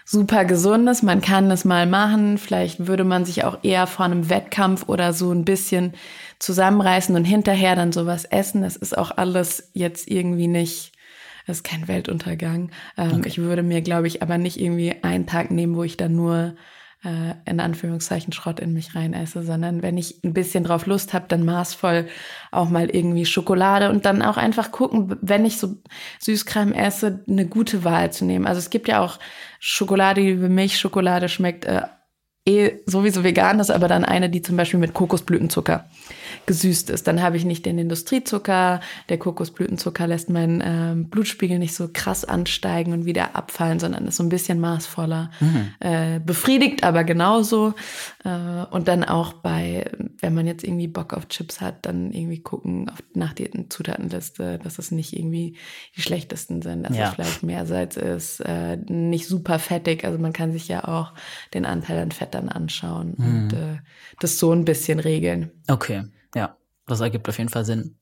super 0.05 0.45
gesundes. 0.45 1.03
Man 1.03 1.21
kann 1.21 1.51
es 1.51 1.65
mal 1.65 1.87
machen. 1.87 2.39
Vielleicht 2.39 2.87
würde 2.87 3.05
man 3.05 3.25
sich 3.25 3.45
auch 3.45 3.59
eher 3.63 3.87
vor 3.87 4.05
einem 4.05 4.29
Wettkampf 4.29 4.89
oder 4.89 5.13
so 5.13 5.33
ein 5.33 5.45
bisschen 5.45 5.95
zusammenreißen 6.39 7.15
und 7.15 7.25
hinterher 7.25 7.77
dann 7.77 7.93
sowas 7.93 8.25
essen. 8.25 8.63
Das 8.63 8.77
ist 8.77 8.97
auch 8.97 9.13
alles 9.17 9.71
jetzt 9.73 10.11
irgendwie 10.11 10.49
nicht, 10.49 10.93
das 11.47 11.59
ist 11.59 11.65
kein 11.65 11.89
Weltuntergang. 11.89 12.71
Ähm, 12.97 13.19
okay. 13.19 13.29
Ich 13.29 13.39
würde 13.39 13.63
mir, 13.63 13.81
glaube 13.81 14.07
ich, 14.09 14.23
aber 14.23 14.39
nicht 14.39 14.61
irgendwie 14.61 14.97
einen 15.03 15.27
Tag 15.27 15.51
nehmen, 15.51 15.77
wo 15.77 15.85
ich 15.85 15.97
dann 15.97 16.17
nur 16.17 16.57
äh, 17.05 17.35
in 17.45 17.61
Anführungszeichen 17.61 18.33
Schrott 18.33 18.61
in 18.61 18.73
mich 18.73 18.95
rein 18.95 19.13
esse, 19.13 19.43
sondern 19.43 19.83
wenn 19.83 19.99
ich 19.99 20.23
ein 20.25 20.33
bisschen 20.33 20.65
drauf 20.65 20.87
Lust 20.87 21.13
habe, 21.15 21.27
dann 21.29 21.45
maßvoll 21.45 22.09
auch 22.51 22.69
mal 22.69 22.91
irgendwie 22.91 23.27
Schokolade 23.27 23.91
und 23.91 24.05
dann 24.05 24.23
auch 24.23 24.37
einfach 24.37 24.71
gucken, 24.71 25.17
wenn 25.21 25.45
ich 25.45 25.59
so 25.59 25.77
Süßkram 26.21 26.73
esse, 26.73 27.25
eine 27.29 27.47
gute 27.47 27.85
Wahl 27.85 28.13
zu 28.13 28.25
nehmen. 28.25 28.47
Also 28.47 28.59
es 28.61 28.71
gibt 28.71 28.89
ja 28.89 29.01
auch 29.01 29.19
Schokolade, 29.65 30.21
die 30.21 30.43
wie 30.43 30.49
Milchschokolade 30.49 31.29
schmeckt, 31.29 31.67
äh, 31.67 31.83
eh 32.45 32.81
sowieso 32.85 33.23
vegan 33.23 33.61
ist, 33.61 33.71
aber 33.71 33.87
dann 33.87 34.05
eine, 34.05 34.29
die 34.29 34.43
zum 34.43 34.57
Beispiel 34.57 34.81
mit 34.81 34.93
Kokosblütenzucker 34.93 35.89
gesüßt 36.47 36.91
ist. 36.91 37.07
Dann 37.07 37.23
habe 37.23 37.37
ich 37.37 37.45
nicht 37.45 37.67
den 37.67 37.79
Industriezucker. 37.79 38.81
Der 39.09 39.19
Kokosblütenzucker 39.19 40.07
lässt 40.07 40.31
meinen 40.31 40.61
äh, 40.61 40.95
Blutspiegel 40.97 41.59
nicht 41.59 41.75
so 41.75 41.89
krass 41.93 42.25
ansteigen 42.25 42.93
und 42.93 43.05
wieder 43.05 43.37
abfallen, 43.37 43.79
sondern 43.79 44.07
ist 44.07 44.17
so 44.17 44.23
ein 44.23 44.29
bisschen 44.29 44.61
maßvoller. 44.61 45.31
Mhm. 45.41 45.69
Äh, 45.81 46.21
befriedigt 46.21 46.85
aber 46.85 47.05
genauso. 47.05 47.75
Äh, 48.25 48.65
und 48.71 48.89
dann 48.89 49.05
auch 49.05 49.33
bei, 49.33 49.91
wenn 50.21 50.35
man 50.35 50.47
jetzt 50.47 50.65
irgendwie 50.65 50.89
Bock 50.89 51.13
auf 51.15 51.29
Chips 51.29 51.61
hat, 51.61 51.87
dann 51.87 52.13
irgendwie 52.13 52.41
gucken 52.41 52.89
auf, 52.89 53.03
nach 53.15 53.33
der 53.33 53.49
Zutatenliste, 53.69 54.59
dass 54.63 54.79
es 54.79 54.91
nicht 54.91 55.17
irgendwie 55.17 55.57
die 55.97 56.03
schlechtesten 56.03 56.63
sind, 56.63 56.85
dass 56.85 56.97
ja. 56.97 57.09
es 57.09 57.15
vielleicht 57.15 57.43
Meersalz 57.43 57.97
ist, 57.97 58.41
äh, 58.41 58.77
nicht 58.77 59.27
super 59.27 59.59
fettig. 59.59 60.05
Also 60.05 60.19
man 60.19 60.33
kann 60.33 60.53
sich 60.53 60.69
ja 60.69 60.85
auch 60.85 61.13
den 61.55 61.65
Anteil 61.65 61.99
an 61.99 62.13
Fett 62.13 62.35
dann 62.35 62.49
anschauen 62.49 63.15
mhm. 63.17 63.27
und 63.27 63.53
äh, 63.53 63.79
das 64.21 64.39
so 64.39 64.53
ein 64.53 64.65
bisschen 64.65 65.01
regeln. 65.01 65.51
Okay, 65.69 66.05
ja, 66.35 66.57
das 66.87 67.01
ergibt 67.01 67.29
auf 67.29 67.39
jeden 67.39 67.49
Fall 67.49 67.65
Sinn. 67.65 67.97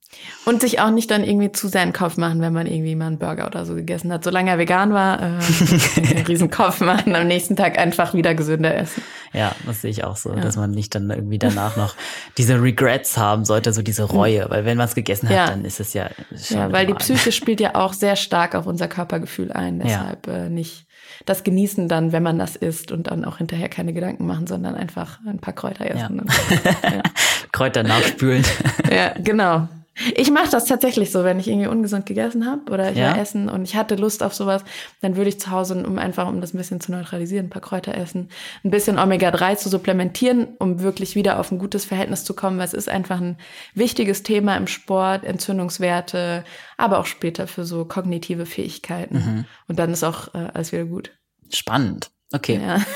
Und 0.45 0.62
sich 0.62 0.81
auch 0.81 0.91
nicht 0.91 1.11
dann 1.11 1.22
irgendwie 1.22 1.53
zu 1.53 1.68
sehr 1.68 1.83
einen 1.83 1.93
Kopf 1.93 2.16
machen, 2.16 2.41
wenn 2.41 2.53
man 2.53 2.66
irgendwie 2.66 2.97
mal 2.97 3.07
einen 3.07 3.18
Burger 3.18 3.47
oder 3.47 3.64
so 3.64 3.74
gegessen 3.74 4.12
hat. 4.12 4.24
Solange 4.24 4.51
er 4.51 4.59
vegan 4.59 4.93
war, 4.93 5.20
äh, 5.20 5.24
einen 5.97 6.26
riesen 6.26 6.51
Kopf 6.51 6.81
machen, 6.81 7.14
am 7.14 7.28
nächsten 7.28 7.55
Tag 7.57 7.78
einfach 7.78 8.14
wieder 8.14 8.35
gesünder 8.35 8.74
essen. 8.74 9.03
Ja, 9.33 9.55
das 9.66 9.83
sehe 9.83 9.91
ich 9.91 10.03
auch 10.03 10.16
so, 10.16 10.31
ja. 10.31 10.41
dass 10.41 10.57
man 10.57 10.72
nicht 10.72 10.95
dann 10.95 11.11
irgendwie 11.11 11.39
danach 11.39 11.76
noch 11.76 11.95
diese 12.39 12.61
Regrets 12.61 13.18
haben 13.18 13.45
sollte, 13.45 13.72
so 13.72 13.83
diese 13.83 14.03
Reue. 14.03 14.49
Weil 14.49 14.64
wenn 14.64 14.78
man 14.78 14.89
es 14.89 14.95
gegessen 14.95 15.28
hat, 15.28 15.37
ja. 15.37 15.47
dann 15.47 15.64
ist 15.64 15.78
es 15.78 15.93
ja 15.93 16.11
Ja, 16.49 16.72
weil 16.72 16.87
die 16.87 16.95
Psyche 16.95 17.31
spielt 17.33 17.61
ja 17.61 17.76
auch 17.76 17.93
sehr 17.93 18.16
stark 18.16 18.55
auf 18.57 18.66
unser 18.66 18.89
Körpergefühl 18.89 19.53
ein. 19.53 19.78
Deshalb 19.78 20.26
ja. 20.26 20.33
äh, 20.33 20.49
nicht 20.49 20.87
das 21.26 21.45
genießen 21.45 21.89
dann, 21.89 22.12
wenn 22.12 22.22
man 22.22 22.39
das 22.39 22.57
isst 22.57 22.93
und 22.93 23.09
dann 23.09 23.24
auch 23.24 23.39
hinterher 23.39 23.68
keine 23.68 23.93
Gedanken 23.93 24.26
machen, 24.26 24.47
sondern 24.47 24.74
einfach 24.74 25.20
ein 25.26 25.39
paar 25.39 25.55
Kräuter 25.55 25.87
essen. 25.87 26.26
Ja. 26.51 26.91
ja. 26.91 27.03
Kräuter 27.53 27.82
nachspülen. 27.82 28.44
ja, 28.90 29.14
genau. 29.18 29.68
Ich 30.16 30.30
mache 30.30 30.51
das 30.51 30.64
tatsächlich 30.64 31.11
so, 31.11 31.24
wenn 31.24 31.38
ich 31.38 31.48
irgendwie 31.48 31.66
ungesund 31.66 32.07
gegessen 32.07 32.46
habe 32.46 32.70
oder 32.72 32.90
ich 32.90 32.96
ja. 32.96 33.11
war 33.11 33.18
essen 33.18 33.51
und 33.51 33.64
ich 33.64 33.76
hatte 33.76 33.96
Lust 33.96 34.22
auf 34.22 34.32
sowas, 34.32 34.64
dann 35.03 35.16
würde 35.16 35.28
ich 35.28 35.38
zu 35.38 35.51
Hause, 35.51 35.84
um 35.84 35.98
einfach 35.98 36.26
um 36.26 36.40
das 36.40 36.55
ein 36.55 36.59
bisschen 36.59 36.80
zu 36.80 36.90
neutralisieren, 36.92 37.46
ein 37.46 37.51
paar 37.51 37.61
Kräuter 37.61 37.94
essen, 37.94 38.30
ein 38.64 38.70
bisschen 38.70 38.98
Omega-3 38.98 39.57
zu 39.57 39.68
supplementieren, 39.68 40.48
um 40.59 40.80
wirklich 40.80 41.16
wieder 41.16 41.38
auf 41.38 41.53
ein 41.53 41.59
gutes 41.59 41.84
Verhältnis 41.84 42.24
zu 42.24 42.34
kommen, 42.34 42.57
weil 42.59 42.66
es 42.66 42.72
ist 42.72 42.88
einfach 42.88 43.20
ein 43.20 43.36
wichtiges 43.74 44.22
Thema 44.22 44.57
im 44.57 44.68
Sport, 44.68 45.24
Entzündungswerte, 45.24 46.44
aber 46.78 46.98
auch 46.98 47.07
später 47.07 47.46
für 47.46 47.64
so 47.64 47.84
kognitive 47.84 48.46
Fähigkeiten. 48.46 49.16
Mhm. 49.16 49.44
Und 49.68 49.78
dann 49.78 49.92
ist 49.92 50.05
auch 50.05 50.32
äh, 50.34 50.48
alles 50.55 50.72
wieder 50.72 50.84
gut. 50.84 51.11
Spannend. 51.53 52.11
Okay. 52.32 52.61
Ja. 52.62 52.80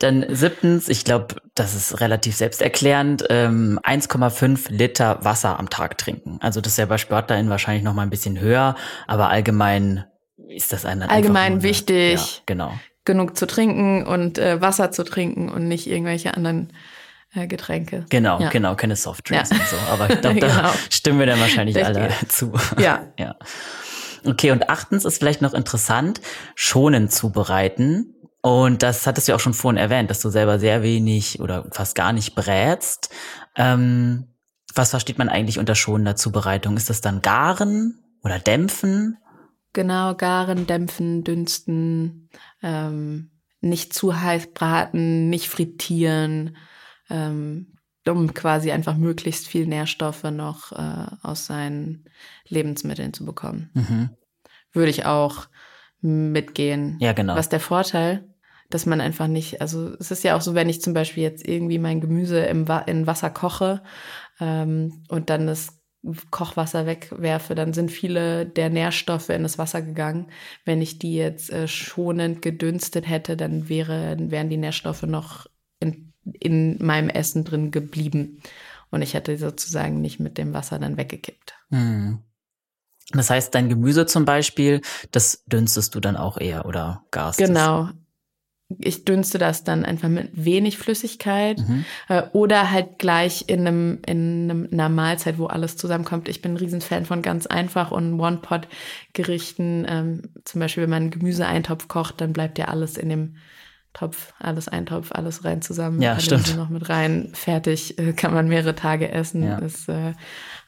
Dann 0.00 0.26
siebtens, 0.28 0.88
ich 0.88 1.04
glaube, 1.04 1.36
das 1.54 1.74
ist 1.74 2.00
relativ 2.00 2.34
selbsterklärend, 2.34 3.24
ähm, 3.30 3.78
1,5 3.82 4.70
Liter 4.70 5.24
Wasser 5.24 5.58
am 5.58 5.70
Tag 5.70 5.98
trinken. 5.98 6.38
Also 6.40 6.60
das 6.60 6.72
ist 6.72 6.78
ja 6.78 6.86
bei 6.86 6.98
SportlerInnen 6.98 7.48
wahrscheinlich 7.48 7.84
noch 7.84 7.94
mal 7.94 8.02
ein 8.02 8.10
bisschen 8.10 8.40
höher, 8.40 8.74
aber 9.06 9.28
allgemein 9.30 10.04
ist 10.48 10.72
das 10.72 10.84
ein 10.84 11.02
allgemein 11.02 11.62
wichtig. 11.62 12.14
Ja, 12.14 12.42
genau. 12.46 12.72
Genug 13.04 13.36
zu 13.36 13.46
trinken 13.46 14.04
und 14.06 14.38
äh, 14.38 14.60
Wasser 14.60 14.90
zu 14.90 15.04
trinken 15.04 15.48
und 15.48 15.68
nicht 15.68 15.86
irgendwelche 15.86 16.34
anderen 16.34 16.72
äh, 17.34 17.46
Getränke. 17.46 18.06
Genau, 18.08 18.40
ja. 18.40 18.48
genau, 18.48 18.74
keine 18.74 18.96
Softdrinks 18.96 19.50
ja. 19.50 19.56
und 19.56 19.66
so. 19.66 19.76
Aber 19.92 20.10
ich 20.10 20.20
glaube, 20.20 20.40
da 20.40 20.46
genau. 20.48 20.70
stimmen 20.90 21.18
wir 21.18 21.26
dann 21.26 21.40
wahrscheinlich 21.40 21.76
Richtig. 21.76 21.96
alle 21.96 22.10
zu. 22.28 22.52
Ja. 22.78 23.06
ja. 23.18 23.36
Okay, 24.24 24.50
und 24.52 24.70
achtens 24.70 25.04
ist 25.04 25.18
vielleicht 25.18 25.42
noch 25.42 25.52
interessant, 25.52 26.20
schonend 26.54 27.12
zubereiten 27.12 28.13
Und 28.44 28.82
das 28.82 29.06
hattest 29.06 29.26
du 29.26 29.32
ja 29.32 29.36
auch 29.36 29.40
schon 29.40 29.54
vorhin 29.54 29.78
erwähnt, 29.78 30.10
dass 30.10 30.20
du 30.20 30.28
selber 30.28 30.58
sehr 30.58 30.82
wenig 30.82 31.40
oder 31.40 31.66
fast 31.70 31.94
gar 31.94 32.12
nicht 32.12 32.34
brätst. 32.34 33.08
Ähm, 33.56 34.34
was 34.74 34.90
versteht 34.90 35.16
man 35.16 35.30
eigentlich 35.30 35.58
unter 35.58 35.74
schonender 35.74 36.14
Zubereitung? 36.14 36.76
Ist 36.76 36.90
das 36.90 37.00
dann 37.00 37.22
Garen 37.22 38.04
oder 38.22 38.38
Dämpfen? 38.38 39.16
Genau, 39.72 40.14
garen, 40.14 40.66
dämpfen, 40.66 41.24
dünsten, 41.24 42.28
ähm, 42.62 43.30
nicht 43.62 43.94
zu 43.94 44.20
heiß 44.20 44.52
braten, 44.52 45.30
nicht 45.30 45.48
frittieren, 45.48 46.58
ähm, 47.08 47.78
um 48.06 48.34
quasi 48.34 48.72
einfach 48.72 48.98
möglichst 48.98 49.48
viel 49.48 49.66
Nährstoffe 49.66 50.24
noch 50.24 50.70
äh, 50.72 51.06
aus 51.22 51.46
seinen 51.46 52.04
Lebensmitteln 52.46 53.14
zu 53.14 53.24
bekommen. 53.24 53.70
Mhm. 53.72 54.10
Würde 54.70 54.90
ich 54.90 55.06
auch 55.06 55.46
mitgehen. 56.02 56.98
Ja, 57.00 57.14
genau. 57.14 57.36
Was 57.36 57.48
der 57.48 57.60
Vorteil, 57.60 58.28
dass 58.74 58.86
man 58.86 59.00
einfach 59.00 59.28
nicht, 59.28 59.60
also 59.60 59.94
es 60.00 60.10
ist 60.10 60.24
ja 60.24 60.36
auch 60.36 60.40
so, 60.40 60.56
wenn 60.56 60.68
ich 60.68 60.82
zum 60.82 60.94
Beispiel 60.94 61.22
jetzt 61.22 61.46
irgendwie 61.46 61.78
mein 61.78 62.00
Gemüse 62.00 62.40
im 62.40 62.66
Wa 62.66 62.80
in 62.80 63.06
Wasser 63.06 63.30
koche 63.30 63.84
ähm, 64.40 65.04
und 65.08 65.30
dann 65.30 65.46
das 65.46 65.80
Kochwasser 66.32 66.84
wegwerfe, 66.84 67.54
dann 67.54 67.72
sind 67.72 67.92
viele 67.92 68.46
der 68.46 68.70
Nährstoffe 68.70 69.28
in 69.28 69.44
das 69.44 69.58
Wasser 69.58 69.80
gegangen. 69.80 70.26
Wenn 70.64 70.82
ich 70.82 70.98
die 70.98 71.14
jetzt 71.14 71.52
äh, 71.52 71.68
schonend 71.68 72.42
gedünstet 72.42 73.08
hätte, 73.08 73.36
dann 73.36 73.68
wäre, 73.68 74.16
wären 74.18 74.50
die 74.50 74.56
Nährstoffe 74.56 75.04
noch 75.04 75.46
in, 75.78 76.12
in 76.24 76.84
meinem 76.84 77.10
Essen 77.10 77.44
drin 77.44 77.70
geblieben. 77.70 78.42
Und 78.90 79.02
ich 79.02 79.14
hätte 79.14 79.38
sozusagen 79.38 80.00
nicht 80.00 80.18
mit 80.18 80.36
dem 80.36 80.52
Wasser 80.52 80.80
dann 80.80 80.96
weggekippt. 80.96 81.54
Hm. 81.70 82.18
Das 83.12 83.30
heißt, 83.30 83.54
dein 83.54 83.68
Gemüse 83.68 84.06
zum 84.06 84.24
Beispiel, 84.24 84.80
das 85.12 85.44
dünstest 85.46 85.94
du 85.94 86.00
dann 86.00 86.16
auch 86.16 86.38
eher 86.38 86.66
oder 86.66 87.04
garst 87.12 87.40
es? 87.40 87.46
Genau. 87.46 87.90
Ich 88.78 89.04
dünste 89.04 89.38
das 89.38 89.62
dann 89.62 89.84
einfach 89.84 90.08
mit 90.08 90.30
wenig 90.32 90.78
Flüssigkeit 90.78 91.58
Mhm. 91.60 91.84
äh, 92.08 92.22
oder 92.32 92.70
halt 92.70 92.98
gleich 92.98 93.44
in, 93.46 93.66
einem, 93.66 93.98
in 94.06 94.50
einem, 94.50 94.68
einer 94.72 94.88
Mahlzeit, 94.88 95.38
wo 95.38 95.46
alles 95.46 95.76
zusammenkommt. 95.76 96.28
Ich 96.28 96.40
bin 96.42 96.54
ein 96.54 96.56
Riesenfan 96.56 97.04
von 97.04 97.20
ganz 97.22 97.46
einfach 97.46 97.90
und 97.90 98.18
One-Pot-Gerichten. 98.18 99.86
Ähm, 99.88 100.22
zum 100.44 100.60
Beispiel, 100.60 100.84
wenn 100.84 100.90
man 100.90 101.02
einen 101.02 101.10
Gemüseeintopf 101.10 101.88
kocht, 101.88 102.20
dann 102.20 102.32
bleibt 102.32 102.58
ja 102.58 102.66
alles 102.66 102.96
in 102.96 103.10
dem 103.10 103.36
Topf, 103.92 104.32
alles 104.40 104.66
Eintopf, 104.66 105.12
alles 105.12 105.44
rein 105.44 105.62
zusammen. 105.62 106.02
Ja, 106.02 106.18
stimmt. 106.18 106.56
Noch 106.56 106.68
mit 106.68 106.88
rein, 106.88 107.30
fertig, 107.32 107.98
äh, 107.98 108.12
kann 108.12 108.34
man 108.34 108.48
mehrere 108.48 108.74
Tage 108.74 109.10
essen. 109.10 109.44
Ja. 109.44 109.58
Ist 109.58 109.88
äh, 109.88 110.14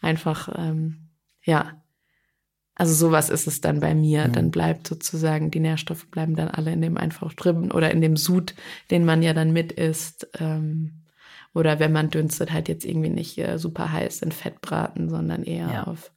einfach, 0.00 0.48
ähm, 0.56 1.08
ja. 1.42 1.82
Also 2.78 2.92
sowas 2.92 3.30
ist 3.30 3.46
es 3.46 3.60
dann 3.62 3.80
bei 3.80 3.94
mir. 3.94 4.28
Mhm. 4.28 4.32
Dann 4.32 4.50
bleibt 4.50 4.86
sozusagen, 4.86 5.50
die 5.50 5.60
Nährstoffe 5.60 6.06
bleiben 6.06 6.36
dann 6.36 6.48
alle 6.48 6.72
in 6.72 6.82
dem 6.82 6.96
einfach 6.98 7.32
drin 7.32 7.72
oder 7.72 7.90
in 7.90 8.02
dem 8.02 8.16
Sud, 8.16 8.54
den 8.90 9.04
man 9.04 9.22
ja 9.22 9.32
dann 9.32 9.52
mit 9.52 9.72
isst. 9.72 10.28
Ähm, 10.38 11.02
oder 11.54 11.78
wenn 11.80 11.90
man 11.92 12.10
dünstet, 12.10 12.52
halt 12.52 12.68
jetzt 12.68 12.84
irgendwie 12.84 13.08
nicht 13.08 13.38
äh, 13.38 13.58
super 13.58 13.90
heiß 13.90 14.20
in 14.20 14.30
Fett 14.30 14.60
braten, 14.60 15.08
sondern 15.08 15.42
eher 15.42 15.70
Ja. 15.70 15.82
auf 15.84 16.12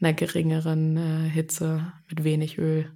einer 0.00 0.12
geringeren 0.12 0.96
äh, 0.96 1.28
Hitze 1.28 1.92
mit 2.08 2.22
wenig 2.22 2.56
Öl. 2.58 2.92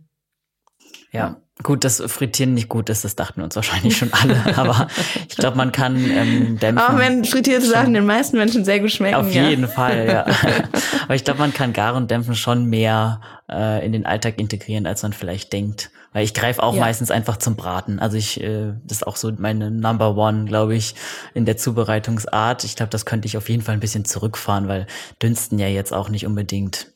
Ja, 1.12 1.42
gut, 1.62 1.84
dass 1.84 2.02
Frittieren 2.06 2.54
nicht 2.54 2.68
gut 2.68 2.88
ist, 2.88 3.04
das 3.04 3.16
dachten 3.16 3.42
uns 3.42 3.56
wahrscheinlich 3.56 3.96
schon 3.96 4.12
alle. 4.12 4.36
Aber 4.56 4.88
ich 5.28 5.36
glaube, 5.36 5.56
man 5.56 5.72
kann 5.72 5.96
ähm, 5.96 6.58
dämpfen. 6.58 6.78
Auch 6.78 6.98
wenn 6.98 7.24
frittierte 7.24 7.66
Sachen 7.66 7.94
den 7.94 8.06
meisten 8.06 8.36
Menschen 8.36 8.64
sehr 8.64 8.80
gut 8.80 8.90
schmecken. 8.90 9.16
Auf 9.16 9.32
ja. 9.32 9.48
jeden 9.48 9.68
Fall, 9.68 10.06
ja. 10.06 10.26
Aber 11.04 11.14
ich 11.14 11.24
glaube, 11.24 11.40
man 11.40 11.52
kann 11.52 11.72
Garen 11.72 11.96
und 11.96 12.10
Dämpfen 12.10 12.34
schon 12.34 12.66
mehr 12.66 13.20
äh, 13.50 13.84
in 13.84 13.92
den 13.92 14.06
Alltag 14.06 14.38
integrieren, 14.38 14.86
als 14.86 15.02
man 15.02 15.12
vielleicht 15.12 15.52
denkt. 15.52 15.90
Weil 16.12 16.24
ich 16.24 16.34
greife 16.34 16.62
auch 16.62 16.74
Ja. 16.74 16.80
meistens 16.80 17.10
einfach 17.10 17.36
zum 17.36 17.54
Braten. 17.54 18.00
Also 18.00 18.16
ich, 18.16 18.40
äh, 18.40 18.72
das 18.84 18.98
ist 18.98 19.06
auch 19.06 19.16
so 19.16 19.32
meine 19.38 19.70
Number 19.70 20.16
One, 20.16 20.44
glaube 20.44 20.74
ich, 20.74 20.94
in 21.34 21.44
der 21.44 21.56
Zubereitungsart. 21.56 22.64
Ich 22.64 22.74
glaube, 22.74 22.90
das 22.90 23.06
könnte 23.06 23.26
ich 23.26 23.36
auf 23.36 23.48
jeden 23.48 23.62
Fall 23.62 23.74
ein 23.74 23.80
bisschen 23.80 24.04
zurückfahren, 24.04 24.66
weil 24.66 24.86
Dünsten 25.22 25.58
ja 25.58 25.68
jetzt 25.68 25.92
auch 25.92 26.08
nicht 26.08 26.26
unbedingt. 26.26 26.88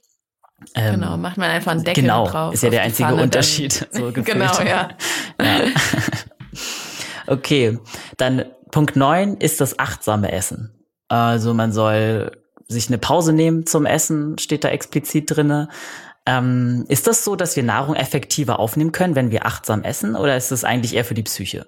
Ähm, 0.75 1.01
Genau, 1.01 1.17
macht 1.17 1.37
man 1.37 1.51
einfach 1.51 1.73
einen 1.73 1.85
Deckel 1.85 2.03
genau, 2.03 2.27
drauf. 2.27 2.55
ist 2.55 2.63
ja 2.63 2.71
der 2.71 2.83
einzige 2.83 3.09
Pfanne, 3.09 3.23
Unterschied. 3.23 3.87
So 3.93 4.13
genau, 4.13 4.61
ja. 4.61 4.89
Ja. 5.41 5.61
Okay, 7.27 7.79
dann 8.17 8.45
Punkt 8.71 8.97
neun 8.97 9.37
ist 9.37 9.61
das 9.61 9.79
achtsame 9.79 10.33
Essen. 10.33 10.73
Also 11.09 11.55
man 11.55 11.73
soll 11.73 12.33
sich 12.67 12.89
eine 12.89 12.99
Pause 12.99 13.33
nehmen 13.33 13.67
zum 13.67 13.87
Essen, 13.87 14.39
steht 14.39 14.65
da 14.65 14.69
explizit 14.69 15.31
drinne. 15.31 15.69
Ähm, 16.27 16.85
ist 16.89 17.07
das 17.07 17.25
so, 17.25 17.37
dass 17.37 17.57
wir 17.57 17.63
Nahrung 17.63 17.95
effektiver 17.95 18.59
aufnehmen 18.59 18.93
können, 18.93 19.15
wenn 19.15 19.31
wir 19.31 19.47
achtsam 19.47 19.83
essen, 19.83 20.17
oder 20.17 20.37
ist 20.37 20.51
das 20.51 20.65
eigentlich 20.65 20.95
eher 20.95 21.05
für 21.05 21.15
die 21.15 21.23
Psyche? 21.23 21.67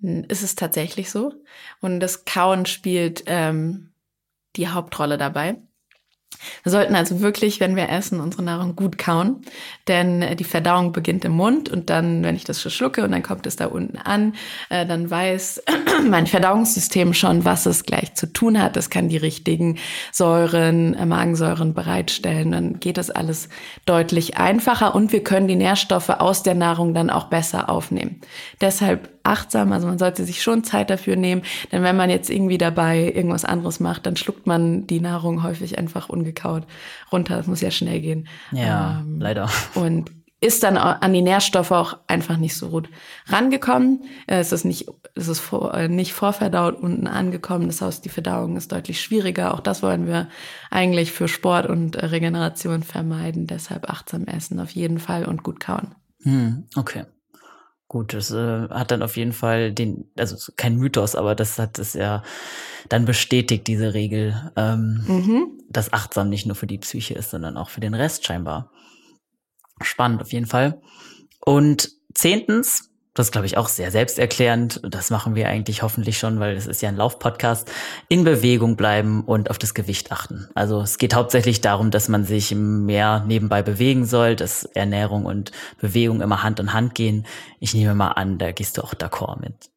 Ist 0.00 0.42
es 0.42 0.54
tatsächlich 0.54 1.10
so? 1.10 1.32
Und 1.80 2.00
das 2.00 2.24
Kauen 2.24 2.66
spielt 2.66 3.24
ähm, 3.26 3.92
die 4.56 4.68
Hauptrolle 4.68 5.18
dabei. 5.18 5.56
Wir 6.62 6.72
sollten 6.72 6.94
also 6.94 7.20
wirklich, 7.20 7.60
wenn 7.60 7.76
wir 7.76 7.88
essen, 7.88 8.20
unsere 8.20 8.42
Nahrung 8.42 8.76
gut 8.76 8.98
kauen, 8.98 9.42
denn 9.88 10.22
äh, 10.22 10.36
die 10.36 10.44
Verdauung 10.44 10.92
beginnt 10.92 11.24
im 11.24 11.32
Mund 11.32 11.68
und 11.68 11.90
dann, 11.90 12.22
wenn 12.24 12.36
ich 12.36 12.44
das 12.44 12.60
schlucke 12.72 13.04
und 13.04 13.12
dann 13.12 13.22
kommt 13.22 13.46
es 13.46 13.56
da 13.56 13.66
unten 13.66 13.98
an, 13.98 14.34
äh, 14.68 14.86
dann 14.86 15.10
weiß 15.10 15.62
mein 16.08 16.26
Verdauungssystem 16.26 17.14
schon, 17.14 17.44
was 17.44 17.66
es 17.66 17.84
gleich 17.84 18.14
zu 18.14 18.32
tun 18.32 18.60
hat. 18.60 18.76
Es 18.76 18.90
kann 18.90 19.08
die 19.08 19.16
richtigen 19.16 19.78
Säuren, 20.12 20.94
äh, 20.94 21.06
Magensäuren 21.06 21.74
bereitstellen. 21.74 22.52
Dann 22.52 22.80
geht 22.80 22.98
das 22.98 23.10
alles 23.10 23.48
deutlich 23.84 24.36
einfacher 24.36 24.94
und 24.94 25.12
wir 25.12 25.22
können 25.22 25.48
die 25.48 25.56
Nährstoffe 25.56 26.10
aus 26.10 26.42
der 26.42 26.54
Nahrung 26.54 26.94
dann 26.94 27.10
auch 27.10 27.24
besser 27.24 27.68
aufnehmen. 27.68 28.20
Deshalb 28.60 29.15
achtsam, 29.26 29.72
also 29.72 29.86
man 29.86 29.98
sollte 29.98 30.24
sich 30.24 30.42
schon 30.42 30.64
Zeit 30.64 30.90
dafür 30.90 31.16
nehmen, 31.16 31.42
denn 31.72 31.82
wenn 31.82 31.96
man 31.96 32.10
jetzt 32.10 32.30
irgendwie 32.30 32.58
dabei 32.58 33.12
irgendwas 33.14 33.44
anderes 33.44 33.80
macht, 33.80 34.06
dann 34.06 34.16
schluckt 34.16 34.46
man 34.46 34.86
die 34.86 35.00
Nahrung 35.00 35.42
häufig 35.42 35.78
einfach 35.78 36.08
ungekaut 36.08 36.64
runter. 37.12 37.36
Das 37.36 37.46
muss 37.46 37.60
ja 37.60 37.70
schnell 37.70 38.00
gehen. 38.00 38.28
Ja, 38.52 39.00
Ähm, 39.00 39.20
leider. 39.20 39.48
und 39.74 40.10
ist 40.38 40.62
dann 40.62 40.76
an 40.76 41.12
die 41.14 41.22
Nährstoffe 41.22 41.70
auch 41.70 41.96
einfach 42.08 42.36
nicht 42.36 42.54
so 42.56 42.68
gut 42.68 42.90
rangekommen. 43.28 44.04
Äh, 44.26 44.38
Es 44.40 44.52
ist 44.52 44.64
nicht, 44.64 44.86
es 45.14 45.28
ist 45.28 45.40
vor, 45.40 45.72
äh, 45.74 45.88
nicht 45.88 46.12
vorverdaut 46.12 46.78
unten 46.78 47.06
angekommen. 47.06 47.68
Das 47.68 47.80
heißt, 47.80 48.04
die 48.04 48.10
Verdauung 48.10 48.56
ist 48.58 48.70
deutlich 48.70 49.00
schwieriger. 49.00 49.54
Auch 49.54 49.60
das 49.60 49.82
wollen 49.82 50.06
wir 50.06 50.28
eigentlich 50.70 51.10
für 51.12 51.26
Sport 51.26 51.66
und 51.70 51.96
äh, 51.96 52.04
Regeneration 52.06 52.82
vermeiden. 52.82 53.46
Deshalb 53.46 53.88
achtsam 53.88 54.26
essen 54.26 54.60
auf 54.60 54.70
jeden 54.70 54.98
Fall 54.98 55.24
und 55.24 55.42
gut 55.42 55.58
kauen. 55.58 55.94
Hm, 56.22 56.64
okay. 56.76 57.04
Gut, 57.88 58.14
das 58.14 58.32
äh, 58.32 58.68
hat 58.68 58.90
dann 58.90 59.02
auf 59.02 59.16
jeden 59.16 59.32
Fall 59.32 59.72
den, 59.72 60.10
also 60.18 60.52
kein 60.56 60.76
Mythos, 60.76 61.14
aber 61.14 61.34
das 61.36 61.58
hat 61.58 61.78
es 61.78 61.94
ja 61.94 62.22
dann 62.88 63.04
bestätigt, 63.04 63.66
diese 63.68 63.94
Regel, 63.94 64.50
ähm, 64.56 65.04
Mhm. 65.06 65.60
dass 65.68 65.92
achtsam 65.92 66.28
nicht 66.28 66.46
nur 66.46 66.56
für 66.56 66.66
die 66.66 66.78
Psyche 66.78 67.14
ist, 67.14 67.30
sondern 67.30 67.56
auch 67.56 67.68
für 67.70 67.80
den 67.80 67.94
Rest 67.94 68.24
scheinbar. 68.26 68.72
Spannend 69.82 70.20
auf 70.22 70.32
jeden 70.32 70.46
Fall. 70.46 70.80
Und 71.40 71.90
zehntens, 72.14 72.90
das 73.16 73.32
glaube 73.32 73.46
ich 73.46 73.56
auch 73.56 73.68
sehr 73.68 73.90
selbsterklärend, 73.90 74.80
das 74.88 75.10
machen 75.10 75.34
wir 75.34 75.48
eigentlich 75.48 75.82
hoffentlich 75.82 76.18
schon, 76.18 76.38
weil 76.38 76.54
es 76.54 76.66
ist 76.66 76.82
ja 76.82 76.90
ein 76.90 76.96
Laufpodcast, 76.96 77.72
in 78.08 78.24
Bewegung 78.24 78.76
bleiben 78.76 79.24
und 79.24 79.50
auf 79.50 79.58
das 79.58 79.74
Gewicht 79.74 80.12
achten. 80.12 80.48
Also 80.54 80.82
es 80.82 80.98
geht 80.98 81.14
hauptsächlich 81.14 81.60
darum, 81.60 81.90
dass 81.90 82.08
man 82.08 82.24
sich 82.24 82.54
mehr 82.54 83.24
nebenbei 83.26 83.62
bewegen 83.62 84.04
soll, 84.04 84.36
dass 84.36 84.64
Ernährung 84.64 85.24
und 85.24 85.50
Bewegung 85.80 86.20
immer 86.20 86.42
Hand 86.42 86.60
in 86.60 86.72
Hand 86.72 86.94
gehen. 86.94 87.26
Ich 87.58 87.74
nehme 87.74 87.94
mal 87.94 88.12
an, 88.12 88.38
da 88.38 88.52
gehst 88.52 88.76
du 88.76 88.82
auch 88.82 88.94
d'accord 88.94 89.40
mit. 89.40 89.70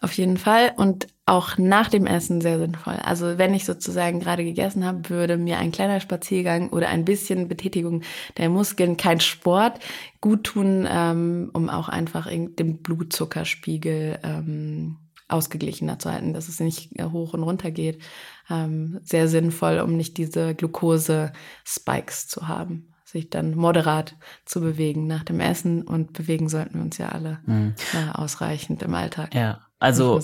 Auf 0.00 0.14
jeden 0.14 0.38
Fall 0.38 0.72
und 0.76 1.06
auch 1.32 1.56
nach 1.56 1.88
dem 1.88 2.06
Essen 2.06 2.42
sehr 2.42 2.58
sinnvoll. 2.58 2.96
Also 3.02 3.38
wenn 3.38 3.54
ich 3.54 3.64
sozusagen 3.64 4.20
gerade 4.20 4.44
gegessen 4.44 4.84
habe, 4.84 5.08
würde 5.08 5.38
mir 5.38 5.56
ein 5.58 5.72
kleiner 5.72 5.98
Spaziergang 5.98 6.68
oder 6.68 6.88
ein 6.90 7.06
bisschen 7.06 7.48
Betätigung 7.48 8.02
der 8.36 8.50
Muskeln, 8.50 8.98
kein 8.98 9.18
Sport, 9.18 9.78
gut 10.20 10.44
tun, 10.44 10.86
ähm, 10.90 11.50
um 11.54 11.70
auch 11.70 11.88
einfach 11.88 12.26
in- 12.26 12.54
den 12.56 12.82
Blutzuckerspiegel 12.82 14.18
ähm, 14.22 14.98
ausgeglichener 15.28 15.98
zu 15.98 16.12
halten, 16.12 16.34
dass 16.34 16.48
es 16.48 16.60
nicht 16.60 16.98
äh, 16.98 17.04
hoch 17.04 17.32
und 17.32 17.42
runter 17.42 17.70
geht. 17.70 18.02
Ähm, 18.50 19.00
sehr 19.02 19.26
sinnvoll, 19.26 19.78
um 19.80 19.96
nicht 19.96 20.18
diese 20.18 20.54
Glucose-Spikes 20.54 22.28
zu 22.28 22.46
haben 22.48 22.88
sich 23.04 23.28
dann 23.28 23.54
moderat 23.54 24.16
zu 24.46 24.62
bewegen 24.62 25.06
nach 25.06 25.22
dem 25.22 25.38
Essen 25.38 25.82
und 25.82 26.14
bewegen 26.14 26.48
sollten 26.48 26.76
wir 26.76 26.82
uns 26.82 26.96
ja 26.96 27.10
alle 27.10 27.40
Hm. 27.44 27.74
äh, 27.92 28.10
ausreichend 28.18 28.82
im 28.82 28.94
Alltag. 28.94 29.34
Ja, 29.34 29.60
also. 29.78 30.18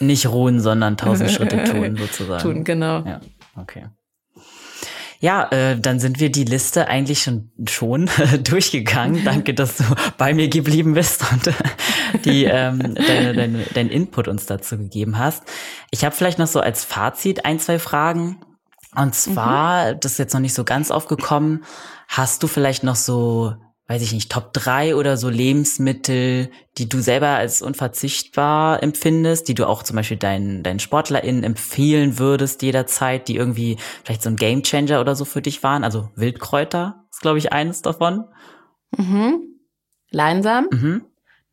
Nicht 0.00 0.26
ruhen, 0.26 0.60
sondern 0.60 0.96
tausend 0.96 1.30
Schritte 1.30 1.64
tun 1.70 1.96
sozusagen. 1.96 2.42
Tun, 2.42 2.64
genau. 2.64 3.04
Ja, 3.04 3.20
okay. 3.56 3.86
Ja, 5.22 5.48
äh, 5.50 5.78
dann 5.78 6.00
sind 6.00 6.18
wir 6.18 6.32
die 6.32 6.44
Liste 6.44 6.88
eigentlich 6.88 7.22
schon 7.22 7.50
schon 7.68 8.08
durchgegangen. 8.42 9.22
Danke, 9.22 9.52
dass 9.52 9.76
du 9.76 9.84
bei 10.16 10.32
mir 10.32 10.48
geblieben 10.48 10.94
bist 10.94 11.22
und 11.30 11.52
die 12.24 12.44
ähm, 12.44 12.94
deine, 12.94 13.34
deine, 13.34 13.58
deinen 13.74 13.90
Input 13.90 14.28
uns 14.28 14.46
dazu 14.46 14.78
gegeben 14.78 15.18
hast. 15.18 15.42
Ich 15.90 16.04
habe 16.04 16.14
vielleicht 16.14 16.38
noch 16.38 16.46
so 16.46 16.60
als 16.60 16.84
Fazit 16.84 17.44
ein, 17.44 17.58
zwei 17.58 17.78
Fragen. 17.78 18.40
Und 18.96 19.14
zwar, 19.14 19.94
das 19.94 20.12
ist 20.12 20.18
jetzt 20.18 20.32
noch 20.32 20.40
nicht 20.40 20.54
so 20.54 20.64
ganz 20.64 20.90
aufgekommen, 20.90 21.64
hast 22.08 22.42
du 22.42 22.48
vielleicht 22.48 22.82
noch 22.82 22.96
so 22.96 23.54
weiß 23.90 24.02
ich 24.02 24.12
nicht, 24.12 24.30
Top 24.30 24.52
3 24.52 24.94
oder 24.94 25.16
so 25.16 25.28
Lebensmittel, 25.28 26.52
die 26.78 26.88
du 26.88 27.00
selber 27.00 27.30
als 27.30 27.60
unverzichtbar 27.60 28.84
empfindest, 28.84 29.48
die 29.48 29.54
du 29.54 29.66
auch 29.66 29.82
zum 29.82 29.96
Beispiel 29.96 30.16
deinen, 30.16 30.62
deinen 30.62 30.78
SportlerInnen 30.78 31.42
empfehlen 31.42 32.16
würdest 32.20 32.62
jederzeit, 32.62 33.26
die 33.26 33.34
irgendwie 33.34 33.78
vielleicht 34.04 34.22
so 34.22 34.30
ein 34.30 34.36
Gamechanger 34.36 35.00
oder 35.00 35.16
so 35.16 35.24
für 35.24 35.42
dich 35.42 35.64
waren? 35.64 35.82
Also 35.82 36.08
Wildkräuter 36.14 37.04
ist, 37.10 37.20
glaube 37.20 37.38
ich, 37.38 37.52
eines 37.52 37.82
davon. 37.82 38.26
Mhm. 38.96 39.58
Leinsamen, 40.12 40.68
mhm. 40.70 41.04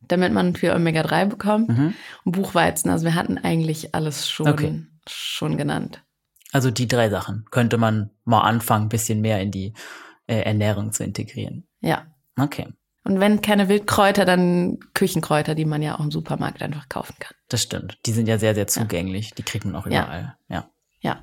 damit 0.02 0.32
man 0.32 0.54
viel 0.54 0.70
Omega-3 0.70 1.26
bekommt. 1.26 1.70
Mhm. 1.70 1.94
Und 2.24 2.32
Buchweizen. 2.32 2.88
Also 2.88 3.04
wir 3.04 3.16
hatten 3.16 3.38
eigentlich 3.38 3.96
alles 3.96 4.30
schon, 4.30 4.46
okay. 4.46 4.86
schon 5.08 5.56
genannt. 5.56 6.04
Also 6.52 6.70
die 6.70 6.86
drei 6.86 7.10
Sachen 7.10 7.46
könnte 7.50 7.78
man 7.78 8.10
mal 8.22 8.42
anfangen, 8.42 8.86
ein 8.86 8.90
bisschen 8.90 9.22
mehr 9.22 9.40
in 9.40 9.50
die 9.50 9.72
äh, 10.28 10.42
Ernährung 10.42 10.92
zu 10.92 11.02
integrieren. 11.02 11.66
Ja. 11.80 12.06
Okay. 12.38 12.66
Und 13.04 13.20
wenn 13.20 13.40
keine 13.40 13.68
Wildkräuter, 13.68 14.24
dann 14.24 14.78
Küchenkräuter, 14.92 15.54
die 15.54 15.64
man 15.64 15.82
ja 15.82 15.94
auch 15.94 16.00
im 16.00 16.10
Supermarkt 16.10 16.62
einfach 16.62 16.88
kaufen 16.88 17.14
kann. 17.18 17.34
Das 17.48 17.62
stimmt. 17.62 17.98
Die 18.04 18.12
sind 18.12 18.28
ja 18.28 18.38
sehr, 18.38 18.54
sehr 18.54 18.66
zugänglich. 18.66 19.30
Ja. 19.30 19.34
Die 19.38 19.42
kriegt 19.44 19.64
man 19.64 19.76
auch 19.76 19.86
überall. 19.86 20.36
Ja. 20.48 20.68
ja. 21.00 21.22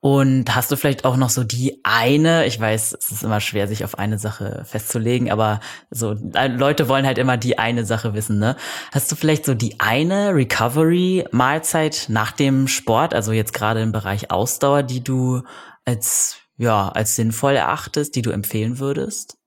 Und 0.00 0.54
hast 0.54 0.70
du 0.70 0.76
vielleicht 0.76 1.06
auch 1.06 1.16
noch 1.16 1.30
so 1.30 1.44
die 1.44 1.80
eine, 1.82 2.44
ich 2.44 2.60
weiß, 2.60 2.94
es 3.00 3.10
ist 3.10 3.24
immer 3.24 3.40
schwer, 3.40 3.66
sich 3.66 3.86
auf 3.86 3.98
eine 3.98 4.18
Sache 4.18 4.62
festzulegen, 4.66 5.30
aber 5.30 5.60
so, 5.88 6.14
äh, 6.34 6.48
Leute 6.48 6.90
wollen 6.90 7.06
halt 7.06 7.16
immer 7.16 7.38
die 7.38 7.58
eine 7.58 7.86
Sache 7.86 8.12
wissen, 8.12 8.38
ne? 8.38 8.54
Hast 8.92 9.10
du 9.10 9.16
vielleicht 9.16 9.46
so 9.46 9.54
die 9.54 9.80
eine 9.80 10.34
Recovery-Mahlzeit 10.34 12.06
nach 12.10 12.32
dem 12.32 12.68
Sport, 12.68 13.14
also 13.14 13.32
jetzt 13.32 13.54
gerade 13.54 13.80
im 13.80 13.92
Bereich 13.92 14.30
Ausdauer, 14.30 14.82
die 14.82 15.02
du 15.02 15.40
als, 15.86 16.36
ja, 16.58 16.90
als 16.90 17.16
sinnvoll 17.16 17.56
erachtest, 17.56 18.14
die 18.14 18.20
du 18.20 18.30
empfehlen 18.30 18.78
würdest? 18.78 19.38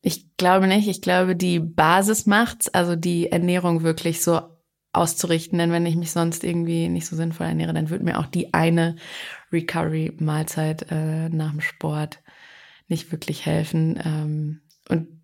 Ich 0.00 0.36
glaube 0.36 0.66
nicht. 0.66 0.88
Ich 0.88 1.02
glaube, 1.02 1.34
die 1.34 1.58
Basis 1.58 2.26
macht's, 2.26 2.68
also 2.68 2.96
die 2.96 3.30
Ernährung 3.32 3.82
wirklich 3.82 4.22
so 4.22 4.40
auszurichten. 4.92 5.58
Denn 5.58 5.72
wenn 5.72 5.86
ich 5.86 5.96
mich 5.96 6.12
sonst 6.12 6.44
irgendwie 6.44 6.88
nicht 6.88 7.06
so 7.06 7.16
sinnvoll 7.16 7.46
ernähre, 7.46 7.74
dann 7.74 7.90
wird 7.90 8.02
mir 8.02 8.18
auch 8.18 8.26
die 8.26 8.54
eine 8.54 8.96
Recovery-Mahlzeit 9.52 10.86
äh, 10.90 11.28
nach 11.28 11.50
dem 11.50 11.60
Sport 11.60 12.22
nicht 12.88 13.12
wirklich 13.12 13.44
helfen. 13.44 14.00
Ähm, 14.04 14.60
und 14.88 15.17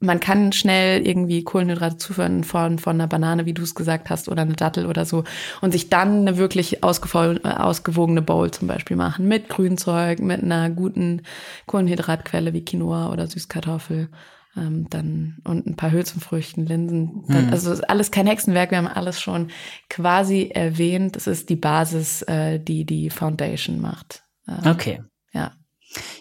man 0.00 0.20
kann 0.20 0.52
schnell 0.52 1.06
irgendwie 1.06 1.44
Kohlenhydrate 1.44 1.96
zuführen 1.96 2.44
von, 2.44 2.78
von 2.78 2.96
einer 2.96 3.06
Banane, 3.06 3.46
wie 3.46 3.54
du 3.54 3.62
es 3.62 3.74
gesagt 3.74 4.10
hast, 4.10 4.28
oder 4.28 4.42
eine 4.42 4.54
Dattel 4.54 4.86
oder 4.86 5.04
so 5.04 5.24
und 5.60 5.72
sich 5.72 5.88
dann 5.88 6.20
eine 6.20 6.36
wirklich 6.36 6.84
ausgewogene 6.84 8.22
Bowl 8.22 8.50
zum 8.50 8.68
Beispiel 8.68 8.96
machen 8.96 9.26
mit 9.26 9.48
Grünzeug, 9.48 10.20
mit 10.20 10.42
einer 10.42 10.70
guten 10.70 11.22
Kohlenhydratquelle 11.66 12.52
wie 12.52 12.64
Quinoa 12.64 13.10
oder 13.12 13.26
Süßkartoffel. 13.26 14.08
Ähm, 14.56 14.86
dann 14.88 15.38
und 15.42 15.66
ein 15.66 15.74
paar 15.74 15.90
Hülsenfrüchten, 15.90 16.64
Linsen. 16.64 17.24
Dann, 17.26 17.46
hm. 17.46 17.52
Also 17.52 17.72
ist 17.72 17.90
alles 17.90 18.12
kein 18.12 18.28
Hexenwerk, 18.28 18.70
wir 18.70 18.78
haben 18.78 18.86
alles 18.86 19.20
schon 19.20 19.48
quasi 19.90 20.50
erwähnt. 20.54 21.16
Das 21.16 21.26
ist 21.26 21.48
die 21.48 21.56
Basis, 21.56 22.22
äh, 22.22 22.60
die 22.60 22.84
die 22.84 23.10
Foundation 23.10 23.80
macht. 23.80 24.22
Ähm, 24.46 24.70
okay. 24.70 25.02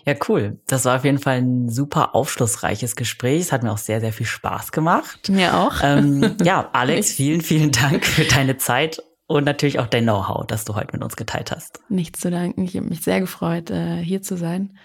Ja. 0.05 0.13
Cool. 0.27 0.59
Das 0.67 0.85
war 0.85 0.97
auf 0.97 1.05
jeden 1.05 1.19
Fall 1.19 1.37
ein 1.37 1.69
super 1.69 2.15
aufschlussreiches 2.15 2.95
Gespräch. 2.95 3.41
Es 3.41 3.51
hat 3.51 3.63
mir 3.63 3.71
auch 3.71 3.77
sehr, 3.77 3.99
sehr 3.99 4.13
viel 4.13 4.25
Spaß 4.25 4.71
gemacht. 4.71 5.29
Mir 5.29 5.57
auch. 5.57 5.75
Ähm, 5.81 6.35
ja, 6.43 6.69
Alex, 6.73 7.11
vielen, 7.11 7.41
vielen 7.41 7.71
Dank 7.71 8.05
für 8.05 8.25
deine 8.25 8.57
Zeit 8.57 9.01
und 9.27 9.45
natürlich 9.45 9.79
auch 9.79 9.87
dein 9.87 10.03
Know-how, 10.03 10.45
das 10.45 10.65
du 10.65 10.75
heute 10.75 10.89
mit 10.93 11.03
uns 11.03 11.15
geteilt 11.15 11.51
hast. 11.51 11.79
Nichts 11.89 12.19
zu 12.19 12.29
danken. 12.29 12.65
Ich 12.65 12.75
habe 12.75 12.87
mich 12.87 13.01
sehr 13.01 13.19
gefreut, 13.19 13.69
äh, 13.69 13.97
hier 13.97 14.21
zu 14.21 14.37
sein 14.37 14.77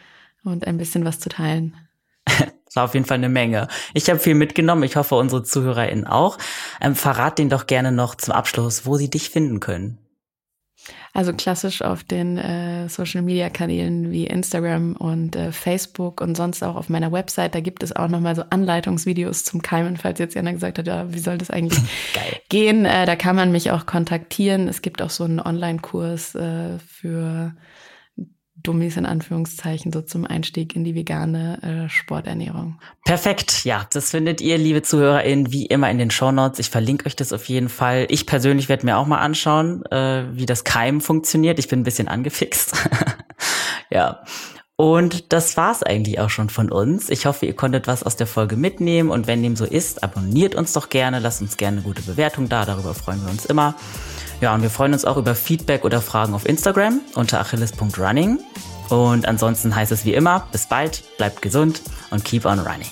und 0.45 0.67
ein 0.67 0.79
bisschen 0.79 1.05
was 1.05 1.21
zu 1.21 1.29
teilen. 1.29 1.77
Das 2.25 2.47
war 2.77 2.85
auf 2.85 2.95
jeden 2.95 3.07
Fall 3.07 3.19
eine 3.19 3.29
Menge. 3.29 3.69
Ich 3.95 4.09
habe 4.09 4.19
viel 4.19 4.35
mitgenommen. 4.35 4.83
Ich 4.85 4.97
hoffe, 4.97 5.17
unsere 5.17 5.43
ZuhörerInnen 5.43 6.07
auch. 6.07 6.39
Ähm, 6.81 6.95
verrat 6.95 7.39
denen 7.39 7.51
doch 7.51 7.67
gerne 7.67 7.93
noch 7.93 8.15
zum 8.15 8.35
Abschluss, 8.35 8.87
wo 8.87 8.97
sie 8.97 9.11
dich 9.11 9.31
finden 9.31 9.61
können. 9.61 9.99
Also 11.13 11.33
klassisch 11.33 11.83
auf 11.83 12.05
den 12.05 12.39
äh, 12.39 12.89
Social 12.89 13.23
Media 13.23 13.51
Kanälen 13.51 14.11
wie 14.11 14.27
Instagram 14.27 14.95
und 14.97 15.37
äh, 15.37 15.53
Facebook 15.53 16.21
und 16.21 16.37
sonst 16.37 16.63
auch 16.63 16.77
auf 16.77 16.89
meiner 16.89 17.13
Website. 17.13 17.55
Da 17.55 17.61
gibt 17.61 17.83
es 17.83 17.95
auch 17.95 18.09
nochmal 18.09 18.37
so 18.37 18.45
Anleitungsvideos 18.51 19.45
zum 19.45 19.63
Keimen, 19.63 19.97
falls 19.97 20.19
jetzt 20.19 20.35
jemand 20.35 20.57
gesagt 20.57 20.79
hat, 20.79 20.87
ja, 20.87 21.13
wie 21.13 21.19
soll 21.19 21.39
das 21.39 21.51
eigentlich 21.51 21.81
gehen? 22.49 22.85
Äh, 22.85 23.07
da 23.07 23.17
kann 23.17 23.37
man 23.37 23.53
mich 23.53 23.71
auch 23.71 23.87
kontaktieren. 23.87 24.69
Es 24.69 24.83
gibt 24.83 25.03
auch 25.03 25.11
so 25.11 25.25
einen 25.25 25.41
Online-Kurs 25.41 26.35
äh, 26.35 26.79
für 26.87 27.53
Dummies 28.63 28.97
in 28.97 29.07
Anführungszeichen 29.07 29.93
so 29.93 30.03
zum 30.03 30.25
Einstieg 30.25 30.75
in 30.75 30.85
die 30.85 30.95
vegane 30.95 31.63
äh, 31.63 31.89
Sporternährung. 31.89 32.79
Perfekt, 33.05 33.65
ja, 33.65 33.87
das 33.93 34.11
findet 34.11 34.41
ihr, 34.41 34.59
liebe 34.59 34.83
ZuhörerInnen, 34.83 35.53
wie 35.53 35.67
immer 35.67 35.91
in 35.91 35.99
den 35.99 36.11
Shownotes. 36.11 36.59
Ich 36.59 36.71
verlinke 36.71 37.07
euch 37.07 37.17
das 37.17 37.33
auf 37.33 37.49
jeden 37.49 37.69
Fall. 37.69 38.07
Ich 38.11 38.27
persönlich 38.27 38.69
werde 38.69 38.87
mir 38.87 38.99
auch 38.99 39.07
mal 39.07 39.19
anschauen, 39.19 39.85
äh, 39.87 40.25
wie 40.33 40.47
das 40.47 40.65
Keim 40.65 41.01
funktioniert. 41.01 41.59
Ich 41.59 41.69
bin 41.69 41.81
ein 41.81 41.85
bisschen 41.85 42.09
angefixt. 42.09 42.75
ja. 43.91 44.23
Und 44.81 45.33
das 45.33 45.57
war's 45.57 45.83
eigentlich 45.83 46.21
auch 46.21 46.31
schon 46.31 46.51
von 46.51 46.71
uns. 46.71 47.11
Ich 47.11 47.27
hoffe, 47.27 47.47
ihr 47.47 47.57
konntet 47.57 47.89
was 47.89 48.05
aus 48.05 48.15
der 48.15 48.29
Folge 48.29 48.57
mitnehmen 48.57 49.11
und 49.11 49.27
wenn 49.27 49.43
dem 49.43 49.57
so 49.57 49.65
ist, 49.65 50.05
abonniert 50.05 50.55
uns 50.55 50.73
doch 50.73 50.89
gerne, 50.89 51.19
lasst 51.19 51.43
uns 51.43 51.57
gerne 51.57 51.79
eine 51.79 51.85
gute 51.85 52.03
Bewertung 52.03 52.49
da, 52.49 52.65
darüber 52.65 52.95
freuen 52.95 53.21
wir 53.25 53.31
uns 53.31 53.45
immer. 53.45 53.75
Ja, 54.41 54.55
und 54.55 54.63
wir 54.63 54.71
freuen 54.71 54.93
uns 54.93 55.05
auch 55.05 55.17
über 55.17 55.35
Feedback 55.35 55.85
oder 55.85 56.01
Fragen 56.01 56.35
auf 56.35 56.47
Instagram 56.47 57.01
unter 57.15 57.41
achilles.running. 57.41 58.39
Und 58.89 59.27
ansonsten 59.27 59.75
heißt 59.75 59.93
es 59.93 60.05
wie 60.05 60.15
immer, 60.15 60.47
bis 60.53 60.67
bald, 60.67 61.03
bleibt 61.19 61.43
gesund 61.43 61.83
und 62.11 62.25
keep 62.25 62.47
on 62.47 62.61
running. 62.61 62.89